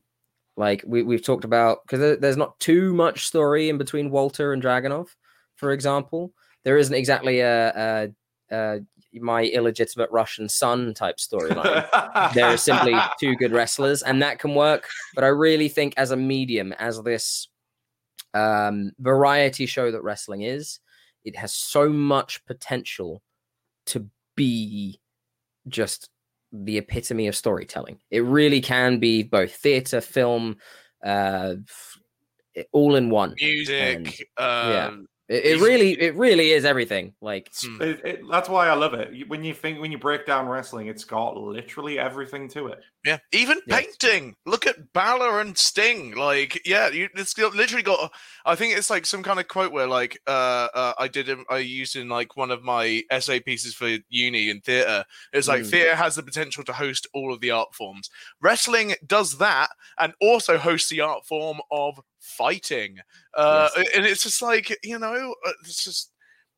like 0.57 0.84
we 0.86 1.03
we've 1.03 1.23
talked 1.23 1.45
about 1.45 1.80
because 1.84 1.99
there, 1.99 2.15
there's 2.18 2.38
not 2.38 2.60
too 2.60 2.94
much 2.94 3.27
story 3.27 3.69
in 3.69 3.77
between 3.77 4.11
Walter 4.11 4.52
and 4.53 4.61
Dragunov, 4.61 5.07
for 5.56 5.72
example. 5.72 6.34
There 6.65 6.77
isn't 6.77 6.94
exactly 6.94 7.40
a, 7.40 7.69
a, 7.69 8.10
a 8.52 8.80
my 9.14 9.44
illegitimate 9.44 10.10
Russian 10.11 10.48
son 10.48 10.94
type 10.94 11.18
storyline. 11.18 12.34
there 12.34 12.45
are 12.45 12.57
simply 12.57 12.95
two 13.19 13.36
good 13.36 13.52
wrestlers, 13.52 14.03
and 14.03 14.22
that 14.22 14.40
can 14.40 14.56
work. 14.56 14.88
But 15.15 15.23
I 15.23 15.27
really 15.27 15.69
think, 15.69 15.94
as 15.98 16.11
a 16.11 16.18
medium, 16.18 16.73
as 16.73 17.02
this 17.02 17.48
um, 18.34 18.91
variety 18.99 19.65
show 19.65 19.91
that 19.91 20.03
wrestling 20.03 20.41
is, 20.41 20.80
it 21.23 21.36
has 21.36 21.53
so 21.53 21.90
much 21.90 22.45
potential 22.45 23.22
to 23.88 24.07
be 24.36 24.99
just 25.68 26.10
the 26.52 26.77
epitome 26.77 27.27
of 27.27 27.36
storytelling. 27.36 27.99
It 28.10 28.22
really 28.22 28.61
can 28.61 28.99
be 28.99 29.23
both 29.23 29.56
theater, 29.56 30.02
film, 30.02 30.57
uh, 31.03 31.56
all 32.72 32.95
in 32.95 33.10
one. 33.10 33.36
music. 33.40 34.27
yeah. 34.40 34.88
um, 34.88 35.07
It, 35.30 35.46
it 35.46 35.62
really, 35.62 35.92
it 35.92 36.16
really 36.16 36.52
is 36.52 36.66
everything. 36.66 37.14
Like, 37.22 37.52
hmm. 37.62 37.80
It, 37.82 38.02
it, 38.04 38.22
that's 38.32 38.50
why 38.50 38.68
I 38.68 38.74
love 38.74 38.96
it. 38.96 39.30
When 39.30 39.44
you 39.44 39.54
think, 39.54 39.80
when 39.80 39.92
you 39.92 40.00
break 40.00 40.26
down 40.26 40.48
wrestling, 40.48 40.88
it's 40.88 41.04
got 41.04 41.38
literally 41.38 42.00
everything 42.00 42.50
to 42.50 42.68
it. 42.68 42.82
Yeah, 43.06 43.20
even 43.32 43.62
Yes. 43.68 43.86
painting. 44.02 44.36
Look 44.46 44.66
at 44.66 44.92
Balor 44.92 45.40
and 45.40 45.56
Sting. 45.56 46.16
Like, 46.16 46.60
yeah, 46.66 46.90
you, 46.90 47.10
it's 47.16 47.38
literally 47.38 47.84
got. 47.84 48.12
I 48.44 48.56
think 48.56 48.76
it's 48.76 48.90
like 48.90 49.06
some 49.06 49.22
kind 49.22 49.40
of 49.40 49.48
quote 49.48 49.72
where, 49.72 49.88
like, 49.88 50.20
uh, 50.28 50.68
uh 50.74 50.94
I 50.98 51.08
did, 51.08 51.30
I 51.50 51.60
used 51.60 51.96
in 51.96 52.10
like 52.10 52.36
one 52.36 52.50
of 52.50 52.64
my 52.64 53.04
essay 53.12 53.40
pieces 53.40 53.76
for 53.76 53.98
uni 54.10 54.50
in 54.50 54.62
theater. 54.62 55.06
It's 55.32 55.48
like 55.48 55.62
Mm. 55.62 55.70
theater 55.70 55.96
has 55.96 56.16
the 56.16 56.24
potential 56.24 56.64
to 56.64 56.74
host 56.74 57.08
all 57.14 57.32
of 57.32 57.40
the 57.40 57.52
art 57.52 57.76
forms. 57.76 58.10
Wrestling 58.42 58.96
does 59.06 59.38
that, 59.38 59.70
and 60.00 60.14
also 60.20 60.58
hosts 60.58 60.90
the 60.90 61.02
art 61.02 61.26
form 61.26 61.60
of 61.72 62.00
fighting. 62.20 62.98
Uh, 63.36 63.70
and 63.96 64.06
it's 64.06 64.24
just 64.24 64.41
like 64.41 64.78
you 64.84 65.00
know, 65.00 65.36
uh, 65.46 65.52
it's 65.62 65.84
just. 65.84 66.12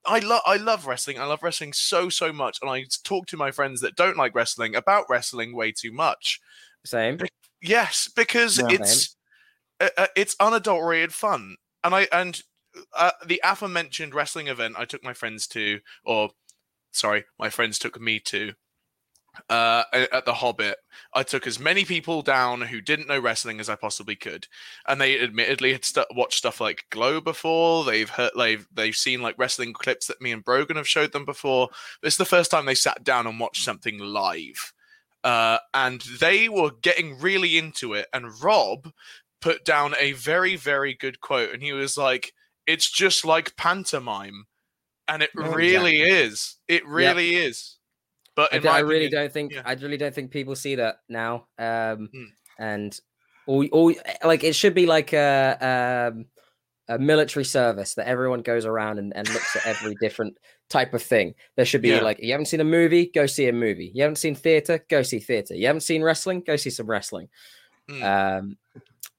I 0.03 0.17
love 0.17 0.41
I 0.47 0.57
love 0.57 0.87
wrestling. 0.87 1.19
I 1.19 1.25
love 1.25 1.43
wrestling 1.43 1.73
so 1.73 2.09
so 2.09 2.33
much, 2.33 2.57
and 2.61 2.71
I 2.71 2.85
talk 3.03 3.27
to 3.27 3.37
my 3.37 3.51
friends 3.51 3.81
that 3.81 3.95
don't 3.95 4.17
like 4.17 4.33
wrestling 4.33 4.75
about 4.75 5.05
wrestling 5.09 5.55
way 5.55 5.71
too 5.71 5.91
much. 5.91 6.39
same. 6.85 7.19
Yes, 7.61 8.09
because 8.15 8.57
Yeah. 8.57 8.69
it's 8.71 9.15
uh, 9.79 9.89
uh, 9.97 10.07
it's 10.15 10.35
unadulterated 10.39 11.13
fun, 11.13 11.57
and 11.83 11.93
I 11.95 12.07
and 12.11 12.41
uh, 12.97 13.11
the 13.25 13.41
aforementioned 13.43 14.15
wrestling 14.15 14.47
event 14.47 14.75
I 14.77 14.85
took 14.85 15.03
my 15.03 15.13
friends 15.13 15.47
to, 15.47 15.79
or 16.05 16.31
sorry, 16.91 17.25
my 17.39 17.49
friends 17.49 17.79
took 17.79 17.99
me 17.99 18.19
to. 18.21 18.53
Uh, 19.49 19.83
at 19.93 20.25
the 20.25 20.33
Hobbit, 20.33 20.77
I 21.13 21.23
took 21.23 21.47
as 21.47 21.57
many 21.57 21.85
people 21.85 22.21
down 22.21 22.61
who 22.61 22.81
didn't 22.81 23.07
know 23.07 23.19
wrestling 23.19 23.61
as 23.61 23.69
I 23.69 23.75
possibly 23.75 24.15
could, 24.15 24.47
and 24.85 24.99
they 24.99 25.19
admittedly 25.19 25.71
had 25.71 25.85
stu- 25.85 26.03
watched 26.11 26.37
stuff 26.37 26.59
like 26.59 26.85
Glow 26.89 27.21
before. 27.21 27.85
They've 27.85 28.09
heard, 28.09 28.31
they've 28.37 28.67
they've 28.73 28.95
seen 28.95 29.21
like 29.21 29.37
wrestling 29.37 29.71
clips 29.71 30.07
that 30.07 30.21
me 30.21 30.33
and 30.33 30.43
Brogan 30.43 30.75
have 30.75 30.87
showed 30.87 31.13
them 31.13 31.23
before. 31.23 31.69
This 32.01 32.15
is 32.15 32.17
the 32.17 32.25
first 32.25 32.51
time 32.51 32.65
they 32.65 32.75
sat 32.75 33.03
down 33.05 33.25
and 33.25 33.39
watched 33.39 33.63
something 33.63 33.99
live 33.99 34.73
uh, 35.23 35.59
and 35.73 36.01
they 36.19 36.49
were 36.49 36.71
getting 36.81 37.19
really 37.19 37.57
into 37.57 37.93
it. 37.93 38.07
And 38.13 38.41
Rob 38.41 38.91
put 39.39 39.65
down 39.65 39.93
a 39.99 40.13
very, 40.13 40.55
very 40.55 40.93
good 40.93 41.19
quote, 41.21 41.53
and 41.53 41.61
he 41.61 41.73
was 41.73 41.97
like, 41.97 42.33
"It's 42.67 42.89
just 42.89 43.25
like 43.25 43.55
pantomime," 43.55 44.47
and 45.07 45.23
it 45.23 45.31
Oh, 45.37 45.51
really 45.51 46.01
is. 46.01 46.57
It 46.67 46.85
really 46.85 47.35
is. 47.35 47.77
But 48.35 48.53
I, 48.53 48.57
in 48.57 48.61
d- 48.61 48.67
my 48.69 48.75
I 48.75 48.79
really 48.79 49.05
opinion- 49.05 49.21
don't 49.23 49.33
think 49.33 49.53
yeah. 49.53 49.61
I 49.65 49.73
really 49.73 49.97
don't 49.97 50.13
think 50.15 50.31
people 50.31 50.55
see 50.55 50.75
that 50.75 50.97
now. 51.09 51.47
Um, 51.57 52.09
Hmm. 52.13 52.23
and 52.59 52.99
or, 53.47 53.65
or 53.71 53.93
like 54.23 54.43
it 54.43 54.55
should 54.55 54.73
be 54.75 54.85
like 54.85 55.13
a 55.13 56.11
um, 56.13 56.25
a 56.87 56.97
military 56.99 57.45
service 57.45 57.93
that 57.95 58.07
everyone 58.07 58.41
goes 58.41 58.65
around 58.65 58.99
and, 58.99 59.15
and 59.15 59.27
looks 59.29 59.55
at 59.55 59.65
every 59.65 59.95
different 60.01 60.37
type 60.69 60.93
of 60.93 61.01
thing. 61.03 61.33
There 61.55 61.65
should 61.65 61.81
be 61.81 61.89
Yeah. 61.89 62.01
like 62.01 62.19
you 62.21 62.31
haven't 62.31 62.45
seen 62.47 62.59
a 62.61 62.65
movie, 62.65 63.07
go 63.13 63.25
see 63.25 63.47
a 63.47 63.53
movie. 63.53 63.91
You 63.93 64.03
haven't 64.03 64.17
seen 64.17 64.35
theater, 64.35 64.83
go 64.89 65.01
see 65.01 65.19
theater. 65.19 65.55
You 65.55 65.67
haven't 65.67 65.81
seen 65.81 66.03
wrestling, 66.03 66.41
go 66.45 66.55
see 66.55 66.69
some 66.69 66.87
wrestling. 66.87 67.29
Hmm. 67.89 68.03
Um, 68.03 68.57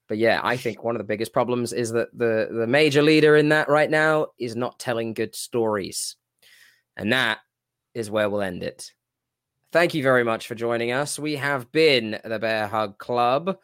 but 0.08 0.18
yeah, 0.18 0.40
I 0.42 0.56
think 0.56 0.84
one 0.84 0.94
of 0.94 0.98
the 1.00 1.04
biggest 1.12 1.32
problems 1.32 1.72
is 1.72 1.90
that 1.92 2.08
the 2.16 2.48
the 2.50 2.66
major 2.66 3.02
leader 3.02 3.36
in 3.36 3.48
that 3.50 3.68
right 3.68 3.90
now 3.90 4.28
is 4.38 4.54
not 4.56 4.78
telling 4.78 5.14
good 5.14 5.34
stories, 5.34 6.16
and 6.96 7.12
that 7.12 7.38
is 7.94 8.10
where 8.10 8.28
we'll 8.30 8.42
end 8.42 8.62
it. 8.62 8.92
Thank 9.72 9.94
you 9.94 10.02
very 10.02 10.22
much 10.22 10.46
for 10.46 10.54
joining 10.54 10.92
us. 10.92 11.18
We 11.18 11.36
have 11.36 11.72
been 11.72 12.20
the 12.24 12.38
Bear 12.38 12.66
Hug 12.66 12.98
Club. 12.98 13.56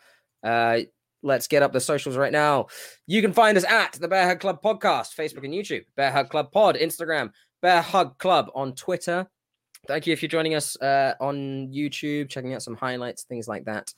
Uh, 0.43 0.78
let's 1.22 1.47
get 1.47 1.62
up 1.62 1.74
the 1.74 1.80
socials 1.80 2.16
right 2.16 2.32
now. 2.32 2.68
You 3.06 3.20
can 3.20 3.35
find 3.35 3.59
us 3.59 3.64
at 3.64 3.93
the 3.93 4.09
Bear 4.09 4.26
Hug 4.26 4.40
Club 4.40 4.62
podcast, 4.62 5.14
Facebook 5.14 5.44
and 5.44 5.52
YouTube, 5.52 5.85
Bear 5.97 6.10
Hug 6.10 6.30
Club 6.30 6.51
Pod, 6.51 6.76
Instagram, 6.76 7.30
Bear 7.60 7.82
Hug 7.82 8.18
Club 8.18 8.51
on 8.55 8.74
Twitter. 8.74 9.26
Thank 9.86 10.06
you 10.06 10.14
if 10.14 10.22
you're 10.22 10.30
joining 10.30 10.55
us 10.55 10.80
uh, 10.80 11.12
on 11.20 11.68
YouTube, 11.68 12.30
checking 12.30 12.55
out 12.55 12.62
some 12.62 12.74
highlights, 12.74 13.24
things 13.24 13.47
like 13.47 13.66
that. 13.66 13.93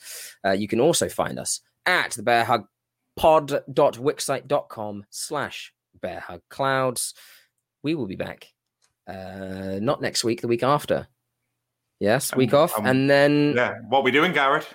Uh, 0.44 0.50
you 0.50 0.66
can 0.66 0.80
also 0.80 1.08
find 1.08 1.38
us 1.38 1.60
at 1.86 2.10
the 2.12 2.22
Bear 2.24 2.44
Hug 2.44 2.64
pod.wixsite.com 3.16 5.04
slash 5.10 5.72
bear 6.00 6.20
hug 6.20 6.40
clouds. 6.48 7.14
We 7.82 7.94
will 7.94 8.06
be 8.06 8.16
back. 8.16 8.46
Uh, 9.06 9.78
not 9.80 10.00
next 10.00 10.24
week, 10.24 10.40
the 10.40 10.48
week 10.48 10.62
after. 10.62 11.06
Yes, 12.00 12.34
week 12.34 12.52
Um, 12.54 12.60
off. 12.62 12.78
um, 12.78 12.86
and 12.86 13.08
then 13.10 13.52
Yeah. 13.56 13.74
What 13.88 14.02
we 14.04 14.10
doing, 14.10 14.32
Garrett? 14.32 14.66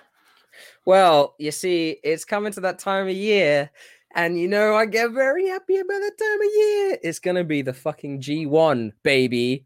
well, 0.86 1.36
you 1.40 1.52
see, 1.52 1.98
it's 2.04 2.24
coming 2.24 2.54
to 2.54 2.62
that 2.62 2.80
time 2.80 3.08
of 3.08 3.14
year, 3.16 3.72
and 4.14 4.40
you 4.40 4.48
know, 4.48 4.76
I 4.76 4.86
get 4.86 5.12
very 5.12 5.48
happy 5.48 5.78
about 5.78 6.00
that 6.00 6.18
time 6.18 6.42
of 6.42 6.54
year. 6.56 7.00
It's 7.04 7.20
gonna 7.20 7.44
be 7.44 7.62
the 7.64 7.74
fucking 7.74 8.22
G1, 8.22 8.92
baby. 9.04 9.66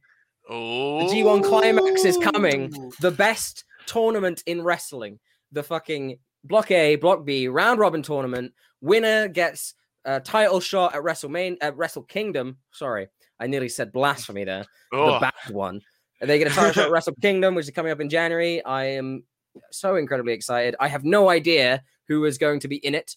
Oh, 0.49 0.99
The 1.07 1.14
G1 1.14 1.44
climax 1.44 2.06
is 2.06 2.18
coming. 2.18 2.72
The 3.02 3.11
best 3.11 3.65
tournament 3.86 4.41
in 4.48 4.64
wrestling. 4.64 5.19
The 5.52 5.61
fucking 5.61 6.18
Block 6.44 6.72
A, 6.72 6.95
Block 6.95 7.26
B, 7.26 7.48
round 7.49 7.80
robin 7.80 8.02
tournament. 8.02 8.53
Winner 8.81 9.27
gets 9.27 9.76
a 10.06 10.19
title 10.22 10.60
shot 10.61 10.95
at 10.95 11.03
WrestleMania, 11.03 11.57
at 11.61 11.76
Wrestle 11.76 12.03
Kingdom. 12.03 12.57
Sorry, 12.72 13.10
I 13.40 13.48
nearly 13.48 13.68
said 13.69 13.91
blasphemy 13.91 14.45
there. 14.45 14.65
The 14.91 14.98
Oh. 14.98 15.19
bad 15.19 15.34
one. 15.52 15.81
Are 16.22 16.28
they 16.28 16.38
get 16.38 16.52
a 16.52 16.54
title 16.54 16.74
shot 16.74 16.86
at 16.86 16.91
Wrestle 16.91 17.16
Kingdom, 17.22 17.56
which 17.56 17.66
is 17.66 17.72
coming 17.72 17.91
up 17.91 18.02
in 18.02 18.10
January. 18.10 18.64
I 18.64 18.86
am 18.86 19.24
so 19.72 19.96
incredibly 19.96 20.34
excited. 20.34 20.76
I 20.80 20.88
have 20.88 21.04
no 21.04 21.30
idea 21.30 21.84
who 22.08 22.26
is 22.26 22.38
going 22.38 22.60
to 22.62 22.68
be 22.68 22.78
in 22.78 22.96
it. 22.96 23.16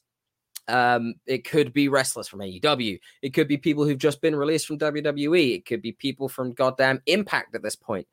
Um, 0.69 1.15
it 1.27 1.45
could 1.45 1.73
be 1.73 1.89
wrestlers 1.89 2.29
from 2.29 2.41
AEW. 2.41 3.01
It 3.23 3.31
could 3.31 3.49
be 3.49 3.57
people 3.57 3.85
who've 3.85 3.99
just 3.99 4.21
been 4.21 4.37
released 4.37 4.67
from 4.67 4.79
WWE. 4.79 5.57
It 5.57 5.67
could 5.67 5.83
be 5.83 5.93
people 5.93 6.29
from 6.29 6.53
goddamn 6.53 7.03
Impact 7.07 7.55
at 7.55 7.63
this 7.63 7.75
point. 7.75 8.07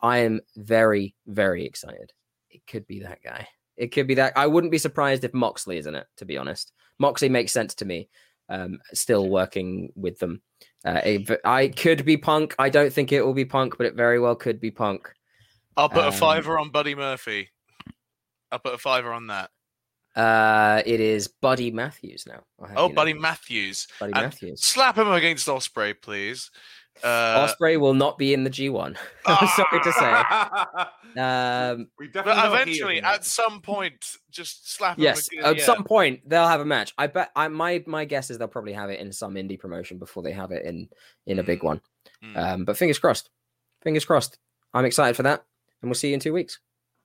I 0.00 0.18
am 0.18 0.40
very, 0.56 1.14
very 1.26 1.66
excited. 1.66 2.12
It 2.50 2.66
could 2.66 2.86
be 2.86 3.00
that 3.00 3.22
guy. 3.22 3.48
It 3.76 3.88
could 3.88 4.06
be 4.06 4.14
that. 4.14 4.34
I 4.36 4.46
wouldn't 4.46 4.70
be 4.70 4.78
surprised 4.78 5.24
if 5.24 5.34
Moxley 5.34 5.78
is 5.78 5.86
in 5.86 5.94
it, 5.94 6.06
to 6.18 6.24
be 6.24 6.38
honest. 6.38 6.72
Moxley 6.98 7.28
makes 7.28 7.52
sense 7.52 7.74
to 7.76 7.84
me. 7.84 8.08
Um, 8.48 8.78
still 8.92 9.28
working 9.28 9.92
with 9.94 10.18
them. 10.18 10.42
Uh, 10.84 11.00
it- 11.04 11.40
I 11.44 11.68
could 11.68 12.04
be 12.04 12.16
Punk. 12.16 12.54
I 12.58 12.68
don't 12.70 12.92
think 12.92 13.12
it 13.12 13.22
will 13.24 13.34
be 13.34 13.44
Punk, 13.44 13.76
but 13.76 13.86
it 13.86 13.94
very 13.94 14.18
well 14.18 14.34
could 14.34 14.60
be 14.60 14.70
Punk. 14.70 15.12
I'll 15.76 15.88
put 15.88 16.04
a 16.04 16.08
Um, 16.08 16.12
fiver 16.12 16.58
on 16.58 16.70
Buddy 16.70 16.94
Murphy. 16.94 17.50
I'll 18.50 18.58
put 18.58 18.74
a 18.74 18.78
fiver 18.78 19.12
on 19.12 19.28
that. 19.28 19.50
Uh, 20.16 20.82
it 20.84 20.98
is 21.00 21.28
Buddy 21.28 21.70
Matthews 21.70 22.26
now. 22.26 22.42
Oh. 22.76 22.88
Buddy 22.88 23.12
Matthews. 23.12 23.86
Buddy 24.00 24.12
And 24.12 24.22
Matthews. 24.24 24.64
Slap 24.64 24.98
him 24.98 25.08
against 25.10 25.46
Ospreay, 25.46 25.94
please. 26.00 26.50
Uh, 27.02 27.46
Ospreay 27.46 27.78
will 27.80 27.94
not 27.94 28.18
be 28.18 28.34
in 28.34 28.44
the 28.44 28.50
G1. 28.50 28.96
I'm 29.26 29.48
sorry 29.48 29.82
to 29.82 29.92
say. 29.92 30.86
Um, 31.16 31.88
we 31.98 32.06
but 32.06 32.24
definitely 32.24 32.42
know 32.42 32.54
eventually, 32.54 32.94
is 32.94 32.98
in 33.00 33.04
it. 33.04 33.08
at 33.08 33.24
some 33.24 33.60
point, 33.62 34.16
just 34.30 34.72
slap 34.72 34.96
yes, 34.96 35.26
again, 35.26 35.44
at 35.44 35.56
yeah. 35.56 35.64
some 35.64 35.82
point 35.82 36.20
they'll 36.24 36.46
have 36.46 36.60
a 36.60 36.64
match. 36.64 36.94
I 36.96 37.08
bet. 37.08 37.32
I 37.34 37.48
my 37.48 37.82
my 37.88 38.04
guess 38.04 38.30
is 38.30 38.38
they'll 38.38 38.46
probably 38.46 38.74
have 38.74 38.90
it 38.90 39.00
in 39.00 39.10
some 39.10 39.34
indie 39.34 39.58
promotion 39.58 39.98
before 39.98 40.22
they 40.22 40.30
have 40.30 40.52
it 40.52 40.64
in 40.64 40.88
in 41.26 41.40
a 41.40 41.42
big 41.42 41.64
one. 41.64 41.80
Mm. 42.24 42.36
Um, 42.36 42.64
but 42.64 42.76
fingers 42.76 43.00
crossed. 43.00 43.28
Fingers 43.82 44.04
crossed. 44.04 44.38
I'm 44.72 44.84
excited 44.84 45.16
for 45.16 45.24
that, 45.24 45.44
and 45.82 45.90
we'll 45.90 45.96
see 45.96 46.10
you 46.10 46.14
in 46.14 46.20
two 46.20 46.32
weeks. 46.32 46.60